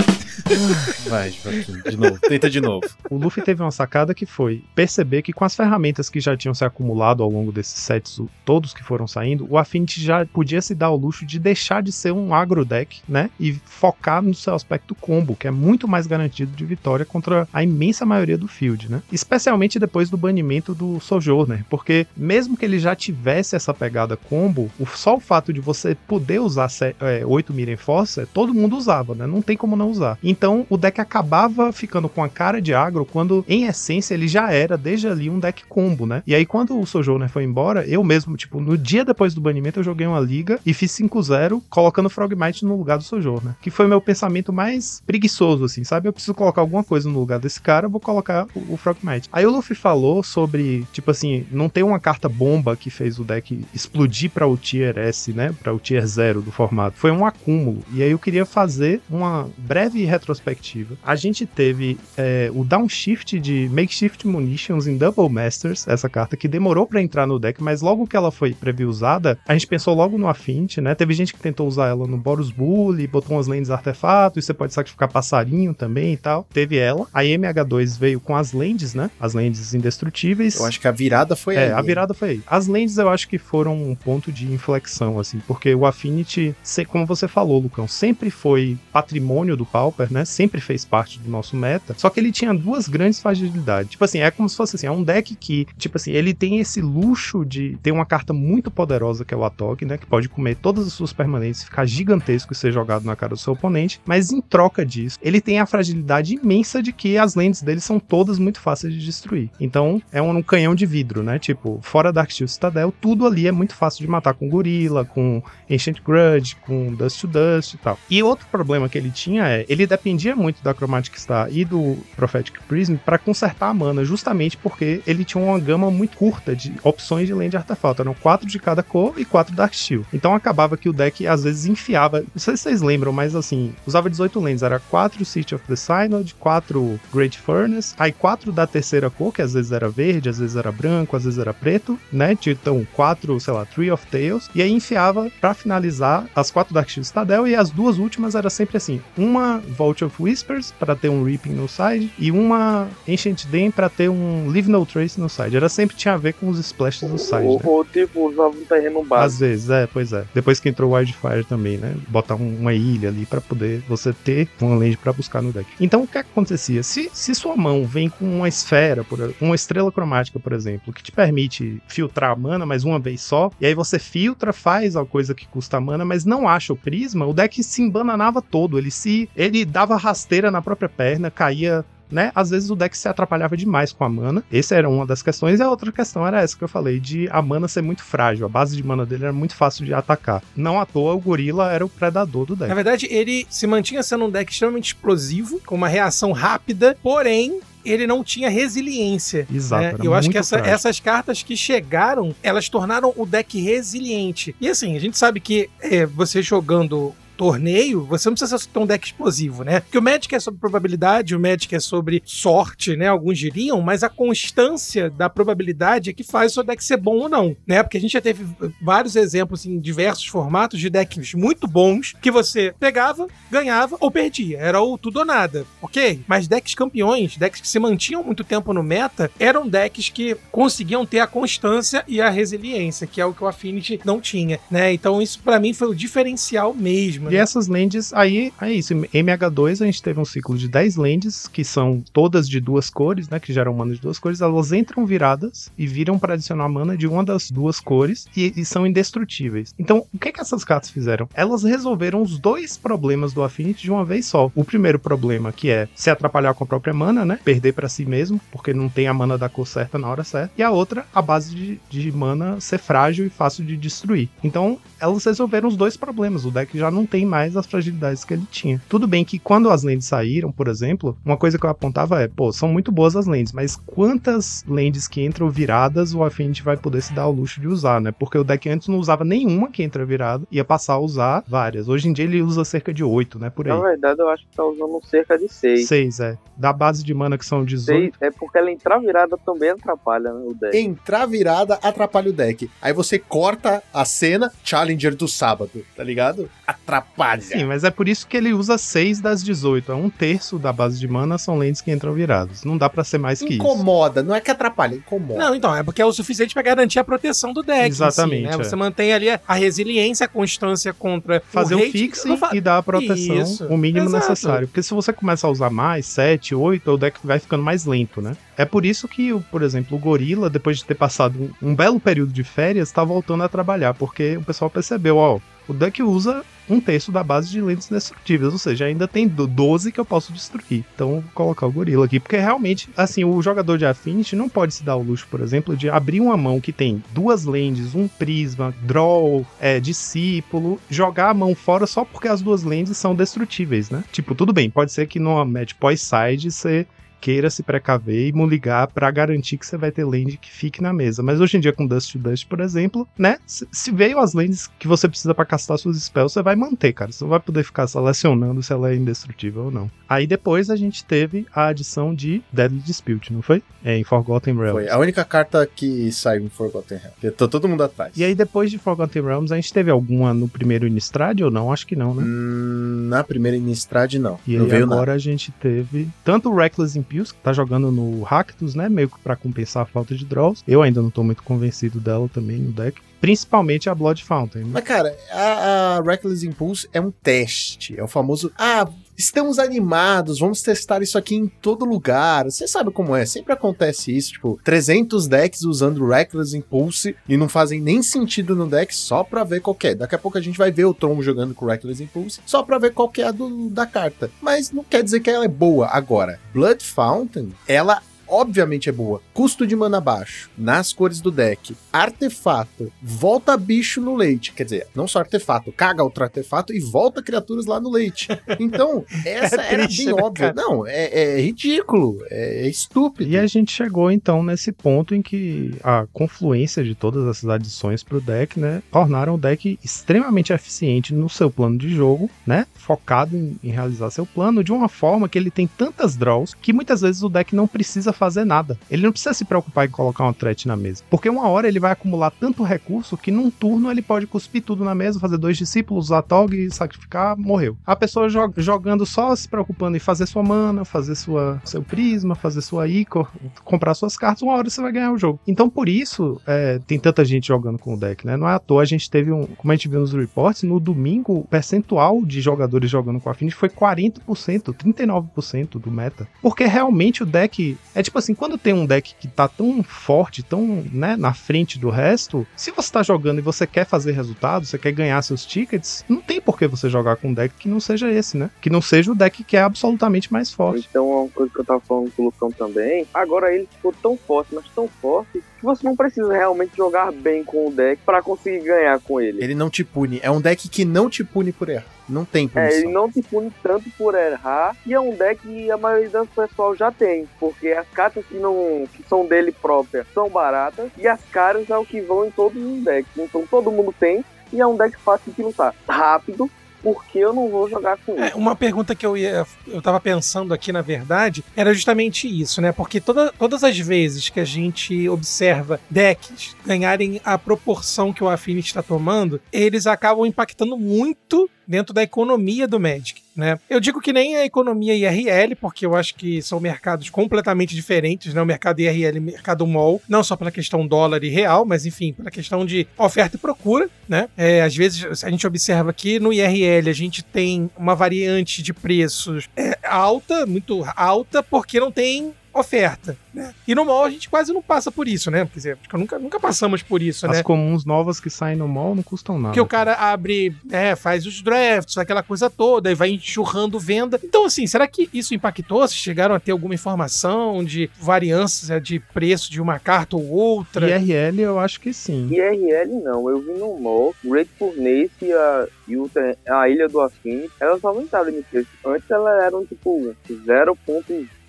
Vai, 1.10 1.32
Joaquim, 1.32 1.90
de 1.90 1.96
novo. 1.96 2.20
Tenta 2.20 2.48
de 2.48 2.60
novo. 2.60 2.86
O 3.10 3.16
Luffy 3.16 3.42
teve 3.42 3.62
uma 3.62 3.72
sacada 3.72 4.14
que 4.14 4.24
foi 4.24 4.62
perceber 4.76 5.22
que 5.22 5.32
com 5.32 5.44
as 5.44 5.56
ferramentas 5.56 6.08
que 6.08 6.20
já 6.20 6.36
tinham 6.36 6.54
se 6.54 6.64
acumulado 6.64 7.20
ao 7.24 7.28
longo 7.28 7.50
desses 7.50 7.80
sets, 7.80 8.20
todos 8.44 8.72
que 8.72 8.84
foram 8.84 9.08
saindo, 9.08 9.44
o 9.50 9.58
Affinity 9.58 10.00
já 10.00 10.24
podia 10.24 10.62
se 10.62 10.72
dar 10.72 10.90
o 10.90 10.96
luxo 10.96 11.26
de 11.26 11.40
deixar 11.40 11.82
de 11.82 11.90
ser 11.90 12.12
um 12.12 12.32
agro 12.32 12.64
deck, 12.64 13.02
né? 13.08 13.28
E 13.40 13.54
focar 13.64 14.22
no 14.22 14.34
seu 14.34 14.54
aspecto 14.54 14.94
combo, 14.94 15.34
que 15.34 15.48
é 15.48 15.50
muito 15.50 15.88
mais 15.88 16.06
garantido 16.06 16.52
de 16.52 16.64
vitória 16.64 17.04
contra 17.04 17.48
a 17.52 17.60
imensa 17.60 18.06
maioria 18.06 18.38
do 18.38 18.46
field, 18.46 18.88
né? 18.88 19.02
Especialmente 19.10 19.80
depois 19.80 20.08
do 20.08 20.16
banimento 20.16 20.76
do 20.76 21.00
Sojourner, 21.00 21.64
porque 21.68 22.06
mesmo 22.16 22.56
que 22.56 22.64
ele 22.64 22.78
já 22.78 22.94
tivesse 23.00 23.56
essa 23.56 23.72
pegada 23.74 24.16
combo, 24.16 24.70
só 24.94 25.16
o 25.16 25.20
fato 25.20 25.52
de 25.52 25.60
você 25.60 25.94
poder 25.94 26.40
usar 26.40 26.68
se- 26.68 26.94
é, 27.00 27.24
8 27.26 27.52
Miren 27.54 27.76
Force, 27.76 28.26
todo 28.32 28.54
mundo 28.54 28.76
usava, 28.76 29.14
né? 29.14 29.26
Não 29.26 29.40
tem 29.42 29.56
como 29.56 29.74
não 29.74 29.90
usar. 29.90 30.18
Então 30.22 30.66
o 30.68 30.76
deck 30.76 31.00
acabava 31.00 31.72
ficando 31.72 32.08
com 32.08 32.22
a 32.22 32.28
cara 32.28 32.60
de 32.60 32.74
agro 32.74 33.04
quando, 33.04 33.44
em 33.48 33.64
essência, 33.64 34.14
ele 34.14 34.28
já 34.28 34.52
era 34.52 34.76
desde 34.76 35.08
ali 35.08 35.30
um 35.30 35.38
deck 35.38 35.64
combo, 35.68 36.04
né? 36.06 36.22
E 36.26 36.34
aí 36.34 36.44
quando 36.44 36.78
o 36.78 36.86
Sojourner 36.86 37.28
foi 37.28 37.44
embora, 37.44 37.86
eu 37.86 38.04
mesmo, 38.04 38.36
tipo, 38.36 38.60
no 38.60 38.76
dia 38.76 39.04
depois 39.04 39.34
do 39.34 39.40
banimento, 39.40 39.80
eu 39.80 39.84
joguei 39.84 40.06
uma 40.06 40.20
liga 40.20 40.58
e 40.66 40.74
fiz 40.74 40.90
5-0 40.92 41.62
colocando 41.70 42.10
Frogmite 42.10 42.64
no 42.64 42.76
lugar 42.76 42.98
do 42.98 43.04
Sojourner. 43.04 43.54
Que 43.60 43.70
foi 43.70 43.86
o 43.86 43.88
meu 43.88 44.00
pensamento 44.00 44.52
mais 44.52 45.02
preguiçoso, 45.06 45.64
assim, 45.64 45.84
sabe? 45.84 46.08
Eu 46.08 46.12
preciso 46.12 46.34
colocar 46.34 46.60
alguma 46.60 46.84
coisa 46.84 47.08
no 47.08 47.18
lugar 47.18 47.38
desse 47.38 47.60
cara, 47.60 47.88
vou 47.88 48.00
colocar 48.00 48.46
o 48.54 48.76
Frogmite. 48.76 49.28
Aí 49.32 49.46
o 49.46 49.50
Luffy 49.50 49.74
falou 49.76 50.22
sobre, 50.22 50.86
tipo 50.92 51.10
assim, 51.10 51.46
não 51.50 51.68
tem 51.68 51.82
uma 51.82 51.98
carta 52.00 52.28
bomba 52.28 52.76
que 52.76 52.89
fez 52.90 53.18
o 53.18 53.24
deck 53.24 53.64
explodir 53.74 54.30
para 54.30 54.46
o 54.46 54.56
tier 54.56 54.98
S, 54.98 55.32
né? 55.32 55.54
Para 55.62 55.72
o 55.74 55.78
tier 55.78 56.04
0 56.06 56.42
do 56.42 56.50
formato. 56.50 56.96
Foi 56.98 57.10
um 57.10 57.24
acúmulo. 57.24 57.82
E 57.92 58.02
aí 58.02 58.10
eu 58.10 58.18
queria 58.18 58.44
fazer 58.44 59.00
uma 59.10 59.48
breve 59.56 60.04
retrospectiva. 60.04 60.96
A 61.02 61.16
gente 61.16 61.46
teve 61.46 61.98
é, 62.16 62.50
o 62.54 62.64
downshift 62.64 63.38
de 63.38 63.68
Makeshift 63.72 64.26
Munitions 64.26 64.86
em 64.86 64.96
Double 64.96 65.28
Masters, 65.28 65.86
essa 65.88 66.08
carta 66.08 66.36
que 66.36 66.48
demorou 66.48 66.86
para 66.86 67.00
entrar 67.02 67.26
no 67.26 67.38
deck, 67.38 67.62
mas 67.62 67.80
logo 67.82 68.06
que 68.06 68.16
ela 68.16 68.30
foi 68.30 68.52
preview-usada, 68.54 69.38
a 69.46 69.52
gente 69.52 69.66
pensou 69.66 69.94
logo 69.94 70.18
no 70.18 70.28
Affinity, 70.28 70.80
né? 70.80 70.94
Teve 70.94 71.14
gente 71.14 71.32
que 71.32 71.40
tentou 71.40 71.66
usar 71.68 71.88
ela 71.88 72.06
no 72.06 72.16
Boros 72.16 72.50
Bully, 72.50 73.06
botou 73.06 73.36
umas 73.36 73.46
lentes 73.46 73.70
artefato, 73.70 74.38
e 74.38 74.42
você 74.42 74.52
pode 74.54 74.72
sacrificar 74.74 75.10
passarinho 75.10 75.74
também 75.74 76.12
e 76.12 76.16
tal. 76.16 76.46
Teve 76.52 76.76
ela. 76.76 77.06
A 77.12 77.22
MH2 77.22 77.98
veio 77.98 78.20
com 78.20 78.34
as 78.36 78.52
lentes, 78.52 78.94
né? 78.94 79.10
As 79.20 79.34
lentes 79.34 79.74
indestrutíveis. 79.74 80.56
Eu 80.58 80.66
acho 80.66 80.80
que 80.80 80.88
a 80.88 80.92
virada 80.92 81.36
foi 81.36 81.56
É, 81.56 81.66
aí. 81.66 81.72
a 81.72 81.82
virada 81.82 82.14
foi 82.14 82.30
aí. 82.30 82.42
As 82.46 82.66
eu 82.98 83.08
acho 83.08 83.28
que 83.28 83.38
foram 83.38 83.74
um 83.74 83.94
ponto 83.94 84.32
de 84.32 84.50
inflexão, 84.50 85.18
assim, 85.18 85.40
porque 85.46 85.74
o 85.74 85.86
Affinity, 85.86 86.54
como 86.88 87.06
você 87.06 87.26
falou, 87.28 87.60
Lucão, 87.60 87.86
sempre 87.86 88.30
foi 88.30 88.78
patrimônio 88.92 89.56
do 89.56 89.66
Pauper, 89.66 90.12
né? 90.12 90.24
Sempre 90.24 90.60
fez 90.60 90.84
parte 90.84 91.18
do 91.18 91.30
nosso 91.30 91.56
meta. 91.56 91.94
Só 91.96 92.10
que 92.10 92.20
ele 92.20 92.32
tinha 92.32 92.54
duas 92.54 92.88
grandes 92.88 93.20
fragilidades. 93.20 93.90
Tipo 93.92 94.04
assim, 94.04 94.20
é 94.20 94.30
como 94.30 94.48
se 94.48 94.56
fosse 94.56 94.76
assim, 94.76 94.86
é 94.86 94.90
um 94.90 95.02
deck 95.02 95.34
que, 95.34 95.66
tipo 95.76 95.96
assim, 95.96 96.12
ele 96.12 96.34
tem 96.34 96.58
esse 96.58 96.80
luxo 96.80 97.44
de 97.44 97.76
ter 97.82 97.92
uma 97.92 98.06
carta 98.06 98.32
muito 98.32 98.70
poderosa 98.70 99.24
que 99.24 99.34
é 99.34 99.36
o 99.36 99.44
Atog, 99.44 99.84
né? 99.84 99.98
Que 99.98 100.06
pode 100.06 100.28
comer 100.28 100.56
todas 100.56 100.86
as 100.86 100.92
suas 100.92 101.12
permanentes, 101.12 101.64
ficar 101.64 101.86
gigantesco 101.86 102.52
e 102.52 102.56
ser 102.56 102.72
jogado 102.72 103.04
na 103.04 103.16
cara 103.16 103.34
do 103.34 103.38
seu 103.38 103.52
oponente. 103.52 104.00
Mas 104.04 104.30
em 104.30 104.40
troca 104.40 104.84
disso, 104.84 105.18
ele 105.22 105.40
tem 105.40 105.58
a 105.60 105.66
fragilidade 105.66 106.34
imensa 106.34 106.82
de 106.82 106.92
que 106.92 107.18
as 107.18 107.34
lentes 107.34 107.62
dele 107.62 107.80
são 107.80 107.98
todas 107.98 108.38
muito 108.38 108.60
fáceis 108.60 108.94
de 108.94 109.04
destruir. 109.04 109.50
Então, 109.60 110.02
é 110.12 110.20
um, 110.20 110.30
um 110.30 110.42
canhão 110.42 110.74
de 110.74 110.86
vidro, 110.86 111.22
né? 111.22 111.38
Tipo, 111.38 111.78
fora 111.82 112.12
Dark 112.12 112.30
Steel 112.30 112.48
Citadel, 112.70 112.94
tudo 113.00 113.26
ali 113.26 113.46
é 113.46 113.52
muito 113.52 113.74
fácil 113.74 114.04
de 114.04 114.08
matar 114.08 114.34
com 114.34 114.48
gorila, 114.48 115.04
com 115.04 115.42
Ancient 115.70 116.00
Grudge, 116.02 116.56
com 116.56 116.94
Dust 116.94 117.20
to 117.20 117.26
Dust 117.26 117.74
e 117.74 117.78
tal. 117.78 117.98
E 118.08 118.22
outro 118.22 118.46
problema 118.50 118.88
que 118.88 118.96
ele 118.96 119.10
tinha 119.10 119.46
é, 119.48 119.66
ele 119.68 119.86
dependia 119.86 120.36
muito 120.36 120.62
da 120.62 120.72
Chromatic 120.72 121.18
Star 121.18 121.48
e 121.50 121.64
do 121.64 121.98
Prophetic 122.16 122.60
Prism 122.68 122.96
para 122.96 123.18
consertar 123.18 123.68
a 123.68 123.74
mana, 123.74 124.04
justamente 124.04 124.56
porque 124.56 125.02
ele 125.06 125.24
tinha 125.24 125.42
uma 125.42 125.58
gama 125.58 125.90
muito 125.90 126.16
curta 126.16 126.54
de 126.54 126.72
opções 126.82 127.26
de 127.26 127.34
land 127.34 127.56
artefato. 127.56 128.02
Eram 128.02 128.14
quatro 128.14 128.46
de 128.46 128.58
cada 128.58 128.82
cor 128.82 129.14
e 129.16 129.24
quatro 129.24 129.54
Dark 129.54 129.74
Steel. 129.74 130.04
Então 130.12 130.34
acabava 130.34 130.76
que 130.76 130.88
o 130.88 130.92
deck 130.92 131.26
às 131.26 131.44
vezes 131.44 131.66
enfiava, 131.66 132.20
não 132.20 132.26
sei 132.36 132.56
se 132.56 132.62
vocês 132.62 132.82
lembram, 132.82 133.12
mas 133.12 133.34
assim, 133.34 133.74
usava 133.86 134.08
18 134.08 134.38
lands, 134.40 134.62
era 134.62 134.78
quatro 134.78 135.24
City 135.24 135.54
of 135.54 135.64
the 135.66 135.76
Synod, 135.76 136.34
quatro 136.34 137.00
Great 137.12 137.38
Furnace, 137.38 137.94
aí 137.98 138.12
quatro 138.12 138.52
da 138.52 138.66
terceira 138.66 139.10
cor, 139.10 139.32
que 139.32 139.42
às 139.42 139.54
vezes 139.54 139.72
era 139.72 139.88
verde, 139.88 140.28
às 140.28 140.38
vezes 140.38 140.56
era 140.56 140.70
branco, 140.70 141.16
às 141.16 141.24
vezes 141.24 141.38
era 141.38 141.52
preto, 141.52 141.98
né? 142.12 142.34
Então, 142.52 142.86
quatro, 142.92 143.38
sei 143.40 143.52
lá, 143.54 143.64
Tree 143.64 143.90
of 143.90 144.06
Tales, 144.06 144.48
e 144.54 144.62
aí 144.62 144.70
enfiava 144.70 145.30
pra 145.40 145.54
finalizar 145.54 146.26
as 146.34 146.50
quatro 146.50 146.74
Dark 146.74 146.88
Shield 146.88 147.06
Citadel, 147.06 147.46
e 147.46 147.54
as 147.54 147.70
duas 147.70 147.98
últimas 147.98 148.34
era 148.34 148.50
sempre 148.50 148.76
assim: 148.76 149.00
uma 149.16 149.58
Vault 149.58 150.04
of 150.04 150.22
Whispers 150.22 150.72
pra 150.78 150.94
ter 150.96 151.08
um 151.08 151.22
Reaping 151.24 151.52
no 151.52 151.68
side, 151.68 152.12
e 152.18 152.30
uma 152.30 152.88
Ancient 153.08 153.46
Den 153.46 153.70
pra 153.70 153.88
ter 153.88 154.08
um 154.08 154.48
Leave 154.48 154.70
No 154.70 154.84
Trace 154.86 155.20
no 155.20 155.28
side. 155.28 155.56
Era 155.56 155.68
sempre 155.68 155.96
tinha 155.96 156.14
a 156.14 156.18
ver 156.18 156.34
com 156.34 156.48
os 156.48 156.58
splashes 156.58 157.08
do 157.08 157.18
side, 157.18 157.44
Ou, 157.46 157.54
né? 157.58 157.62
ou, 157.64 157.84
tipo, 157.84 158.28
usava 158.28 158.48
um 158.56 158.64
terreno 158.64 159.00
Às 159.02 159.08
básico. 159.08 159.40
vezes, 159.40 159.70
é, 159.70 159.86
pois 159.86 160.12
é. 160.12 160.24
Depois 160.34 160.58
que 160.60 160.68
entrou 160.68 160.90
o 160.90 160.94
Wildfire 160.94 161.44
também, 161.44 161.76
né? 161.78 161.94
Botar 162.08 162.34
um- 162.34 162.56
uma 162.60 162.72
ilha 162.74 163.08
ali 163.08 163.24
pra 163.26 163.40
poder 163.40 163.82
você 163.88 164.12
ter 164.12 164.48
uma 164.60 164.76
land 164.76 164.96
pra 164.96 165.12
buscar 165.12 165.42
no 165.42 165.52
deck. 165.52 165.66
Então, 165.80 166.02
o 166.02 166.06
que 166.06 166.18
acontecia? 166.18 166.82
Se, 166.82 167.10
se 167.12 167.34
sua 167.34 167.56
mão 167.56 167.84
vem 167.84 168.08
com 168.08 168.24
uma 168.24 168.48
esfera, 168.48 169.04
por, 169.04 169.32
uma 169.40 169.54
estrela 169.54 169.90
cromática, 169.92 170.38
por 170.38 170.52
exemplo, 170.52 170.92
que 170.92 171.02
te 171.02 171.12
permite 171.12 171.80
filtrar 171.88 172.36
mana, 172.40 172.64
mas 172.64 172.84
uma 172.84 172.98
vez 172.98 173.20
só, 173.20 173.50
e 173.60 173.66
aí 173.66 173.74
você 173.74 173.98
filtra, 173.98 174.52
faz 174.52 174.96
a 174.96 175.04
coisa 175.04 175.34
que 175.34 175.46
custa 175.46 175.80
mana, 175.80 176.04
mas 176.04 176.24
não 176.24 176.48
acha 176.48 176.72
o 176.72 176.76
prisma, 176.76 177.26
o 177.26 177.34
deck 177.34 177.62
se 177.62 177.82
embananava 177.82 178.40
todo. 178.40 178.78
Ele 178.78 178.90
se. 178.90 179.28
Ele 179.36 179.64
dava 179.64 179.96
rasteira 179.96 180.50
na 180.50 180.62
própria 180.62 180.88
perna, 180.88 181.30
caía 181.30 181.84
né? 182.10 182.32
Às 182.34 182.50
vezes 182.50 182.70
o 182.70 182.76
deck 182.76 182.96
se 182.96 183.08
atrapalhava 183.08 183.56
demais 183.56 183.92
com 183.92 184.04
a 184.04 184.08
mana. 184.08 184.42
Essa 184.52 184.74
era 184.74 184.88
uma 184.88 185.06
das 185.06 185.22
questões. 185.22 185.60
E 185.60 185.62
a 185.62 185.70
outra 185.70 185.92
questão 185.92 186.26
era 186.26 186.42
essa 186.42 186.56
que 186.56 186.64
eu 186.64 186.68
falei, 186.68 186.98
de 186.98 187.28
a 187.30 187.40
mana 187.40 187.68
ser 187.68 187.82
muito 187.82 188.02
frágil. 188.02 188.46
A 188.46 188.48
base 188.48 188.76
de 188.76 188.82
mana 188.82 189.06
dele 189.06 189.24
era 189.24 189.32
muito 189.32 189.54
fácil 189.54 189.84
de 189.84 189.94
atacar. 189.94 190.42
Não 190.56 190.80
à 190.80 190.86
toa, 190.86 191.14
o 191.14 191.20
gorila 191.20 191.72
era 191.72 191.84
o 191.84 191.88
predador 191.88 192.46
do 192.46 192.56
Na 192.56 192.66
deck. 192.66 192.74
verdade, 192.74 193.06
ele 193.10 193.46
se 193.48 193.66
mantinha 193.66 194.02
sendo 194.02 194.24
um 194.24 194.30
deck 194.30 194.50
extremamente 194.50 194.88
explosivo, 194.88 195.60
com 195.64 195.74
uma 195.74 195.88
reação 195.88 196.32
rápida, 196.32 196.96
porém. 197.02 197.60
Ele 197.84 198.06
não 198.06 198.22
tinha 198.22 198.48
resiliência. 198.50 199.46
Exato, 199.52 199.98
né? 199.98 200.04
Eu 200.04 200.14
acho 200.14 200.28
que 200.30 200.38
essa- 200.38 200.56
essas 200.58 201.00
cartas 201.00 201.42
que 201.42 201.56
chegaram, 201.56 202.34
elas 202.42 202.68
tornaram 202.68 203.12
o 203.16 203.24
deck 203.26 203.60
resiliente. 203.60 204.54
E 204.60 204.68
assim, 204.68 204.96
a 204.96 205.00
gente 205.00 205.16
sabe 205.18 205.40
que 205.40 205.68
é, 205.80 206.04
você 206.06 206.42
jogando 206.42 207.14
torneio, 207.40 208.04
você 208.04 208.28
não 208.28 208.34
precisa 208.34 208.58
ter 208.70 208.78
um 208.78 208.84
deck 208.84 209.06
explosivo, 209.06 209.64
né? 209.64 209.80
Porque 209.80 209.96
o 209.96 210.02
Magic 210.02 210.34
é 210.34 210.38
sobre 210.38 210.60
probabilidade, 210.60 211.34
o 211.34 211.40
Magic 211.40 211.74
é 211.74 211.80
sobre 211.80 212.22
sorte, 212.22 212.94
né? 212.94 213.08
Alguns 213.08 213.38
diriam, 213.38 213.80
mas 213.80 214.02
a 214.02 214.10
constância 214.10 215.08
da 215.08 215.30
probabilidade 215.30 216.10
é 216.10 216.12
que 216.12 216.22
faz 216.22 216.52
o 216.52 216.54
seu 216.56 216.62
deck 216.62 216.84
ser 216.84 216.98
bom 216.98 217.16
ou 217.16 217.30
não, 217.30 217.56
né? 217.66 217.82
Porque 217.82 217.96
a 217.96 218.00
gente 218.00 218.12
já 218.12 218.20
teve 218.20 218.46
vários 218.78 219.16
exemplos 219.16 219.64
em 219.64 219.80
diversos 219.80 220.26
formatos 220.26 220.78
de 220.78 220.90
decks 220.90 221.32
muito 221.32 221.66
bons 221.66 222.14
que 222.20 222.30
você 222.30 222.74
pegava, 222.78 223.26
ganhava 223.50 223.96
ou 224.00 224.10
perdia. 224.10 224.58
Era 224.58 224.82
o 224.82 224.98
tudo 224.98 225.20
ou 225.20 225.24
nada, 225.24 225.64
ok? 225.80 226.20
Mas 226.28 226.46
decks 226.46 226.74
campeões, 226.74 227.38
decks 227.38 227.62
que 227.62 227.68
se 227.68 227.78
mantinham 227.78 228.22
muito 228.22 228.44
tempo 228.44 228.74
no 228.74 228.82
meta, 228.82 229.30
eram 229.38 229.66
decks 229.66 230.10
que 230.10 230.36
conseguiam 230.52 231.06
ter 231.06 231.20
a 231.20 231.26
constância 231.26 232.04
e 232.06 232.20
a 232.20 232.28
resiliência, 232.28 233.06
que 233.06 233.18
é 233.18 233.24
o 233.24 233.32
que 233.32 233.42
o 233.42 233.46
Affinity 233.46 233.98
não 234.04 234.20
tinha, 234.20 234.60
né? 234.70 234.92
Então 234.92 235.22
isso 235.22 235.40
pra 235.42 235.58
mim 235.58 235.72
foi 235.72 235.88
o 235.88 235.94
diferencial 235.94 236.74
mesmo, 236.74 237.29
E 237.34 237.36
essas 237.36 237.68
lands, 237.68 238.12
aí 238.12 238.52
é 238.60 238.72
isso. 238.72 238.92
Em 238.94 239.24
MH2 239.24 239.82
a 239.82 239.86
gente 239.86 240.02
teve 240.02 240.20
um 240.20 240.24
ciclo 240.24 240.56
de 240.56 240.68
10 240.68 240.96
lands, 240.96 241.48
que 241.48 241.64
são 241.64 242.02
todas 242.12 242.48
de 242.48 242.60
duas 242.60 242.90
cores, 242.90 243.28
né? 243.28 243.38
Que 243.38 243.52
geram 243.52 243.74
mana 243.74 243.94
de 243.94 244.00
duas 244.00 244.18
cores. 244.18 244.40
Elas 244.40 244.72
entram 244.72 245.06
viradas 245.06 245.70
e 245.76 245.86
viram 245.86 246.18
para 246.18 246.34
adicionar 246.34 246.68
mana 246.68 246.96
de 246.96 247.06
uma 247.06 247.24
das 247.24 247.50
duas 247.50 247.80
cores 247.80 248.26
e, 248.36 248.52
e 248.56 248.64
são 248.64 248.86
indestrutíveis. 248.86 249.74
Então, 249.78 250.04
o 250.12 250.18
que, 250.18 250.32
que 250.32 250.40
essas 250.40 250.64
cartas 250.64 250.90
fizeram? 250.90 251.28
Elas 251.34 251.62
resolveram 251.62 252.22
os 252.22 252.38
dois 252.38 252.76
problemas 252.76 253.32
do 253.32 253.42
Affinity 253.42 253.82
de 253.82 253.90
uma 253.90 254.04
vez 254.04 254.26
só. 254.26 254.50
O 254.54 254.64
primeiro 254.64 254.98
problema, 254.98 255.52
que 255.52 255.70
é 255.70 255.88
se 255.94 256.10
atrapalhar 256.10 256.54
com 256.54 256.64
a 256.64 256.66
própria 256.66 256.94
mana, 256.94 257.24
né? 257.24 257.38
Perder 257.44 257.72
para 257.72 257.88
si 257.88 258.04
mesmo, 258.04 258.40
porque 258.50 258.72
não 258.72 258.88
tem 258.88 259.06
a 259.06 259.14
mana 259.14 259.36
da 259.36 259.48
cor 259.48 259.66
certa 259.66 259.98
na 259.98 260.08
hora 260.08 260.24
certa. 260.24 260.52
E 260.56 260.62
a 260.62 260.70
outra, 260.70 261.06
a 261.14 261.22
base 261.22 261.54
de, 261.54 261.80
de 261.88 262.12
mana 262.12 262.60
ser 262.60 262.78
frágil 262.78 263.26
e 263.26 263.30
fácil 263.30 263.64
de 263.64 263.76
destruir. 263.76 264.28
Então, 264.42 264.78
elas 265.00 265.24
resolveram 265.24 265.68
os 265.68 265.76
dois 265.76 265.96
problemas. 265.96 266.44
O 266.44 266.50
deck 266.50 266.76
já 266.76 266.90
não 266.90 267.06
tem 267.06 267.19
mais 267.26 267.56
as 267.56 267.66
fragilidades 267.66 268.24
que 268.24 268.34
ele 268.34 268.46
tinha. 268.50 268.80
Tudo 268.88 269.06
bem 269.06 269.24
que 269.24 269.38
quando 269.38 269.70
as 269.70 269.82
lands 269.82 270.06
saíram, 270.06 270.52
por 270.52 270.68
exemplo, 270.68 271.16
uma 271.24 271.36
coisa 271.36 271.58
que 271.58 271.64
eu 271.64 271.70
apontava 271.70 272.20
é, 272.22 272.28
pô, 272.28 272.52
são 272.52 272.68
muito 272.68 272.90
boas 272.92 273.16
as 273.16 273.26
lands, 273.26 273.52
mas 273.52 273.76
quantas 273.76 274.64
lands 274.66 275.08
que 275.08 275.24
entram 275.24 275.50
viradas 275.50 276.14
o 276.14 276.22
Affinity 276.22 276.62
vai 276.62 276.76
poder 276.76 277.02
se 277.02 277.12
dar 277.12 277.22
ao 277.22 277.32
luxo 277.32 277.60
de 277.60 277.68
usar, 277.68 278.00
né? 278.00 278.12
Porque 278.12 278.38
o 278.38 278.44
deck 278.44 278.68
antes 278.68 278.88
não 278.88 278.98
usava 278.98 279.24
nenhuma 279.24 279.70
que 279.70 279.82
entra 279.82 280.04
virada, 280.04 280.44
ia 280.50 280.64
passar 280.64 280.94
a 280.94 280.98
usar 280.98 281.44
várias. 281.46 281.88
Hoje 281.88 282.08
em 282.08 282.12
dia 282.12 282.24
ele 282.24 282.42
usa 282.42 282.64
cerca 282.64 282.92
de 282.92 283.04
oito, 283.04 283.38
né? 283.38 283.50
Por 283.50 283.68
aí. 283.68 283.76
Na 283.76 283.82
verdade, 283.82 284.20
eu 284.20 284.28
acho 284.28 284.46
que 284.46 284.56
tá 284.56 284.64
usando 284.64 285.00
cerca 285.04 285.38
de 285.38 285.48
6. 285.48 285.86
Seis, 285.86 286.20
é. 286.20 286.38
Da 286.56 286.72
base 286.72 287.02
de 287.04 287.14
mana 287.14 287.38
que 287.38 287.44
são 287.44 287.64
18. 287.64 288.18
É 288.20 288.30
porque 288.30 288.58
ela 288.58 288.70
entrar 288.70 288.98
virada 288.98 289.36
também 289.38 289.70
atrapalha 289.70 290.32
né, 290.32 290.44
o 290.46 290.54
deck. 290.54 290.76
Entrar 290.76 291.26
virada 291.26 291.78
atrapalha 291.82 292.30
o 292.30 292.32
deck. 292.32 292.70
Aí 292.80 292.92
você 292.92 293.18
corta 293.18 293.82
a 293.92 294.04
cena, 294.04 294.52
Challenger 294.62 295.14
do 295.14 295.26
sábado, 295.26 295.84
tá 295.96 296.04
ligado? 296.04 296.50
Atrapalha. 296.66 296.99
Sim, 297.40 297.64
mas 297.64 297.84
é 297.84 297.90
por 297.90 298.08
isso 298.08 298.26
que 298.26 298.36
ele 298.36 298.52
usa 298.52 298.76
6 298.78 299.20
das 299.20 299.42
18. 299.44 299.92
É 299.92 299.94
um 299.94 300.08
terço 300.10 300.58
da 300.58 300.72
base 300.72 300.98
de 300.98 301.06
mana 301.08 301.38
são 301.38 301.58
lentes 301.58 301.80
que 301.80 301.90
entram 301.90 302.12
virados. 302.12 302.64
Não 302.64 302.76
dá 302.76 302.88
pra 302.88 303.04
ser 303.04 303.18
mais 303.18 303.38
que 303.40 303.46
isso. 303.46 303.54
Incomoda, 303.54 304.22
não 304.22 304.34
é 304.34 304.40
que 304.40 304.50
atrapalha, 304.50 304.94
incomoda. 304.96 305.38
Não, 305.38 305.54
então, 305.54 305.74
é 305.74 305.82
porque 305.82 306.00
é 306.02 306.04
o 306.06 306.12
suficiente 306.12 306.54
pra 306.54 306.62
garantir 306.62 306.98
a 306.98 307.04
proteção 307.04 307.52
do 307.52 307.62
deck. 307.62 307.80
em 307.80 307.92
si, 307.92 308.02
Exatamente, 308.02 308.42
né? 308.48 308.54
é. 308.54 308.56
Você 308.56 308.76
mantém 308.76 309.12
ali 309.12 309.28
a 309.30 309.54
resiliência, 309.54 310.24
a 310.26 310.28
constância 310.28 310.92
contra 310.92 311.42
Fazer 311.50 311.74
o, 311.74 311.90
fixing 311.90 312.28
Não 312.30 312.36
fa- 312.36 312.50
e 312.52 312.60
dar 312.60 312.78
a 312.78 312.82
proteção, 312.82 313.36
Isso, 313.42 313.66
o 313.66 313.76
mínimo 313.76 314.06
exato. 314.08 314.28
necessário. 314.30 314.68
Porque 314.68 314.82
se 314.82 314.92
você 314.94 315.12
começa 315.12 315.46
a 315.46 315.50
usar 315.50 315.70
mais, 315.70 316.06
7, 316.06 316.54
8, 316.54 316.90
o 316.90 316.96
deck 316.98 317.18
vai 317.24 317.38
ficando 317.38 317.62
mais 317.62 317.84
lento, 317.84 318.20
né? 318.20 318.36
É 318.56 318.64
por 318.64 318.84
isso 318.84 319.08
que, 319.08 319.32
por 319.50 319.62
exemplo, 319.62 319.96
o 319.96 320.00
Gorila, 320.00 320.50
depois 320.50 320.78
de 320.78 320.84
ter 320.84 320.94
passado 320.94 321.50
um, 321.62 321.70
um 321.70 321.74
belo 321.74 321.98
período 321.98 322.32
de 322.32 322.44
férias, 322.44 322.92
tá 322.92 323.02
voltando 323.02 323.42
a 323.42 323.48
trabalhar, 323.48 323.94
porque 323.94 324.36
o 324.36 324.42
pessoal 324.42 324.70
percebeu, 324.70 325.16
ó, 325.16 325.38
o 325.70 325.74
deck 325.74 326.02
usa 326.02 326.44
um 326.68 326.80
terço 326.80 327.10
da 327.10 327.24
base 327.24 327.50
de 327.50 327.60
lentes 327.60 327.88
destrutíveis, 327.88 328.52
ou 328.52 328.58
seja, 328.58 328.84
ainda 328.84 329.08
tem 329.08 329.26
do- 329.26 329.46
12 329.46 329.90
que 329.90 329.98
eu 329.98 330.04
posso 330.04 330.32
destruir. 330.32 330.84
Então, 330.94 331.14
vou 331.14 331.24
colocar 331.34 331.66
o 331.66 331.72
gorila 331.72 332.04
aqui, 332.06 332.20
porque 332.20 332.36
realmente, 332.36 332.88
assim, 332.96 333.24
o 333.24 333.42
jogador 333.42 333.76
de 333.76 333.84
Affinity 333.84 334.36
não 334.36 334.48
pode 334.48 334.74
se 334.74 334.84
dar 334.84 334.96
o 334.96 335.02
luxo, 335.02 335.26
por 335.28 335.40
exemplo, 335.40 335.76
de 335.76 335.90
abrir 335.90 336.20
uma 336.20 336.36
mão 336.36 336.60
que 336.60 336.72
tem 336.72 337.02
duas 337.12 337.44
lands, 337.44 337.94
um 337.94 338.06
prisma, 338.06 338.72
draw, 338.82 339.44
é, 339.60 339.80
discípulo, 339.80 340.80
jogar 340.88 341.30
a 341.30 341.34
mão 341.34 341.54
fora 341.54 341.86
só 341.86 342.04
porque 342.04 342.28
as 342.28 342.40
duas 342.40 342.62
lands 342.62 342.96
são 342.96 343.14
destrutíveis, 343.14 343.90
né? 343.90 344.04
Tipo, 344.12 344.34
tudo 344.34 344.52
bem, 344.52 344.70
pode 344.70 344.92
ser 344.92 345.06
que 345.06 345.18
numa 345.18 345.44
match 345.44 345.72
pós-side 345.78 346.50
você 346.52 346.86
queira 347.20 347.50
se 347.50 347.62
precaver 347.62 348.28
e 348.28 348.46
ligar 348.46 348.86
pra 348.88 349.10
garantir 349.10 349.58
que 349.58 349.66
você 349.66 349.76
vai 349.76 349.90
ter 349.90 350.04
land 350.04 350.36
que 350.38 350.50
fique 350.50 350.82
na 350.82 350.92
mesa. 350.92 351.22
Mas 351.22 351.40
hoje 351.40 351.56
em 351.56 351.60
dia 351.60 351.72
com 351.72 351.86
Dust 351.86 352.12
to 352.12 352.18
Dust, 352.18 352.46
por 352.46 352.60
exemplo, 352.60 353.06
né? 353.18 353.38
Se, 353.46 353.90
veio 353.90 354.18
as 354.18 354.32
lands 354.32 354.70
que 354.78 354.88
você 354.88 355.08
precisa 355.08 355.34
pra 355.34 355.44
castar 355.44 355.78
suas 355.78 355.96
spells, 356.02 356.32
você 356.32 356.42
vai 356.42 356.56
manter, 356.56 356.92
cara. 356.92 357.12
Você 357.12 357.22
não 357.22 357.30
vai 357.30 357.40
poder 357.40 357.64
ficar 357.64 357.86
selecionando 357.86 358.62
se 358.62 358.72
ela 358.72 358.90
é 358.90 358.96
indestrutível 358.96 359.64
ou 359.64 359.70
não. 359.70 359.90
Aí 360.08 360.26
depois 360.26 360.70
a 360.70 360.76
gente 360.76 361.04
teve 361.04 361.46
a 361.54 361.66
adição 361.66 362.14
de 362.14 362.42
Deadly 362.52 362.80
Dispute, 362.80 363.32
não 363.32 363.42
foi? 363.42 363.62
É, 363.84 363.96
em 363.96 364.04
Forgotten 364.04 364.54
Realms. 364.54 364.72
Foi 364.72 364.88
a 364.88 364.98
única 364.98 365.24
carta 365.24 365.66
que 365.66 366.10
saiu 366.12 366.44
em 366.44 366.48
Forgotten 366.48 366.98
Realms. 366.98 367.20
Que 367.20 367.30
tá 367.30 367.46
todo 367.46 367.68
mundo 367.68 367.82
atrás. 367.82 368.12
E 368.16 368.24
aí 368.24 368.34
depois 368.34 368.70
de 368.70 368.78
Forgotten 368.78 369.22
Realms, 369.22 369.52
a 369.52 369.56
gente 369.56 369.72
teve 369.72 369.90
alguma 369.90 370.34
no 370.34 370.48
primeiro 370.48 370.86
Innistrad 370.86 371.40
ou 371.40 371.50
não? 371.50 371.72
Acho 371.72 371.86
que 371.86 371.96
não, 371.96 372.14
né? 372.14 372.22
Hum, 372.24 373.08
na 373.08 373.22
primeira 373.22 373.56
Innistrad, 373.56 374.14
não. 374.14 374.38
E 374.46 374.56
não 374.56 374.66
aí 374.66 374.82
agora 374.82 374.98
nada. 374.98 375.12
a 375.12 375.18
gente 375.18 375.52
teve 375.52 376.08
tanto 376.24 376.54
Reckless 376.54 376.98
Impulse, 377.16 377.34
que 377.34 377.40
tá 377.40 377.52
jogando 377.52 377.90
no 377.90 378.22
Ractus, 378.22 378.74
né? 378.74 378.88
Meio 378.88 379.08
que 379.08 379.18
pra 379.20 379.36
compensar 379.36 379.82
a 379.82 379.86
falta 379.86 380.14
de 380.14 380.24
draws. 380.24 380.62
Eu 380.66 380.82
ainda 380.82 381.02
não 381.02 381.10
tô 381.10 381.22
muito 381.22 381.42
convencido 381.42 381.98
dela 382.00 382.28
também 382.32 382.58
no 382.58 382.72
deck. 382.72 383.00
Principalmente 383.20 383.90
a 383.90 383.94
Blood 383.94 384.24
Fountain. 384.24 384.62
né? 384.62 384.70
Mas, 384.72 384.84
cara, 384.84 385.14
a, 385.30 385.98
a 385.98 386.02
Reckless 386.02 386.46
Impulse 386.46 386.88
é 386.92 387.00
um 387.00 387.10
teste. 387.10 387.98
É 387.98 388.02
o 388.02 388.08
famoso. 388.08 388.50
Ah, 388.56 388.88
estamos 389.20 389.58
animados, 389.58 390.38
vamos 390.38 390.62
testar 390.62 391.02
isso 391.02 391.18
aqui 391.18 391.36
em 391.36 391.46
todo 391.46 391.84
lugar. 391.84 392.46
Você 392.46 392.66
sabe 392.66 392.90
como 392.90 393.14
é, 393.14 393.26
sempre 393.26 393.52
acontece 393.52 394.16
isso. 394.16 394.32
Tipo, 394.32 394.58
300 394.64 395.28
decks 395.28 395.62
usando 395.62 396.06
Reckless 396.06 396.56
Impulse 396.56 397.14
e 397.28 397.36
não 397.36 397.48
fazem 397.48 397.80
nem 397.80 398.02
sentido 398.02 398.56
no 398.56 398.66
deck 398.66 398.94
só 398.94 399.22
pra 399.22 399.44
ver 399.44 399.60
qual 399.60 399.76
é. 399.84 399.94
Daqui 399.94 400.14
a 400.14 400.18
pouco 400.18 400.38
a 400.38 400.40
gente 400.40 400.58
vai 400.58 400.72
ver 400.72 400.86
o 400.86 400.94
Tron 400.94 401.20
jogando 401.22 401.54
com 401.54 401.66
Reckless 401.66 402.02
Impulse 402.02 402.40
só 402.46 402.62
pra 402.62 402.78
ver 402.78 402.94
qual 402.94 403.12
é 403.18 403.22
a 403.22 403.30
do, 403.30 403.68
da 403.68 403.86
carta. 403.86 404.30
Mas 404.40 404.72
não 404.72 404.82
quer 404.82 405.02
dizer 405.02 405.20
que 405.20 405.30
ela 405.30 405.44
é 405.44 405.48
boa. 405.48 405.88
Agora, 405.88 406.40
Blood 406.52 406.82
Fountain, 406.82 407.52
ela 407.68 408.00
obviamente 408.30 408.88
é 408.88 408.92
boa. 408.92 409.20
Custo 409.34 409.66
de 409.66 409.74
mana 409.76 410.00
baixo, 410.00 410.50
nas 410.56 410.92
cores 410.92 411.20
do 411.20 411.30
deck. 411.30 411.74
Artefato, 411.92 412.92
volta 413.02 413.56
bicho 413.56 414.00
no 414.00 414.14
leite. 414.14 414.52
Quer 414.52 414.64
dizer, 414.64 414.86
não 414.94 415.06
só 415.08 415.18
artefato, 415.20 415.72
caga 415.72 416.02
outro 416.02 416.24
artefato 416.24 416.72
e 416.72 416.80
volta 416.80 417.22
criaturas 417.22 417.66
lá 417.66 417.80
no 417.80 417.90
leite. 417.90 418.28
Então, 418.58 419.04
essa 419.24 419.60
É 419.60 419.74
era 419.74 419.84
triste, 419.84 420.06
bem 420.06 420.14
né, 420.14 420.22
óbvia. 420.22 420.52
cara? 420.52 420.68
Não, 420.68 420.86
é, 420.86 421.36
é 421.36 421.40
ridículo, 421.40 422.18
é, 422.30 422.66
é 422.66 422.68
estúpido. 422.68 423.30
E 423.30 423.38
a 423.38 423.46
gente 423.46 423.72
chegou 423.72 424.10
então 424.10 424.42
nesse 424.42 424.72
ponto 424.72 425.14
em 425.14 425.22
que 425.22 425.74
a 425.82 426.06
confluência 426.12 426.82
de 426.84 426.94
todas 426.94 427.26
essas 427.26 427.48
adições 427.48 428.02
pro 428.02 428.20
deck, 428.20 428.58
né, 428.58 428.82
tornaram 428.90 429.34
o 429.34 429.38
deck 429.38 429.78
extremamente 429.82 430.52
eficiente 430.52 431.14
no 431.14 431.28
seu 431.28 431.50
plano 431.50 431.78
de 431.78 431.88
jogo, 431.94 432.30
né, 432.46 432.66
focado 432.74 433.36
em, 433.36 433.58
em 433.62 433.70
realizar 433.70 434.10
seu 434.10 434.26
plano 434.26 434.62
de 434.64 434.72
uma 434.72 434.88
forma 434.88 435.28
que 435.28 435.38
ele 435.38 435.50
tem 435.50 435.66
tantas 435.66 436.16
draws 436.16 436.54
que 436.54 436.72
muitas 436.72 437.00
vezes 437.00 437.22
o 437.22 437.28
deck 437.28 437.54
não 437.54 437.66
precisa 437.66 438.12
fazer 438.20 438.44
nada. 438.44 438.78
Ele 438.90 439.02
não 439.02 439.12
precisa 439.12 439.32
se 439.32 439.46
preocupar 439.46 439.86
em 439.86 439.90
colocar 439.90 440.24
uma 440.24 440.34
threat 440.34 440.68
na 440.68 440.76
mesa, 440.76 441.02
porque 441.08 441.28
uma 441.30 441.48
hora 441.48 441.66
ele 441.66 441.80
vai 441.80 441.90
acumular 441.92 442.30
tanto 442.30 442.62
recurso 442.62 443.16
que 443.16 443.30
num 443.30 443.50
turno 443.50 443.90
ele 443.90 444.02
pode 444.02 444.26
cuspir 444.26 444.62
tudo 444.62 444.84
na 444.84 444.94
mesa, 444.94 445.18
fazer 445.18 445.38
dois 445.38 445.56
discípulos, 445.56 446.06
usar 446.06 446.20
Tog, 446.22 446.52
sacrificar, 446.70 447.34
morreu. 447.38 447.78
A 447.86 447.96
pessoa 447.96 448.28
jo- 448.28 448.52
jogando 448.58 449.06
só 449.06 449.34
se 449.34 449.48
preocupando 449.48 449.96
em 449.96 450.00
fazer 450.00 450.26
sua 450.26 450.42
mana, 450.42 450.84
fazer 450.84 451.14
sua 451.14 451.60
seu 451.64 451.82
prisma, 451.82 452.34
fazer 452.34 452.60
sua 452.60 452.86
Icor, 452.86 453.26
comprar 453.64 453.94
suas 453.94 454.18
cartas, 454.18 454.42
uma 454.42 454.52
hora 454.54 454.68
você 454.68 454.82
vai 454.82 454.92
ganhar 454.92 455.12
o 455.12 455.18
jogo. 455.18 455.40
Então 455.48 455.70
por 455.70 455.88
isso 455.88 456.38
é, 456.46 456.78
tem 456.86 456.98
tanta 456.98 457.24
gente 457.24 457.48
jogando 457.48 457.78
com 457.78 457.94
o 457.94 457.96
deck, 457.96 458.26
né? 458.26 458.36
Não 458.36 458.46
é 458.48 458.52
à 458.54 458.58
toa, 458.58 458.82
a 458.82 458.84
gente 458.84 459.08
teve 459.08 459.32
um, 459.32 459.46
como 459.46 459.72
a 459.72 459.74
gente 459.74 459.88
viu 459.88 460.00
nos 460.00 460.12
reports, 460.12 460.62
no 460.62 460.78
domingo 460.78 461.38
o 461.40 461.44
percentual 461.48 462.22
de 462.22 462.40
jogadores 462.42 462.90
jogando 462.90 463.18
com 463.18 463.28
a 463.30 463.32
Affinity 463.32 463.56
foi 463.56 463.70
40%, 463.70 464.74
39% 464.74 465.78
do 465.80 465.90
meta. 465.90 466.28
Porque 466.42 466.64
realmente 466.64 467.22
o 467.22 467.26
deck 467.26 467.76
é 467.94 468.02
tipo 468.10 468.18
assim, 468.18 468.34
quando 468.34 468.58
tem 468.58 468.72
um 468.72 468.84
deck 468.84 469.14
que 469.18 469.28
tá 469.28 469.46
tão 469.46 469.82
forte, 469.82 470.42
tão, 470.42 470.84
né, 470.92 471.16
na 471.16 471.32
frente 471.32 471.78
do 471.78 471.88
resto, 471.88 472.46
se 472.56 472.70
você 472.72 472.92
tá 472.92 473.02
jogando 473.02 473.38
e 473.38 473.42
você 473.42 473.66
quer 473.66 473.86
fazer 473.86 474.12
resultado, 474.12 474.66
você 474.66 474.76
quer 474.76 474.92
ganhar 474.92 475.22
seus 475.22 475.46
tickets, 475.46 476.04
não 476.08 476.20
tem 476.20 476.40
por 476.40 476.58
que 476.58 476.66
você 476.66 476.90
jogar 476.90 477.16
com 477.16 477.28
um 477.28 477.34
deck 477.34 477.54
que 477.56 477.68
não 477.68 477.78
seja 477.80 478.10
esse, 478.10 478.36
né? 478.36 478.50
Que 478.60 478.68
não 478.68 478.82
seja 478.82 479.12
o 479.12 479.14
deck 479.14 479.44
que 479.44 479.56
é 479.56 479.62
absolutamente 479.62 480.32
mais 480.32 480.52
forte. 480.52 480.86
Então, 480.90 481.08
uma 481.08 481.28
coisa 481.28 481.52
que 481.52 481.60
eu 481.60 481.64
tava 481.64 481.80
falando 481.80 482.10
com 482.10 482.22
o 482.22 482.24
Lucão 482.26 482.50
também, 482.50 483.06
agora 483.14 483.54
ele 483.54 483.68
ficou 483.70 483.94
tão 484.02 484.16
forte, 484.16 484.54
mas 484.54 484.64
tão 484.74 484.88
forte, 484.88 485.40
que 485.60 485.64
você 485.64 485.86
não 485.86 485.94
precisa 485.94 486.32
realmente 486.32 486.76
jogar 486.76 487.12
bem 487.12 487.44
com 487.44 487.68
o 487.68 487.70
deck 487.70 488.02
pra 488.04 488.20
conseguir 488.22 488.64
ganhar 488.64 488.98
com 489.00 489.20
ele. 489.20 489.42
Ele 489.42 489.54
não 489.54 489.70
te 489.70 489.84
pune. 489.84 490.18
É 490.22 490.30
um 490.30 490.40
deck 490.40 490.68
que 490.68 490.84
não 490.84 491.08
te 491.08 491.22
pune 491.22 491.52
por 491.52 491.68
errar. 491.68 491.99
Não 492.10 492.24
tem 492.24 492.46
É, 492.46 492.48
punição. 492.48 492.78
ele 492.80 492.92
não 492.92 493.10
te 493.10 493.22
pune 493.22 493.52
tanto 493.62 493.88
por 493.96 494.14
errar, 494.14 494.76
e 494.84 494.92
é 494.92 495.00
um 495.00 495.14
deck 495.14 495.40
que 495.40 495.70
a 495.70 495.76
maioria 495.76 496.10
das 496.10 496.28
pessoas 496.28 496.78
já 496.78 496.90
tem, 496.90 497.26
porque 497.38 497.68
as 497.68 497.88
cartas 497.88 498.24
que 498.26 498.34
não 498.36 498.86
que 498.92 499.02
são 499.08 499.24
dele 499.26 499.52
própria 499.52 500.06
são 500.12 500.28
baratas, 500.28 500.90
e 500.98 501.06
as 501.06 501.20
caras 501.32 501.70
é 501.70 501.76
o 501.76 501.84
que 501.86 502.00
vão 502.00 502.26
em 502.26 502.30
todos 502.30 502.60
os 502.62 502.82
decks. 502.84 503.12
Então 503.16 503.44
todo 503.50 503.70
mundo 503.70 503.94
tem, 503.98 504.24
e 504.52 504.60
é 504.60 504.66
um 504.66 504.76
deck 504.76 504.96
fácil 504.98 505.32
de 505.32 505.42
lutar. 505.42 505.74
Rápido, 505.88 506.50
porque 506.82 507.18
eu 507.18 507.32
não 507.34 507.48
vou 507.50 507.68
jogar 507.68 507.98
com 507.98 508.12
É, 508.18 508.28
ele. 508.28 508.34
uma 508.36 508.56
pergunta 508.56 508.94
que 508.94 509.04
eu 509.04 509.14
ia, 509.14 509.46
eu 509.66 509.82
tava 509.82 510.00
pensando 510.00 510.54
aqui, 510.54 510.72
na 510.72 510.80
verdade, 510.80 511.44
era 511.54 511.74
justamente 511.74 512.26
isso, 512.26 512.62
né? 512.62 512.72
Porque 512.72 513.00
toda, 513.02 513.30
todas 513.38 513.62
as 513.62 513.78
vezes 513.78 514.30
que 514.30 514.40
a 514.40 514.44
gente 514.46 515.06
observa 515.06 515.78
decks 515.90 516.56
ganharem 516.64 517.20
a 517.22 517.36
proporção 517.36 518.14
que 518.14 518.24
o 518.24 518.30
Affinity 518.30 518.68
está 518.68 518.82
tomando, 518.82 519.40
eles 519.52 519.86
acabam 519.86 520.24
impactando 520.24 520.74
muito 520.78 521.50
dentro 521.70 521.94
da 521.94 522.02
economia 522.02 522.66
do 522.66 522.80
Magic. 522.80 523.22
Né? 523.36 523.58
Eu 523.70 523.78
digo 523.78 524.00
que 524.00 524.12
nem 524.12 524.36
a 524.36 524.44
economia 524.44 524.92
IRL, 524.92 525.54
porque 525.54 525.86
eu 525.86 525.94
acho 525.94 526.16
que 526.16 526.42
são 526.42 526.58
mercados 526.58 527.08
completamente 527.08 527.76
diferentes, 527.76 528.34
né? 528.34 528.42
O 528.42 528.44
mercado 528.44 528.80
IRL 528.80 529.16
e 529.16 529.20
mercado 529.20 529.64
mall, 529.66 530.02
não 530.08 530.22
só 530.24 530.34
pela 530.34 530.50
questão 530.50 530.84
dólar 530.84 531.22
e 531.22 531.28
real, 531.28 531.64
mas 531.64 531.86
enfim, 531.86 532.12
pela 532.12 532.30
questão 532.30 532.66
de 532.66 532.88
oferta 532.98 533.36
e 533.36 533.38
procura, 533.38 533.88
né? 534.08 534.28
É, 534.36 534.62
às 534.62 534.76
vezes 534.76 535.22
a 535.24 535.30
gente 535.30 535.46
observa 535.46 535.92
que 535.92 536.18
no 536.18 536.32
IRL 536.32 536.90
a 536.90 536.92
gente 536.92 537.22
tem 537.22 537.70
uma 537.78 537.94
variante 537.94 538.62
de 538.62 538.74
preços 538.74 539.48
é, 539.56 539.78
alta, 539.84 540.44
muito 540.44 540.84
alta, 540.96 541.40
porque 541.40 541.78
não 541.78 541.92
tem 541.92 542.34
oferta, 542.52 543.16
né? 543.32 543.54
E 543.66 543.74
no 543.74 543.84
mall 543.84 544.04
a 544.04 544.10
gente 544.10 544.28
quase 544.28 544.52
não 544.52 544.62
passa 544.62 544.90
por 544.90 545.06
isso, 545.06 545.30
né? 545.30 545.46
Quer 545.46 545.56
dizer, 545.56 545.78
acho 545.80 545.88
que 545.88 545.96
nunca, 545.96 546.18
nunca 546.18 546.40
passamos 546.40 546.82
por 546.82 547.00
isso, 547.00 547.26
As 547.26 547.38
né? 547.38 547.42
comuns 547.42 547.84
novas 547.84 548.18
que 548.20 548.28
saem 548.28 548.56
no 548.56 548.66
mall 548.66 548.94
não 548.94 549.02
custam 549.02 549.36
nada. 549.36 549.48
Porque 549.48 549.60
o 549.60 549.66
cara 549.66 549.94
abre, 549.94 550.54
é, 550.70 550.96
faz 550.96 551.26
os 551.26 551.40
drafts, 551.42 551.96
aquela 551.96 552.22
coisa 552.22 552.50
toda, 552.50 552.90
e 552.90 552.94
vai 552.94 553.10
enxurrando 553.10 553.78
venda. 553.78 554.18
Então, 554.22 554.44
assim, 554.44 554.66
será 554.66 554.86
que 554.86 555.08
isso 555.12 555.34
impactou? 555.34 555.80
Vocês 555.80 555.94
chegaram 555.94 556.34
a 556.34 556.40
ter 556.40 556.52
alguma 556.52 556.74
informação 556.74 557.64
de 557.64 557.90
variância 557.98 558.80
de 558.80 558.98
preço 558.98 559.50
de 559.50 559.60
uma 559.60 559.78
carta 559.78 560.16
ou 560.16 560.28
outra? 560.28 560.88
IRL 560.88 561.40
eu 561.40 561.58
acho 561.58 561.80
que 561.80 561.92
sim. 561.92 562.28
IRL 562.30 563.00
não, 563.02 563.28
eu 563.28 563.40
vi 563.40 563.52
no 563.52 563.78
mall, 563.78 564.14
Great 564.24 564.50
Furnace 564.58 565.10
e 565.22 565.32
a, 565.32 565.66
e 565.86 565.96
o 565.96 566.10
a 566.48 566.68
Ilha 566.68 566.88
do 566.88 567.00
Affinity, 567.00 567.50
elas 567.60 567.84
aumentaram 567.84 568.30
de 568.30 568.42
preço. 568.42 568.68
Antes 568.84 569.10
elas 569.10 569.42
eram 569.42 569.64
tipo 569.64 570.14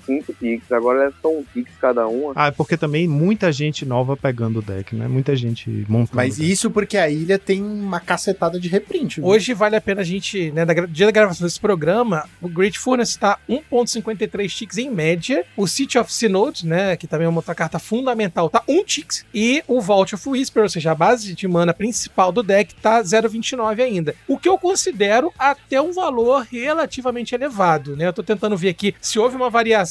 0.5 0.07 0.35
ticks, 0.39 0.71
agora 0.71 1.03
elas 1.03 1.13
são 1.21 1.39
um 1.39 1.43
ticks 1.53 1.73
cada 1.79 2.07
uma. 2.07 2.33
Ah, 2.35 2.47
é 2.47 2.51
porque 2.51 2.77
também 2.77 3.07
muita 3.07 3.51
gente 3.51 3.85
nova 3.85 4.15
pegando 4.17 4.59
o 4.59 4.61
deck, 4.61 4.95
né? 4.95 5.07
Muita 5.07 5.35
gente 5.35 5.85
montando. 5.87 6.15
Mas 6.15 6.39
isso 6.39 6.69
porque 6.69 6.97
a 6.97 7.09
ilha 7.09 7.37
tem 7.37 7.61
uma 7.61 7.99
cacetada 7.99 8.59
de 8.59 8.67
reprint. 8.67 9.17
viu? 9.17 9.25
Hoje 9.25 9.53
vale 9.53 9.75
a 9.75 9.81
pena 9.81 10.01
a 10.01 10.03
gente, 10.03 10.51
né, 10.51 10.65
no 10.65 10.87
dia 10.87 11.05
da 11.05 11.11
gravação 11.11 11.45
desse 11.45 11.59
programa, 11.59 12.27
o 12.41 12.47
Great 12.47 12.77
Furnace 12.77 13.11
está 13.11 13.37
1.53 13.49 14.49
ticks 14.49 14.77
em 14.77 14.89
média, 14.89 15.43
o 15.55 15.67
City 15.67 15.97
of 15.97 16.11
Synod, 16.11 16.65
né, 16.65 16.95
que 16.95 17.07
também 17.07 17.25
é 17.25 17.29
uma 17.29 17.39
outra 17.39 17.55
carta 17.55 17.79
fundamental, 17.79 18.49
tá 18.49 18.63
1 18.67 18.83
ticks, 18.83 19.25
e 19.33 19.63
o 19.67 19.81
Vault 19.81 20.15
of 20.15 20.29
Whisper, 20.29 20.63
ou 20.63 20.69
seja, 20.69 20.91
a 20.91 20.95
base 20.95 21.33
de 21.33 21.47
mana 21.47 21.73
principal 21.73 22.31
do 22.31 22.43
deck 22.43 22.73
tá 22.75 23.01
0.29 23.01 23.81
ainda. 23.81 24.15
O 24.27 24.37
que 24.37 24.49
eu 24.49 24.57
considero 24.57 25.31
até 25.37 25.81
um 25.81 25.91
valor 25.91 26.47
relativamente 26.51 27.35
elevado, 27.35 27.95
né? 27.95 28.07
Eu 28.07 28.13
tô 28.13 28.23
tentando 28.23 28.57
ver 28.57 28.69
aqui 28.69 28.95
se 29.01 29.19
houve 29.19 29.35
uma 29.35 29.49
variação, 29.49 29.90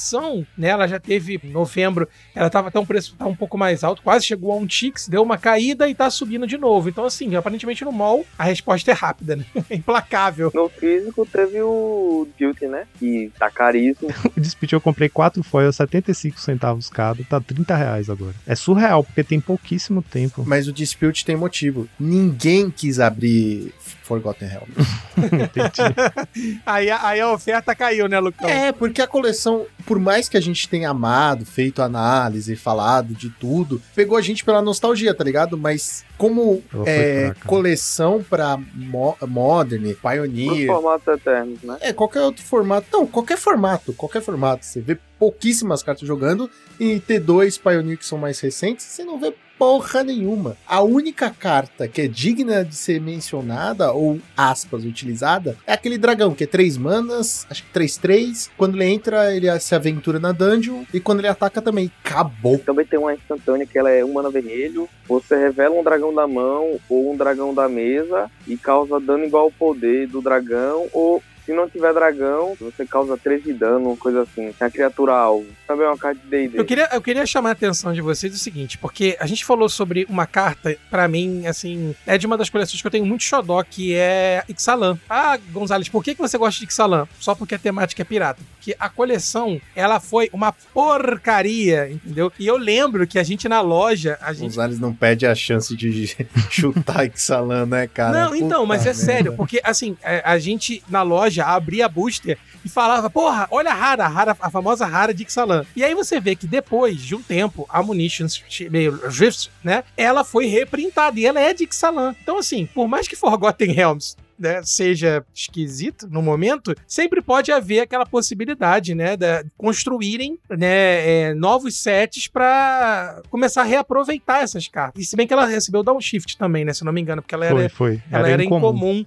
né? 0.56 0.68
Ela 0.68 0.86
já 0.86 0.98
teve 0.98 1.40
em 1.42 1.50
novembro, 1.50 2.08
ela 2.34 2.50
tava 2.50 2.68
até 2.68 2.78
um 2.78 2.86
preço 2.86 3.14
tá 3.16 3.26
um 3.26 3.36
pouco 3.36 3.58
mais 3.58 3.84
alto, 3.84 4.02
quase 4.02 4.24
chegou 4.24 4.52
a 4.52 4.56
um 4.56 4.66
ticks, 4.66 5.08
deu 5.08 5.22
uma 5.22 5.38
caída 5.38 5.88
e 5.88 5.94
tá 5.94 6.10
subindo 6.10 6.46
de 6.46 6.56
novo. 6.56 6.88
Então 6.88 7.04
assim, 7.04 7.34
aparentemente 7.34 7.84
no 7.84 7.92
mall 7.92 8.24
a 8.38 8.44
resposta 8.44 8.90
é 8.90 8.94
rápida, 8.94 9.36
né? 9.36 9.44
É 9.70 9.76
implacável. 9.76 10.50
No 10.52 10.68
físico 10.68 11.24
teve 11.26 11.60
o 11.62 12.26
Duty, 12.38 12.66
né? 12.66 12.86
Que 12.98 13.30
tá 13.38 13.50
caríssimo. 13.50 14.10
O 14.36 14.40
Dispute 14.40 14.72
eu 14.72 14.80
comprei 14.80 15.08
4 15.08 15.42
foils, 15.42 15.76
75 15.76 16.40
centavos 16.40 16.88
cada, 16.88 17.22
tá 17.24 17.40
30 17.40 17.74
reais 17.76 18.10
agora. 18.10 18.34
É 18.46 18.54
surreal, 18.54 19.04
porque 19.04 19.22
tem 19.22 19.40
pouquíssimo 19.40 20.02
tempo. 20.02 20.44
Mas 20.46 20.66
o 20.66 20.72
Dispute 20.72 21.24
tem 21.24 21.36
motivo. 21.36 21.88
Ninguém 21.98 22.70
quis 22.70 23.00
abrir 23.00 23.72
Forgotten 24.10 24.48
Realms. 24.48 24.74
Entendi. 25.16 26.60
Aí, 26.66 26.90
a- 26.90 27.06
aí 27.06 27.20
a 27.20 27.32
oferta 27.32 27.74
caiu, 27.76 28.08
né, 28.08 28.18
Lucão? 28.18 28.48
É, 28.48 28.72
porque 28.72 29.00
a 29.00 29.06
coleção, 29.06 29.66
por 29.86 30.00
mais 30.00 30.28
que 30.28 30.36
a 30.36 30.40
gente 30.40 30.68
tenha 30.68 30.90
amado, 30.90 31.46
feito 31.46 31.80
análise, 31.80 32.56
falado 32.56 33.14
de 33.14 33.30
tudo, 33.30 33.80
pegou 33.94 34.18
a 34.18 34.20
gente 34.20 34.44
pela 34.44 34.60
nostalgia, 34.60 35.14
tá 35.14 35.22
ligado? 35.22 35.56
Mas 35.56 36.04
como 36.18 36.60
é, 36.86 37.32
coleção 37.46 38.24
pra 38.28 38.58
mo 38.74 39.16
Modern, 39.28 39.94
Pioneer, 39.94 40.66
formatos 40.66 41.06
eternos, 41.06 41.62
né? 41.62 41.76
é, 41.80 41.92
qualquer 41.92 42.22
outro 42.22 42.42
formato. 42.42 42.86
Não, 42.92 43.06
qualquer 43.06 43.38
formato, 43.38 43.92
qualquer 43.92 44.20
formato. 44.22 44.66
Você 44.66 44.80
vê 44.80 44.98
pouquíssimas 45.18 45.82
cartas 45.84 46.06
jogando 46.08 46.50
e 46.80 47.00
T2 47.00 47.60
Pioneer 47.62 47.96
que 47.96 48.04
são 48.06 48.18
mais 48.18 48.40
recentes, 48.40 48.84
você 48.86 49.04
não 49.04 49.20
vê 49.20 49.32
porra 49.60 50.02
nenhuma. 50.02 50.56
A 50.66 50.80
única 50.80 51.28
carta 51.28 51.86
que 51.86 52.00
é 52.00 52.08
digna 52.08 52.64
de 52.64 52.74
ser 52.74 52.98
mencionada 52.98 53.92
ou 53.92 54.18
aspas 54.34 54.86
utilizada 54.86 55.54
é 55.66 55.74
aquele 55.74 55.98
dragão 55.98 56.34
que 56.34 56.44
é 56.44 56.46
três 56.46 56.78
manas, 56.78 57.46
acho 57.50 57.62
que 57.64 57.78
3-3. 57.78 58.48
Quando 58.56 58.76
ele 58.76 58.90
entra, 58.90 59.36
ele 59.36 59.46
se 59.60 59.74
aventura 59.74 60.18
na 60.18 60.32
dungeon 60.32 60.84
e 60.94 60.98
quando 60.98 61.18
ele 61.18 61.28
ataca 61.28 61.60
também. 61.60 61.92
Acabou. 62.02 62.58
Também 62.58 62.86
tem 62.86 62.98
uma 62.98 63.12
instantânea 63.12 63.66
que 63.66 63.78
ela 63.78 63.90
é 63.90 64.02
um 64.02 64.14
mana 64.14 64.30
vermelho. 64.30 64.88
Você 65.06 65.36
revela 65.36 65.78
um 65.78 65.84
dragão 65.84 66.14
da 66.14 66.26
mão 66.26 66.80
ou 66.88 67.12
um 67.12 67.16
dragão 67.16 67.52
da 67.52 67.68
mesa 67.68 68.30
e 68.46 68.56
causa 68.56 68.98
dano 68.98 69.26
igual 69.26 69.44
ao 69.44 69.52
poder 69.52 70.06
do 70.06 70.22
dragão. 70.22 70.88
Ou 70.90 71.22
se 71.50 71.56
não 71.56 71.68
tiver 71.68 71.92
dragão, 71.92 72.56
você 72.60 72.86
causa 72.86 73.16
3 73.16 73.42
de 73.42 73.52
dano, 73.52 73.88
uma 73.88 73.96
coisa 73.96 74.22
assim. 74.22 74.54
É 74.60 74.64
a 74.64 74.70
criatura 74.70 75.14
alvo. 75.14 75.46
Também 75.66 75.84
é 75.84 75.88
uma 75.88 75.98
carta 75.98 76.20
de 76.20 76.28
D&D. 76.28 76.58
Eu 76.58 76.64
queria, 76.64 76.88
eu 76.92 77.02
queria 77.02 77.26
chamar 77.26 77.48
a 77.48 77.52
atenção 77.52 77.92
de 77.92 78.00
vocês 78.00 78.32
o 78.32 78.38
seguinte, 78.38 78.78
porque 78.78 79.16
a 79.18 79.26
gente 79.26 79.44
falou 79.44 79.68
sobre 79.68 80.06
uma 80.08 80.26
carta, 80.26 80.76
pra 80.88 81.08
mim, 81.08 81.46
assim, 81.48 81.94
é 82.06 82.16
de 82.16 82.26
uma 82.26 82.38
das 82.38 82.48
coleções 82.48 82.80
que 82.80 82.86
eu 82.86 82.90
tenho 82.90 83.04
muito 83.04 83.24
xodó, 83.24 83.62
que 83.64 83.94
é 83.94 84.44
Ixalan. 84.48 84.96
Ah, 85.08 85.36
Gonzalez, 85.50 85.88
por 85.88 86.04
que, 86.04 86.14
que 86.14 86.20
você 86.20 86.38
gosta 86.38 86.60
de 86.60 86.66
Ixalan? 86.66 87.08
Só 87.18 87.34
porque 87.34 87.56
a 87.56 87.58
temática 87.58 88.02
é 88.02 88.04
pirata. 88.04 88.40
Porque 88.54 88.76
a 88.78 88.88
coleção, 88.88 89.60
ela 89.74 89.98
foi 89.98 90.30
uma 90.32 90.52
porcaria, 90.52 91.90
entendeu? 91.90 92.32
E 92.38 92.46
eu 92.46 92.56
lembro 92.56 93.06
que 93.06 93.18
a 93.18 93.22
gente 93.24 93.48
na 93.48 93.60
loja, 93.60 94.18
a 94.20 94.32
gente 94.32 94.50
Gonzalez 94.50 94.78
não 94.78 94.94
perde 94.94 95.26
a 95.26 95.34
chance 95.34 95.74
de 95.74 96.14
chutar 96.48 97.06
Ixalan, 97.06 97.66
né, 97.66 97.88
cara? 97.88 98.26
Não, 98.26 98.36
então, 98.36 98.60
Puta 98.60 98.66
mas 98.66 98.82
é 98.82 98.84
merda. 98.86 99.00
sério, 99.00 99.32
porque 99.32 99.60
assim, 99.64 99.96
é, 100.02 100.22
a 100.24 100.38
gente 100.38 100.82
na 100.88 101.02
loja 101.02 101.39
abria 101.40 101.86
a 101.86 101.88
booster 101.88 102.38
e 102.64 102.68
falava, 102.68 103.08
porra, 103.08 103.48
olha 103.50 103.70
a 103.70 103.74
rara, 103.74 104.04
a, 104.04 104.08
rara, 104.08 104.36
a 104.40 104.50
famosa 104.50 104.86
rara 104.86 105.14
de 105.14 105.22
Ixalan. 105.22 105.64
E 105.74 105.82
aí 105.84 105.94
você 105.94 106.20
vê 106.20 106.36
que 106.36 106.46
depois 106.46 107.00
de 107.00 107.14
um 107.14 107.22
tempo, 107.22 107.66
a 107.68 107.82
Munitions 107.82 108.42
Rift, 108.48 109.50
né, 109.62 109.84
ela 109.96 110.24
foi 110.24 110.46
reprintada 110.46 111.18
e 111.18 111.26
ela 111.26 111.40
é 111.40 111.54
de 111.54 111.64
Ixalan. 111.64 112.14
Então 112.22 112.38
assim, 112.38 112.66
por 112.66 112.88
mais 112.88 113.08
que 113.08 113.16
Forgotten 113.16 113.72
Realms 113.72 114.16
né, 114.40 114.62
seja 114.64 115.22
esquisito 115.34 116.08
no 116.10 116.22
momento, 116.22 116.74
sempre 116.86 117.20
pode 117.20 117.52
haver 117.52 117.80
aquela 117.80 118.06
possibilidade, 118.06 118.94
né, 118.94 119.14
de 119.14 119.44
construírem 119.56 120.38
né, 120.48 121.28
é, 121.28 121.34
novos 121.34 121.76
sets 121.76 122.26
pra 122.26 123.20
começar 123.28 123.60
a 123.60 123.64
reaproveitar 123.64 124.42
essas 124.42 124.66
cartas. 124.66 125.02
E 125.02 125.06
se 125.06 125.14
bem 125.14 125.26
que 125.26 125.34
ela 125.34 125.44
recebeu 125.44 125.82
downshift 125.82 126.38
também, 126.38 126.64
né, 126.64 126.72
se 126.72 126.82
eu 126.82 126.86
não 126.86 126.92
me 126.92 127.02
engano, 127.02 127.20
porque 127.20 127.34
ela 127.34 127.44
era 127.44 127.54
Foi, 127.54 127.68
foi. 127.68 128.02
ela 128.10 128.28
era, 128.28 128.42
incomum. 128.42 129.04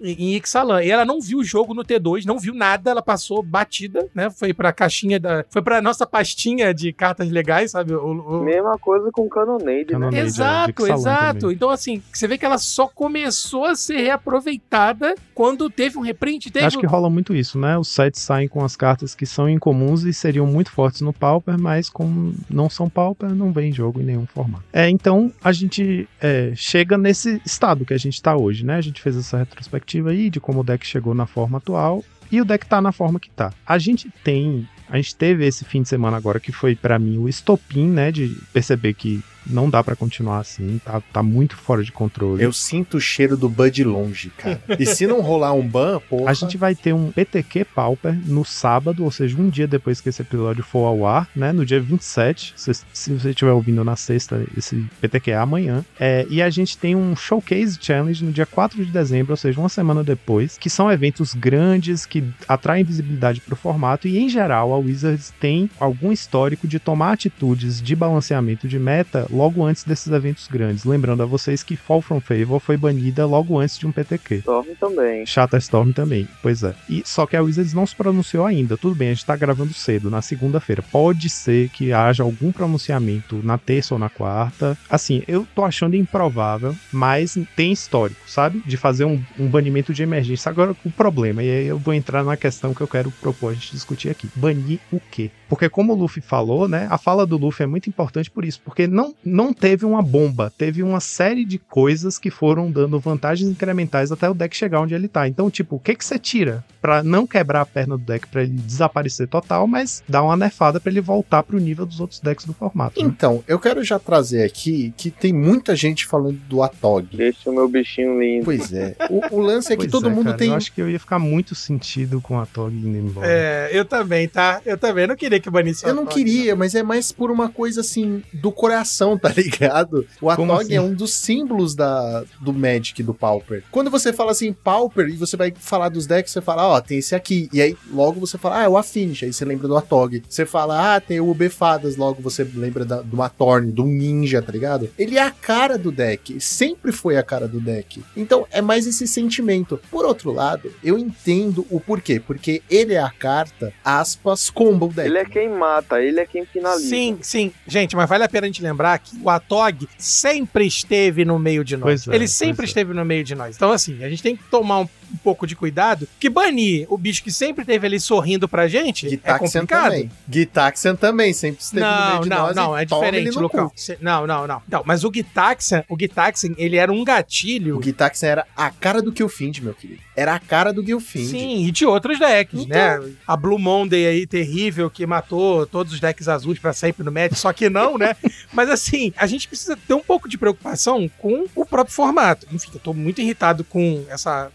Em 0.00 0.36
Ixalan. 0.36 0.82
E 0.82 0.90
ela 0.90 1.04
não 1.04 1.20
viu 1.20 1.38
o 1.38 1.44
jogo 1.44 1.74
no 1.74 1.84
T2, 1.84 2.24
não 2.24 2.38
viu 2.38 2.54
nada, 2.54 2.90
ela 2.90 3.02
passou 3.02 3.42
batida, 3.42 4.06
né? 4.14 4.30
Foi 4.30 4.52
pra 4.52 4.72
caixinha 4.72 5.18
da. 5.20 5.44
Foi 5.50 5.62
pra 5.62 5.80
nossa 5.82 6.06
pastinha 6.06 6.72
de 6.74 6.92
cartas 6.92 7.30
legais, 7.30 7.70
sabe? 7.72 7.94
O, 7.94 8.12
o- 8.40 8.44
Mesma 8.44 8.78
coisa 8.78 9.10
com 9.12 9.28
Canonade, 9.28 9.86
Canonade. 9.86 10.16
né? 10.16 10.22
Exato, 10.22 10.86
exato. 10.86 11.40
também. 11.40 11.54
Então, 11.56 11.70
assim, 11.70 12.02
você 12.12 12.26
vê 12.28 12.36
que 12.38 12.44
ela 12.44 12.58
só 12.58 12.86
começou 12.86 13.64
a 13.64 13.74
ser 13.74 13.98
reaproveitada 13.98 15.14
quando 15.34 15.68
teve 15.70 15.98
um 15.98 16.02
reprint. 16.02 16.50
Teve 16.50 16.66
Acho 16.66 16.78
que 16.78 16.86
rola 16.86 17.08
muito 17.10 17.34
isso, 17.34 17.58
né? 17.58 17.76
Os 17.78 17.88
sites 17.88 18.20
saem 18.20 18.48
com 18.48 18.64
as 18.64 18.76
cartas 18.76 19.14
que 19.14 19.26
são 19.26 19.48
incomuns 19.48 20.04
e 20.04 20.12
seriam 20.12 20.46
muito 20.46 20.70
fortes 20.70 21.00
no 21.00 21.12
Pauper, 21.12 21.58
mas 21.58 21.88
como 21.88 22.34
não 22.50 22.68
são 22.68 22.88
Pauper, 22.88 23.30
não 23.34 23.52
vem 23.52 23.70
em 23.70 23.72
jogo 23.72 24.00
em 24.00 24.04
nenhum 24.04 24.26
formato. 24.26 24.64
É, 24.72 24.88
então 24.88 25.32
a 25.42 25.52
gente 25.52 26.08
é, 26.20 26.52
chega 26.54 26.96
nesse 26.98 27.40
estado 27.44 27.84
que 27.84 27.94
a 27.94 27.98
gente 27.98 28.20
tá 28.22 28.36
hoje, 28.36 28.64
né? 28.64 28.76
A 28.76 28.80
gente 28.80 29.00
fez 29.00 29.16
essa 29.16 29.38
retrospectiva 29.38 29.84
aí 30.00 30.30
de 30.30 30.40
como 30.40 30.60
o 30.60 30.64
deck 30.64 30.86
chegou 30.86 31.14
na 31.14 31.26
forma 31.26 31.58
atual 31.58 32.04
e 32.30 32.40
o 32.40 32.44
deck 32.44 32.66
tá 32.66 32.80
na 32.80 32.92
forma 32.92 33.20
que 33.20 33.30
tá. 33.30 33.52
A 33.66 33.78
gente 33.78 34.10
tem. 34.22 34.68
A 34.88 34.96
gente 34.96 35.14
teve 35.16 35.46
esse 35.46 35.64
fim 35.64 35.82
de 35.82 35.88
semana 35.88 36.16
agora 36.16 36.40
que 36.40 36.52
foi 36.52 36.74
pra 36.74 36.98
mim 36.98 37.18
o 37.18 37.28
estopim, 37.28 37.88
né? 37.88 38.10
De 38.10 38.36
perceber 38.52 38.94
que 38.94 39.22
não 39.46 39.68
dá 39.68 39.82
pra 39.82 39.96
continuar 39.96 40.38
assim, 40.38 40.80
tá, 40.84 41.00
tá 41.12 41.22
muito 41.22 41.56
fora 41.56 41.82
de 41.82 41.92
controle. 41.92 42.42
Eu 42.42 42.52
sinto 42.52 42.96
o 42.96 43.00
cheiro 43.00 43.36
do 43.36 43.48
Bud 43.48 43.84
longe, 43.84 44.30
cara. 44.30 44.60
E 44.78 44.86
se 44.86 45.06
não 45.06 45.20
rolar 45.20 45.52
um 45.52 45.66
ban, 45.66 46.00
porra. 46.00 46.30
A 46.30 46.34
gente 46.34 46.56
vai 46.56 46.74
ter 46.74 46.92
um 46.92 47.10
PTQ 47.10 47.64
Pauper 47.64 48.14
no 48.26 48.44
sábado, 48.44 49.04
ou 49.04 49.10
seja, 49.10 49.36
um 49.36 49.48
dia 49.48 49.66
depois 49.66 50.00
que 50.00 50.08
esse 50.08 50.22
episódio 50.22 50.64
for 50.64 50.86
ao 50.86 51.06
ar, 51.06 51.28
né? 51.34 51.52
No 51.52 51.64
dia 51.64 51.80
27. 51.80 52.54
Se, 52.56 52.72
se 52.92 53.12
você 53.12 53.30
estiver 53.30 53.52
ouvindo 53.52 53.84
na 53.84 53.96
sexta, 53.96 54.44
esse 54.56 54.84
PTQ 55.00 55.30
é 55.30 55.36
amanhã. 55.36 55.84
É, 55.98 56.26
e 56.28 56.42
a 56.42 56.50
gente 56.50 56.76
tem 56.76 56.96
um 56.96 57.14
Showcase 57.14 57.78
Challenge 57.80 58.24
no 58.24 58.32
dia 58.32 58.46
4 58.46 58.84
de 58.84 58.90
dezembro, 58.90 59.32
ou 59.32 59.36
seja, 59.36 59.60
uma 59.60 59.68
semana 59.68 60.02
depois, 60.02 60.58
que 60.58 60.68
são 60.68 60.90
eventos 60.90 61.34
grandes 61.34 62.04
que 62.04 62.24
atraem 62.48 62.84
visibilidade 62.84 63.40
para 63.40 63.54
o 63.54 63.56
formato. 63.56 64.08
E 64.08 64.18
em 64.18 64.28
geral, 64.28 64.72
a 64.72 64.78
Wizards 64.78 65.32
tem 65.40 65.70
algum 65.78 66.12
histórico 66.12 66.66
de 66.66 66.78
tomar 66.78 67.12
atitudes 67.12 67.80
de 67.80 67.94
balanceamento 67.94 68.68
de 68.68 68.78
meta 68.78 69.26
logo 69.34 69.64
antes 69.64 69.84
desses 69.84 70.10
eventos 70.12 70.48
grandes. 70.48 70.84
Lembrando 70.84 71.22
a 71.22 71.26
vocês 71.26 71.62
que 71.62 71.76
Fall 71.76 72.00
from 72.00 72.20
Favor 72.20 72.60
foi 72.60 72.76
banida 72.76 73.26
logo 73.26 73.58
antes 73.58 73.78
de 73.78 73.86
um 73.86 73.92
PTQ. 73.92 74.36
Storm 74.36 74.66
também. 74.78 75.26
Shatterstorm 75.26 75.92
também, 75.92 76.28
pois 76.42 76.62
é. 76.62 76.74
E 76.88 77.02
só 77.04 77.26
que 77.26 77.36
a 77.36 77.42
Wizards 77.42 77.74
não 77.74 77.86
se 77.86 77.94
pronunciou 77.94 78.46
ainda. 78.46 78.76
Tudo 78.76 78.94
bem, 78.94 79.10
a 79.10 79.14
gente 79.14 79.26
tá 79.26 79.36
gravando 79.36 79.72
cedo, 79.74 80.10
na 80.10 80.22
segunda-feira. 80.22 80.82
Pode 80.82 81.28
ser 81.28 81.68
que 81.70 81.92
haja 81.92 82.22
algum 82.22 82.52
pronunciamento 82.52 83.40
na 83.42 83.58
terça 83.58 83.94
ou 83.94 83.98
na 83.98 84.08
quarta. 84.08 84.78
Assim, 84.88 85.22
eu 85.26 85.46
tô 85.54 85.64
achando 85.64 85.96
improvável, 85.96 86.74
mas 86.92 87.36
tem 87.56 87.72
histórico, 87.72 88.20
sabe? 88.28 88.62
De 88.64 88.76
fazer 88.76 89.04
um, 89.04 89.20
um 89.38 89.48
banimento 89.48 89.92
de 89.92 90.02
emergência. 90.02 90.48
Agora, 90.48 90.76
o 90.84 90.90
problema, 90.90 91.42
e 91.42 91.50
aí 91.50 91.66
eu 91.66 91.78
vou 91.78 91.94
entrar 91.94 92.22
na 92.22 92.36
questão 92.36 92.72
que 92.72 92.80
eu 92.80 92.88
quero 92.88 93.10
propor 93.10 93.50
a 93.50 93.54
gente 93.54 93.72
discutir 93.72 94.10
aqui. 94.10 94.28
Banir 94.36 94.78
o 94.92 95.00
quê? 95.10 95.30
Porque 95.48 95.68
como 95.68 95.92
o 95.92 95.96
Luffy 95.96 96.22
falou, 96.22 96.68
né? 96.68 96.86
A 96.90 96.98
fala 96.98 97.26
do 97.26 97.36
Luffy 97.36 97.64
é 97.64 97.66
muito 97.66 97.88
importante 97.88 98.30
por 98.30 98.44
isso, 98.44 98.60
porque 98.64 98.86
não, 98.86 99.14
não 99.24 99.52
teve 99.52 99.84
uma 99.84 100.02
bomba, 100.02 100.52
teve 100.56 100.82
uma 100.82 101.00
série 101.00 101.44
de 101.44 101.58
coisas 101.58 102.18
que 102.18 102.30
foram 102.30 102.70
dando 102.70 102.98
vantagens 102.98 103.50
incrementais 103.50 104.12
até 104.12 104.28
o 104.28 104.34
deck 104.34 104.56
chegar 104.56 104.80
onde 104.80 104.94
ele 104.94 105.08
tá. 105.08 105.28
Então, 105.28 105.50
tipo, 105.50 105.76
o 105.76 105.80
que 105.80 105.94
que 105.94 106.04
você 106.04 106.18
tira 106.18 106.64
Pra 106.84 107.02
não 107.02 107.26
quebrar 107.26 107.62
a 107.62 107.64
perna 107.64 107.96
do 107.96 108.04
deck 108.04 108.28
pra 108.28 108.42
ele 108.42 108.52
desaparecer 108.52 109.26
total, 109.26 109.66
mas 109.66 110.04
dar 110.06 110.22
uma 110.22 110.36
nerfada 110.36 110.78
pra 110.78 110.92
ele 110.92 111.00
voltar 111.00 111.42
pro 111.42 111.58
nível 111.58 111.86
dos 111.86 111.98
outros 111.98 112.20
decks 112.20 112.44
do 112.44 112.52
formato. 112.52 113.00
né? 113.00 113.08
Então, 113.08 113.42
eu 113.48 113.58
quero 113.58 113.82
já 113.82 113.98
trazer 113.98 114.44
aqui 114.44 114.92
que 114.94 115.10
tem 115.10 115.32
muita 115.32 115.74
gente 115.74 116.04
falando 116.04 116.38
do 116.46 116.62
Atog. 116.62 117.16
Deixa 117.16 117.48
o 117.48 117.54
meu 117.54 117.66
bichinho 117.66 118.20
lindo. 118.20 118.44
Pois 118.44 118.70
é. 118.70 118.94
O, 119.08 119.36
o 119.36 119.40
lance 119.40 119.72
é 119.72 119.76
que 119.76 119.84
Pois 119.84 119.90
todo 119.90 120.10
é, 120.10 120.12
mundo 120.12 120.26
cara, 120.26 120.36
tem. 120.36 120.50
Eu 120.50 120.56
acho 120.56 120.70
que 120.74 120.82
eu 120.82 120.90
ia 120.90 121.00
ficar 121.00 121.18
muito 121.18 121.54
sentido 121.54 122.20
com 122.20 122.38
a 122.38 122.44
Tog 122.44 122.74
indo 122.76 122.98
embora. 122.98 123.26
É, 123.30 123.70
eu 123.72 123.86
também, 123.86 124.28
tá? 124.28 124.60
Eu 124.66 124.76
também 124.76 125.06
não 125.06 125.16
queria 125.16 125.40
que 125.40 125.48
banisse 125.48 125.86
o 125.86 125.88
Eu 125.88 125.94
não 125.94 126.02
Atog, 126.02 126.14
queria, 126.14 126.54
mas 126.54 126.74
é 126.74 126.82
mais 126.82 127.10
por 127.10 127.30
uma 127.30 127.48
coisa 127.48 127.80
assim 127.80 128.22
do 128.30 128.52
coração, 128.52 129.13
tá 129.18 129.30
ligado? 129.30 130.06
O 130.20 130.30
Atog 130.30 130.62
assim? 130.62 130.74
é 130.74 130.80
um 130.80 130.94
dos 130.94 131.14
símbolos 131.14 131.74
da, 131.74 132.24
do 132.40 132.52
Magic 132.52 133.02
do 133.02 133.14
Pauper. 133.14 133.62
Quando 133.70 133.90
você 133.90 134.12
fala 134.12 134.32
assim 134.32 134.52
Pauper 134.52 135.08
e 135.08 135.16
você 135.16 135.36
vai 135.36 135.52
falar 135.56 135.88
dos 135.88 136.06
decks, 136.06 136.32
você 136.32 136.40
fala, 136.40 136.66
ó, 136.66 136.80
tem 136.80 136.98
esse 136.98 137.14
aqui. 137.14 137.48
E 137.52 137.60
aí 137.60 137.76
logo 137.90 138.20
você 138.20 138.38
fala, 138.38 138.60
ah, 138.60 138.64
é 138.64 138.68
o 138.68 138.76
Affinity. 138.76 139.26
Aí 139.26 139.32
você 139.32 139.44
lembra 139.44 139.68
do 139.68 139.76
Atog. 139.76 140.22
Você 140.28 140.46
fala, 140.46 140.96
ah, 140.96 141.00
tem 141.00 141.20
o 141.20 141.34
Befadas. 141.34 141.96
Logo 141.96 142.22
você 142.22 142.44
lembra 142.44 142.84
da, 142.84 143.00
do 143.00 143.20
Atorn, 143.22 143.70
do 143.70 143.84
Ninja, 143.84 144.42
tá 144.42 144.52
ligado? 144.52 144.90
Ele 144.98 145.18
é 145.18 145.22
a 145.22 145.30
cara 145.30 145.76
do 145.78 145.90
deck. 145.90 146.40
Sempre 146.40 146.92
foi 146.92 147.16
a 147.16 147.22
cara 147.22 147.48
do 147.48 147.60
deck. 147.60 148.02
Então 148.16 148.46
é 148.50 148.60
mais 148.60 148.86
esse 148.86 149.06
sentimento. 149.06 149.80
Por 149.90 150.04
outro 150.04 150.32
lado, 150.32 150.72
eu 150.82 150.98
entendo 150.98 151.66
o 151.70 151.80
porquê. 151.80 152.20
Porque 152.20 152.62
ele 152.70 152.94
é 152.94 153.00
a 153.00 153.10
carta, 153.10 153.72
aspas, 153.84 154.50
combo 154.50 154.88
deck. 154.88 155.08
Ele 155.08 155.18
é 155.18 155.24
quem 155.24 155.48
mata, 155.48 156.02
ele 156.02 156.20
é 156.20 156.26
quem 156.26 156.44
finaliza. 156.44 156.88
Sim, 156.88 157.18
sim. 157.20 157.52
Gente, 157.66 157.96
mas 157.96 158.08
vale 158.08 158.24
a 158.24 158.28
pena 158.28 158.46
a 158.46 158.48
gente 158.48 158.62
lembrar 158.62 158.94
que 159.04 159.16
o 159.22 159.30
Atog 159.30 159.88
sempre 159.98 160.66
esteve 160.66 161.24
no 161.24 161.38
meio 161.38 161.64
de 161.64 161.76
nós. 161.76 162.08
É, 162.08 162.14
Ele 162.14 162.26
sempre 162.26 162.64
é. 162.64 162.68
esteve 162.68 162.92
no 162.94 163.04
meio 163.04 163.22
de 163.24 163.34
nós. 163.34 163.56
Então, 163.56 163.70
assim, 163.70 164.02
a 164.02 164.08
gente 164.08 164.22
tem 164.22 164.36
que 164.36 164.44
tomar 164.44 164.80
um, 164.80 164.88
um 165.14 165.18
pouco 165.18 165.46
de 165.46 165.54
cuidado, 165.56 166.08
que 166.18 166.28
banir 166.28 166.86
o 166.90 166.98
bicho 166.98 167.22
que 167.22 167.30
sempre 167.30 167.62
esteve 167.62 167.86
ali 167.86 168.00
sorrindo 168.00 168.48
pra 168.48 168.66
gente 168.68 169.06
é 169.06 169.10
Gitaxian 169.10 169.60
complicado. 169.60 169.84
também. 169.92 170.10
Gitaxian 170.30 170.96
também, 170.96 171.32
sempre 171.32 171.62
esteve 171.62 171.84
no 171.84 171.90
meio 171.92 172.10
Não, 172.14 172.20
de 172.20 172.28
não, 172.28 172.36
nós. 172.38 172.56
não, 172.56 172.78
e 172.78 172.82
é 172.82 172.84
diferente, 172.84 173.30
Lucão. 173.38 173.70
Não, 174.00 174.26
não, 174.26 174.46
não. 174.46 174.62
Então, 174.66 174.82
mas 174.84 175.04
o 175.04 175.10
Gitaxian, 175.14 175.84
o 175.88 175.96
Gitaxian, 175.98 176.54
ele 176.58 176.76
era 176.76 176.92
um 176.92 177.04
gatilho. 177.04 177.78
O 177.78 177.82
Gitaxian 177.82 178.28
era 178.28 178.46
a 178.56 178.70
cara 178.70 179.00
do 179.00 179.14
Gilfind, 179.16 179.58
meu 179.60 179.74
querido. 179.74 180.00
Era 180.16 180.34
a 180.34 180.38
cara 180.38 180.72
do 180.72 180.84
Gilfind. 180.84 181.28
Sim, 181.30 181.66
e 181.66 181.70
de 181.70 181.84
outros 181.86 182.18
decks, 182.18 182.60
Então- 182.62 182.68
né? 182.76 183.12
A 183.26 183.36
Blue 183.36 183.58
Monday 183.58 184.06
aí, 184.06 184.26
terrível, 184.26 184.90
que 184.90 185.06
matou 185.06 185.66
todos 185.66 185.92
os 185.92 186.00
decks 186.00 186.28
azuis 186.28 186.58
pra 186.58 186.72
sempre 186.72 187.04
no 187.04 187.10
match, 187.12 187.34
só 187.34 187.52
que 187.52 187.68
não, 187.68 187.96
né? 187.98 188.14
Mas 188.52 188.68
assim, 188.70 189.12
a 189.16 189.26
gente 189.26 189.48
precisa 189.48 189.76
ter 189.76 189.94
um 189.94 190.00
pouco 190.02 190.28
de 190.28 190.38
preocupação 190.38 191.08
com 191.18 191.44
o 191.54 191.64
próprio 191.66 191.94
formato. 191.94 192.46
Enfim, 192.52 192.70
eu 192.74 192.80
tô 192.80 192.92
muito 192.94 193.20
irritado 193.20 193.64
com 193.64 194.04
essa 194.08 194.50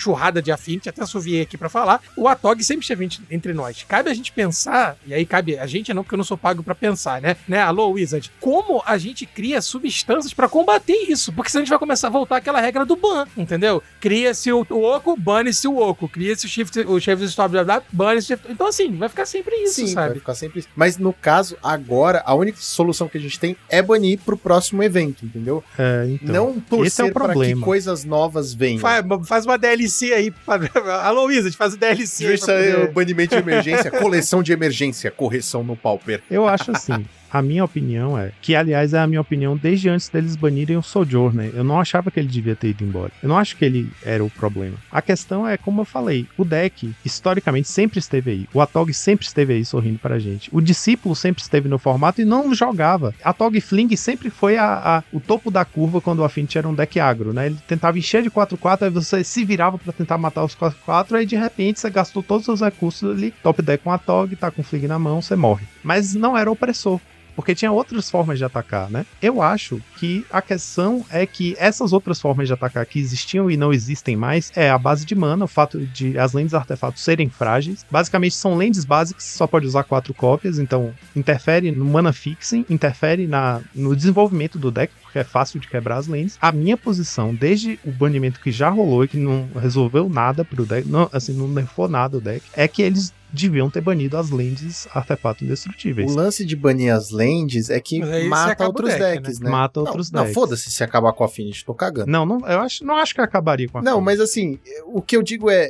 enxurrada 0.00 0.40
de 0.40 0.50
Affinity, 0.50 0.88
até 0.88 1.04
suviei 1.04 1.42
aqui 1.42 1.58
pra 1.58 1.68
falar. 1.68 2.00
O 2.16 2.26
Atog 2.26 2.62
sempre 2.64 2.82
esteve 2.82 3.04
ent- 3.04 3.20
entre 3.30 3.52
nós. 3.52 3.84
Cabe 3.86 4.10
a 4.10 4.14
gente 4.14 4.32
pensar, 4.32 4.96
e 5.06 5.12
aí 5.12 5.26
cabe 5.26 5.58
a 5.58 5.66
gente 5.66 5.92
não, 5.92 6.02
porque 6.02 6.14
eu 6.14 6.18
não 6.18 6.24
sou 6.24 6.38
pago 6.38 6.62
pra 6.62 6.74
pensar, 6.74 7.20
né? 7.20 7.36
né? 7.46 7.60
Alô, 7.60 7.90
Wizard, 7.90 8.30
como 8.40 8.82
a 8.86 8.96
gente 8.96 9.26
cria 9.26 9.60
substâncias 9.60 10.32
pra 10.32 10.48
combater 10.48 10.94
isso? 11.08 11.32
Porque 11.32 11.50
senão 11.50 11.60
a 11.62 11.64
gente 11.64 11.70
vai 11.70 11.78
começar 11.78 12.06
a 12.08 12.10
voltar 12.10 12.36
àquela 12.38 12.60
regra 12.60 12.84
do 12.86 12.96
ban, 12.96 13.26
entendeu? 13.36 13.82
Cria-se 14.00 14.50
o, 14.52 14.66
o 14.70 14.82
Oco, 14.82 15.16
bane-se 15.16 15.68
o 15.68 15.76
Oco. 15.76 16.08
Cria-se 16.08 16.46
o 16.46 16.48
Shift, 16.48 16.80
o 16.80 16.98
Shift 16.98 17.24
Stop, 17.26 17.54
bane-se 17.92 18.32
o 18.32 18.36
Shift. 18.36 18.50
Então, 18.52 18.66
assim, 18.66 18.96
vai 18.96 19.08
ficar 19.08 19.26
sempre 19.26 19.54
isso, 19.56 19.74
Sim, 19.74 19.94
vai 19.94 20.06
sabe? 20.08 20.18
ficar 20.20 20.34
sempre 20.34 20.60
isso. 20.60 20.68
Mas 20.74 20.96
no 20.96 21.12
caso, 21.12 21.56
agora, 21.62 22.22
a 22.24 22.34
única 22.34 22.58
solução 22.60 23.08
que 23.08 23.18
a 23.18 23.20
gente 23.20 23.38
tem 23.38 23.56
é 23.68 23.82
banir 23.82 24.18
pro 24.24 24.36
próximo 24.36 24.82
evento, 24.82 25.24
entendeu? 25.24 25.62
É, 25.78 26.06
então. 26.08 26.34
não 26.34 26.50
esse 26.50 27.02
é 27.02 27.04
torcer 27.04 27.04
o 27.06 27.12
para 27.12 27.22
que 27.26 27.32
problema. 27.32 27.62
coisas 27.64 28.04
novas 28.04 28.54
venham. 28.54 28.78
Faz, 28.80 29.04
faz 29.26 29.44
uma 29.46 29.58
DLC 29.58 29.89
aí. 30.12 30.30
pra- 30.44 31.02
Alô, 31.04 31.24
Wizard, 31.26 31.56
faz 31.56 31.74
o 31.74 31.76
DLC. 31.76 32.34
Isso 32.34 32.50
aí, 32.50 32.72
poder- 32.72 32.88
o 32.88 32.92
banimento 32.92 33.34
de 33.36 33.42
emergência, 33.42 33.90
coleção 33.90 34.42
de 34.42 34.52
emergência, 34.52 35.10
correção 35.10 35.62
no 35.64 35.76
Pauper. 35.76 36.22
Eu 36.30 36.46
acho 36.48 36.70
assim. 36.70 37.04
A 37.32 37.40
minha 37.42 37.64
opinião 37.64 38.18
é, 38.18 38.32
que 38.42 38.54
aliás 38.54 38.92
é 38.92 38.98
a 38.98 39.06
minha 39.06 39.20
opinião 39.20 39.56
desde 39.56 39.88
antes 39.88 40.08
deles 40.08 40.34
banirem 40.36 40.76
o 40.76 40.82
Sojourner. 40.82 41.52
Eu 41.54 41.62
não 41.64 41.80
achava 41.80 42.10
que 42.10 42.18
ele 42.18 42.28
devia 42.28 42.56
ter 42.56 42.68
ido 42.70 42.84
embora. 42.84 43.12
Eu 43.22 43.28
não 43.28 43.38
acho 43.38 43.56
que 43.56 43.64
ele 43.64 43.88
era 44.02 44.24
o 44.24 44.30
problema. 44.30 44.76
A 44.90 45.00
questão 45.00 45.46
é, 45.46 45.56
como 45.56 45.80
eu 45.82 45.84
falei, 45.84 46.26
o 46.36 46.44
deck 46.44 46.92
historicamente 47.04 47.68
sempre 47.68 47.98
esteve 47.98 48.30
aí. 48.30 48.48
O 48.52 48.60
Atog 48.60 48.92
sempre 48.92 49.26
esteve 49.26 49.52
aí 49.54 49.64
sorrindo 49.64 49.98
pra 49.98 50.18
gente. 50.18 50.48
O 50.52 50.60
discípulo 50.60 51.14
sempre 51.14 51.42
esteve 51.42 51.68
no 51.68 51.78
formato 51.78 52.20
e 52.20 52.24
não 52.24 52.54
jogava. 52.54 53.14
Atog 53.22 53.60
Fling 53.60 53.94
sempre 53.96 54.30
foi 54.30 54.56
a, 54.56 54.98
a- 54.98 55.04
o 55.12 55.20
topo 55.20 55.50
da 55.50 55.64
curva 55.64 56.00
quando 56.00 56.20
o 56.20 56.24
Affinity 56.24 56.58
era 56.58 56.68
um 56.68 56.74
deck 56.74 56.98
agro, 56.98 57.32
né? 57.32 57.46
Ele 57.46 57.58
tentava 57.66 57.98
encher 57.98 58.22
de 58.22 58.30
4-4, 58.30 58.82
aí 58.82 58.90
você 58.90 59.22
se 59.22 59.44
virava 59.44 59.78
pra 59.78 59.92
tentar 59.92 60.18
matar 60.18 60.44
os 60.44 60.54
4-4, 60.56 61.14
aí 61.16 61.26
de 61.26 61.36
repente 61.36 61.80
você 61.80 61.90
gastou 61.90 62.22
todos 62.22 62.48
os 62.48 62.58
seus 62.58 62.60
recursos 62.72 63.10
ali, 63.10 63.32
top 63.42 63.62
deck 63.62 63.82
com 63.84 63.92
Atog, 63.92 64.34
tá 64.36 64.50
com 64.50 64.62
Fling 64.62 64.86
na 64.86 64.98
mão, 64.98 65.22
você 65.22 65.36
morre. 65.36 65.64
Mas 65.82 66.14
não 66.14 66.36
era 66.36 66.50
opressor 66.50 67.00
porque 67.34 67.54
tinha 67.54 67.72
outras 67.72 68.10
formas 68.10 68.38
de 68.38 68.44
atacar, 68.44 68.90
né? 68.90 69.06
Eu 69.20 69.42
acho 69.42 69.80
que 69.98 70.24
a 70.30 70.42
questão 70.42 71.04
é 71.10 71.26
que 71.26 71.54
essas 71.58 71.92
outras 71.92 72.20
formas 72.20 72.46
de 72.46 72.54
atacar 72.54 72.84
que 72.86 72.98
existiam 72.98 73.50
e 73.50 73.56
não 73.56 73.72
existem 73.72 74.16
mais 74.16 74.52
é 74.54 74.70
a 74.70 74.78
base 74.78 75.04
de 75.04 75.14
mana, 75.14 75.44
o 75.44 75.48
fato 75.48 75.78
de 75.86 76.18
as 76.18 76.32
lentes 76.32 76.54
artefatos 76.54 77.02
serem 77.02 77.28
frágeis. 77.28 77.84
Basicamente 77.90 78.34
são 78.34 78.56
lentes 78.56 78.84
básicas, 78.84 79.24
só 79.24 79.46
pode 79.46 79.66
usar 79.66 79.84
quatro 79.84 80.12
cópias, 80.14 80.58
então 80.58 80.92
interfere 81.14 81.70
no 81.70 81.84
mana 81.84 82.12
fixing, 82.12 82.64
interfere 82.68 83.26
na, 83.26 83.60
no 83.74 83.94
desenvolvimento 83.94 84.58
do 84.58 84.70
deck, 84.70 84.92
porque 85.10 85.18
é 85.18 85.24
fácil 85.24 85.58
de 85.58 85.66
quebrar 85.68 85.96
as 85.96 86.06
lentes. 86.06 86.38
A 86.40 86.52
minha 86.52 86.76
posição, 86.76 87.34
desde 87.34 87.78
o 87.84 87.90
banimento 87.90 88.40
que 88.40 88.52
já 88.52 88.68
rolou 88.70 89.04
e 89.04 89.08
que 89.08 89.16
não 89.16 89.48
resolveu 89.60 90.08
nada 90.08 90.44
pro 90.44 90.64
deck, 90.64 90.88
não, 90.88 91.10
assim, 91.12 91.32
não 91.32 91.48
nerfou 91.48 91.88
nada 91.88 92.16
o 92.16 92.20
deck, 92.20 92.44
é 92.54 92.68
que 92.68 92.80
eles 92.80 93.12
deviam 93.32 93.70
ter 93.70 93.80
banido 93.80 94.16
as 94.16 94.30
lentes 94.30 94.88
artefatos 94.92 95.42
indestrutíveis. 95.42 96.10
O 96.10 96.14
lance 96.16 96.44
de 96.44 96.56
banir 96.56 96.92
as 96.94 97.10
lands 97.10 97.70
é 97.70 97.80
que 97.80 98.00
mata 98.28 98.66
outros 98.66 98.90
deck, 98.94 99.22
decks, 99.22 99.40
né? 99.40 99.50
Mata 99.50 99.80
Não, 99.80 99.86
outros 99.86 100.10
Não, 100.10 100.22
decks. 100.22 100.34
foda-se 100.34 100.70
se 100.70 100.82
acabar 100.82 101.12
com 101.12 101.22
a 101.24 101.26
Affinity, 101.26 101.64
tô 101.64 101.74
cagando. 101.74 102.10
Não, 102.10 102.24
não, 102.26 102.38
eu 102.48 102.60
acho, 102.60 102.84
não 102.84 102.96
acho 102.96 103.14
que 103.14 103.20
acabaria 103.20 103.68
com 103.68 103.78
a 103.78 103.82
Não, 103.82 103.94
Fênix. 103.98 104.04
mas 104.04 104.20
assim, 104.20 104.58
o 104.86 105.00
que 105.02 105.16
eu 105.16 105.22
digo 105.22 105.50
é. 105.50 105.68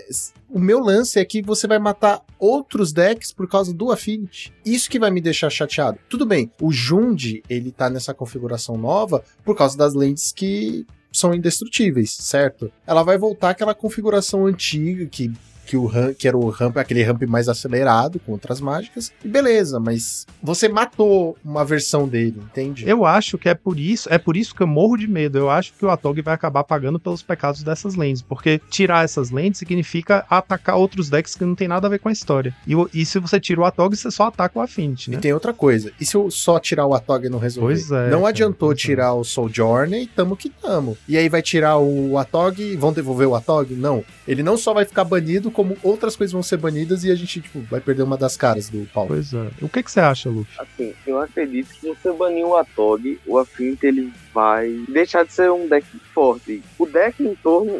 O 0.53 0.59
meu 0.59 0.80
lance 0.80 1.18
é 1.20 1.24
que 1.24 1.40
você 1.40 1.68
vai 1.68 1.78
matar 1.78 2.22
outros 2.36 2.92
decks 2.92 3.32
por 3.32 3.48
causa 3.48 3.72
do 3.72 3.92
Affinity. 3.92 4.53
Isso 4.66 4.90
que 4.90 4.98
vai 4.98 5.09
me 5.09 5.20
deixar 5.20 5.48
chateado. 5.48 5.98
Tudo 6.09 6.26
bem, 6.26 6.51
o 6.61 6.72
Jund, 6.72 7.40
ele 7.48 7.70
tá 7.70 7.88
nessa 7.88 8.12
configuração 8.12 8.76
nova 8.76 9.22
por 9.44 9.57
causa 9.57 9.78
das 9.78 9.94
lentes 9.94 10.32
que 10.32 10.84
são 11.12 11.32
indestrutíveis, 11.32 12.11
certo? 12.11 12.70
Ela 12.84 13.05
vai 13.05 13.16
voltar 13.16 13.51
àquela 13.51 13.74
configuração 13.74 14.46
antiga 14.46 15.07
que. 15.07 15.32
Que, 15.71 15.77
o 15.77 15.87
ramp, 15.87 16.16
que 16.16 16.27
era 16.27 16.37
o 16.37 16.49
ramp, 16.51 16.77
aquele 16.79 17.01
ramp 17.05 17.23
mais 17.29 17.49
acelerado 17.49 18.18
com 18.18 18.33
outras 18.33 18.61
mágicas. 18.61 19.12
E 19.25 19.29
beleza, 19.29 19.79
mas 19.79 20.27
você 20.43 20.68
matou 20.68 21.39
uma 21.45 21.64
versão 21.64 22.09
dele, 22.09 22.41
entende? 22.43 22.89
Eu 22.89 23.05
acho 23.05 23.39
que 23.39 23.49
é 23.49 23.55
por 23.55 23.79
isso, 23.79 24.09
é 24.12 24.18
por 24.18 24.37
isso 24.37 24.53
que 24.53 24.62
eu 24.62 24.66
morro 24.66 24.97
de 24.97 25.07
medo. 25.07 25.39
Eu 25.39 25.49
acho 25.49 25.73
que 25.75 25.85
o 25.85 25.91
Atog 25.91 26.21
vai 26.23 26.35
acabar 26.35 26.64
pagando 26.64 26.99
pelos 26.99 27.23
pecados 27.23 27.62
dessas 27.62 27.95
lentes, 27.95 28.21
porque 28.21 28.61
tirar 28.68 29.05
essas 29.05 29.31
lentes 29.31 29.61
significa 29.61 30.27
atacar 30.29 30.77
outros 30.77 31.09
decks 31.09 31.37
que 31.37 31.45
não 31.45 31.55
tem 31.55 31.68
nada 31.68 31.87
a 31.87 31.91
ver 31.91 32.01
com 32.01 32.09
a 32.09 32.12
história. 32.12 32.53
E, 32.66 32.75
e 32.93 33.07
se 33.07 33.21
você 33.21 33.39
tira 33.39 33.61
o 33.61 33.64
Atog, 33.64 33.97
você 33.97 34.11
só 34.11 34.25
ataca 34.27 34.59
o 34.59 34.62
Affinity, 34.62 35.11
E 35.11 35.14
né? 35.14 35.21
tem 35.21 35.33
outra 35.33 35.53
coisa. 35.53 35.93
E 36.01 36.05
se 36.05 36.16
eu 36.16 36.33
só 36.33 36.59
tirar 36.59 36.85
o 36.87 36.95
Atog 36.95 37.25
e 37.25 37.29
não 37.29 37.39
resolver? 37.39 37.75
Pois 37.75 37.93
é, 37.93 38.11
não 38.11 38.27
adiantou 38.27 38.73
é. 38.73 38.75
tirar 38.75 39.14
o 39.14 39.23
Sojourner 39.23 40.03
e 40.03 40.07
tamo 40.09 40.37
que 40.37 40.51
tamo. 40.51 40.99
E 41.09 41.16
aí 41.16 41.29
vai 41.29 41.43
tirar 41.43 41.79
o 41.79 42.18
Atog 42.18 42.61
e 42.61 42.75
vão 42.75 42.93
devolver 42.93 43.29
o 43.29 43.37
Atog? 43.37 43.73
Não. 43.75 44.05
Ele 44.27 44.43
não 44.43 44.57
só 44.57 44.75
vai 44.75 44.85
ficar 44.85 45.05
banido, 45.05 45.51
como 45.61 45.77
outras 45.83 46.17
coisas 46.17 46.33
vão 46.33 46.43
ser 46.43 46.57
banidas 46.57 47.05
e 47.05 47.11
a 47.11 47.15
gente, 47.15 47.39
tipo, 47.39 47.61
vai 47.71 47.81
perder 47.81 48.03
uma 48.03 48.17
das 48.17 48.35
caras 48.35 48.71
do 48.71 48.89
pau. 48.95 49.07
Pois 49.07 49.35
é. 49.35 49.51
O 49.61 49.69
que, 49.69 49.83
que 49.83 49.91
você 49.91 50.01
acha, 50.01 50.31
Luffy? 50.31 50.55
Assim, 50.59 50.95
eu 51.07 51.21
acredito 51.21 51.69
que 51.69 51.81
se 51.81 51.89
você 51.89 52.11
banir 52.13 52.47
o 52.47 52.57
Atog, 52.57 53.21
o 53.27 53.37
Affinity 53.37 53.87
ele 53.87 54.13
vai 54.33 54.68
deixar 54.89 55.24
de 55.24 55.33
ser 55.33 55.51
um 55.51 55.66
deck 55.66 55.87
forte. 56.14 56.62
O 56.78 56.87
deck 56.87 57.22
em 57.22 57.35
torno 57.35 57.72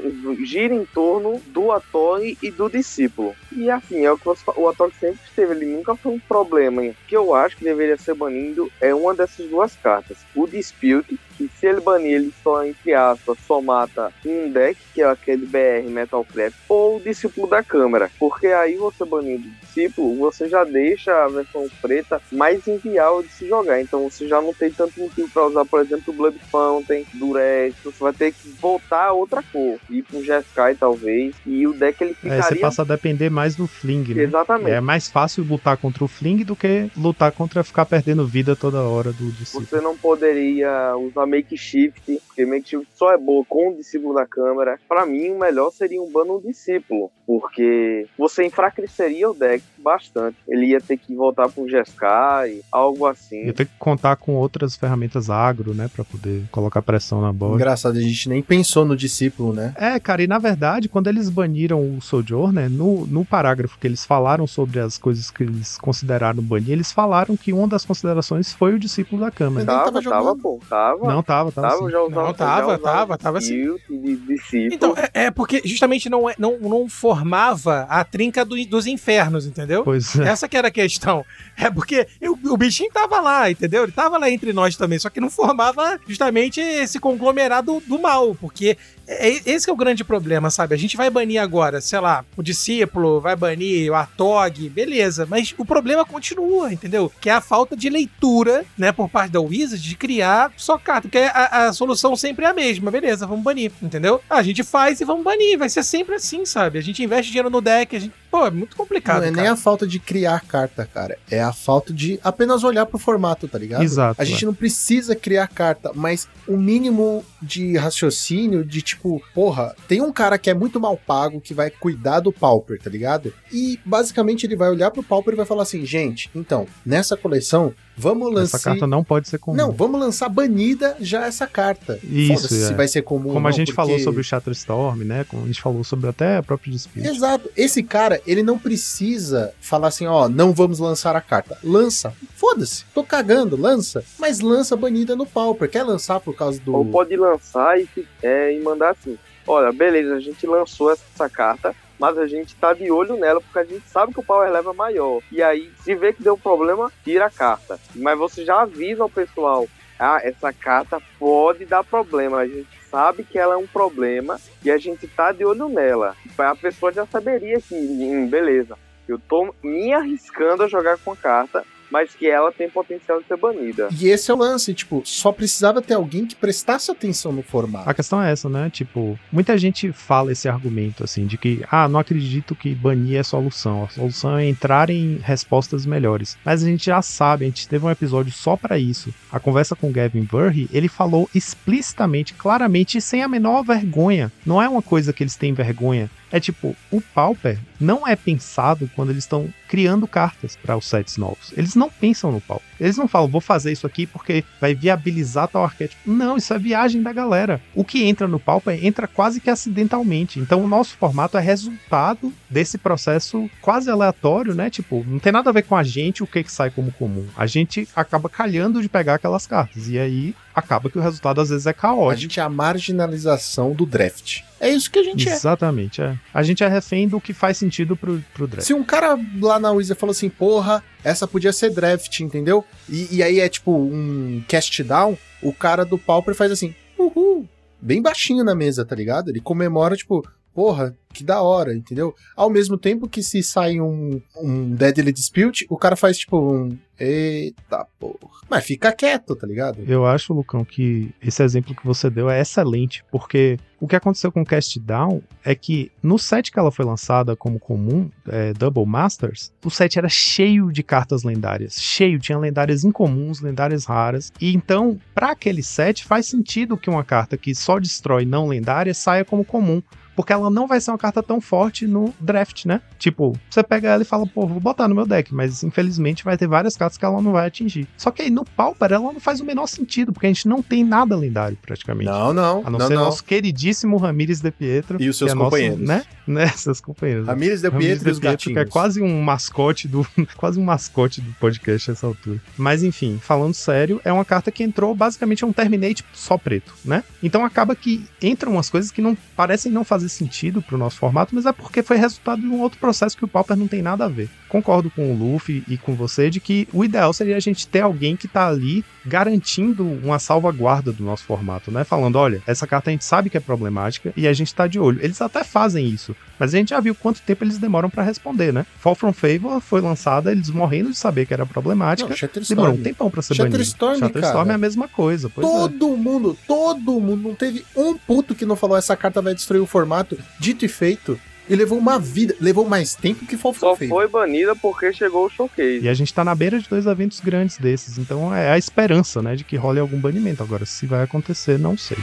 gira 0.45 0.75
em 0.75 0.85
torno 0.85 1.41
do 1.47 1.73
Atog 1.73 2.37
e 2.43 2.51
do 2.51 2.69
discípulo. 2.69 3.35
E 3.53 3.71
assim, 3.71 4.05
é 4.05 4.13
o 4.13 4.19
que 4.19 4.29
o 4.29 4.69
Atog 4.69 4.93
sempre 4.99 5.21
esteve, 5.25 5.55
ele 5.55 5.77
nunca 5.77 5.95
foi 5.95 6.13
um 6.13 6.19
problema. 6.19 6.83
O 6.83 6.95
que 7.07 7.17
eu 7.17 7.35
acho 7.35 7.57
que 7.57 7.65
deveria 7.65 7.97
ser 7.97 8.15
banido 8.15 8.71
é 8.81 8.95
uma 8.95 9.15
dessas 9.15 9.49
duas 9.49 9.75
cartas. 9.77 10.19
O 10.35 10.47
Dispute, 10.47 11.19
que 11.37 11.49
se 11.49 11.67
ele 11.67 11.81
banir, 11.81 12.15
ele 12.15 12.35
só, 12.43 12.65
entre 12.65 12.95
aspas, 12.95 13.39
só 13.47 13.61
mata 13.61 14.13
um 14.25 14.51
deck, 14.51 14.79
que 14.95 15.03
é 15.03 15.07
aquele 15.07 15.47
BR 15.47 15.89
Metal 15.89 16.25
Crap, 16.25 16.55
ou 16.69 16.97
o 16.97 17.01
Discípulo 17.01 17.47
da 17.47 17.63
Câmara. 17.63 18.11
Porque 18.19 18.49
aí 18.49 18.77
você 18.77 19.05
banindo 19.05 19.49
o 19.49 19.67
Discípulo, 19.67 20.17
você 20.17 20.49
já 20.49 20.65
deixa 20.65 21.25
a 21.25 21.29
versão 21.29 21.67
preta 21.81 22.21
mais 22.31 22.67
inviável 22.67 23.23
de 23.23 23.29
se 23.29 23.49
jogar. 23.49 23.81
Então 23.81 24.09
você 24.09 24.27
já 24.27 24.41
não 24.41 24.53
tem 24.53 24.71
tanto 24.71 25.01
motivo 25.01 25.31
para 25.31 25.47
usar, 25.47 25.65
por 25.65 25.81
exemplo, 25.81 26.13
o 26.13 26.17
Blood 26.17 26.39
Fountain, 26.51 27.05
Durex. 27.15 27.77
Você 27.85 28.03
vai 28.03 28.13
ter 28.13 28.33
que 28.33 28.49
voltar 28.61 29.07
a 29.09 29.13
outra 29.13 29.43
cor. 29.43 29.79
Ir 29.89 30.03
pro 30.03 30.25
Jeskai, 30.25 30.75
talvez. 30.75 31.35
E 31.47 31.67
o 31.67 31.73
deck 31.73 32.03
ele 32.03 32.13
É, 32.13 32.15
ficaria... 32.15 32.43
você 32.43 32.57
passa 32.57 32.83
a 32.83 32.85
depender 32.85 33.31
mais 33.31 33.57
do 33.57 33.67
Fling, 33.67 34.15
né? 34.15 34.23
Exatamente. 34.23 34.71
É 34.71 34.81
mais 34.81 35.09
fácil 35.09 35.45
lutar 35.45 35.77
contra 35.77 36.05
o 36.05 36.09
Fling 36.09 36.45
do 36.45 36.57
que 36.57 36.91
lutar 36.97 37.33
contra 37.33 37.65
ficar 37.65 37.87
perdendo 37.87 38.27
vida 38.27 38.55
toda 38.57 38.81
hora 38.83 39.13
do 39.13 39.31
discípulo. 39.33 39.67
Você 39.67 39.81
não 39.81 39.97
poderia 39.97 40.97
usar 40.97 41.27
Makeshift, 41.27 42.21
porque 42.27 42.47
Makeshift 42.47 42.87
só 42.95 43.13
é 43.13 43.19
boa 43.19 43.45
com 43.49 43.71
o 43.71 43.77
discípulo 43.77 44.15
da 44.15 44.27
câmara. 44.27 44.79
Pra 44.89 45.07
mim, 45.07 45.31
o 45.31 45.39
melhor 45.39 45.71
seria 45.71 46.01
um 46.01 46.11
ban 46.11 46.25
no 46.25 46.41
discípulo, 46.41 47.11
porque 47.27 48.07
você 48.17 48.45
enfraqueceria 48.45 49.31
o 49.31 49.35
deck 49.35 49.65
bastante. 49.79 50.37
Ele 50.49 50.67
ia 50.67 50.81
ter 50.81 50.97
que 50.97 51.15
voltar 51.15 51.49
pro 51.49 51.69
Jeskai, 51.69 52.61
algo 52.71 53.07
assim. 53.07 53.45
Ia 53.47 53.53
ter 53.53 53.67
que 53.67 53.73
contar 53.79 54.17
com 54.17 54.35
outras 54.35 54.77
ferramentas 54.77 55.31
agro, 55.31 55.75
né? 55.75 55.89
Pra 55.95 56.05
poder 56.05 56.30
colocar 56.51 56.83
pressão 56.83 57.21
na 57.21 57.33
bola. 57.33 57.55
Engraçado, 57.55 57.97
a 57.99 58.01
gente 58.01 58.29
nem 58.29 58.43
pensou 58.43 58.85
no 58.85 58.97
discípulo, 58.97 59.53
né? 59.53 59.73
É, 59.77 59.99
cara, 60.01 60.23
e 60.23 60.27
na 60.27 60.39
verdade, 60.39 60.89
quando 60.89 61.09
eles 61.09 61.29
baniram 61.29 61.81
o 61.81 62.01
Sojourner, 62.01 62.69
no, 62.71 63.07
no 63.07 63.25
parágrafo 63.25 63.79
que 63.79 63.87
eles 63.87 64.05
falaram 64.05 64.47
sobre 64.47 64.81
as 64.81 64.97
coisas 64.99 65.31
que 65.31 65.43
eles 65.43 65.79
consideraram 65.79 66.43
banir, 66.43 66.71
eles 66.71 66.93
falaram 66.93 67.37
que 67.37 67.53
uma 67.53 67.67
das 67.69 67.85
considerações 67.85 68.53
foi 68.53 68.75
o 68.75 68.79
discípulo 68.79 69.23
da 69.23 69.31
Câmara. 69.31 69.65
nem 69.65 69.67
Tava, 69.67 69.93
tava 69.93 70.11
tava, 70.11 70.37
pô. 70.37 70.61
Tava. 70.69 71.07
Não, 71.13 71.23
tava, 71.23 71.53
tava. 71.53 71.69
tava, 71.69 71.85
sim. 71.85 71.91
já 71.91 72.03
usava, 72.03 72.27
Não, 72.27 72.35
tava, 72.35 72.51
já 72.61 72.67
usava 72.67 72.79
tava, 72.79 73.19
tava 73.19 73.39
assim. 73.39 73.49
Tilt 73.63 73.81
de 73.89 74.17
discípulo. 74.17 74.75
Então, 74.75 74.95
é, 74.97 75.27
é 75.27 75.31
porque 75.31 75.63
justamente 75.65 76.09
não, 76.09 76.29
é- 76.29 76.35
não, 76.39 76.59
não 76.59 76.89
formava 76.89 77.87
a 77.89 78.05
trinca 78.05 78.45
do- 78.45 78.65
dos 78.67 78.87
infernos, 78.87 79.47
entendeu? 79.47 79.83
Pois 79.85 80.17
é. 80.19 80.29
Essa 80.29 80.49
que 80.49 80.57
era 80.57 80.69
a 80.69 80.71
questão. 80.71 81.25
É 81.57 81.71
porque 81.71 82.07
eu- 82.21 82.39
o 82.45 82.57
bichinho 82.57 82.91
tava 82.93 83.21
lá, 83.21 83.51
entendeu? 83.51 83.83
Ele 83.83 83.93
tava 83.93 84.19
lá 84.19 84.31
entre 84.31 84.53
nós 84.53 84.77
também, 84.77 84.99
só 84.99 85.11
que 85.11 85.21
não 85.21 85.31
formava 85.31 85.99
justamente 86.21 86.61
esse 86.61 87.01
conglomerado 87.01 87.83
do 87.87 87.99
mal, 87.99 88.35
porque 88.35 88.77
é, 89.11 89.29
é- 89.31 89.43
esse 89.47 89.67
que 89.67 89.71
é 89.71 89.73
o 89.73 89.77
grande 89.77 90.05
problema, 90.05 90.51
sabe? 90.51 90.75
A 90.75 90.79
gente 90.79 90.97
vai 90.97 91.11
banir 91.11 91.41
agora, 91.43 91.81
sei 91.81 91.99
lá, 91.99 92.25
o 92.37 92.43
discípulo, 92.43 93.21
vai 93.21 93.35
banir 93.35 93.91
o 93.91 93.95
Atog, 93.95 94.69
beleza, 94.69 95.27
mas 95.29 95.53
o 95.59 95.65
problema 95.65 96.05
continua, 96.05 96.73
entendeu? 96.73 97.11
Que 97.21 97.29
é 97.29 97.33
a 97.33 97.41
falta 97.41 97.77
de 97.77 97.89
leitura, 97.91 98.65
né, 98.79 98.93
por 98.93 99.09
parte 99.09 99.33
da 99.33 99.41
Wizard 99.41 99.83
de 99.83 99.97
criar 99.97 100.53
só 100.57 100.79
carta, 100.79 101.03
porque 101.09 101.19
a, 101.19 101.67
a 101.69 101.73
solução 101.73 102.15
sempre 102.15 102.45
é 102.45 102.49
a 102.49 102.55
mesma, 102.55 102.91
beleza, 102.91 103.27
vamos 103.27 103.43
banir, 103.45 103.73
entendeu? 103.83 104.21
A 104.31 104.43
gente 104.43 104.63
faz 104.63 105.01
e 105.01 105.05
vamos 105.05 105.25
banir, 105.25 105.59
vai 105.59 105.69
ser 105.69 105.83
sempre 105.83 106.15
assim, 106.15 106.45
sabe? 106.45 106.79
A 106.79 106.83
gente 106.83 107.03
investe 107.03 107.31
dinheiro 107.33 107.51
no 107.51 107.61
deck, 107.61 107.97
a 107.97 107.99
gente, 107.99 108.15
pô, 108.31 108.47
é 108.47 108.51
muito 108.51 108.77
complicado, 108.77 109.21
Não 109.23 109.29
é 109.29 109.31
nem 109.31 109.37
cara. 109.45 109.53
a 109.53 109.57
falta 109.57 109.87
de 109.87 109.99
criar 109.99 110.41
carta, 110.47 110.89
cara. 110.93 111.19
É 111.31 111.43
a 111.43 111.53
falta 111.53 111.93
de 111.93 112.21
apenas 112.23 112.63
olhar 112.63 112.87
pro 112.87 112.99
formato, 112.99 113.49
tá 113.49 113.59
ligado? 113.59 113.83
Exato. 113.83 114.21
A 114.21 114.25
gente 114.25 114.45
não 114.47 114.55
precisa 114.55 115.17
criar 115.17 115.49
carta, 115.49 115.91
mas 115.95 116.29
o 116.47 116.57
mínimo 116.57 117.25
de 117.43 117.77
raciocínio 117.77 118.65
de 118.65 118.83
tipo, 118.83 119.00
porra, 119.35 119.75
tem 119.89 120.01
um 120.01 120.13
cara 120.13 120.39
que 120.39 120.51
é 120.51 120.55
muito 120.55 120.79
mal 120.81 120.97
pago 120.97 121.41
que 121.41 121.55
vai 121.55 121.71
cuidar 121.71 122.21
do 122.21 122.33
Pauper, 122.33 122.81
tá 122.81 122.91
ligado? 122.91 123.33
E 123.53 123.79
basicamente 123.85 124.45
ele 124.47 124.57
vai 124.57 124.71
olhar 124.71 124.91
pro 124.91 125.03
Pauper 125.03 125.35
e 125.35 125.37
vai 125.37 125.47
falar 125.47 125.63
assim: 125.63 125.85
gente, 125.85 126.31
então, 126.35 126.67
nessa 126.85 127.17
coleção, 127.17 127.75
vamos 127.97 128.33
lançar. 128.33 128.57
Essa 128.57 128.71
carta 128.71 128.87
não 128.87 129.03
pode 129.05 129.29
ser 129.29 129.39
comum. 129.39 129.57
Não, 129.57 129.73
vamos 129.73 130.01
lançar 130.01 130.29
banida 130.29 130.97
já 131.01 131.27
essa 131.27 131.47
carta. 131.47 131.99
Isso, 132.03 132.35
Foda-se 132.35 132.63
é. 132.63 132.67
se 132.69 132.75
vai 132.75 132.89
ser 132.89 133.03
comum. 133.03 133.33
Como 133.33 133.47
a 133.47 133.51
não, 133.51 133.57
gente 133.57 133.73
falou 133.73 133.93
porque- 133.93 134.05
sobre 134.05 134.21
o 134.21 134.25
Shatterstorm, 134.25 135.03
né? 135.05 135.25
Como 135.25 135.45
a 135.45 135.47
gente 135.47 135.61
falou 135.61 135.85
sobre 135.85 136.09
até 136.09 136.37
a 136.37 136.43
própria 136.43 136.73
Dispute. 136.73 137.07
Exato. 137.07 137.51
Esse 137.57 137.83
cara, 137.83 138.21
ele 138.27 138.43
não 138.43 138.59
precisa 138.59 139.53
falar 139.61 139.89
assim, 139.89 140.07
ó, 140.07 140.29
não 140.29 140.53
vamos 140.53 140.79
lançar 140.79 141.15
a 141.17 141.21
carta. 141.21 141.59
Lança. 141.63 142.13
Foda-se. 142.37 142.85
Tô 142.95 143.05
cagando, 143.05 143.57
lança. 143.57 144.03
Mas 144.19 144.41
lança 144.41 144.77
banida 144.77 145.15
no 145.15 145.27
Pauper. 145.27 145.69
Quer 145.71 145.83
lançar 145.83 146.21
por 146.21 146.35
causa 146.35 146.61
do. 146.61 146.75
Ou 146.75 146.85
pode 146.85 147.17
lançar 147.17 147.79
e, 147.81 147.89
é, 148.23 148.55
e 148.57 148.61
mandar 148.61 148.91
assim: 148.91 149.19
olha, 149.47 149.73
beleza, 149.73 150.15
a 150.15 150.21
gente 150.21 150.47
lançou 150.47 150.91
essa 150.91 151.29
carta, 151.29 151.75
mas 152.01 152.17
a 152.17 152.27
gente 152.27 152.57
tá 152.57 152.73
de 152.73 152.91
olho 152.91 153.17
nela 153.17 153.43
porque 153.43 153.59
a 153.59 153.65
gente 153.65 153.87
sabe 153.87 154.15
que 154.15 154.21
o 154.21 154.25
power 154.25 154.51
level 154.51 154.73
é 154.73 154.77
maior. 154.77 155.23
E 155.31 155.43
aí, 155.43 155.71
se 155.83 155.95
vê 155.95 156.15
que 156.15 156.23
deu 156.23 156.37
problema, 156.37 156.91
tira 157.05 157.27
a 157.27 157.31
carta. 157.31 157.79
Mas 157.95 158.19
você 158.19 158.43
já 158.43 158.63
avisa 158.63 159.05
o 159.05 159.11
pessoal: 159.11 159.69
ah, 159.99 160.19
essa 160.23 160.51
carta 160.51 160.99
pode 161.19 161.67
dar 161.67 161.85
problema. 161.85 162.39
A 162.39 162.47
gente 162.47 162.81
sabe 162.91 163.23
que 163.23 163.39
ela 163.39 163.55
é 163.55 163.59
um 163.59 163.67
problema 163.67 164.41
e 164.65 164.71
a 164.71 164.79
gente 164.79 165.07
tá 165.07 165.31
de 165.31 165.45
olho 165.45 165.69
nela. 165.69 166.17
A 166.39 166.57
pessoa 166.57 166.91
já 166.91 167.05
saberia 167.05 167.61
que, 167.61 167.75
hum, 167.75 168.27
beleza, 168.27 168.79
eu 169.07 169.19
tô 169.19 169.55
me 169.63 169.93
arriscando 169.93 170.63
a 170.63 170.69
jogar 170.69 170.97
com 170.99 171.13
a 171.13 171.17
carta. 171.17 171.65
Mas 171.91 172.15
que 172.15 172.29
ela 172.29 172.53
tem 172.53 172.71
potencial 172.71 173.21
de 173.21 173.27
ser 173.27 173.37
banida. 173.37 173.89
E 173.99 174.09
esse 174.09 174.31
é 174.31 174.35
o 174.35 174.37
lance, 174.37 174.73
tipo, 174.73 175.03
só 175.05 175.33
precisava 175.33 175.83
ter 175.83 175.95
alguém 175.95 176.25
que 176.27 176.37
prestasse 176.37 176.91
atenção 176.91 177.33
no 177.33 177.43
formato. 177.43 177.89
A 177.89 177.95
questão 177.95 178.23
é 178.23 178.31
essa, 178.31 178.49
né? 178.49 178.71
Tipo, 178.71 179.19
muita 179.33 179.59
gente 179.59 179.93
fala 179.93 180.33
esse 180.33 180.49
argumento, 180.49 181.05
assim, 181.05 181.27
de 181.27 181.37
que, 181.37 181.63
ah, 181.71 181.89
não 181.89 181.99
acredito 181.99 182.55
que 182.55 182.75
banir 182.75 183.19
é 183.19 183.23
solução. 183.23 183.85
A 183.85 183.89
solução 183.89 184.39
é 184.39 184.47
entrar 184.47 184.91
em 184.91 185.19
respostas 185.23 185.85
melhores. 185.85 186.39
Mas 186.45 186.63
a 186.63 186.67
gente 186.67 186.87
já 186.87 187.03
sabe, 187.03 187.45
a 187.45 187.49
gente 187.49 187.69
teve 187.69 187.85
um 187.85 187.91
episódio 187.91 188.33
só 188.33 188.57
pra 188.57 188.79
isso. 188.79 189.13
A 189.31 189.41
conversa 189.41 189.75
com 189.75 189.89
o 189.89 189.93
Gavin 189.93 190.23
Burry, 190.23 190.69
ele 190.73 190.89
falou 190.89 191.29
explicitamente, 191.35 192.35
claramente, 192.35 192.99
e 192.99 193.01
sem 193.01 193.23
a 193.23 193.29
menor 193.29 193.63
vergonha. 193.63 194.31
Não 194.47 194.63
é 194.63 194.69
uma 194.69 194.83
coisa 194.83 195.13
que 195.13 195.23
eles 195.23 195.37
têm 195.37 195.53
vergonha. 195.53 196.11
É 196.33 196.39
tipo, 196.39 196.77
o 196.91 197.01
Pauper 197.01 197.59
não 197.81 198.07
é 198.07 198.15
pensado 198.15 198.89
quando 198.95 199.11
eles 199.11 199.25
estão 199.25 199.53
criando 199.69 200.07
cartas 200.07 200.57
para 200.57 200.77
os 200.77 200.87
sets 200.87 201.17
novos. 201.17 201.53
Eles 201.57 201.75
não 201.81 201.89
pensam 201.89 202.31
no 202.31 202.43
Pauper. 202.43 202.67
Eles 202.79 202.99
não 202.99 203.09
falam, 203.09 203.27
vou 203.27 203.41
fazer 203.41 203.73
isso 203.73 203.87
aqui 203.87 204.07
porque 204.07 204.45
vai 204.61 204.75
viabilizar 204.75 205.49
tal 205.49 205.65
arquétipo. 205.65 206.01
Não, 206.07 206.37
isso 206.37 206.53
é 206.53 206.59
viagem 206.59 207.03
da 207.03 207.13
galera. 207.13 207.61
O 207.75 207.85
que 207.85 208.05
entra 208.05 208.29
no 208.29 208.39
Pauper 208.39 208.85
entra 208.85 209.07
quase 209.07 209.41
que 209.41 209.49
acidentalmente. 209.49 210.39
Então 210.39 210.63
o 210.63 210.69
nosso 210.69 210.97
formato 210.97 211.39
é 211.39 211.41
resultado 211.41 212.33
desse 212.51 212.77
processo 212.77 213.51
quase 213.63 213.91
aleatório, 213.91 214.55
né? 214.55 214.69
Tipo, 214.69 215.05
não 215.09 215.19
tem 215.19 215.33
nada 215.33 215.49
a 215.49 215.53
ver 215.53 215.63
com 215.63 215.75
a 215.75 215.83
gente 215.83 216.23
o 216.23 216.27
que, 216.27 216.45
que 216.45 216.53
sai 216.53 216.71
como 216.71 216.93
comum. 216.93 217.27
A 217.35 217.47
gente 217.47 217.89
acaba 217.97 218.29
calhando 218.29 218.83
de 218.83 218.89
pegar 218.89 219.15
aquelas 219.15 219.47
cartas. 219.47 219.89
E 219.89 219.99
aí 219.99 220.35
acaba 220.61 220.89
que 220.89 220.99
o 220.99 221.03
resultado 221.03 221.41
às 221.41 221.49
vezes 221.51 221.67
é 221.67 221.71
A 221.71 221.75
caótico. 221.75 222.21
gente 222.23 222.39
é 222.41 222.43
a 222.43 222.49
marginalização 222.49 223.73
do 223.73 223.85
draft. 223.85 224.41
É 224.61 224.69
isso 224.69 224.91
que 224.91 224.99
a 224.99 225.03
gente 225.03 225.29
é. 225.29 225.33
Exatamente, 225.33 226.03
é. 226.03 226.17
A 226.33 226.43
gente 226.43 226.63
é 226.63 226.69
refém 226.69 227.09
do 227.09 227.21
que 227.21 227.33
faz 227.33 227.57
sentido 227.57 227.97
pro, 227.97 228.23
pro 228.35 228.47
draft. 228.47 228.67
Se 228.67 228.75
um 228.75 228.85
cara 228.85 229.19
lá 229.41 229.59
na 229.59 229.73
Wizard 229.73 229.99
falou 229.99 230.13
assim, 230.13 230.29
porra, 230.29 230.83
essa 231.03 231.27
podia 231.27 231.53
ser 231.53 231.71
draft, 231.71 232.21
entendeu? 232.21 232.65
E, 232.89 233.17
e 233.17 233.23
aí 233.23 233.41
é 233.41 233.49
tipo 233.49 233.73
um 233.73 234.43
cast 234.47 234.83
down, 234.85 235.17
o 235.43 235.53
cara 235.53 235.85
do 235.85 235.97
Pauper 235.99 236.35
faz 236.35 236.53
assim, 236.53 236.75
uhul, 236.99 237.49
bem 237.81 238.03
baixinho 238.03 238.45
na 238.45 238.55
mesa, 238.55 238.85
tá 238.85 238.95
ligado? 238.95 239.31
Ele 239.31 239.41
comemora, 239.41 239.97
tipo, 239.97 240.23
porra, 240.61 240.95
que 241.11 241.25
da 241.25 241.41
hora, 241.41 241.75
entendeu? 241.75 242.15
Ao 242.37 242.51
mesmo 242.51 242.77
tempo 242.77 243.09
que 243.09 243.23
se 243.23 243.43
sai 243.43 243.81
um, 243.81 244.21
um 244.37 244.75
Deadly 244.75 245.11
Dispute, 245.11 245.67
o 245.71 245.77
cara 245.79 245.97
faz 245.97 246.19
tipo 246.19 246.39
um. 246.39 246.77
Eita 246.99 247.87
porra. 247.99 248.41
Mas 248.51 248.67
fica 248.67 248.93
quieto, 248.93 249.35
tá 249.35 249.47
ligado? 249.47 249.83
Eu 249.89 250.05
acho, 250.05 250.35
Lucão, 250.35 250.63
que 250.63 251.15
esse 251.23 251.43
exemplo 251.43 251.75
que 251.75 251.87
você 251.87 252.11
deu 252.11 252.29
é 252.29 252.43
excelente, 252.43 253.03
porque 253.11 253.59
o 253.81 253.89
que 253.89 253.97
aconteceu 253.97 254.31
com 254.31 254.45
Cast 254.45 254.79
Down 254.79 255.23
é 255.43 255.55
que 255.55 255.91
no 256.03 256.19
set 256.19 256.53
que 256.53 256.59
ela 256.59 256.71
foi 256.71 256.85
lançada 256.85 257.35
como 257.35 257.59
comum, 257.59 258.11
é, 258.29 258.53
Double 258.53 258.85
Masters, 258.85 259.51
o 259.65 259.71
set 259.71 259.99
era 259.99 260.11
cheio 260.11 260.71
de 260.71 260.83
cartas 260.83 261.23
lendárias, 261.23 261.77
cheio, 261.81 262.19
tinha 262.19 262.39
lendárias 262.39 262.85
incomuns, 262.85 263.41
lendárias 263.41 263.87
raras, 263.87 264.31
e 264.39 264.55
então, 264.55 265.01
para 265.15 265.31
aquele 265.31 265.63
set, 265.63 266.05
faz 266.05 266.27
sentido 266.27 266.77
que 266.77 266.91
uma 266.91 267.03
carta 267.03 267.39
que 267.39 267.55
só 267.55 267.79
destrói 267.79 268.27
não 268.27 268.47
lendárias 268.47 268.99
saia 268.99 269.25
como 269.25 269.43
comum, 269.43 269.83
porque 270.21 270.35
ela 270.35 270.51
não 270.51 270.67
vai 270.67 270.79
ser 270.83 270.91
uma 270.91 270.99
carta 270.99 271.23
tão 271.23 271.41
forte 271.41 271.87
no 271.87 272.13
draft, 272.21 272.67
né? 272.67 272.83
Tipo, 272.99 273.35
você 273.49 273.63
pega 273.63 273.89
ela 273.89 274.03
e 274.03 274.05
fala, 274.05 274.27
pô, 274.27 274.47
vou 274.47 274.61
botar 274.61 274.87
no 274.87 274.95
meu 274.95 275.07
deck, 275.07 275.35
mas 275.35 275.63
infelizmente 275.65 276.23
vai 276.23 276.37
ter 276.37 276.47
várias 276.47 276.77
cartas 276.77 276.99
que 276.99 277.05
ela 277.07 277.23
não 277.23 277.33
vai 277.33 277.47
atingir. 277.47 277.89
Só 277.97 278.11
que 278.11 278.21
aí 278.21 278.31
no 278.31 278.45
Pauper 278.45 278.93
ela 278.93 279.11
não 279.15 279.19
faz 279.19 279.41
o 279.41 279.47
menor 279.47 279.67
sentido, 279.67 280.13
porque 280.13 280.27
a 280.27 280.29
gente 280.29 280.47
não 280.47 280.63
tem 280.63 280.85
nada 280.85 281.17
lendário 281.17 281.57
praticamente. 281.63 282.11
Não, 282.11 282.35
não, 282.35 282.61
A 282.67 282.71
não, 282.71 282.79
não, 282.79 282.87
ser 282.87 282.97
não. 282.97 283.05
nosso 283.07 283.25
queridíssimo 283.25 283.97
Ramires 283.97 284.43
de 284.43 284.51
Pietro. 284.51 285.01
E 285.01 285.09
os 285.09 285.17
seus 285.17 285.31
que 285.31 285.33
é 285.33 285.39
nosso, 285.39 285.51
companheiros. 285.53 285.89
né? 285.89 286.05
né? 286.29 286.49
Seus 286.49 286.83
companheiros. 286.83 287.27
Ramires 287.27 287.63
de 287.63 287.69
Ramires 287.71 288.03
Pietro 288.03 288.09
e 288.09 288.13
os 288.13 288.21
de 288.21 288.27
Pietro, 288.27 288.53
que 288.53 288.59
é 288.59 288.65
quase 288.67 289.01
um 289.01 289.23
mascote 289.23 289.89
do 289.89 290.07
quase 290.37 290.61
um 290.61 290.65
mascote 290.65 291.23
do 291.23 291.33
podcast 291.41 291.89
nessa 291.89 292.07
altura. 292.07 292.39
Mas 292.59 292.83
enfim, 292.83 293.19
falando 293.23 293.55
sério, 293.55 294.03
é 294.05 294.13
uma 294.13 294.27
carta 294.27 294.51
que 294.51 294.63
entrou 294.63 294.95
basicamente 294.95 295.45
é 295.45 295.47
um 295.47 295.53
terminate 295.55 296.05
só 296.13 296.37
preto, 296.37 296.75
né? 296.85 297.03
Então 297.23 297.43
acaba 297.43 297.75
que 297.75 298.05
entram 298.21 298.53
umas 298.53 298.69
coisas 298.69 298.91
que 298.91 299.01
não 299.01 299.17
parecem 299.35 299.73
não 299.73 299.83
fazer 299.83 300.10
sentido 300.11 300.61
pro 300.63 300.79
nosso 300.79 300.97
formato, 300.97 301.35
mas 301.35 301.47
é 301.47 301.53
porque 301.53 301.83
foi 301.83 301.97
resultado 301.97 302.41
de 302.41 302.49
um 302.49 302.61
outro 302.61 302.79
processo 302.79 303.17
que 303.17 303.25
o 303.25 303.29
Pauper 303.29 303.57
não 303.57 303.69
tem 303.69 303.83
nada 303.83 304.05
a 304.05 304.09
ver. 304.09 304.29
Concordo 304.49 304.91
com 304.91 305.13
o 305.13 305.17
Luffy 305.17 305.63
e 305.69 305.77
com 305.77 305.95
você 305.95 306.29
de 306.29 306.41
que 306.41 306.69
o 306.73 306.85
ideal 306.85 307.13
seria 307.13 307.37
a 307.37 307.41
gente 307.41 307.67
ter 307.67 307.81
alguém 307.81 308.17
que 308.17 308.27
tá 308.27 308.49
ali 308.49 308.85
garantindo 309.05 309.85
uma 309.85 310.19
salvaguarda 310.19 310.93
do 310.93 311.03
nosso 311.03 311.25
formato, 311.25 311.71
né? 311.71 311.85
Falando, 311.85 312.17
olha, 312.17 312.43
essa 312.47 312.67
carta 312.67 312.91
a 312.91 312.93
gente 312.93 313.05
sabe 313.05 313.31
que 313.31 313.37
é 313.37 313.41
problemática 313.41 314.13
e 314.17 314.27
a 314.27 314.33
gente 314.33 314.55
tá 314.55 314.67
de 314.67 314.79
olho. 314.79 314.99
Eles 315.03 315.21
até 315.23 315.45
fazem 315.45 315.89
isso, 315.89 316.15
mas 316.39 316.55
a 316.55 316.59
gente 316.59 316.71
já 316.71 316.81
viu 316.81 316.95
quanto 316.95 317.23
tempo 317.23 317.45
eles 317.45 317.59
demoram 317.59 317.89
pra 317.89 318.03
responder, 318.03 318.53
né? 318.53 318.67
Fall 318.79 318.95
from 318.95 319.13
Favor 319.13 319.61
foi 319.61 319.81
lançada, 319.81 320.33
eles 320.33 320.51
morrendo 320.51 320.91
de 320.91 320.97
saber 320.97 321.27
que 321.27 321.35
era 321.35 321.47
problemática. 321.47 322.09
Não, 322.09 322.17
Demorou 322.49 322.75
um 322.75 322.83
tempão 322.83 323.11
pra 323.11 323.23
ser 323.23 323.35
Shatterstorm, 323.35 323.93
banido. 323.93 324.07
Shatterstorm 324.07 324.45
cara. 324.45 324.53
é 324.53 324.55
a 324.55 324.59
mesma 324.59 324.89
coisa. 324.89 325.29
É. 325.29 325.41
Todo 325.41 325.97
mundo, 325.97 326.37
todo 326.47 327.01
mundo, 327.01 327.29
não 327.29 327.35
teve 327.35 327.65
um 327.77 327.97
puto 327.97 328.35
que 328.35 328.45
não 328.45 328.57
falou 328.57 328.77
essa 328.77 328.97
carta 328.97 329.23
vai 329.23 329.35
destruir 329.35 329.61
o 329.61 329.67
formato, 329.67 329.90
dito 330.39 330.65
e 330.65 330.69
feito. 330.69 331.19
E 331.49 331.57
levou 331.57 331.77
uma 331.77 331.99
vida, 331.99 332.37
levou 332.41 332.69
mais 332.69 332.95
tempo 332.95 333.27
que 333.27 333.37
Fall 333.37 333.53
Só 333.55 333.75
foi 333.75 334.07
banida 334.07 334.55
porque 334.55 334.93
chegou 334.93 335.27
o 335.27 335.29
showcase. 335.29 335.81
E 335.81 335.89
a 335.89 335.95
gente 335.95 336.15
tá 336.15 336.25
na 336.25 336.33
beira 336.33 336.61
de 336.61 336.69
dois 336.69 336.87
eventos 336.87 337.19
grandes 337.19 337.59
desses, 337.59 337.99
então 337.99 338.33
é 338.33 338.53
a 338.53 338.59
esperança, 338.59 339.21
né, 339.21 339.35
de 339.35 339.43
que 339.43 339.57
role 339.57 339.81
algum 339.81 339.99
banimento. 339.99 340.45
Agora, 340.45 340.65
se 340.65 340.87
vai 340.87 341.03
acontecer, 341.03 341.59
não 341.59 341.77
sei. 341.77 341.99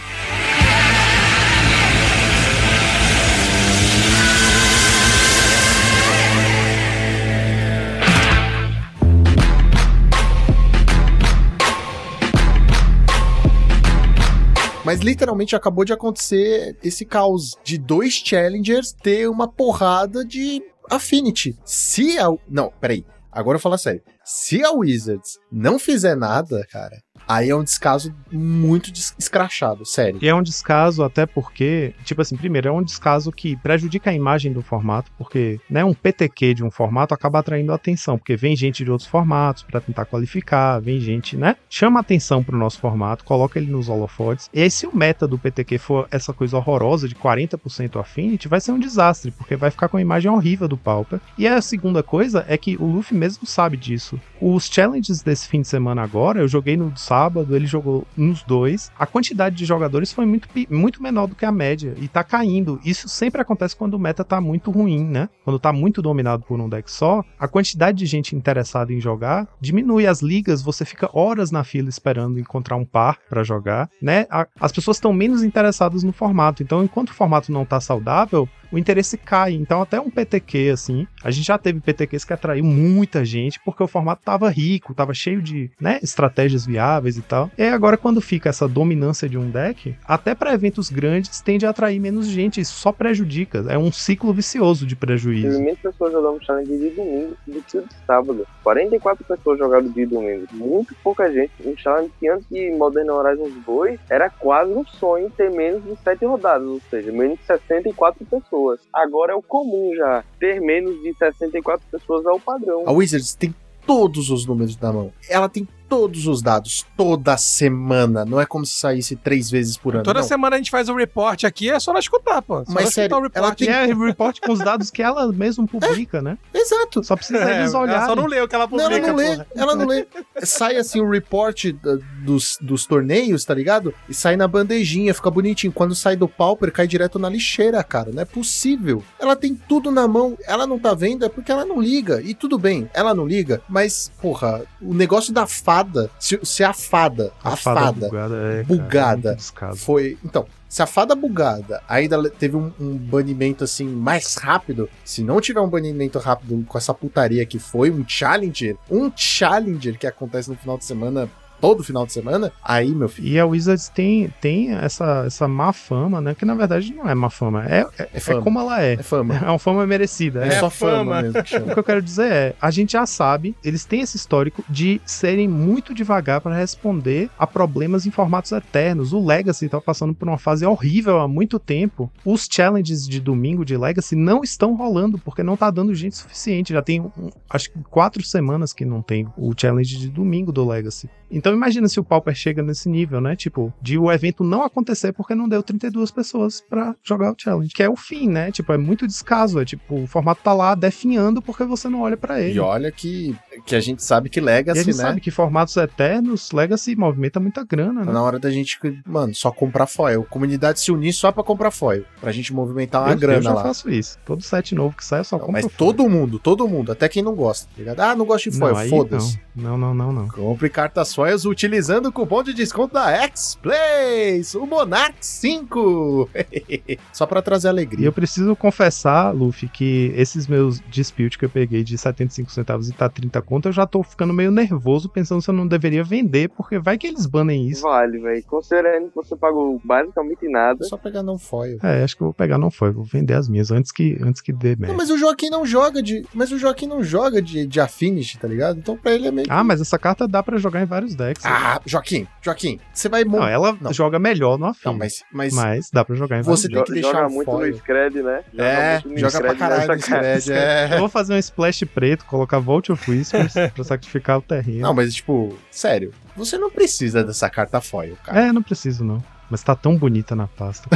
Mas 14.88 15.02
literalmente 15.02 15.54
acabou 15.54 15.84
de 15.84 15.92
acontecer 15.92 16.78
esse 16.82 17.04
caos 17.04 17.58
de 17.62 17.78
dois 17.78 18.14
challengers 18.14 18.94
ter 18.94 19.28
uma 19.28 19.46
porrada 19.46 20.24
de 20.24 20.64
Affinity. 20.90 21.60
Se 21.66 22.18
a. 22.18 22.30
Não, 22.48 22.72
peraí. 22.80 23.06
Agora 23.30 23.58
eu 23.58 23.60
falar 23.60 23.78
sério. 23.80 24.02
Se 24.30 24.62
a 24.62 24.72
Wizards 24.72 25.40
não 25.50 25.80
fizer 25.80 26.14
nada, 26.14 26.68
cara, 26.70 27.02
aí 27.26 27.50
é 27.50 27.56
um 27.56 27.64
descaso 27.64 28.14
muito 28.30 28.92
escrachado, 29.18 29.86
sério. 29.86 30.20
E 30.22 30.28
é 30.28 30.36
um 30.36 30.44
descaso 30.44 31.02
até 31.02 31.26
porque, 31.26 31.94
tipo 32.04 32.22
assim, 32.22 32.36
primeiro, 32.36 32.68
é 32.68 32.72
um 32.74 32.84
descaso 32.84 33.32
que 33.32 33.56
prejudica 33.56 34.10
a 34.10 34.14
imagem 34.14 34.52
do 34.52 34.62
formato, 34.62 35.10
porque, 35.18 35.62
né, 35.70 35.86
um 35.86 35.94
PTQ 35.94 36.56
de 36.56 36.64
um 36.66 36.70
formato 36.70 37.14
acaba 37.14 37.40
atraindo 37.40 37.72
atenção, 37.72 38.18
porque 38.18 38.36
vem 38.36 38.54
gente 38.54 38.84
de 38.84 38.92
outros 38.92 39.10
formatos 39.10 39.64
pra 39.64 39.80
tentar 39.80 40.04
qualificar, 40.04 40.82
vem 40.82 41.00
gente, 41.00 41.38
né, 41.38 41.56
chama 41.70 42.02
atenção 42.02 42.44
pro 42.44 42.58
nosso 42.58 42.82
formato, 42.82 43.24
coloca 43.24 43.58
ele 43.58 43.72
nos 43.72 43.88
holofotes. 43.88 44.50
E 44.54 44.62
aí, 44.62 44.70
se 44.70 44.86
o 44.86 44.94
meta 44.94 45.26
do 45.26 45.40
PTQ 45.40 45.78
for 45.78 46.06
essa 46.12 46.34
coisa 46.34 46.58
horrorosa 46.58 47.08
de 47.08 47.16
40% 47.16 47.98
Affinity, 47.98 48.50
vai 48.50 48.60
ser 48.60 48.74
um 48.74 48.80
desastre, 48.80 49.32
porque 49.32 49.56
vai 49.56 49.72
ficar 49.72 49.88
com 49.88 49.96
a 49.96 50.02
imagem 50.02 50.30
horrível 50.30 50.68
do 50.68 50.76
Pauper. 50.76 51.22
E 51.38 51.48
a 51.48 51.62
segunda 51.62 52.04
coisa 52.04 52.44
é 52.50 52.58
que 52.58 52.76
o 52.76 52.86
Luffy 52.86 53.18
mesmo 53.18 53.48
sabe 53.48 53.78
disso. 53.78 54.17
Os 54.40 54.66
challenges 54.68 55.22
desse 55.22 55.48
fim 55.48 55.62
de 55.62 55.68
semana 55.68 56.04
agora, 56.04 56.40
eu 56.40 56.48
joguei 56.48 56.78
no 56.78 56.96
sábado, 56.96 57.56
ele 57.56 57.66
jogou 57.66 58.06
nos 58.16 58.44
dois. 58.44 58.92
A 58.98 59.06
quantidade 59.06 59.56
de 59.56 59.66
jogadores 59.66 60.14
foi 60.14 60.26
muito, 60.26 60.48
muito 60.70 61.02
menor 61.02 61.28
do 61.28 61.36
que 61.36 61.46
a 61.46 61.52
média 61.52 61.94
e 61.98 62.08
tá 62.08 62.24
caindo. 62.24 62.80
Isso 62.86 63.10
sempre 63.10 63.42
acontece 63.42 63.76
quando 63.76 63.96
o 63.96 64.00
meta 64.00 64.24
tá 64.24 64.40
muito 64.40 64.70
ruim, 64.70 65.04
né? 65.04 65.28
Quando 65.44 65.60
tá 65.60 65.74
muito 65.74 66.02
dominado 66.02 66.44
por 66.44 66.60
um 66.60 66.70
deck 66.70 66.90
só, 66.92 67.24
a 67.40 67.48
quantidade 67.48 67.98
de 67.98 68.06
gente 68.06 68.36
interessada 68.36 68.94
em 68.94 69.00
jogar 69.00 69.48
diminui. 69.60 70.06
As 70.06 70.22
ligas, 70.22 70.62
você 70.62 70.86
fica 70.86 71.10
horas 71.14 71.50
na 71.52 71.64
fila 71.64 71.90
esperando 71.90 72.40
encontrar 72.40 72.76
um 72.76 72.86
par 72.86 73.18
pra 73.30 73.44
jogar, 73.44 73.90
né? 74.02 74.26
A- 74.30 74.48
as 74.60 74.72
pessoas 74.72 74.98
estão 74.98 75.12
menos 75.12 75.44
interessadas 75.44 76.04
no 76.04 76.12
formato. 76.14 76.62
Então, 76.62 76.84
enquanto 76.84 77.10
o 77.10 77.14
formato 77.14 77.52
não 77.52 77.66
tá 77.66 77.80
saudável, 77.82 78.48
o 78.72 78.78
interesse 78.78 79.18
cai. 79.18 79.54
Então, 79.54 79.82
até 79.82 80.00
um 80.00 80.10
PTQ, 80.10 80.70
assim, 80.74 81.08
a 81.24 81.32
gente 81.32 81.46
já 81.46 81.58
teve 81.58 81.80
PTQs 81.80 82.26
que 82.26 82.34
atraiu 82.34 82.64
muita 82.64 83.24
gente 83.24 83.60
porque 83.60 83.84
o 83.84 83.88
formato 83.88 84.22
tava 84.24 84.50
rico, 84.50 84.94
tava 84.94 85.14
cheio 85.14 85.42
de, 85.42 85.70
né, 85.80 86.00
estratégias 86.02 86.66
viáveis 86.66 87.18
e 87.18 87.22
tal. 87.22 87.52
E 87.58 87.64
agora, 87.64 87.98
quando 87.98 88.22
fica 88.22 88.50
essa 88.50 88.68
dominância 88.68 89.28
de 89.28 89.38
um 89.38 89.50
deck, 89.50 89.96
até 90.06 90.36
para 90.36 90.54
eventos 90.54 90.90
grandes 90.90 91.42
tende 91.42 91.66
a 91.66 91.70
atrair 91.70 92.00
menos 92.00 92.28
gente. 92.28 92.62
Isso 92.62 92.76
só 92.80 92.92
prejudica. 92.92 93.66
É 93.70 93.78
um 93.78 93.92
ciclo 93.92 94.34
vicioso 94.34 94.86
de 94.86 94.96
Teve 94.96 95.06
prejuízo. 95.06 95.62
menos 95.62 95.80
pessoas 95.80 96.12
jogando 96.12 96.44
challenge 96.44 96.78
de 96.78 96.90
domingo 96.90 97.36
do 97.46 97.62
que 97.62 97.80
de 97.80 97.96
sábado. 98.06 98.46
44 98.64 99.24
pessoas 99.24 99.60
jogaram 99.60 99.88
de 99.88 100.06
domingo. 100.06 100.46
Muito 100.52 100.96
pouca 101.04 101.32
gente. 101.32 101.52
Um 101.64 101.76
challenge 101.78 102.12
que 102.20 102.28
antes 102.28 102.48
de 102.50 102.72
Modern 102.72 103.10
Horizons 103.10 103.54
2 103.66 104.00
era 104.10 104.30
quase 104.30 104.72
um 104.72 104.86
sonho 104.86 105.30
ter 105.32 105.50
menos 105.52 105.84
de 105.84 105.96
7 106.04 106.26
rodadas, 106.26 106.68
ou 106.68 106.82
seja, 106.90 107.12
menos 107.12 107.38
de 107.40 107.46
64 107.46 108.26
pessoas. 108.26 108.57
Agora 108.94 109.34
é 109.34 109.36
o 109.36 109.42
comum 109.42 109.94
já. 109.96 110.24
Ter 110.40 110.60
menos 110.60 111.02
de 111.02 111.14
64 111.18 111.86
pessoas 111.92 112.26
é 112.26 112.32
o 112.32 112.40
padrão. 112.40 112.84
A 112.86 112.92
Wizards 112.92 113.34
tem 113.36 113.54
todos 113.86 114.30
os 114.30 114.46
números 114.46 114.78
na 114.78 114.92
mão. 114.92 115.14
Ela 115.30 115.48
tem 115.48 115.68
todos 115.90 116.28
os 116.28 116.42
dados, 116.42 116.86
toda 116.96 117.36
semana. 117.38 118.26
Não 118.26 118.40
é 118.40 118.46
como 118.46 118.66
se 118.66 118.74
saísse 118.76 119.16
três 119.16 119.50
vezes 119.50 119.78
por 119.78 119.96
ano. 119.96 120.04
Toda 120.04 120.22
não. 120.22 120.28
semana 120.28 120.56
a 120.56 120.60
gente 120.60 120.72
faz 120.72 120.90
um 120.90 120.96
report 120.96 121.44
aqui, 121.44 121.70
é 121.70 121.80
só 121.80 121.92
ela 121.92 122.00
escutar, 122.00 122.42
pô. 122.42 122.64
Só 122.66 122.72
Mas 122.72 122.84
ela 122.84 122.92
sério, 122.92 123.16
escutar 123.18 123.18
o 123.18 123.40
ela 123.40 123.50
report. 123.50 123.62
E 123.62 123.68
é 123.70 123.86
report 123.94 124.40
com 124.42 124.52
os 124.52 124.60
dados 124.60 124.90
que 124.92 125.02
ela 125.02 125.32
mesma 125.32 125.66
publica, 125.68 126.22
né? 126.22 126.38
Exato. 126.54 127.04
Só 127.04 127.16
precisa 127.16 127.40
É, 127.40 127.60
eles 127.60 127.74
ela 127.74 127.84
olharem. 127.84 128.06
só 128.06 128.16
não 128.16 128.26
lê 128.26 128.42
o 128.42 128.48
que 128.48 128.56
ela 128.56 128.68
Não, 128.68 128.80
ela 128.80 128.90
publica, 128.90 129.08
não 129.08 129.16
lê, 129.16 129.28
porra. 129.30 129.48
ela 129.56 129.76
não 129.76 129.86
lê. 129.86 130.08
Sai 130.44 130.76
assim 130.78 131.00
o 131.02 131.10
report 131.10 131.72
da- 131.74 131.98
dos, 132.24 132.58
dos 132.62 132.86
torneios, 132.86 133.44
tá 133.46 133.54
ligado? 133.54 133.94
E 134.10 134.14
sai 134.14 134.36
na 134.36 134.48
bandejinha, 134.48 135.14
fica 135.14 135.30
bonitinho. 135.32 135.74
Quando 135.74 135.96
sai 135.96 136.16
do 136.16 136.28
Pauper, 136.28 136.72
cai 136.72 136.88
direto 136.88 137.18
na 137.20 137.30
lixeira, 137.30 137.84
cara. 137.84 138.12
Não 138.12 138.22
é 138.22 138.26
possível. 138.26 139.04
Ela 139.20 139.36
tem 139.36 139.56
tudo 139.56 139.92
na 139.92 140.08
mão, 140.08 140.38
ela 140.46 140.66
não 140.68 140.78
tá 140.80 140.94
vendo, 140.94 141.26
é 141.26 141.30
porque 141.30 141.52
ela 141.52 141.66
não 141.66 141.82
liga. 141.82 142.22
E 142.22 142.34
tudo 142.34 142.58
bem, 142.58 142.90
ela 142.94 143.14
não 143.14 143.26
liga, 143.26 143.62
mas, 143.70 144.12
porra, 144.22 144.64
o 144.82 144.94
negócio 144.94 145.34
da 145.34 145.46
fada, 145.78 146.10
se, 146.20 146.40
se 146.44 146.64
a 146.64 146.74
fada, 146.74 147.32
a, 147.44 147.56
fada, 147.56 148.08
bugada, 148.08 148.36
é, 148.36 148.52
cara, 148.52 148.64
bugada. 148.64 149.10
é 149.10 149.32
muito 149.32 149.38
descaso. 149.38 149.80
foi. 149.80 150.18
Então, 150.24 150.46
se 150.68 150.82
a 150.82 150.86
fada 150.86 151.16
bugada 151.16 151.82
ainda 151.88 152.30
teve 152.30 152.58
um, 152.58 152.72
um 152.80 152.98
banimento 152.98 153.64
assim 153.64 153.88
mais 153.88 154.36
rápido, 154.36 154.90
se 155.04 155.24
não 155.24 155.40
tiver 155.40 155.62
um 155.62 155.70
banimento 155.70 156.20
rápido 156.20 156.64
com 156.68 156.78
essa 156.78 156.94
putaria 156.94 157.46
que 157.46 157.60
foi 157.60 157.90
um 157.90 158.08
challenger, 158.08 158.76
um 158.90 159.12
challenger 159.16 159.98
que 159.98 160.08
acontece 160.08 160.50
no 160.50 160.58
final 160.58 160.78
de 160.78 160.86
semana, 160.86 161.30
todo 161.60 161.84
final 161.84 162.06
de 162.06 162.14
semana, 162.14 162.52
aí, 162.64 162.90
meu 162.94 163.10
filho, 163.10 163.28
E 163.28 163.40
a 163.40 163.46
Wizards 163.46 163.90
tem, 163.90 164.34
tem 164.42 164.74
essa, 164.74 165.24
essa 165.26 165.48
má 165.48 165.74
fama, 165.74 166.22
né? 166.22 166.36
Que 166.36 166.46
na 166.46 166.54
verdade 166.56 166.94
não 166.94 167.10
é 167.10 167.16
má 167.16 167.30
fama, 167.30 167.66
é, 167.66 167.86
é, 167.98 168.04
é 168.04 168.10
é 168.14 168.20
fama. 168.20 168.42
como 168.42 168.60
ela 168.60 168.82
é. 168.82 168.94
É 168.94 169.04
fama. 169.04 169.36
É 169.48 169.50
uma 169.50 169.60
fama 169.60 169.86
merecida. 169.86 170.44
É, 170.44 170.48
É, 170.50 170.60
só 170.60 170.70
fama, 170.70 171.16
fama. 171.16 171.22
mesmo 171.22 171.44
que 171.44 171.56
O 171.58 171.74
que 171.74 171.80
eu 171.80 171.84
quero 171.84 172.02
dizer 172.02 172.32
é, 172.32 172.56
a 172.62 172.72
gente 172.72 172.94
já 172.94 173.06
sabe, 173.06 173.56
eles 173.64 173.86
têm 173.86 174.02
esse 174.02 174.18
histórico 174.18 174.64
de 174.70 175.00
serem 175.06 175.48
muito 175.48 175.94
devagar 175.94 176.42
para 176.42 176.56
responder 176.56 177.30
a 177.38 177.46
problemas 177.48 178.06
em 178.06 178.12
formatos 178.12 178.52
eternos. 178.52 179.14
O 179.14 179.26
Legacy 179.26 179.70
tá 179.70 179.80
passando 179.80 180.14
por 180.14 180.28
uma 180.28 180.38
fase 180.38 180.66
horrível 180.66 181.20
há 181.20 181.28
muito 181.28 181.60
tempo. 181.60 182.12
Os 182.26 182.48
challenges 182.50 183.08
de 183.08 183.20
domingo 183.20 183.64
de 183.64 183.78
Legacy 183.78 184.16
não 184.16 184.44
estão 184.44 184.76
rolando 184.76 185.18
porque 185.18 185.44
não 185.44 185.56
tá 185.56 185.70
dando 185.70 185.94
gente 185.96 186.18
suficiente. 186.18 186.74
Já 186.74 186.82
tem, 186.82 187.02
um, 187.02 187.30
acho 187.50 187.72
que 187.72 187.80
quatro 187.90 188.24
semanas 188.24 188.74
que 188.74 188.86
não 188.86 189.02
tem 189.02 189.28
o 189.38 189.54
challenge 189.56 189.98
de 189.98 190.10
domingo 190.10 190.52
do 190.52 190.68
Legacy. 190.68 191.10
Então 191.30 191.54
imagina 191.54 191.88
se 191.88 192.00
o 192.00 192.04
Pauper 192.04 192.34
chega 192.34 192.64
nesse 192.64 192.90
nível, 192.90 193.20
né? 193.20 193.36
Tipo, 193.36 193.74
de 193.82 193.98
o 193.98 194.12
evento 194.12 194.44
não 194.44 194.64
acontecer 194.64 195.12
porque 195.12 195.36
não 195.36 195.48
deu 195.48 195.62
32 195.62 196.12
pessoas 196.12 196.62
pra 196.62 196.96
jogar 197.04 197.32
o 197.32 197.36
challenge. 197.38 197.74
Que 197.74 197.84
é 197.84 197.90
o 197.90 197.96
fim, 197.96 198.30
né? 198.30 198.52
Tipo, 198.52 198.74
é 198.74 198.78
muito 198.78 199.06
descaso. 199.06 199.60
É 199.60 199.66
tipo, 199.66 200.04
o 200.04 200.08
formato 200.08 200.42
tá 200.44 200.54
lá 200.54 200.76
definhando 200.76 201.42
porque 201.42 201.64
você 201.64 201.90
não 201.90 202.02
olha 202.02 202.18
pra 202.18 202.42
ele. 202.42 202.56
E 202.56 202.60
olha 202.60 202.92
que, 202.92 203.36
que 203.66 203.76
a 203.76 203.80
gente 203.80 204.04
sabe 204.04 204.30
que 204.30 204.40
E 204.40 204.44
a 204.44 204.46
Legacy, 204.46 204.80
gente 204.84 204.98
né? 204.98 205.04
sabe 205.04 205.22
que 205.22 205.32
formatos 205.32 205.76
eternos, 205.78 206.52
Legacy 206.52 206.96
movimenta 206.96 207.40
muita 207.40 207.64
grana, 207.64 208.04
né? 208.06 208.12
na 208.12 208.22
hora 208.22 208.40
da 208.40 208.50
gente, 208.50 208.78
mano, 209.06 209.34
só 209.36 209.52
comprar 209.52 209.88
foil. 209.88 210.24
Comunidade 210.30 210.80
se 210.80 210.92
unir 210.92 211.14
só 211.14 211.32
pra 211.32 211.44
comprar 211.44 211.72
foil. 211.72 212.04
Pra 212.22 212.32
gente 212.32 212.54
movimentar 212.54 213.04
uma 213.04 213.12
eu, 213.14 213.18
grana 213.18 213.38
eu 213.40 213.44
já 213.44 213.54
lá. 213.54 213.64
faço 213.64 213.90
isso. 213.90 214.18
Todo 214.26 214.42
set 214.44 214.74
novo 214.76 214.96
que 214.96 215.04
sai, 215.06 215.20
eu 215.20 215.24
só 215.24 215.38
Não, 215.38 215.46
compro 215.46 215.54
mas 215.54 215.66
foil. 215.66 215.76
todo 215.78 216.10
mundo, 216.10 216.40
todo 216.40 216.68
mundo, 216.68 216.92
até 216.92 217.08
quem 217.10 217.24
não 217.24 217.36
gosta, 217.36 217.66
tá 217.68 217.74
ligado? 217.78 218.00
Ah, 218.00 218.16
não 218.16 218.26
gosto 218.26 218.50
de 218.50 218.58
foil, 218.58 218.76
foda-se. 218.90 219.40
Não, 219.56 219.78
não, 219.78 219.94
não, 219.94 220.12
não. 220.12 220.22
não. 220.24 220.28
Compre 220.30 220.70
cartas 220.70 221.14
foils 221.16 221.46
utilizando 221.46 222.08
o 222.08 222.12
cupom 222.12 222.44
de 222.44 222.54
desconto 222.54 222.94
da 222.94 223.10
X-Plays, 223.12 224.54
o 224.56 224.66
Monarch 224.66 225.16
5. 225.20 226.30
Só 227.12 227.26
pra 227.26 227.42
trazer 227.42 227.68
E 227.68 227.70
alegria. 227.70 228.06
eu 228.08 228.14
preciso 228.14 228.56
confessar, 228.56 229.32
Luffy, 229.34 229.68
que 229.68 230.12
esses 230.16 230.48
meus 230.48 230.80
dispute 230.90 231.38
que 231.38 231.46
eu 231.46 231.50
peguei 231.50 231.84
de 231.84 231.98
75 231.98 232.52
centavos 232.52 232.90
e 232.90 232.94
tá 232.94 233.10
30 233.10 233.42
conto, 233.48 233.68
eu 233.70 233.72
já 233.72 233.86
tô 233.88 234.04
ficando 234.04 234.34
meio 234.34 234.52
nervoso 234.52 235.10
pensando 235.10 235.42
se 235.42 235.50
eu 235.50 235.54
não 235.54 235.68
deveria 235.68 236.04
vender, 236.04 236.50
porque 236.50 236.78
vai 236.78 236.98
que 236.98 237.08
eles 237.08 237.26
banem 237.26 237.68
isso. 237.68 237.82
Vale, 237.82 238.20
velho. 238.20 238.44
Considerando 238.44 239.10
que 239.10 239.16
você 239.16 239.36
pagou 239.36 239.82
basicamente 239.84 240.48
nada. 240.50 240.84
Só 240.84 240.98
pegar 240.98 241.24
não 241.24 241.38
foil. 241.40 241.80
É, 241.82 242.04
acho 242.04 242.16
que 242.16 242.22
eu 242.24 242.28
vou 242.28 242.34
pegar, 242.34 242.58
não 242.58 242.70
foi, 242.70 242.92
vou 242.92 243.04
vender 243.04 243.34
as 243.34 243.48
minhas 243.50 243.72
antes 243.72 243.92
que, 243.92 244.18
antes 244.22 244.42
que 244.42 244.52
dê 244.54 244.72
Não, 244.72 244.80
merda. 244.82 244.96
mas 244.98 245.10
o 245.10 245.18
Joaquim 245.18 245.50
não 245.50 245.66
joga 245.66 246.02
de. 246.04 246.26
Mas 246.34 246.52
o 246.52 246.58
Joaquim 246.60 246.88
não 246.88 247.04
joga 247.04 247.42
de, 247.42 247.66
de 247.66 247.80
Affinity, 247.80 248.38
tá 248.38 248.48
ligado? 248.48 248.78
Então 248.80 248.98
pra 248.98 249.12
ele 249.14 249.28
é 249.28 249.32
meio. 249.32 249.48
Ah, 249.50 249.64
mas 249.64 249.80
essa 249.82 249.98
carta 249.98 250.28
dá 250.28 250.44
pra 250.44 250.58
jogar 250.58 250.82
em 250.82 250.86
vários 250.86 251.16
decks. 251.16 251.46
Ah, 251.46 251.80
Joaquim, 251.86 252.28
Joaquim, 252.42 252.80
você 252.94 253.08
vai 253.10 253.24
não, 253.24 253.48
ela 253.48 253.78
não. 253.80 253.94
joga 253.94 254.20
melhor 254.20 254.58
no 254.58 254.66
afim. 254.68 254.82
Não, 254.86 254.94
mas. 254.94 255.24
Mas, 255.32 255.54
Mas 255.54 255.90
dá 255.92 256.04
pra 256.04 256.16
jogar 256.16 256.38
em 256.40 256.42
vários 256.42 256.62
Você 256.62 256.68
decks. 256.68 256.84
tem 256.86 256.96
que 256.96 257.02
deixar 257.02 257.18
joga 257.20 257.28
um 257.32 257.36
muito 257.36 257.52
foil. 257.52 257.72
no 257.72 257.78
Scred, 257.78 258.22
né? 258.24 258.42
é, 258.58 258.94
muito 259.06 259.10
no 259.10 259.18
joga 259.20 259.40
pra 259.40 259.56
caralho 259.56 259.88
no. 259.94 260.00
Scred. 260.02 260.52
É. 260.52 260.90
Eu 260.94 261.00
vou 261.00 261.10
fazer 261.10 261.34
um 261.34 261.38
splash 261.38 261.84
preto, 261.86 262.26
colocar 262.26 262.60
Vault 262.60 262.92
of 262.92 263.10
Whispers 263.12 263.37
pra 263.74 263.84
sacrificar 263.84 264.40
o 264.40 264.42
terreno. 264.42 264.82
Não, 264.82 264.94
mas 264.94 265.14
tipo, 265.14 265.58
sério, 265.72 266.14
você 266.36 266.58
não 266.58 266.70
precisa 266.70 267.24
dessa 267.24 267.50
carta 267.50 267.82
foil, 267.82 268.18
cara. 268.24 268.48
É, 268.48 268.52
não 268.52 268.64
preciso 268.64 269.04
não. 269.04 269.24
Mas 269.50 269.64
tá 269.64 269.76
tão 269.76 269.96
bonita 269.96 270.36
na 270.36 270.48
pasta. 270.48 270.90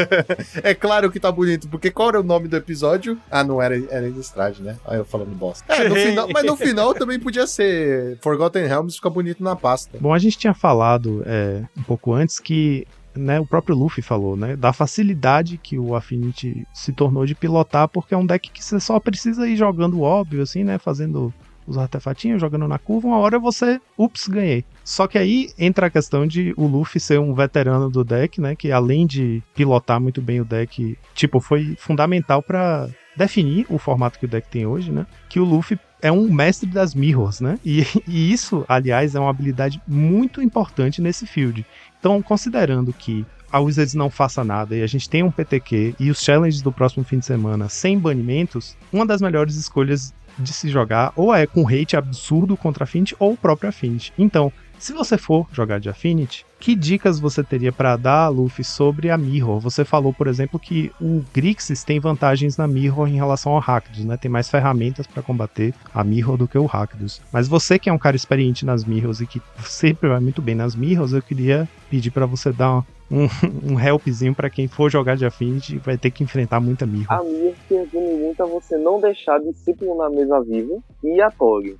é 0.62 0.74
claro 0.74 1.10
que 1.10 1.18
tá 1.18 1.32
bonito, 1.32 1.66
porque 1.68 1.90
qual 1.90 2.10
era 2.10 2.20
o 2.20 2.22
nome 2.22 2.46
do 2.46 2.56
episódio? 2.56 3.18
Ah, 3.30 3.42
não 3.42 3.60
era, 3.60 3.74
era 3.90 4.06
Innistrad, 4.06 4.58
né? 4.58 4.76
Aí 4.86 4.98
eu 4.98 5.04
falando 5.04 5.34
bosta. 5.34 5.72
É, 5.72 5.88
no 5.88 5.94
final, 5.94 6.28
mas 6.30 6.44
no 6.44 6.56
final 6.56 6.94
também 6.94 7.18
podia 7.18 7.46
ser 7.46 8.18
Forgotten 8.20 8.66
Realms 8.66 8.96
fica 8.96 9.08
bonito 9.08 9.42
na 9.42 9.56
pasta. 9.56 9.96
Bom, 9.98 10.12
a 10.12 10.18
gente 10.18 10.36
tinha 10.36 10.52
falado 10.52 11.22
é, 11.24 11.62
um 11.76 11.82
pouco 11.82 12.12
antes 12.12 12.38
que 12.38 12.86
né, 13.16 13.40
o 13.40 13.46
próprio 13.46 13.74
Luffy 13.74 14.02
falou, 14.02 14.36
né, 14.36 14.56
da 14.56 14.72
facilidade 14.72 15.56
que 15.56 15.78
o 15.78 15.94
Affinity 15.94 16.66
se 16.74 16.92
tornou 16.92 17.24
de 17.24 17.34
pilotar, 17.34 17.88
porque 17.88 18.14
é 18.14 18.16
um 18.16 18.26
deck 18.26 18.50
que 18.50 18.62
você 18.62 18.78
só 18.78 19.00
precisa 19.00 19.48
ir 19.48 19.56
jogando 19.56 20.02
óbvio, 20.02 20.42
assim, 20.42 20.62
né, 20.62 20.78
fazendo 20.78 21.32
os 21.66 21.78
artefatinhos, 21.78 22.40
jogando 22.40 22.68
na 22.68 22.78
curva, 22.78 23.08
uma 23.08 23.18
hora 23.18 23.38
você, 23.38 23.80
ups, 23.98 24.28
ganhei. 24.28 24.64
Só 24.84 25.06
que 25.06 25.18
aí 25.18 25.50
entra 25.58 25.86
a 25.86 25.90
questão 25.90 26.26
de 26.26 26.54
o 26.56 26.66
Luffy 26.66 27.00
ser 27.00 27.18
um 27.18 27.34
veterano 27.34 27.90
do 27.90 28.04
deck, 28.04 28.40
né, 28.40 28.54
que 28.54 28.70
além 28.70 29.06
de 29.06 29.42
pilotar 29.54 30.00
muito 30.00 30.22
bem 30.22 30.40
o 30.40 30.44
deck, 30.44 30.96
tipo, 31.14 31.40
foi 31.40 31.74
fundamental 31.78 32.42
pra 32.42 32.88
definir 33.16 33.66
o 33.68 33.78
formato 33.78 34.18
que 34.18 34.26
o 34.26 34.28
deck 34.28 34.48
tem 34.48 34.66
hoje, 34.66 34.92
né, 34.92 35.06
que 35.28 35.40
o 35.40 35.44
Luffy 35.44 35.78
é 36.02 36.12
um 36.12 36.30
mestre 36.30 36.68
das 36.68 36.94
mirrors, 36.94 37.40
né? 37.40 37.58
E, 37.64 37.82
e 38.06 38.30
isso, 38.32 38.64
aliás, 38.68 39.14
é 39.14 39.20
uma 39.20 39.30
habilidade 39.30 39.80
muito 39.88 40.42
importante 40.42 41.00
nesse 41.00 41.26
field. 41.26 41.64
Então, 41.98 42.20
considerando 42.22 42.92
que 42.92 43.24
a 43.50 43.60
Wizards 43.60 43.94
não 43.94 44.10
faça 44.10 44.44
nada 44.44 44.76
e 44.76 44.82
a 44.82 44.86
gente 44.86 45.08
tem 45.08 45.22
um 45.22 45.30
PTQ 45.30 45.94
e 45.98 46.10
os 46.10 46.22
challenges 46.22 46.62
do 46.62 46.72
próximo 46.72 47.04
fim 47.04 47.18
de 47.18 47.26
semana 47.26 47.68
sem 47.68 47.98
banimentos, 47.98 48.76
uma 48.92 49.06
das 49.06 49.20
melhores 49.20 49.56
escolhas 49.56 50.12
de 50.38 50.52
se 50.52 50.68
jogar 50.68 51.12
ou 51.16 51.34
é 51.34 51.46
com 51.46 51.66
hate 51.66 51.96
absurdo 51.96 52.56
contra 52.56 52.84
Affinity 52.84 53.16
ou 53.18 53.32
o 53.32 53.36
próprio 53.36 53.68
Affinity. 53.68 54.12
Então, 54.18 54.52
se 54.78 54.92
você 54.92 55.16
for 55.16 55.46
jogar 55.52 55.80
de 55.80 55.88
Affinity, 55.88 56.44
que 56.66 56.74
dicas 56.74 57.20
você 57.20 57.44
teria 57.44 57.70
para 57.70 57.96
dar, 57.96 58.28
Luffy, 58.28 58.64
sobre 58.64 59.08
a 59.08 59.16
Mirror? 59.16 59.60
Você 59.60 59.84
falou, 59.84 60.12
por 60.12 60.26
exemplo, 60.26 60.58
que 60.58 60.90
o 61.00 61.22
Grixis 61.32 61.84
tem 61.84 62.00
vantagens 62.00 62.56
na 62.56 62.66
Mirror 62.66 63.06
em 63.06 63.14
relação 63.14 63.52
ao 63.52 63.60
Rakdos, 63.60 64.04
né? 64.04 64.16
Tem 64.16 64.28
mais 64.28 64.50
ferramentas 64.50 65.06
para 65.06 65.22
combater 65.22 65.72
a 65.94 66.02
Mirror 66.02 66.36
do 66.36 66.48
que 66.48 66.58
o 66.58 66.66
Rakdos. 66.66 67.22
Mas 67.32 67.46
você 67.46 67.78
que 67.78 67.88
é 67.88 67.92
um 67.92 67.98
cara 67.98 68.16
experiente 68.16 68.66
nas 68.66 68.84
Mirrors 68.84 69.20
e 69.20 69.28
que 69.28 69.40
sempre 69.60 70.08
vai 70.08 70.18
muito 70.18 70.42
bem 70.42 70.56
nas 70.56 70.74
Mirrors, 70.74 71.12
eu 71.12 71.22
queria 71.22 71.68
pedir 71.88 72.10
para 72.10 72.26
você 72.26 72.52
dar 72.52 72.84
um, 73.08 73.28
um 73.62 73.78
helpzinho 73.78 74.34
para 74.34 74.50
quem 74.50 74.66
for 74.66 74.90
jogar 74.90 75.16
de 75.16 75.24
Affinity 75.24 75.78
vai 75.78 75.96
ter 75.96 76.10
que 76.10 76.24
enfrentar 76.24 76.58
muita 76.58 76.84
Mirror. 76.84 77.12
A 77.12 77.22
minha 77.22 77.54
se 77.68 77.74
resume 77.74 78.24
muito 78.24 78.42
a 78.42 78.46
você 78.46 78.76
não 78.76 79.00
deixar 79.00 79.38
discípulo 79.38 79.96
na 79.98 80.10
mesa 80.10 80.40
viva 80.40 80.78
e 81.04 81.22
a 81.22 81.30
Tog. 81.30 81.76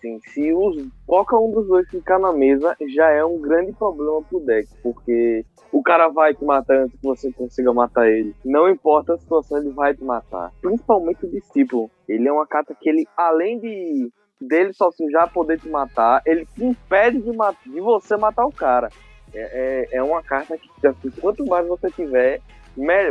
Assim, 0.00 0.18
se 0.28 0.52
os, 0.54 0.82
qualquer 1.06 1.36
um 1.36 1.50
dos 1.52 1.68
dois 1.68 1.86
ficar 1.90 2.18
na 2.18 2.32
mesa, 2.32 2.74
já 2.88 3.10
é 3.10 3.22
um 3.22 3.38
grande 3.38 3.72
problema 3.72 4.22
pro 4.22 4.40
deck, 4.40 4.66
porque 4.82 5.44
o 5.70 5.82
cara 5.82 6.08
vai 6.08 6.34
te 6.34 6.42
matar 6.42 6.78
antes 6.78 6.98
que 6.98 7.06
você 7.06 7.30
consiga 7.32 7.72
matar 7.72 8.08
ele. 8.08 8.34
Não 8.42 8.68
importa 8.68 9.12
a 9.12 9.18
situação, 9.18 9.58
ele 9.58 9.70
vai 9.70 9.94
te 9.94 10.02
matar. 10.02 10.50
Principalmente 10.62 11.26
o 11.26 11.30
discípulo. 11.30 11.90
Ele 12.08 12.26
é 12.26 12.32
uma 12.32 12.46
carta 12.46 12.74
que 12.74 12.88
ele, 12.88 13.06
além 13.14 13.60
de 13.60 14.10
dele 14.40 14.72
sozinho 14.72 15.10
já 15.10 15.26
poder 15.26 15.60
te 15.60 15.68
matar, 15.68 16.22
ele 16.24 16.46
te 16.46 16.64
impede 16.64 17.20
de, 17.20 17.32
de 17.66 17.80
você 17.80 18.16
matar 18.16 18.46
o 18.46 18.52
cara. 18.52 18.88
É, 19.34 19.88
é, 19.92 19.96
é 19.98 20.02
uma 20.02 20.22
carta 20.22 20.56
que, 20.56 20.86
assim, 20.86 21.10
quanto 21.20 21.44
mais 21.44 21.66
você 21.68 21.90
tiver, 21.90 22.40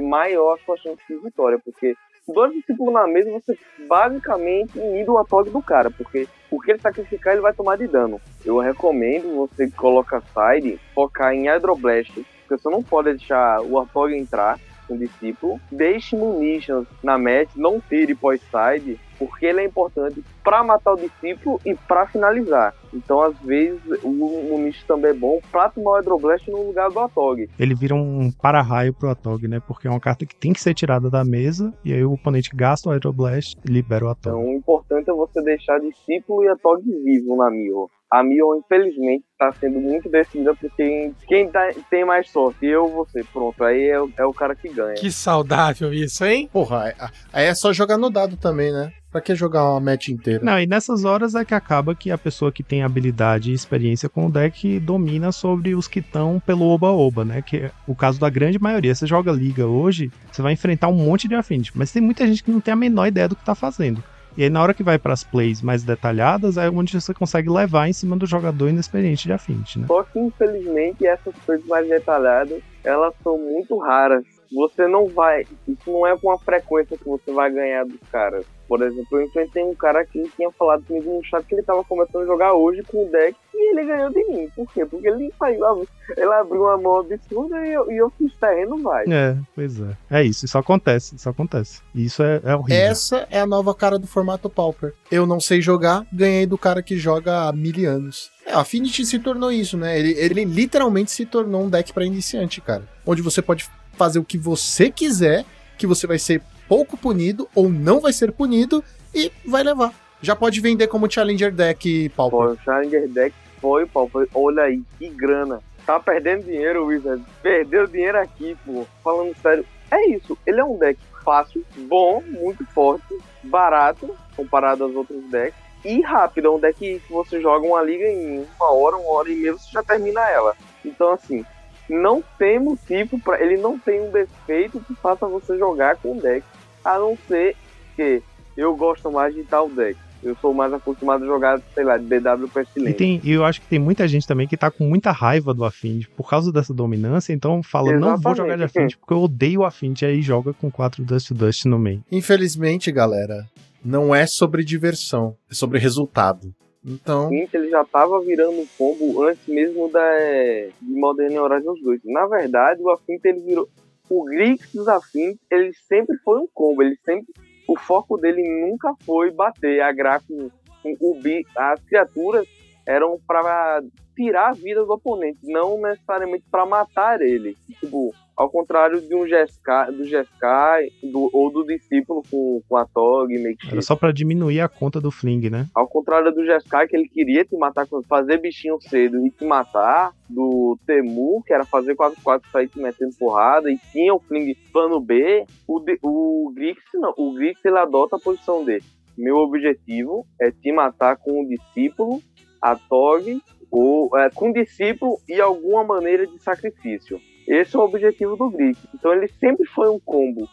maior 0.02 0.56
a 0.56 0.66
sua 0.66 0.76
chance 0.78 1.02
de 1.08 1.18
vitória, 1.18 1.60
porque 1.64 1.96
dois 2.34 2.54
discípulos 2.54 2.94
na 2.94 3.08
mesa, 3.08 3.32
você 3.32 3.58
basicamente 3.88 4.78
inibe 4.78 5.10
o 5.10 5.18
ataque 5.18 5.50
do 5.50 5.62
cara, 5.62 5.90
porque 5.92 6.28
o 6.52 6.60
que 6.60 6.72
ele 6.72 6.80
sacrificar, 6.80 7.34
ele 7.34 7.42
vai 7.42 7.54
tomar 7.54 7.78
de 7.78 7.88
dano. 7.88 8.20
Eu 8.46 8.58
recomendo 8.58 9.36
você 9.36 9.70
colocar 9.70 10.22
side, 10.22 10.80
focar 10.94 11.34
em 11.34 11.48
Hydroblast, 11.48 12.14
porque 12.14 12.62
você 12.62 12.70
não 12.70 12.82
pode 12.82 13.12
deixar 13.14 13.62
o 13.62 13.80
Artog 13.80 14.16
entrar 14.16 14.60
com 14.88 14.96
o 14.96 14.98
discípulo. 14.98 15.60
Deixe 15.72 16.16
munitions 16.16 16.88
na 17.04 17.18
match, 17.18 17.50
não 17.56 17.80
tire 17.80 18.16
pós-side, 18.16 19.00
porque 19.20 19.46
ele 19.46 19.60
é 19.62 19.66
importante 19.66 20.24
para 20.44 20.64
matar 20.64 20.94
o 20.94 20.96
discípulo 20.96 21.60
e 21.66 21.76
para 21.76 22.08
finalizar. 22.08 22.74
Então, 22.92 23.22
às 23.22 23.38
vezes, 23.42 23.80
o 24.02 24.10
munition 24.10 24.88
também 24.88 25.12
é 25.12 25.14
bom 25.14 25.40
para 25.52 25.70
tomar 25.70 25.92
o 25.92 25.96
Hydroblast 25.98 26.50
no 26.50 26.66
lugar 26.68 26.90
do 26.90 27.00
Atog. 27.00 27.48
Ele 27.60 27.76
vira 27.76 27.94
um 27.94 28.32
para-raio 28.32 28.94
pro 28.94 29.10
Atog, 29.12 29.48
né? 29.48 29.60
Porque 29.68 29.88
é 29.88 29.92
uma 29.92 30.00
carta 30.00 30.26
que 30.26 30.36
tem 30.36 30.52
que 30.54 30.62
ser 30.62 30.74
tirada 30.74 31.08
da 31.10 31.24
mesa 31.24 31.72
e 31.86 31.94
aí 31.94 32.04
o 32.04 32.14
oponente 32.14 32.50
gasta 32.56 32.90
o 32.90 32.92
Hydroblast 32.94 33.56
e 33.64 33.72
libera 33.72 34.06
o 34.06 34.10
Atog. 34.10 34.36
Então, 34.40 34.50
o 34.50 34.56
importante 34.58 35.10
é 35.10 35.14
você 35.14 35.40
deixar 35.44 35.80
discípulo 35.80 36.44
e 36.44 36.48
a 36.48 36.56
Tog 36.56 36.82
vivo 37.04 37.36
na 37.36 37.52
Mirror. 37.52 37.90
A 38.12 38.24
Mirror, 38.24 38.58
infelizmente, 38.58 39.24
está 39.34 39.52
sendo 39.60 39.80
muito 39.80 40.10
decidida 40.10 40.56
por 40.56 40.68
quem, 40.76 41.14
quem 41.28 41.48
tá- 41.48 41.70
tem 41.92 42.04
mais 42.04 42.28
sorte. 42.32 42.66
Eu 42.66 42.86
ou 42.86 43.06
você. 43.06 43.24
Pronto, 43.32 43.64
aí 43.64 43.84
é, 43.88 44.02
o- 44.02 44.10
é 44.18 44.26
o 44.26 44.34
cara 44.34 44.56
que 44.56 44.68
ganha. 44.68 44.96
Que 44.96 45.12
saudável 45.12 45.94
isso, 45.94 46.26
hein? 46.26 46.50
Porra, 46.52 46.86
aí- 46.86 47.10
aí 47.32 47.46
é 47.46 47.54
só 47.54 47.72
jogar 47.72 48.00
no 48.00 48.10
dado 48.10 48.36
também, 48.36 48.72
né? 48.72 48.92
Pra 49.12 49.22
que 49.22 49.34
jogar 49.34 49.64
uma 49.72 49.80
match 49.80 50.10
inteira? 50.10 50.44
Não, 50.44 50.60
e 50.60 50.68
nessas 50.68 51.04
horas 51.04 51.34
é 51.34 51.44
que 51.44 51.56
acaba 51.56 51.96
que 51.96 52.12
a 52.12 52.18
pessoa 52.18 52.52
que 52.52 52.62
tem 52.62 52.84
habilidade 52.84 53.50
e 53.52 53.56
experiência 53.56 54.08
com 54.08 54.28
o 54.28 54.32
deck 54.32 54.80
domina 54.80 55.32
sobre 55.32 55.74
os 55.74 55.88
que 55.88 56.00
estão 56.00 56.40
pelo 56.40 56.66
oba-oba, 56.66 57.26
né? 57.26 57.42
Que 57.42 57.58
é 57.58 57.72
o 57.88 57.96
caso 57.96 58.20
da 58.20 58.30
grande 58.30 58.60
maioria. 58.60 58.94
Você 58.94 59.08
joga 59.08 59.32
liga 59.32 59.66
hoje, 59.66 60.12
você 60.32 60.44
vai 60.44 60.54
enfrentar 60.54 60.90
um 60.90 60.94
monte 60.94 61.28
de 61.28 61.34
affinity, 61.34 61.72
mas 61.74 61.92
tem 61.92 62.04
muita 62.04 62.28
gente 62.28 62.44
que 62.44 62.52
não 62.52 62.62
tem 62.62 62.72
a 62.72 62.78
menor 62.78 63.08
ideia 63.08 63.28
do 63.28 63.36
que 63.36 63.44
tá 63.44 63.56
fazendo. 63.56 64.04
E 64.38 64.44
aí, 64.44 64.50
na 64.50 64.62
hora 64.62 64.76
que 64.76 64.84
vai 64.84 65.00
para 65.00 65.12
as 65.12 65.24
plays 65.24 65.62
mais 65.62 65.84
detalhadas, 65.84 66.56
é 66.56 66.70
onde 66.70 66.94
você 66.94 67.14
consegue 67.14 67.50
levar 67.50 67.90
em 67.90 67.94
cima 67.94 68.16
do 68.16 68.28
jogador 68.28 68.70
inexperiente 68.70 69.26
de 69.26 69.34
Affinity, 69.34 69.80
né? 69.80 69.88
Só 69.88 70.04
que, 70.04 70.20
infelizmente, 70.20 71.06
essas 71.06 71.34
coisas 71.46 71.66
mais 71.66 71.90
detalhadas, 71.90 72.62
elas 72.84 73.14
são 73.24 73.38
muito 73.38 73.78
raras. 73.80 74.24
Você 74.52 74.88
não 74.88 75.08
vai... 75.08 75.46
Isso 75.68 75.92
não 75.92 76.08
é 76.08 76.18
com 76.18 76.32
a 76.32 76.38
frequência 76.40 76.98
que 76.98 77.06
você 77.06 77.32
vai 77.32 77.52
ganhar 77.52 77.86
dos 77.86 78.00
caras. 78.12 78.46
Por 78.70 78.84
exemplo, 78.84 79.18
eu 79.18 79.24
enfrentei 79.24 79.64
um 79.64 79.74
cara 79.74 80.06
que 80.06 80.30
tinha 80.36 80.52
falado 80.52 80.84
comigo 80.86 81.12
no 81.12 81.24
chat 81.24 81.44
que 81.44 81.56
ele 81.56 81.64
tava 81.64 81.84
começando 81.84 82.22
a 82.22 82.26
jogar 82.28 82.54
hoje 82.54 82.84
com 82.84 83.04
o 83.04 83.10
deck 83.10 83.36
e 83.52 83.72
ele 83.72 83.84
ganhou 83.84 84.12
de 84.12 84.24
mim. 84.26 84.48
Por 84.56 84.72
quê? 84.72 84.86
Porque 84.86 85.08
ele 85.08 85.34
saiu, 85.40 85.88
ele 86.16 86.34
abriu 86.34 86.62
uma 86.62 86.78
mão 86.78 87.00
absurda 87.00 87.66
e 87.66 87.74
eu, 87.74 87.92
e 87.92 87.98
eu 87.98 88.12
fiz 88.12 88.32
terreno, 88.38 88.78
vai. 88.78 89.06
É, 89.10 89.36
pois 89.56 89.82
é. 89.82 89.98
É 90.12 90.24
isso, 90.24 90.46
isso 90.46 90.56
acontece, 90.56 91.16
isso 91.16 91.28
acontece. 91.28 91.82
E 91.96 92.06
isso 92.06 92.22
é, 92.22 92.42
é 92.44 92.56
horrível. 92.56 92.78
Essa 92.78 93.28
é 93.32 93.40
a 93.40 93.48
nova 93.48 93.74
cara 93.74 93.98
do 93.98 94.06
formato 94.06 94.48
Pauper. 94.52 94.94
Eu 95.12 95.26
não 95.26 95.40
sei 95.40 95.62
jogar, 95.62 96.06
ganhei 96.14 96.46
do 96.46 96.58
cara 96.58 96.84
que 96.84 96.96
joga 96.96 97.50
há 97.50 97.52
mil 97.52 97.90
anos. 97.90 98.32
É, 98.46 98.54
a 98.54 98.60
Affinity 98.60 99.04
se 99.04 99.18
tornou 99.18 99.52
isso, 99.52 99.78
né? 99.78 99.98
Ele, 99.98 100.12
ele 100.12 100.46
literalmente 100.46 101.10
se 101.10 101.26
tornou 101.26 101.64
um 101.64 101.70
deck 101.70 101.92
pra 101.92 102.06
iniciante, 102.06 102.62
cara. 102.62 102.84
Onde 103.04 103.24
você 103.24 103.42
pode 103.42 103.68
fazer 104.00 104.18
o 104.18 104.24
que 104.24 104.38
você 104.38 104.90
quiser, 104.90 105.44
que 105.78 105.86
você 105.86 106.08
vai 106.08 106.18
ser 106.18 106.42
pouco 106.70 106.96
punido 106.96 107.50
ou 107.54 107.68
não 107.68 108.00
vai 108.00 108.14
ser 108.14 108.32
punido 108.32 108.82
e 109.14 109.30
vai 109.46 109.62
levar. 109.62 109.94
Já 110.22 110.38
pode 110.38 110.62
vender 110.62 110.88
como 110.88 111.12
Challenger 111.12 111.52
Deck 111.52 112.08
Pauper. 112.16 112.40
Pô, 112.40 112.46
o 112.54 112.58
Challenger 112.64 113.10
Deck 113.10 113.36
foi, 113.60 113.86
foi, 113.88 114.28
olha 114.34 114.64
aí, 114.64 114.82
que 114.98 115.10
grana. 115.10 115.60
Tá 115.86 116.00
perdendo 116.00 116.46
dinheiro, 116.46 116.86
Wizard. 116.86 117.22
Perdeu 117.42 117.88
dinheiro 117.88 118.20
aqui, 118.20 118.56
pô. 118.66 118.86
Falando 119.04 119.36
sério, 119.42 119.66
é 119.92 120.10
isso. 120.12 120.38
Ele 120.46 120.62
é 120.62 120.64
um 120.64 120.78
deck 120.78 120.98
fácil, 121.26 121.66
bom, 121.76 122.24
muito 122.26 122.66
forte, 122.68 123.18
barato, 123.44 124.16
comparado 124.36 124.86
aos 124.86 124.96
outros 124.96 125.22
decks. 125.30 125.60
E 125.84 126.02
rápido, 126.02 126.48
é 126.48 126.52
um 126.52 126.60
deck 126.60 126.78
que 126.78 127.12
você 127.12 127.42
joga 127.42 127.66
uma 127.68 127.82
liga 127.82 128.06
em 128.06 128.46
uma 128.58 128.72
hora, 128.72 128.96
uma 128.96 129.12
hora 129.12 129.30
e 129.30 129.36
meia, 129.36 129.54
você 129.54 129.72
já 129.72 129.84
termina 129.84 130.22
ela. 130.30 130.56
Então, 130.86 131.12
assim, 131.12 131.46
não 131.90 132.24
tem 132.38 132.60
motivo 132.60 133.20
para 133.20 133.42
Ele 133.44 133.58
não 133.58 133.78
tem 133.78 134.02
um 134.02 134.12
defeito 134.12 134.80
que 134.82 134.94
faça 134.96 135.28
você 135.28 135.58
jogar 135.58 135.98
com 135.98 136.18
o 136.18 136.22
deck. 136.22 136.46
A 136.84 136.98
não 136.98 137.18
ser 137.28 137.56
que 137.96 138.22
eu 138.56 138.76
gosto 138.76 139.12
mais 139.12 139.34
de 139.34 139.44
tal 139.44 139.70
deck. 139.70 139.98
Eu 140.22 140.36
sou 140.42 140.54
mais 140.54 140.74
acostumado 140.74 141.24
a 141.24 141.28
jogar, 141.28 141.62
sei 141.74 141.84
lá, 141.86 141.98
de 141.98 142.04
BW 142.04 142.46
E, 142.46 142.50
Pestilência. 142.50 142.98
tem, 142.98 143.22
e 143.24 143.32
eu 143.32 143.46
acho 143.46 143.62
que 143.62 143.68
tem 143.68 143.80
muita 143.80 144.06
gente 144.06 144.28
também 144.28 144.46
que 144.46 144.58
tá 144.58 144.70
com 144.70 144.84
muita 144.84 145.12
raiva 145.12 145.54
do 145.54 145.64
Affinity 145.64 146.10
por 146.10 146.30
causa 146.30 146.52
dessa 146.52 146.74
dominância, 146.74 147.32
então 147.32 147.64
fala, 147.64 147.94
não 147.94 148.18
vou 148.18 148.36
jogar 148.36 148.58
de 148.58 148.64
Exatamente. 148.64 148.66
Affinity 148.66 148.98
porque 148.98 149.14
eu 149.14 149.22
odeio 149.22 149.62
o 149.62 149.66
Affinity, 149.66 150.06
aí 150.06 150.22
joga 150.22 150.52
com 150.54 150.70
4 150.70 151.06
Dust 151.06 151.30
to 151.30 151.34
Dust 151.34 151.64
no 151.66 151.80
meio. 151.80 152.04
Infelizmente, 152.12 152.92
galera, 152.92 153.46
não 153.84 154.14
é 154.14 154.28
sobre 154.28 154.62
diversão, 154.62 155.38
é 155.50 155.54
sobre 155.54 155.80
resultado. 155.80 156.54
Então, 156.86 157.26
Affinity, 157.26 157.58
ele 157.58 157.70
já 157.70 157.84
tava 157.84 158.22
virando 158.22 158.60
um 158.60 158.68
combo 158.78 159.24
antes 159.24 159.46
mesmo 159.48 159.92
da 159.92 160.02
é, 160.02 160.70
de 160.82 160.94
Modern 160.94 161.38
Horizons 161.38 161.82
2. 161.82 162.02
Na 162.06 162.26
verdade, 162.26 162.82
o 162.82 162.90
Affinity 162.90 163.28
ele 163.28 163.40
virou. 163.42 163.68
O 164.10 164.24
Grix 164.24 164.72
dos 164.74 164.88
Affinity, 164.88 165.40
ele 165.52 165.72
sempre 165.88 166.18
foi 166.20 166.40
um 166.40 166.48
combo. 166.54 166.82
Ele 166.82 166.96
sempre. 167.04 167.28
O 167.68 167.78
foco 167.78 168.18
dele 168.18 168.42
nunca 168.66 168.96
foi 169.06 169.30
bater 169.30 169.82
a 169.82 169.92
gráfico. 169.92 170.52
O, 170.84 171.12
o 171.12 171.22
as 171.56 171.84
criaturas 171.84 172.48
eram 172.88 173.20
para 173.28 173.84
tirar 174.20 174.50
a 174.50 174.54
vida 174.54 174.84
do 174.84 174.92
oponente, 174.92 175.40
não 175.44 175.80
necessariamente 175.82 176.44
para 176.52 176.66
matar 176.66 177.22
ele. 177.22 177.56
Tipo, 177.80 178.14
ao 178.36 178.50
contrário 178.50 179.00
de 179.00 179.16
um 179.16 179.26
Jeskai, 179.26 179.92
do 179.94 180.04
Jeskai 180.06 180.90
do, 181.02 181.30
ou 181.32 181.50
do 181.50 181.64
discípulo 181.66 182.22
com, 182.30 182.62
com 182.68 182.76
a 182.76 182.86
Tog, 182.86 183.30
meio 183.30 183.56
que 183.56 183.70
Era 183.72 183.82
só 183.82 183.96
pra 183.96 184.12
diminuir 184.12 184.60
a 184.60 184.68
conta 184.68 185.00
do 185.00 185.10
Fling, 185.10 185.50
né? 185.50 185.68
ao 185.74 185.88
contrário 185.88 186.34
do 186.34 186.46
Jeskai, 186.46 186.88
que 186.88 186.98
ele 186.98 187.08
queria 187.08 187.46
te 187.46 187.56
matar, 187.58 187.88
fazer 188.10 188.40
bichinho 188.40 188.78
cedo 188.82 189.26
e 189.26 189.32
te 189.32 189.46
matar, 189.46 190.12
do 190.30 190.78
Temu, 190.86 191.42
que 191.46 191.54
era 191.54 191.64
fazer 191.66 191.96
4x4 191.96 192.42
sair 192.52 192.68
te 192.68 192.80
metendo 192.80 193.16
porrada, 193.18 193.72
e 193.72 193.78
tinha 193.92 194.14
o 194.14 194.20
Fling 194.20 194.54
plano 194.74 195.00
B, 195.00 195.46
o, 195.68 195.80
de- 195.80 196.00
o 196.04 196.52
Grix 196.54 196.82
não. 196.94 197.14
O 197.18 197.34
Grix 197.34 197.64
ele 197.64 197.78
adota 197.78 198.18
a 198.18 198.20
posição 198.20 198.64
dele. 198.66 198.84
Meu 199.18 199.38
objetivo 199.38 200.26
é 200.40 200.50
te 200.52 200.72
matar 200.72 201.18
com 201.18 201.42
o 201.44 201.48
discípulo, 201.48 202.22
a 202.62 202.76
Tog, 202.76 203.42
ou 203.72 204.10
é, 204.18 204.30
com 204.30 204.52
discípulo 204.52 205.18
e 205.28 205.40
alguma 205.40 205.84
maneira 205.84 206.26
de 206.28 206.38
sacrifício. 206.42 207.20
Esse 207.48 207.76
é 207.76 207.80
o 207.80 207.84
objetivo 207.84 208.36
do 208.36 208.50
Grix. 208.50 208.80
Então 208.94 209.12
ele 209.14 209.28
sempre 209.40 209.66
foi 209.68 209.90
um 209.90 210.00
combo. 210.00 210.48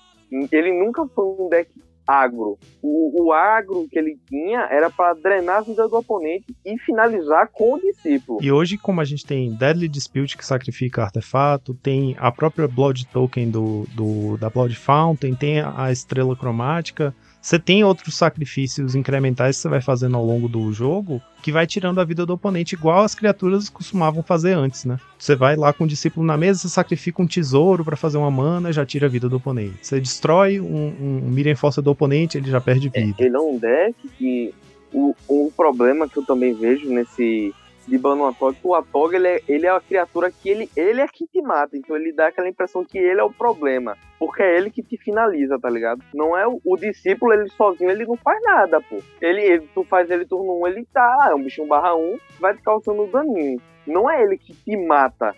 Ele 0.51 0.72
nunca 0.72 1.06
foi 1.09 1.24
um 1.24 1.48
deck 1.48 1.70
agro. 2.06 2.56
O, 2.80 3.24
o 3.26 3.32
agro 3.32 3.86
que 3.90 3.98
ele 3.98 4.16
tinha 4.28 4.60
era 4.70 4.88
para 4.88 5.12
drenar 5.14 5.59
a 5.59 5.60
vida 5.62 5.88
do 5.88 5.97
oponente 5.97 6.47
e 6.64 6.78
finalizar 6.78 7.48
com 7.52 7.74
o 7.74 7.80
discípulo. 7.80 8.38
E 8.40 8.51
hoje, 8.52 8.78
como 8.78 9.01
a 9.01 9.05
gente 9.05 9.26
tem 9.26 9.52
Deadly 9.52 9.88
Dispute 9.88 10.36
que 10.36 10.47
sacrifica 10.47 11.02
artefato, 11.02 11.74
tem 11.74 12.14
a 12.18 12.30
própria 12.30 12.68
Blood 12.68 13.06
Token 13.09 13.51
do, 13.51 13.86
do- 13.94 14.36
da 14.38 14.48
Blood 14.48 14.76
Fountain, 14.76 15.34
tem 15.34 15.60
a 15.60 15.90
estrela 15.90 16.36
cromática, 16.36 17.12
você 17.47 17.60
tem 17.60 17.85
outros 17.85 18.16
sacrifícios 18.16 18.97
incrementais 18.97 19.55
que 19.55 19.62
você 19.62 19.68
vai 19.68 19.81
fazendo 19.81 20.16
ao 20.16 20.27
longo 20.27 20.48
do 20.48 20.73
jogo 20.73 21.23
que 21.44 21.52
vai 21.52 21.64
tirando 21.64 22.01
a 22.01 22.05
vida 22.05 22.27
do 22.27 22.32
oponente, 22.32 22.74
igual 22.74 23.05
as 23.05 23.14
criaturas 23.14 23.68
costumavam 23.68 24.20
fazer 24.20 24.55
antes, 24.55 24.85
né? 24.85 24.98
Você 25.16 25.36
vai 25.36 25.55
lá 25.55 25.73
com 25.73 25.85
o 25.85 25.86
discípulo 25.86 26.27
na 26.27 26.36
mesa, 26.36 26.59
você 26.59 26.68
sacrifica 26.68 27.23
um 27.23 27.27
tesouro 27.27 27.85
pra 27.85 27.94
fazer 27.94 28.18
uma 28.18 28.32
mana, 28.32 28.73
já 28.73 28.85
tira 28.85 29.06
a 29.06 29.09
vida 29.09 29.28
do 29.28 29.36
oponente. 29.36 29.78
Você 29.81 30.01
destrói 30.01 30.59
um, 30.59 31.23
um 31.24 31.31
Mirror 31.31 31.55
Força 31.55 31.81
do 31.81 31.89
oponente, 31.89 32.36
ele 32.36 32.51
já 32.51 32.60
perde 32.60 32.89
vida. 32.89 33.14
Ele 33.16 33.36
é 33.36 33.39
um 33.39 33.56
deck 33.56 33.94
que 34.18 34.52
o, 34.93 35.14
um 35.31 35.48
problema 35.56 36.09
que 36.09 36.16
eu 36.16 36.27
também 36.27 36.52
vejo 36.52 36.89
nesse 36.89 37.55
de 37.86 37.96
Bano 37.98 38.26
Atog, 38.26 38.56
o 38.64 38.74
Atog 38.74 39.14
ele 39.14 39.28
é, 39.28 39.40
ele 39.48 39.66
é 39.66 39.72
uma 39.72 39.80
criatura 39.80 40.30
que 40.30 40.48
ele, 40.48 40.68
ele 40.76 41.00
é 41.00 41.06
que 41.06 41.26
te 41.26 41.40
mata, 41.40 41.76
então 41.76 41.94
ele 41.96 42.12
dá 42.12 42.26
aquela 42.28 42.48
impressão 42.48 42.84
que 42.84 42.98
ele 42.98 43.20
é 43.20 43.22
o 43.24 43.30
problema, 43.30 43.96
porque 44.18 44.42
é 44.42 44.56
ele 44.56 44.70
que 44.70 44.82
te 44.82 44.96
finaliza, 44.96 45.58
tá 45.58 45.70
ligado? 45.70 46.02
Não 46.12 46.36
é 46.36 46.46
o, 46.48 46.60
o 46.64 46.76
discípulo, 46.76 47.32
ele 47.32 47.48
sozinho, 47.50 47.90
ele 47.90 48.04
não 48.04 48.16
faz 48.16 48.40
nada, 48.42 48.80
pô. 48.80 48.98
Ele, 49.20 49.40
ele- 49.40 49.68
tu 49.74 49.84
faz 49.84 50.10
ele 50.10 50.26
turno 50.26 50.60
1, 50.62 50.66
ele 50.66 50.84
tá 50.92 51.28
é 51.30 51.34
um 51.34 51.42
bichinho 51.42 51.68
barra 51.68 51.94
1, 51.94 52.18
vai 52.40 52.54
te 52.54 52.62
causando 52.62 53.06
daninho. 53.06 53.60
Não 53.86 54.10
é 54.10 54.20
ele 54.22 54.36
que 54.36 54.52
te 54.52 54.76
mata. 54.76 55.32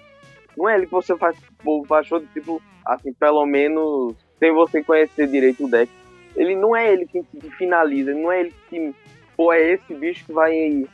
Não 0.56 0.68
é 0.68 0.74
ele 0.76 0.86
que 0.86 0.92
você 0.92 1.16
faz, 1.16 1.36
baixou 1.86 2.18
o 2.18 2.22
discípulo, 2.22 2.62
assim, 2.86 3.12
pelo 3.12 3.44
menos, 3.46 4.14
sem 4.38 4.52
você 4.52 4.82
conhecer 4.82 5.26
direito 5.28 5.66
o 5.66 5.70
deck. 5.70 5.92
Ele 6.34 6.56
não 6.56 6.74
é 6.74 6.90
ele 6.92 7.06
quem 7.06 7.22
te 7.22 7.50
finaliza, 7.50 8.14
não 8.14 8.32
é 8.32 8.40
ele 8.40 8.54
que, 8.70 8.94
pô, 9.36 9.52
é 9.52 9.72
esse 9.72 9.94
bicho 9.94 10.24
que 10.24 10.32
vai 10.32 10.84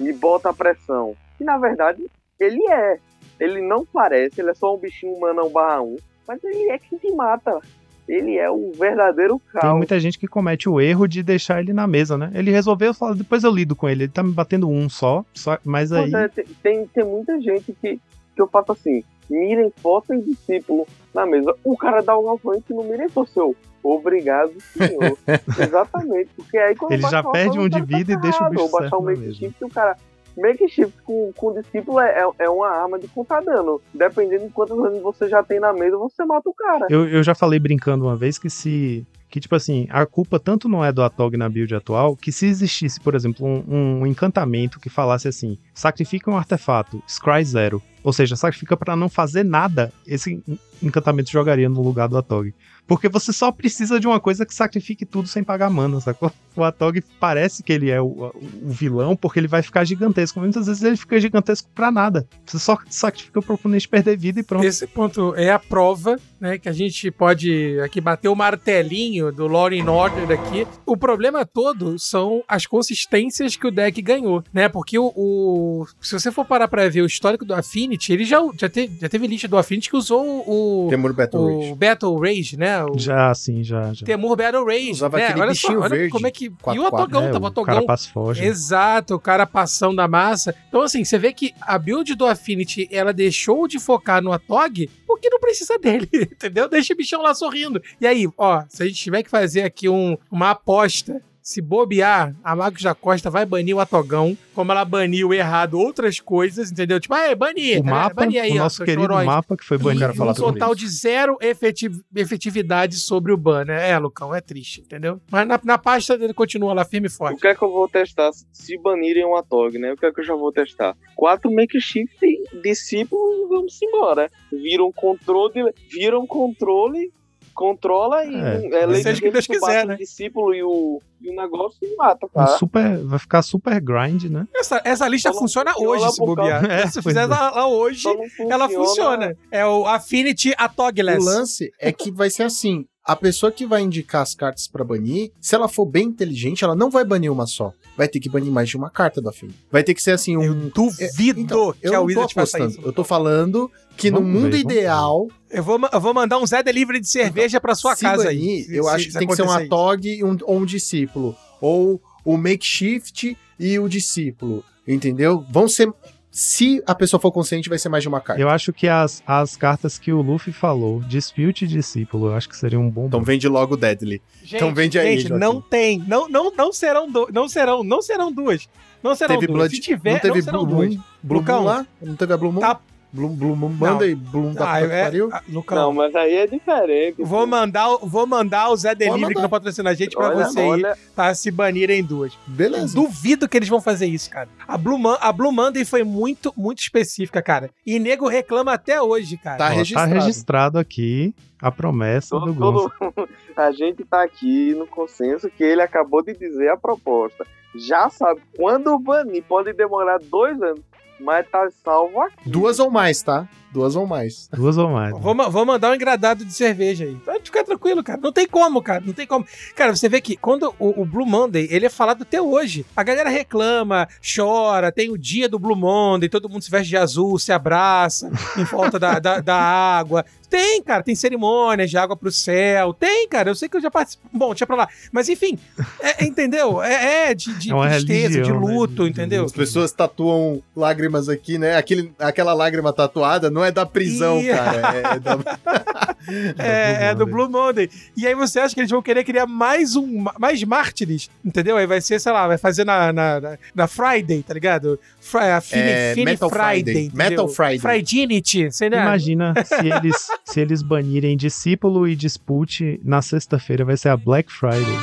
e 0.00 0.12
bota 0.12 0.50
a 0.50 0.54
pressão. 0.54 1.14
E 1.40 1.44
na 1.44 1.58
verdade, 1.58 2.04
ele 2.38 2.62
é. 2.70 2.98
Ele 3.38 3.60
não 3.60 3.84
parece, 3.84 4.40
ele 4.40 4.50
é 4.50 4.54
só 4.54 4.74
um 4.74 4.78
bichinho 4.78 5.12
humano 5.12 5.48
barra 5.50 5.82
1, 5.82 5.96
mas 6.26 6.44
ele 6.44 6.70
é 6.70 6.78
que 6.78 6.96
te 6.96 7.10
mata. 7.12 7.60
Ele 8.06 8.36
é 8.36 8.50
o 8.50 8.70
verdadeiro 8.72 9.40
Tem 9.52 9.62
caos. 9.62 9.76
muita 9.76 9.98
gente 9.98 10.18
que 10.18 10.28
comete 10.28 10.68
o 10.68 10.78
erro 10.80 11.06
de 11.06 11.22
deixar 11.22 11.60
ele 11.60 11.72
na 11.72 11.86
mesa, 11.86 12.18
né? 12.18 12.30
Ele 12.34 12.50
resolveu 12.50 12.92
falar, 12.92 13.14
depois 13.14 13.42
eu 13.42 13.50
lido 13.50 13.74
com 13.74 13.88
ele. 13.88 14.04
Ele 14.04 14.12
tá 14.12 14.22
me 14.22 14.32
batendo 14.32 14.68
um 14.68 14.88
só, 14.88 15.24
só 15.32 15.58
mas 15.64 15.90
aí. 15.90 16.14
É, 16.14 16.28
tem, 16.28 16.44
tem, 16.62 16.86
tem 16.86 17.04
muita 17.04 17.40
gente 17.40 17.72
que, 17.80 17.98
que 18.36 18.42
eu 18.42 18.46
faço 18.46 18.72
assim, 18.72 19.02
mirem 19.30 19.72
e 20.10 20.22
discípulo 20.22 20.86
na 21.14 21.26
mesa. 21.26 21.54
O 21.64 21.76
cara 21.76 22.02
dá 22.02 22.16
o 22.16 22.22
galvão 22.22 22.60
que 22.60 22.72
não 22.74 22.84
mirem 22.84 23.08
força. 23.08 23.40
Eu, 23.40 23.56
Obrigado, 23.84 24.52
senhor. 24.60 25.18
Exatamente. 25.60 26.30
Porque 26.34 26.56
aí 26.56 26.74
quando 26.74 26.92
Ele 26.92 27.02
já 27.02 27.22
perde 27.22 27.58
um 27.58 27.68
de 27.68 27.76
cara 27.76 27.86
tá 27.86 27.96
vida 27.98 28.12
e 28.14 28.16
deixa 28.16 28.46
o 28.46 28.50
bicho 28.50 28.62
Ou 28.62 28.70
baixar 28.70 28.96
um 28.96 29.02
na 29.02 29.10
make 29.10 29.20
mesa. 29.20 29.34
shift, 29.34 29.64
o 29.64 29.68
cara. 29.68 29.96
Make 30.36 30.68
shift 30.68 31.02
com, 31.02 31.32
com 31.36 31.52
discípulo 31.52 32.00
é, 32.00 32.18
é, 32.18 32.44
é 32.44 32.48
uma 32.48 32.68
arma 32.68 32.98
de 32.98 33.06
contar 33.08 33.40
dano. 33.42 33.80
Dependendo 33.92 34.46
de 34.46 34.52
quantos 34.52 34.76
anos 34.78 35.02
você 35.02 35.28
já 35.28 35.42
tem 35.42 35.60
na 35.60 35.72
mesa, 35.72 35.98
você 35.98 36.24
mata 36.24 36.48
o 36.48 36.54
cara. 36.54 36.86
Eu, 36.88 37.06
eu 37.06 37.22
já 37.22 37.34
falei 37.34 37.60
brincando 37.60 38.06
uma 38.06 38.16
vez 38.16 38.38
que 38.38 38.48
se. 38.48 39.06
Que, 39.28 39.40
tipo 39.40 39.54
assim, 39.54 39.86
a 39.90 40.06
culpa 40.06 40.38
tanto 40.38 40.68
não 40.68 40.84
é 40.84 40.92
do 40.92 41.02
Atog 41.02 41.36
na 41.36 41.48
build 41.48 41.74
atual, 41.74 42.16
que 42.16 42.30
se 42.30 42.46
existisse, 42.46 43.00
por 43.00 43.16
exemplo, 43.16 43.44
um, 43.44 44.00
um 44.00 44.06
encantamento 44.06 44.80
que 44.80 44.88
falasse 44.88 45.28
assim: 45.28 45.58
sacrifica 45.74 46.30
um 46.30 46.36
artefato, 46.36 47.02
Scry 47.06 47.44
Zero. 47.44 47.82
Ou 48.04 48.12
seja, 48.12 48.36
sacrifica 48.36 48.76
pra 48.76 48.94
não 48.94 49.08
fazer 49.08 49.42
nada, 49.42 49.90
esse 50.06 50.34
en- 50.46 50.58
encantamento 50.82 51.30
jogaria 51.30 51.68
no 51.70 51.82
lugar 51.82 52.06
do 52.06 52.18
Atog. 52.18 52.54
Porque 52.86 53.08
você 53.08 53.32
só 53.32 53.50
precisa 53.50 53.98
de 53.98 54.06
uma 54.06 54.20
coisa 54.20 54.44
que 54.44 54.54
sacrifique 54.54 55.06
tudo 55.06 55.26
sem 55.28 55.42
pagar 55.42 55.70
mana, 55.70 56.00
sacou? 56.00 56.30
O 56.56 56.62
Atog 56.62 57.02
parece 57.18 57.62
que 57.62 57.72
ele 57.72 57.90
é 57.90 58.00
o, 58.00 58.06
o 58.06 58.68
vilão 58.70 59.16
porque 59.16 59.40
ele 59.40 59.48
vai 59.48 59.62
ficar 59.62 59.84
gigantesco. 59.84 60.38
mas 60.38 60.46
Muitas 60.48 60.66
vezes 60.66 60.82
ele 60.82 60.96
fica 60.96 61.18
gigantesco 61.18 61.68
pra 61.74 61.90
nada. 61.90 62.26
Você 62.46 62.58
só 62.58 62.78
sacrifica 62.88 63.40
pro 63.42 63.54
oponente 63.54 63.88
perder 63.88 64.16
vida 64.16 64.38
e 64.38 64.42
pronto. 64.42 64.64
Esse 64.64 64.86
ponto 64.86 65.34
é 65.34 65.50
a 65.50 65.58
prova, 65.58 66.16
né? 66.40 66.58
Que 66.58 66.68
a 66.68 66.72
gente 66.72 67.10
pode 67.10 67.80
aqui 67.80 68.00
bater 68.00 68.28
o 68.28 68.36
martelinho 68.36 69.32
do 69.32 69.46
Lore 69.46 69.76
in 69.78 69.88
Order 69.88 70.30
aqui. 70.30 70.66
O 70.86 70.96
problema 70.96 71.44
todo 71.44 71.96
são 71.98 72.42
as 72.46 72.66
consistências 72.66 73.56
que 73.56 73.66
o 73.66 73.70
deck 73.70 74.00
ganhou, 74.00 74.44
né? 74.52 74.68
Porque 74.68 74.98
o, 74.98 75.12
o- 75.16 75.86
se 76.00 76.12
você 76.18 76.30
for 76.30 76.44
parar 76.44 76.68
pra 76.68 76.88
ver 76.88 77.02
o 77.02 77.06
histórico 77.06 77.44
do 77.44 77.54
Affinity, 77.54 78.12
ele 78.12 78.24
já, 78.24 78.38
já, 78.58 78.68
te- 78.68 78.90
já 79.00 79.08
teve 79.08 79.26
lista 79.26 79.48
do 79.48 79.56
Affinity 79.58 79.90
que 79.90 79.96
usou 79.96 80.24
o, 80.46 80.88
Temur 80.90 81.12
Battle 81.12 81.40
o 81.42 81.58
Rage. 81.60 81.74
Battle 81.74 82.18
Rage, 82.20 82.56
né? 82.56 82.73
O 82.82 82.98
Já, 82.98 83.34
sim, 83.34 83.62
já, 83.62 83.92
já. 83.92 84.04
Temur 84.04 84.36
Battle 84.36 84.64
Rage. 84.64 84.90
Usava 84.92 85.16
né? 85.18 85.26
aquele 85.26 85.40
olha 85.42 85.54
só, 85.54 85.68
bichinho 85.68 85.80
olha 85.80 85.88
verde, 85.88 86.10
como 86.10 86.26
é 86.26 86.30
que. 86.30 86.44
E 86.46 86.48
o 86.48 86.54
4-4, 86.56 86.86
Atogão, 86.86 87.22
É, 87.22 87.30
tava 87.30 87.38
o 87.38 87.42
o 87.44 87.46
Atogão 87.48 87.74
cara 87.74 87.86
passa 87.86 88.08
foge. 88.10 88.44
Exato, 88.44 89.14
o 89.14 89.20
cara 89.20 89.46
passando 89.46 89.96
da 89.96 90.08
massa. 90.08 90.54
Então, 90.68 90.82
assim, 90.82 91.04
você 91.04 91.18
vê 91.18 91.32
que 91.32 91.52
a 91.60 91.78
build 91.78 92.14
do 92.14 92.26
Affinity, 92.26 92.88
ela 92.90 93.12
deixou 93.12 93.68
de 93.68 93.78
focar 93.78 94.22
no 94.22 94.32
Atog 94.32 94.88
porque 95.06 95.28
não 95.30 95.38
precisa 95.38 95.78
dele, 95.78 96.08
entendeu? 96.12 96.68
Deixa 96.68 96.92
o 96.92 96.96
bichão 96.96 97.22
lá 97.22 97.34
sorrindo. 97.34 97.82
E 98.00 98.06
aí, 98.06 98.28
ó, 98.36 98.62
se 98.68 98.82
a 98.82 98.86
gente 98.86 98.96
tiver 99.00 99.22
que 99.22 99.30
fazer 99.30 99.62
aqui 99.62 99.88
um- 99.88 100.16
uma 100.30 100.50
aposta, 100.50 101.22
se 101.46 101.60
bobear, 101.60 102.34
a 102.42 102.56
Magos 102.56 102.80
da 102.82 102.94
Costa 102.94 103.28
vai 103.28 103.44
banir 103.44 103.76
o 103.76 103.80
Atogão, 103.80 104.34
como 104.54 104.72
ela 104.72 104.82
baniu 104.82 105.30
errado 105.34 105.78
outras 105.78 106.18
coisas, 106.18 106.72
entendeu? 106.72 106.98
Tipo, 106.98 107.12
ah, 107.12 107.26
é, 107.28 107.34
banir. 107.34 107.82
O 107.82 107.84
mapa, 107.84 108.14
Banir 108.14 108.42
aí, 108.42 108.52
o 108.52 108.54
ó, 108.54 108.58
nosso 108.60 108.76
seus 108.76 108.86
querido 108.86 109.02
chorões. 109.02 109.26
mapa 109.26 109.54
que 109.54 109.62
foi 109.62 109.76
E 109.76 109.80
banido. 109.80 110.14
falar 110.14 110.30
um 110.32 110.34
total 110.34 110.72
isso. 110.72 110.80
de 110.80 110.88
zero 110.88 111.36
efetiv- 111.42 112.00
efetividade 112.16 112.96
sobre 112.96 113.30
o 113.30 113.36
ban, 113.36 113.66
né? 113.66 113.90
É, 113.90 113.98
Lucão, 113.98 114.34
é 114.34 114.40
triste, 114.40 114.80
entendeu? 114.80 115.20
Mas 115.30 115.46
na, 115.46 115.60
na 115.62 115.76
pasta 115.76 116.16
dele 116.16 116.32
continua 116.32 116.72
lá 116.72 116.82
firme 116.82 117.08
e 117.08 117.10
O 117.10 117.12
forte. 117.12 117.38
que 117.42 117.46
é 117.46 117.54
que 117.54 117.62
eu 117.62 117.70
vou 117.70 117.86
testar 117.90 118.30
se 118.50 118.78
banirem 118.78 119.26
um 119.26 119.36
Atog, 119.36 119.76
né? 119.78 119.92
O 119.92 119.96
que 119.98 120.06
é 120.06 120.12
que 120.12 120.20
eu 120.20 120.24
já 120.24 120.34
vou 120.34 120.50
testar? 120.50 120.96
Quatro 121.14 121.52
makeshift 121.54 122.16
discípulos, 122.62 123.48
vamos 123.50 123.78
embora. 123.82 124.30
Viram 124.50 124.90
controle, 124.90 125.62
viram 125.92 126.26
controle, 126.26 127.12
controla 127.54 128.24
e 128.24 128.34
É, 128.34 128.86
um- 128.86 128.86
lei 128.90 129.02
seja 129.02 129.18
o 129.20 129.22
que 129.22 129.30
Deus 129.30 129.46
quiser, 129.46 129.84
o 129.84 129.88
né? 129.88 129.96
discípulo 129.96 130.54
e 130.54 130.62
o, 130.62 131.00
e 131.20 131.30
o 131.30 131.36
negócio 131.36 131.78
e 131.82 131.96
mata, 131.96 132.26
Um 132.26 132.28
tá? 132.28 132.46
super, 132.58 132.98
vai 133.04 133.18
ficar 133.18 133.42
super 133.42 133.80
grind, 133.80 134.24
né? 134.24 134.46
Essa, 134.54 134.80
essa 134.84 135.08
lista 135.08 135.28
Ela 135.30 135.38
funciona 135.38 135.72
funciona 135.72 135.90
hoje, 136.02 136.10
se 136.12 136.18
bobear. 136.18 136.64
É, 136.70 136.86
se 136.86 137.00
fizer 137.00 137.22
é. 137.22 137.26
lá 137.26 137.66
hoje, 137.66 138.04
não 138.38 138.50
ela 138.50 138.68
funciona. 138.68 139.36
É 139.50 139.64
o 139.64 139.86
Affinity 139.86 140.50
O 140.50 140.54
Atogless. 140.58 141.24
lance 141.24 141.70
é 141.80 141.92
que 141.92 142.10
vai 142.10 142.28
ser 142.28 142.42
assim: 142.42 142.84
a 143.04 143.14
pessoa 143.14 143.52
que 143.52 143.66
vai 143.66 143.82
indicar 143.82 144.22
as 144.22 144.34
cartas 144.34 144.66
pra 144.66 144.82
banir, 144.84 145.30
se 145.40 145.54
ela 145.54 145.68
for 145.68 145.84
bem 145.84 146.06
inteligente, 146.08 146.64
ela 146.64 146.74
não 146.74 146.90
vai 146.90 147.04
banir 147.04 147.30
uma 147.30 147.46
só. 147.46 147.72
Vai 147.96 148.08
ter 148.08 148.18
que 148.18 148.28
banir 148.30 148.50
mais 148.50 148.68
de 148.68 148.76
uma 148.76 148.88
carta 148.90 149.20
do 149.20 149.28
afim. 149.28 149.48
Vai 149.70 149.84
ter 149.84 149.94
que 149.94 150.02
ser 150.02 150.12
assim 150.12 150.36
um. 150.36 150.42
Eu 150.42 150.54
duvido 150.70 151.40
Então, 151.40 151.72
que 151.72 151.86
eu 151.86 151.94
a 151.94 152.00
Wizard 152.00 152.32
faça 152.34 152.58
isso. 152.60 152.80
Eu 152.82 152.92
tô 152.92 153.04
falando 153.04 153.70
que 153.96 154.10
no 154.10 154.18
Vamos 154.18 154.32
mundo 154.32 154.50
ver, 154.52 154.58
ideal, 154.60 155.28
Eu 155.50 155.62
vou, 155.62 155.78
eu 155.92 156.00
vou 156.00 156.12
mandar 156.14 156.38
um 156.38 156.46
Zé 156.46 156.62
Delivery 156.62 156.98
de 157.00 157.08
cerveja 157.08 157.60
pra 157.60 157.74
sua 157.74 157.94
se 157.94 158.02
casa 158.02 158.24
banir, 158.24 158.40
aí. 158.40 158.64
se- 158.64 158.74
eu 158.76 158.84
se- 158.84 158.90
acho 158.90 159.06
que 159.08 159.18
tem 159.18 159.28
que 159.28 159.36
ser 159.36 159.42
um 159.42 159.46
isso. 159.46 159.54
Atog 159.66 160.08
e 160.08 160.24
um, 160.24 160.36
ou 160.42 160.58
um 160.58 160.64
discípulo. 160.64 161.36
Ou 161.60 162.00
o 162.24 162.36
makeshift 162.36 163.36
e 163.60 163.78
o 163.78 163.88
discípulo, 163.88 164.64
entendeu? 164.88 165.44
Vão 165.50 165.68
ser. 165.68 165.92
Se 166.36 166.82
a 166.84 166.96
pessoa 166.96 167.20
for 167.20 167.30
consciente, 167.30 167.68
vai 167.68 167.78
ser 167.78 167.88
mais 167.88 168.02
de 168.02 168.08
uma 168.08 168.20
carta. 168.20 168.42
Eu 168.42 168.48
acho 168.48 168.72
que 168.72 168.88
as, 168.88 169.22
as 169.24 169.56
cartas 169.56 170.00
que 170.00 170.12
o 170.12 170.20
Luffy 170.20 170.52
falou, 170.52 171.00
Dispute 171.02 171.64
e 171.64 171.68
Discípulo, 171.68 172.26
eu 172.26 172.34
acho 172.34 172.48
que 172.48 172.56
seria 172.56 172.80
um 172.80 172.90
bom. 172.90 173.06
Então 173.06 173.22
vende 173.22 173.46
logo 173.46 173.74
o 173.74 173.76
Deadly. 173.76 174.20
Gente, 174.42 174.56
Então 174.56 174.74
vende 174.74 174.98
aí, 174.98 175.20
gente, 175.20 175.32
não 175.32 175.60
tem. 175.60 176.00
Não, 176.08 176.28
não, 176.28 176.50
não 176.50 176.72
serão 176.72 177.08
do, 177.08 177.28
não 177.32 177.48
serão, 177.48 177.84
não 177.84 178.02
serão 178.02 178.32
duas. 178.32 178.68
Não 179.00 179.14
serão 179.14 179.36
Teve 179.36 179.46
duas. 179.46 179.58
Blood, 179.58 179.76
Se 179.76 179.80
tiver, 179.80 180.14
não 180.14 180.18
teve 180.18 180.42
serão 180.42 180.66
Blue 180.66 180.98
Blue 181.22 181.38
Lucão, 181.38 181.60
Moon 181.60 181.66
lá? 181.66 181.86
Não 182.02 182.16
teve 182.16 182.32
a 182.32 182.36
Blue 182.36 182.50
Moon? 182.50 182.60
tá- 182.60 182.80
Blue 183.14 183.54
Moon 183.54 183.68
Monday, 183.70 184.14
Blue 184.16 184.42
Moon 184.42 184.54
da 184.54 184.72
Ah, 184.72 184.80
é- 184.80 185.04
pariu? 185.04 185.28
ah, 185.32 185.40
Não, 185.70 185.92
mas 185.92 186.14
aí 186.16 186.34
é 186.34 186.46
diferente. 186.46 187.22
vou 187.22 187.46
mandar, 187.46 187.88
o- 187.90 187.98
vou 188.06 188.26
mandar 188.26 188.70
o 188.70 188.76
Zé 188.76 188.94
Delivery, 188.94 189.34
que 189.36 189.40
não 189.42 189.48
patrocina 189.48 189.90
a 189.90 189.94
gente, 189.94 190.16
pra 190.16 190.28
Olha, 190.30 190.44
você 190.44 190.58
aí, 190.60 190.66
olha, 190.68 190.98
pra 191.14 191.32
se 191.34 191.50
banirem 191.50 192.02
duas. 192.02 192.36
Beleza. 192.46 192.94
Duvido 192.94 193.48
que 193.48 193.56
eles 193.56 193.68
vão 193.68 193.80
fazer 193.80 194.06
isso, 194.06 194.28
cara. 194.30 194.48
A 194.66 194.76
Blue, 194.76 194.98
Man- 194.98 195.18
a 195.20 195.32
Blue 195.32 195.52
Monday 195.52 195.84
foi 195.84 196.02
muito, 196.02 196.52
muito 196.56 196.80
específica, 196.80 197.40
cara. 197.40 197.70
E 197.86 197.98
nego 198.00 198.26
reclama 198.28 198.72
até 198.72 199.00
hoje, 199.00 199.36
cara. 199.36 199.58
Tá 199.58 199.66
Ó, 199.66 199.68
registrado. 199.68 200.08
Tá 200.10 200.14
registrado 200.20 200.78
aqui 200.78 201.34
a 201.62 201.70
promessa 201.70 202.34
do 202.38 202.46
todo, 202.46 202.54
Gonzo. 202.54 202.92
todo- 202.98 203.28
a 203.56 203.70
gente 203.70 204.04
tá 204.04 204.24
aqui 204.24 204.74
no 204.74 204.86
consenso 204.88 205.48
que 205.48 205.62
ele 205.62 205.80
acabou 205.82 206.20
de 206.22 206.34
dizer 206.34 206.68
a 206.70 206.76
proposta. 206.76 207.46
Já 207.76 208.08
sabe, 208.10 208.40
quando 208.56 208.96
banir 208.98 209.42
pode 209.48 209.72
demorar 209.72 210.18
dois 210.18 210.60
anos, 210.62 210.80
mas 211.20 211.48
tá 211.48 211.68
salvo 211.84 212.20
aqui. 212.22 212.48
Duas 212.48 212.78
ou 212.78 212.90
mais, 212.90 213.22
tá? 213.22 213.46
Duas 213.74 213.96
ou 213.96 214.06
mais. 214.06 214.48
Duas 214.54 214.78
ou 214.78 214.88
mais. 214.88 215.10
Vou, 215.18 215.34
ma- 215.34 215.48
vou 215.48 215.66
mandar 215.66 215.90
um 215.90 215.94
engradado 215.96 216.44
de 216.44 216.52
cerveja 216.54 217.04
aí. 217.04 217.16
Pode 217.16 217.42
ficar 217.42 217.64
tranquilo, 217.64 218.04
cara. 218.04 218.20
Não 218.22 218.32
tem 218.32 218.46
como, 218.46 218.80
cara. 218.80 219.02
Não 219.04 219.12
tem 219.12 219.26
como. 219.26 219.44
Cara, 219.74 219.94
você 219.96 220.08
vê 220.08 220.20
que 220.20 220.36
quando 220.36 220.72
o, 220.78 221.02
o 221.02 221.04
Blue 221.04 221.26
Monday, 221.26 221.66
ele 221.68 221.84
é 221.86 221.90
falado 221.90 222.22
até 222.22 222.40
hoje. 222.40 222.86
A 222.96 223.02
galera 223.02 223.28
reclama, 223.28 224.06
chora, 224.34 224.92
tem 224.92 225.10
o 225.10 225.18
dia 225.18 225.48
do 225.48 225.58
Blue 225.58 225.74
Monday, 225.74 226.28
todo 226.28 226.48
mundo 226.48 226.62
se 226.62 226.70
veste 226.70 226.90
de 226.90 226.96
azul, 226.96 227.36
se 227.36 227.50
abraça 227.50 228.30
em 228.56 228.62
volta 228.62 228.96
da, 228.96 229.18
da, 229.18 229.40
da 229.40 229.56
água. 229.56 230.24
Tem, 230.48 230.80
cara, 230.84 231.02
tem 231.02 231.16
cerimônias 231.16 231.90
de 231.90 231.98
água 231.98 232.16
pro 232.16 232.30
céu. 232.30 232.94
Tem, 232.94 233.26
cara. 233.28 233.50
Eu 233.50 233.56
sei 233.56 233.68
que 233.68 233.76
eu 233.76 233.80
já 233.80 233.90
participei. 233.90 234.30
Bom, 234.32 234.50
deixa 234.50 234.64
pra 234.64 234.76
lá. 234.76 234.88
Mas 235.10 235.28
enfim, 235.28 235.58
é- 236.00 236.24
entendeu? 236.24 236.80
É, 236.80 237.30
é 237.30 237.34
de, 237.34 237.52
de 237.58 237.72
É 237.74 237.88
tristeza, 237.88 238.06
de 238.06 238.12
religião, 238.34 238.60
né, 238.60 238.72
luto, 238.74 239.02
de- 239.04 239.10
entendeu? 239.10 239.44
As 239.44 239.50
pessoas 239.52 239.90
tatuam 239.90 240.62
lágrimas 240.76 241.28
aqui, 241.28 241.58
né? 241.58 241.76
Aquele, 241.76 242.12
aquela 242.20 242.54
lágrima 242.54 242.92
tatuada 242.92 243.50
não 243.50 243.63
é 243.64 243.72
da 243.72 243.84
prisão, 243.86 244.40
Ih. 244.40 244.48
cara. 244.48 245.14
É 245.14 245.18
da... 245.18 245.38
É, 246.56 247.08
é 247.10 247.14
do 247.14 247.26
Blue 247.26 247.50
Monday. 247.50 247.90
E 248.16 248.26
aí 248.26 248.34
você 248.34 248.58
acha 248.58 248.74
que 248.74 248.80
eles 248.80 248.90
vão 248.90 249.02
querer 249.02 249.24
criar 249.24 249.46
mais 249.46 249.94
um, 249.94 250.24
mais 250.38 250.62
mártires, 250.64 251.28
entendeu? 251.44 251.76
Aí 251.76 251.86
vai 251.86 252.00
ser, 252.00 252.18
sei 252.18 252.32
lá, 252.32 252.46
vai 252.48 252.56
fazer 252.56 252.82
na, 252.84 253.12
na, 253.12 253.58
na- 253.74 253.86
Friday, 253.86 254.42
tá 254.42 254.54
ligado? 254.54 254.98
Fri, 255.20 255.40
a 255.40 255.60
Fini, 255.60 255.82
É, 255.82 256.12
Fini 256.14 256.24
Metal 256.24 256.48
Friday. 256.48 256.82
Friday. 256.94 257.10
Metal 257.12 257.46
Friday. 257.48 257.78
Fridinity, 257.78 258.72
sei 258.72 258.88
lá. 258.88 259.02
Imagina 259.02 259.52
se 259.66 259.74
eles, 259.86 260.26
se 260.46 260.60
eles 260.60 260.80
banirem 260.80 261.36
Discípulo 261.36 262.08
e 262.08 262.16
Dispute, 262.16 262.98
na 263.04 263.20
sexta-feira 263.20 263.84
vai 263.84 263.98
ser 263.98 264.08
a 264.08 264.16
Black 264.16 264.50
Friday. 264.50 264.96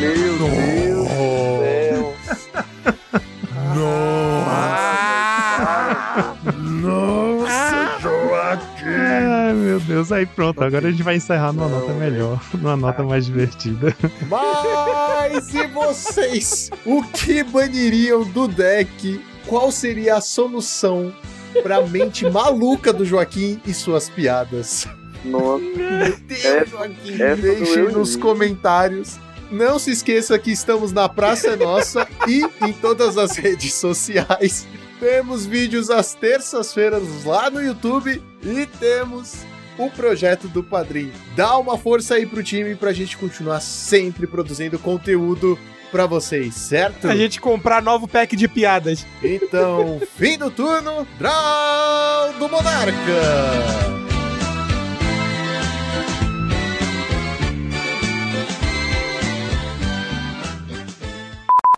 Meu 0.00 0.23
Deus. 9.94 10.12
Aí 10.12 10.26
pronto, 10.26 10.62
agora 10.62 10.88
a 10.88 10.90
gente 10.90 11.02
vai 11.02 11.16
encerrar 11.16 11.52
numa 11.52 11.68
nota 11.68 11.92
melhor, 11.94 12.40
numa 12.54 12.76
nota 12.76 13.02
mais 13.02 13.24
divertida. 13.26 13.94
Mas 14.28 15.52
e 15.54 15.66
vocês? 15.68 16.70
O 16.84 17.02
que 17.02 17.42
baniriam 17.42 18.24
do 18.24 18.46
deck? 18.48 19.20
Qual 19.46 19.70
seria 19.70 20.16
a 20.16 20.20
solução 20.20 21.12
pra 21.62 21.80
mente 21.86 22.28
maluca 22.28 22.92
do 22.92 23.04
Joaquim 23.04 23.60
e 23.66 23.72
suas 23.74 24.08
piadas? 24.08 24.86
Nossa, 25.24 25.64
Deus, 26.26 26.44
Essa- 26.44 26.66
Joaquim, 26.66 27.22
essa 27.22 27.42
deixem 27.42 27.84
nos 27.92 28.16
comentários. 28.16 29.16
Não 29.50 29.78
se 29.78 29.90
esqueça 29.92 30.38
que 30.38 30.50
estamos 30.50 30.90
na 30.92 31.08
Praça 31.08 31.48
é 31.48 31.56
Nossa 31.56 32.08
e 32.26 32.42
em 32.66 32.72
todas 32.72 33.16
as 33.16 33.36
redes 33.36 33.74
sociais. 33.74 34.66
Temos 34.98 35.44
vídeos 35.46 35.90
às 35.90 36.14
terças-feiras 36.14 37.24
lá 37.24 37.50
no 37.50 37.62
YouTube 37.62 38.22
e 38.42 38.66
temos 38.78 39.34
o 39.78 39.90
projeto 39.90 40.48
do 40.48 40.62
Padrim. 40.62 41.12
Dá 41.36 41.56
uma 41.58 41.76
força 41.76 42.14
aí 42.14 42.26
pro 42.26 42.42
time 42.42 42.74
pra 42.74 42.92
gente 42.92 43.16
continuar 43.16 43.60
sempre 43.60 44.26
produzindo 44.26 44.78
conteúdo 44.78 45.58
pra 45.90 46.06
vocês, 46.06 46.54
certo? 46.54 47.08
A 47.08 47.16
gente 47.16 47.40
comprar 47.40 47.82
novo 47.82 48.08
pack 48.08 48.34
de 48.36 48.48
piadas. 48.48 49.06
Então, 49.22 50.00
fim 50.16 50.36
do 50.36 50.50
turno, 50.50 51.06
Draw 51.18 52.32
do 52.38 52.48
Monarca! 52.48 53.94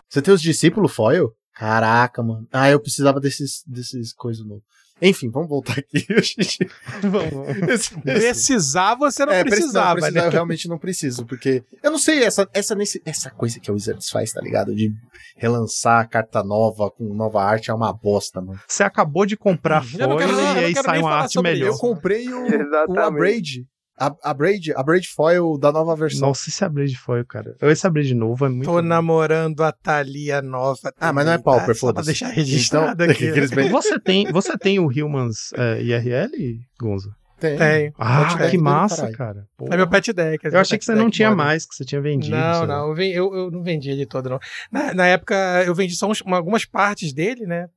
Você 0.09 0.21
tem 0.21 0.33
os 0.33 0.41
discípulos 0.41 0.93
foil? 0.95 1.31
Caraca, 1.53 2.23
mano. 2.23 2.47
Ah, 2.51 2.69
eu 2.69 2.79
precisava 2.79 3.19
desses, 3.19 3.63
desses 3.67 4.13
coisas 4.13 4.43
novas. 4.45 4.63
Enfim, 5.01 5.29
vamos 5.29 5.47
voltar 5.49 5.77
aqui. 5.77 6.05
Vamos. 7.01 7.47
esse- 7.69 7.93
esse- 7.93 8.01
Precisar, 8.01 8.95
você 8.95 9.25
não 9.25 9.33
é, 9.33 9.43
preci- 9.43 9.57
precisava, 9.57 9.87
não, 9.89 9.95
precisar, 9.99 10.19
né? 10.21 10.27
eu 10.27 10.31
realmente 10.31 10.67
não 10.67 10.77
preciso, 10.79 11.25
porque 11.25 11.63
eu 11.83 11.91
não 11.91 11.99
sei 11.99 12.23
essa, 12.23 12.47
essa, 12.53 12.73
nesse- 12.73 13.01
essa 13.05 13.29
coisa 13.29 13.59
que 13.59 13.69
a 13.69 13.73
Wizards 13.73 14.09
faz, 14.09 14.31
tá 14.31 14.41
ligado? 14.41 14.73
De 14.75 14.91
relançar 15.35 16.01
a 16.01 16.05
carta 16.07 16.43
nova 16.43 16.89
com 16.89 17.13
nova 17.13 17.43
arte 17.43 17.69
é 17.69 17.73
uma 17.73 17.93
bosta, 17.93 18.41
mano. 18.41 18.59
Você 18.67 18.83
acabou 18.83 19.25
de 19.25 19.37
comprar 19.37 19.83
eu 19.93 19.99
e 19.99 20.07
não 20.07 20.17
aí 20.17 20.73
quero 20.73 20.85
sai 20.85 20.99
uma 20.99 21.11
arte 21.13 21.39
melhor. 21.41 21.67
Eu 21.67 21.77
comprei 21.77 22.27
o, 22.33 22.43
o. 22.89 22.99
Abrade. 22.99 23.65
A, 23.99 24.15
a 24.23 24.33
Braid, 24.33 24.71
a 24.75 24.83
Braid 24.83 25.07
Foil 25.07 25.57
da 25.57 25.71
nova 25.71 25.95
versão. 25.95 26.27
Nossa, 26.27 26.49
esse 26.49 26.63
Abrade 26.63 26.95
foil, 26.97 27.25
cara. 27.25 27.55
Esse 27.61 27.87
Abrade 27.87 28.13
novo 28.13 28.45
é 28.45 28.49
muito. 28.49 28.65
Tô 28.65 28.81
namorando 28.81 29.61
a 29.63 29.71
Thalia 29.71 30.41
nova. 30.41 30.93
Ah, 30.99 31.11
mas 31.11 31.25
não 31.25 31.33
é 31.33 31.37
pauper, 31.39 31.65
tá? 31.67 31.73
Só 31.73 31.79
pra 31.79 32.03
foda-se. 32.03 32.05
deixar 32.05 32.27
registrado 32.29 33.03
Então, 33.03 33.11
aqui. 33.15 33.31
que 33.31 33.37
eles 33.39 33.49
bem- 33.51 33.69
Você 33.69 33.99
tem, 33.99 34.31
você 34.31 34.55
tem 34.57 34.77
o 34.79 34.87
Humans 34.87 35.51
é, 35.55 35.81
IRL, 35.81 36.59
Gonzo? 36.79 37.09
Tem. 37.39 37.57
Tem. 37.57 37.93
Ah, 37.99 38.33
deck 38.35 38.51
que 38.51 38.57
massa, 38.57 39.11
cara. 39.11 39.45
Pô. 39.57 39.67
É 39.71 39.77
meu 39.77 39.87
pet 39.87 40.11
deck. 40.13 40.45
é 40.47 40.49
Eu 40.49 40.59
achei 40.59 40.77
que 40.77 40.85
você 40.85 40.95
não 40.95 41.09
tinha 41.09 41.29
mais, 41.35 41.65
que 41.67 41.75
você 41.75 41.85
tinha 41.85 42.01
vendido. 42.01 42.35
Não, 42.35 42.65
não, 42.65 42.89
eu, 42.89 42.97
eu, 42.97 43.35
eu 43.35 43.51
não 43.51 43.61
vendi 43.61 43.89
ele 43.91 44.05
todo, 44.07 44.27
não. 44.29 44.39
Na, 44.71 44.93
na 44.93 45.05
época, 45.07 45.35
eu 45.65 45.73
vendi 45.75 45.95
só 45.95 46.07
uns- 46.09 46.21
uma- 46.21 46.37
algumas 46.37 46.65
partes 46.65 47.13
dele, 47.13 47.45
né? 47.45 47.67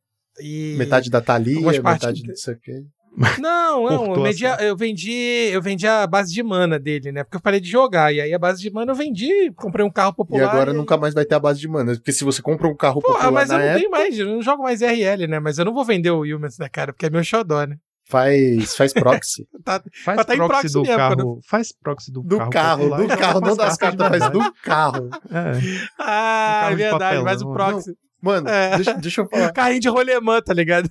E... 0.41 0.77
Metade 0.79 1.11
da 1.11 1.21
Thalia, 1.21 1.57
Algumas 1.57 1.79
partes 1.79 2.07
metade 2.07 2.23
de- 2.23 2.29
não 2.29 2.37
sei 2.37 2.55
o 2.55 2.59
quê. 2.59 2.85
Não, 3.39 3.85
não, 3.85 3.91
eu 3.93 3.99
Cortou 4.07 4.23
vendi, 4.25 4.47
a, 4.47 4.57
eu 4.63 4.77
vendi, 4.77 5.13
eu 5.53 5.61
vendi 5.61 5.87
a 5.87 6.07
base 6.07 6.33
de 6.33 6.43
mana 6.43 6.79
dele, 6.79 7.11
né? 7.13 7.25
Porque 7.25 7.37
eu 7.37 7.41
parei 7.41 7.61
de 7.61 7.69
jogar. 7.69 8.13
E 8.15 8.21
aí 8.21 8.33
a 8.33 8.39
base 8.39 8.63
de 8.63 8.71
mana 8.71 8.93
eu 8.93 8.97
vendi, 8.97 9.51
comprei 9.57 9.85
um 9.85 9.91
carro 9.91 10.13
E 10.13 10.17
popular. 10.17 10.49
agora 10.49 10.73
nunca 10.73 10.97
mais 10.97 11.13
vai 11.13 11.25
ter 11.25 11.35
a 11.35 11.41
base 11.41 11.59
de 11.61 11.69
mana. 11.69 11.93
Porque 11.95 12.13
se 12.13 12.25
você 12.25 12.41
compra 12.41 12.69
um 12.69 12.75
carro 12.77 13.01
Porra, 13.01 13.15
popular 13.15 13.33
mas 13.33 13.51
eu 13.51 13.59
não 13.59 13.65
época, 13.65 13.79
tenho 13.81 13.91
mais, 13.91 14.19
eu 14.19 14.27
não 14.27 14.41
jogo 14.43 14.63
mais 14.63 14.81
RL, 14.81 15.27
né? 15.27 15.39
Mas 15.41 15.59
eu 15.59 15.65
não 15.65 15.75
vou 15.75 15.85
vender 15.85 16.11
o 16.11 16.23
Humans, 16.23 16.57
né, 16.59 16.69
cara? 16.69 16.93
Porque 16.93 17.07
é 17.07 17.11
meu 17.11 17.23
xodó, 17.25 17.65
né? 17.67 17.77
faz, 18.09 18.75
faz 18.77 18.93
proxy. 18.93 19.47
Tá, 19.65 19.83
Faz 20.05 20.17
Mas 20.17 20.27
tá 20.27 20.35
proxy 20.35 20.49
proxy 20.49 20.73
do 20.73 20.83
mesmo, 20.83 20.97
carro. 20.97 21.41
Faz 21.49 21.73
proxy 21.81 22.13
do, 22.13 22.23
Do 22.23 22.39
carro. 22.39 22.51
carro, 22.51 22.79
popular 22.79 22.97
do 22.99 23.05
e 23.05 23.17
carro, 23.17 23.41
não 23.41 23.57
das 23.57 23.77
cartas, 23.77 24.11
verdade. 24.11 24.33
do 24.33 24.53
carro. 24.63 25.11
É. 25.31 25.53
Ah, 25.99 26.61
carro 26.63 26.67
é 26.67 26.71
de 26.71 26.77
verdade, 26.83 27.23
mas 27.23 27.43
o 27.43 27.47
papelão. 27.53 27.71
proxy. 27.73 27.93
Mano, 28.23 28.49
É. 28.49 28.77
deixa, 28.77 28.95
deixa 28.95 29.21
eu 29.23 29.29
falar. 29.29 29.53
Carrinho 29.53 29.81
de 29.81 29.89
rolemã, 29.89 30.41
tá 30.43 30.53
ligado? 30.55 30.91